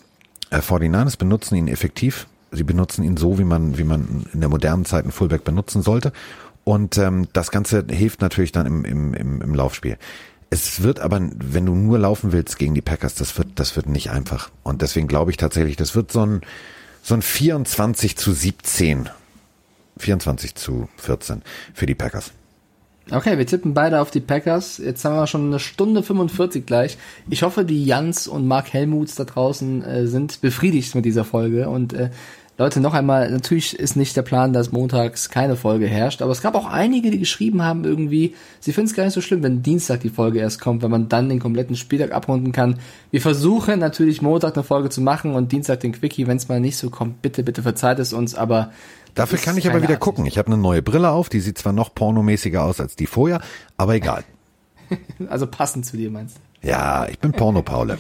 äh, 0.51 0.59
49ers 0.59 1.19
benutzen 1.19 1.56
ihn 1.56 1.69
effektiv. 1.69 2.27
Sie 2.51 2.64
benutzen 2.64 3.02
ihn 3.02 3.16
so, 3.16 3.39
wie 3.39 3.44
man, 3.44 3.78
wie 3.78 3.85
man 3.85 4.27
in 4.32 4.40
der 4.40 4.48
modernen 4.48 4.85
Zeit 4.85 5.05
einen 5.05 5.12
Fullback 5.12 5.44
benutzen 5.44 5.82
sollte. 5.82 6.12
Und 6.64 6.97
ähm, 6.98 7.28
das 7.32 7.51
Ganze 7.51 7.85
hilft 7.89 8.20
natürlich 8.20 8.52
dann 8.52 8.66
im, 8.66 8.85
im, 8.85 9.14
im, 9.14 9.43
im 9.43 9.55
Laufspiel. 9.55 9.98
Es 10.48 10.82
wird 10.82 11.01
aber, 11.01 11.19
wenn 11.20 11.66
du 11.66 11.74
nur 11.74 11.98
laufen 11.98 12.32
willst 12.32 12.59
gegen 12.59 12.74
die 12.74 12.82
Packers, 12.82 13.14
das 13.14 13.39
wird, 13.39 13.48
das 13.55 13.74
wird 13.74 13.89
nicht 13.89 14.10
einfach. 14.10 14.51
Und 14.62 14.82
deswegen 14.82 15.09
glaube 15.09 15.31
ich 15.31 15.39
tatsächlich, 15.39 15.77
das 15.77 15.94
wird 15.94 16.12
so 16.12 16.24
ein, 16.24 16.43
so 17.02 17.14
ein 17.14 17.23
24 17.23 18.16
zu 18.16 18.32
17, 18.32 19.09
24 19.97 20.55
zu 20.55 20.89
14 20.98 21.43
für 21.73 21.86
die 21.86 21.94
Packers. 21.94 22.32
Okay, 23.10 23.36
wir 23.36 23.46
tippen 23.46 23.74
beide 23.74 24.00
auf 24.00 24.10
die 24.10 24.20
Packers. 24.20 24.78
Jetzt 24.78 25.04
haben 25.04 25.16
wir 25.16 25.26
schon 25.26 25.46
eine 25.46 25.58
Stunde 25.58 26.02
45 26.02 26.64
gleich. 26.64 26.98
Ich 27.28 27.42
hoffe, 27.42 27.64
die 27.64 27.84
Jans 27.84 28.28
und 28.28 28.46
Mark 28.46 28.72
Helmuts 28.72 29.16
da 29.16 29.24
draußen 29.24 29.82
äh, 29.82 30.06
sind 30.06 30.40
befriedigt 30.40 30.94
mit 30.94 31.04
dieser 31.04 31.24
Folge 31.24 31.68
und 31.68 31.92
äh, 31.92 32.10
Leute, 32.58 32.80
noch 32.80 32.92
einmal, 32.92 33.30
natürlich 33.30 33.78
ist 33.78 33.96
nicht 33.96 34.14
der 34.14 34.22
Plan, 34.22 34.52
dass 34.52 34.72
montags 34.72 35.30
keine 35.30 35.56
Folge 35.56 35.86
herrscht, 35.86 36.20
aber 36.20 36.32
es 36.32 36.42
gab 36.42 36.54
auch 36.54 36.66
einige, 36.66 37.10
die 37.10 37.18
geschrieben 37.18 37.62
haben 37.62 37.84
irgendwie, 37.84 38.34
sie 38.60 38.74
finden 38.74 38.90
es 38.90 38.94
gar 38.94 39.04
nicht 39.04 39.14
so 39.14 39.22
schlimm, 39.22 39.42
wenn 39.42 39.62
Dienstag 39.62 40.00
die 40.00 40.10
Folge 40.10 40.38
erst 40.38 40.60
kommt, 40.60 40.82
wenn 40.82 40.90
man 40.90 41.08
dann 41.08 41.30
den 41.30 41.40
kompletten 41.40 41.76
Spieltag 41.76 42.12
abrunden 42.12 42.52
kann. 42.52 42.78
Wir 43.10 43.22
versuchen 43.22 43.80
natürlich 43.80 44.20
Montag 44.20 44.54
eine 44.54 44.64
Folge 44.64 44.90
zu 44.90 45.00
machen 45.00 45.34
und 45.34 45.50
Dienstag 45.50 45.80
den 45.80 45.92
Quickie, 45.92 46.26
wenn 46.26 46.36
es 46.36 46.48
mal 46.48 46.60
nicht 46.60 46.76
so 46.76 46.90
kommt, 46.90 47.22
bitte, 47.22 47.42
bitte 47.42 47.62
verzeiht 47.62 47.98
es 47.98 48.12
uns, 48.12 48.34
aber 48.34 48.70
Dafür 49.14 49.39
kann 49.39 49.59
ich 49.59 49.68
aber 49.68 49.82
wieder 49.82 49.97
gucken. 49.97 50.26
Ich 50.26 50.39
habe 50.39 50.47
eine 50.47 50.56
neue 50.56 50.82
Brille 50.82 51.10
auf, 51.10 51.28
die 51.28 51.40
sieht 51.40 51.59
zwar 51.59 51.72
noch 51.72 51.94
pornomäßiger 51.94 52.64
aus 52.64 52.80
als 52.80 52.97
die 52.97 53.06
vorher, 53.06 53.40
aber 53.76 53.94
egal. 53.94 54.24
also 55.28 55.47
passend 55.47 55.86
zu 55.86 55.97
dir 55.97 56.10
meinst 56.10 56.36
du? 56.36 56.40
Ja, 56.62 57.09
ich 57.09 57.18
bin 57.18 57.32
Porno-Paule. 57.32 57.98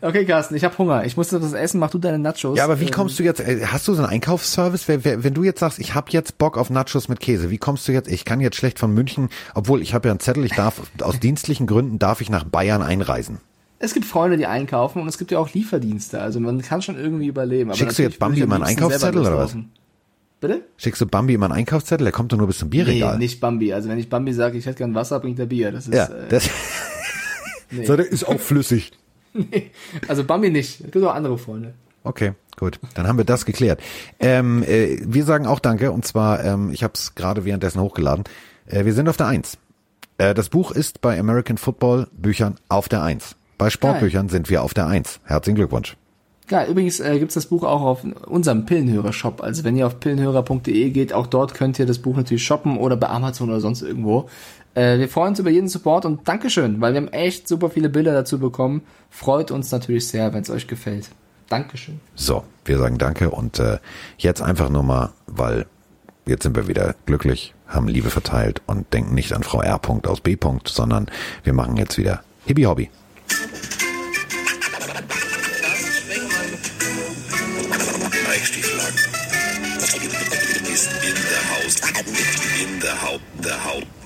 okay, 0.00 0.24
Carsten, 0.24 0.54
ich 0.54 0.64
habe 0.64 0.76
Hunger. 0.78 1.04
Ich 1.04 1.18
muss 1.18 1.28
das 1.28 1.52
essen, 1.52 1.78
mach 1.78 1.90
du 1.90 1.98
deine 1.98 2.18
Nachos. 2.18 2.56
Ja, 2.56 2.64
aber 2.64 2.80
wie 2.80 2.90
kommst 2.90 3.18
du 3.18 3.22
jetzt, 3.22 3.40
äh, 3.40 3.66
hast 3.66 3.86
du 3.86 3.92
so 3.92 4.02
einen 4.02 4.10
Einkaufsservice? 4.10 4.88
Wenn 4.88 5.34
du 5.34 5.44
jetzt 5.44 5.60
sagst, 5.60 5.78
ich 5.78 5.94
habe 5.94 6.10
jetzt 6.10 6.38
Bock 6.38 6.56
auf 6.56 6.70
Nachos 6.70 7.08
mit 7.08 7.20
Käse, 7.20 7.50
wie 7.50 7.58
kommst 7.58 7.86
du 7.86 7.92
jetzt, 7.92 8.10
ich 8.10 8.24
kann 8.24 8.40
jetzt 8.40 8.56
schlecht 8.56 8.78
von 8.78 8.94
München, 8.94 9.28
obwohl 9.54 9.82
ich 9.82 9.92
habe 9.92 10.08
ja 10.08 10.12
einen 10.12 10.20
Zettel, 10.20 10.44
ich 10.46 10.54
darf, 10.54 10.80
aus 11.02 11.20
dienstlichen 11.20 11.66
Gründen 11.66 11.98
darf 11.98 12.22
ich 12.22 12.30
nach 12.30 12.44
Bayern 12.44 12.82
einreisen. 12.82 13.40
Es 13.78 13.92
gibt 13.92 14.06
Freunde, 14.06 14.38
die 14.38 14.46
einkaufen 14.46 15.02
und 15.02 15.08
es 15.08 15.18
gibt 15.18 15.30
ja 15.30 15.38
auch 15.38 15.52
Lieferdienste, 15.52 16.20
also 16.20 16.40
man 16.40 16.62
kann 16.62 16.80
schon 16.80 16.96
irgendwie 16.96 17.26
überleben. 17.26 17.74
Schickst 17.74 17.98
du 17.98 18.02
jetzt 18.02 18.18
Bambi 18.18 18.40
immer 18.40 18.56
einen 18.56 18.64
Einkaufszettel 18.64 19.20
oder 19.20 19.36
was? 19.36 19.56
Bitte? 20.40 20.62
Schickst 20.76 21.00
du 21.00 21.06
Bambi 21.06 21.34
immer 21.34 21.46
einen 21.46 21.54
Einkaufszettel? 21.54 22.04
Der 22.04 22.12
kommt 22.12 22.32
doch 22.32 22.38
nur 22.38 22.46
bis 22.46 22.58
zum 22.58 22.70
Bierregal. 22.70 23.14
Nee, 23.14 23.24
nicht 23.24 23.40
Bambi. 23.40 23.72
Also 23.72 23.88
wenn 23.88 23.98
ich 23.98 24.08
Bambi 24.08 24.32
sage, 24.32 24.56
ich 24.56 24.66
hätte 24.66 24.78
gern 24.78 24.94
Wasser, 24.94 25.18
bringt 25.18 25.38
er 25.38 25.46
Bier. 25.46 25.72
Das 25.72 25.88
ist, 25.88 25.94
ja, 25.94 26.08
das 26.28 26.46
äh, 26.46 26.50
Nee. 27.70 27.84
So, 27.84 27.96
der 27.96 28.06
ist 28.06 28.26
auch 28.26 28.40
flüssig. 28.40 28.92
nee, 29.34 29.70
also 30.06 30.24
Bambi 30.24 30.50
nicht. 30.50 30.80
Es 30.80 30.90
gibt 30.90 31.04
auch 31.04 31.14
andere 31.14 31.38
Freunde. 31.38 31.74
Okay, 32.02 32.32
gut. 32.56 32.78
Dann 32.94 33.06
haben 33.06 33.18
wir 33.18 33.24
das 33.24 33.44
geklärt. 33.44 33.80
Ähm, 34.20 34.62
äh, 34.62 34.98
wir 35.04 35.24
sagen 35.24 35.46
auch 35.46 35.60
Danke 35.60 35.92
und 35.92 36.06
zwar, 36.06 36.44
ähm, 36.44 36.70
ich 36.72 36.82
habe 36.82 36.94
es 36.94 37.14
gerade 37.14 37.44
währenddessen 37.44 37.80
hochgeladen. 37.80 38.24
Äh, 38.66 38.84
wir 38.84 38.94
sind 38.94 39.08
auf 39.08 39.16
der 39.16 39.26
Eins. 39.26 39.58
Äh, 40.16 40.34
das 40.34 40.48
Buch 40.48 40.70
ist 40.70 41.00
bei 41.00 41.18
American 41.18 41.58
Football 41.58 42.08
Büchern 42.12 42.56
auf 42.68 42.88
der 42.88 43.02
Eins. 43.02 43.36
Bei 43.58 43.70
Sportbüchern 43.70 44.28
Geil. 44.28 44.32
sind 44.32 44.50
wir 44.50 44.62
auf 44.62 44.72
der 44.72 44.86
Eins. 44.86 45.20
Herzlichen 45.24 45.56
Glückwunsch. 45.56 45.96
Ja, 46.50 46.66
übrigens 46.66 47.00
äh, 47.00 47.18
gibt 47.18 47.34
das 47.36 47.46
Buch 47.46 47.62
auch 47.62 47.82
auf 47.82 48.04
unserem 48.26 48.64
Pillenhörer-Shop. 48.64 49.42
Also 49.42 49.64
wenn 49.64 49.76
ihr 49.76 49.86
auf 49.86 50.00
pillenhörer.de 50.00 50.90
geht, 50.90 51.12
auch 51.12 51.26
dort 51.26 51.54
könnt 51.54 51.78
ihr 51.78 51.86
das 51.86 51.98
Buch 51.98 52.16
natürlich 52.16 52.44
shoppen 52.44 52.78
oder 52.78 52.96
bei 52.96 53.08
Amazon 53.08 53.50
oder 53.50 53.60
sonst 53.60 53.82
irgendwo. 53.82 54.28
Äh, 54.74 54.98
wir 54.98 55.08
freuen 55.08 55.30
uns 55.30 55.38
über 55.38 55.50
jeden 55.50 55.68
Support 55.68 56.06
und 56.06 56.26
Dankeschön, 56.26 56.80
weil 56.80 56.94
wir 56.94 57.00
haben 57.00 57.08
echt 57.08 57.48
super 57.48 57.68
viele 57.68 57.88
Bilder 57.88 58.12
dazu 58.12 58.38
bekommen. 58.38 58.82
Freut 59.10 59.50
uns 59.50 59.70
natürlich 59.72 60.08
sehr, 60.08 60.32
wenn 60.32 60.42
es 60.42 60.50
euch 60.50 60.66
gefällt. 60.66 61.10
Dankeschön. 61.48 62.00
So, 62.14 62.44
wir 62.64 62.78
sagen 62.78 62.98
Danke 62.98 63.30
und 63.30 63.58
äh, 63.58 63.78
jetzt 64.18 64.40
einfach 64.40 64.70
nur 64.70 64.82
mal, 64.82 65.10
weil 65.26 65.66
jetzt 66.26 66.42
sind 66.42 66.56
wir 66.56 66.68
wieder 66.68 66.94
glücklich, 67.06 67.54
haben 67.66 67.88
Liebe 67.88 68.10
verteilt 68.10 68.62
und 68.66 68.92
denken 68.92 69.14
nicht 69.14 69.32
an 69.32 69.42
Frau 69.42 69.60
R. 69.62 69.80
aus 70.06 70.20
B. 70.20 70.36
sondern 70.64 71.06
wir 71.44 71.52
machen 71.52 71.76
jetzt 71.76 71.98
wieder 71.98 72.22
Hibby 72.46 72.62
Hobby. 72.64 72.90
In 82.60 82.80
the 82.80 82.90
house, 82.90 83.20
the 83.36 83.52
house. 83.52 83.97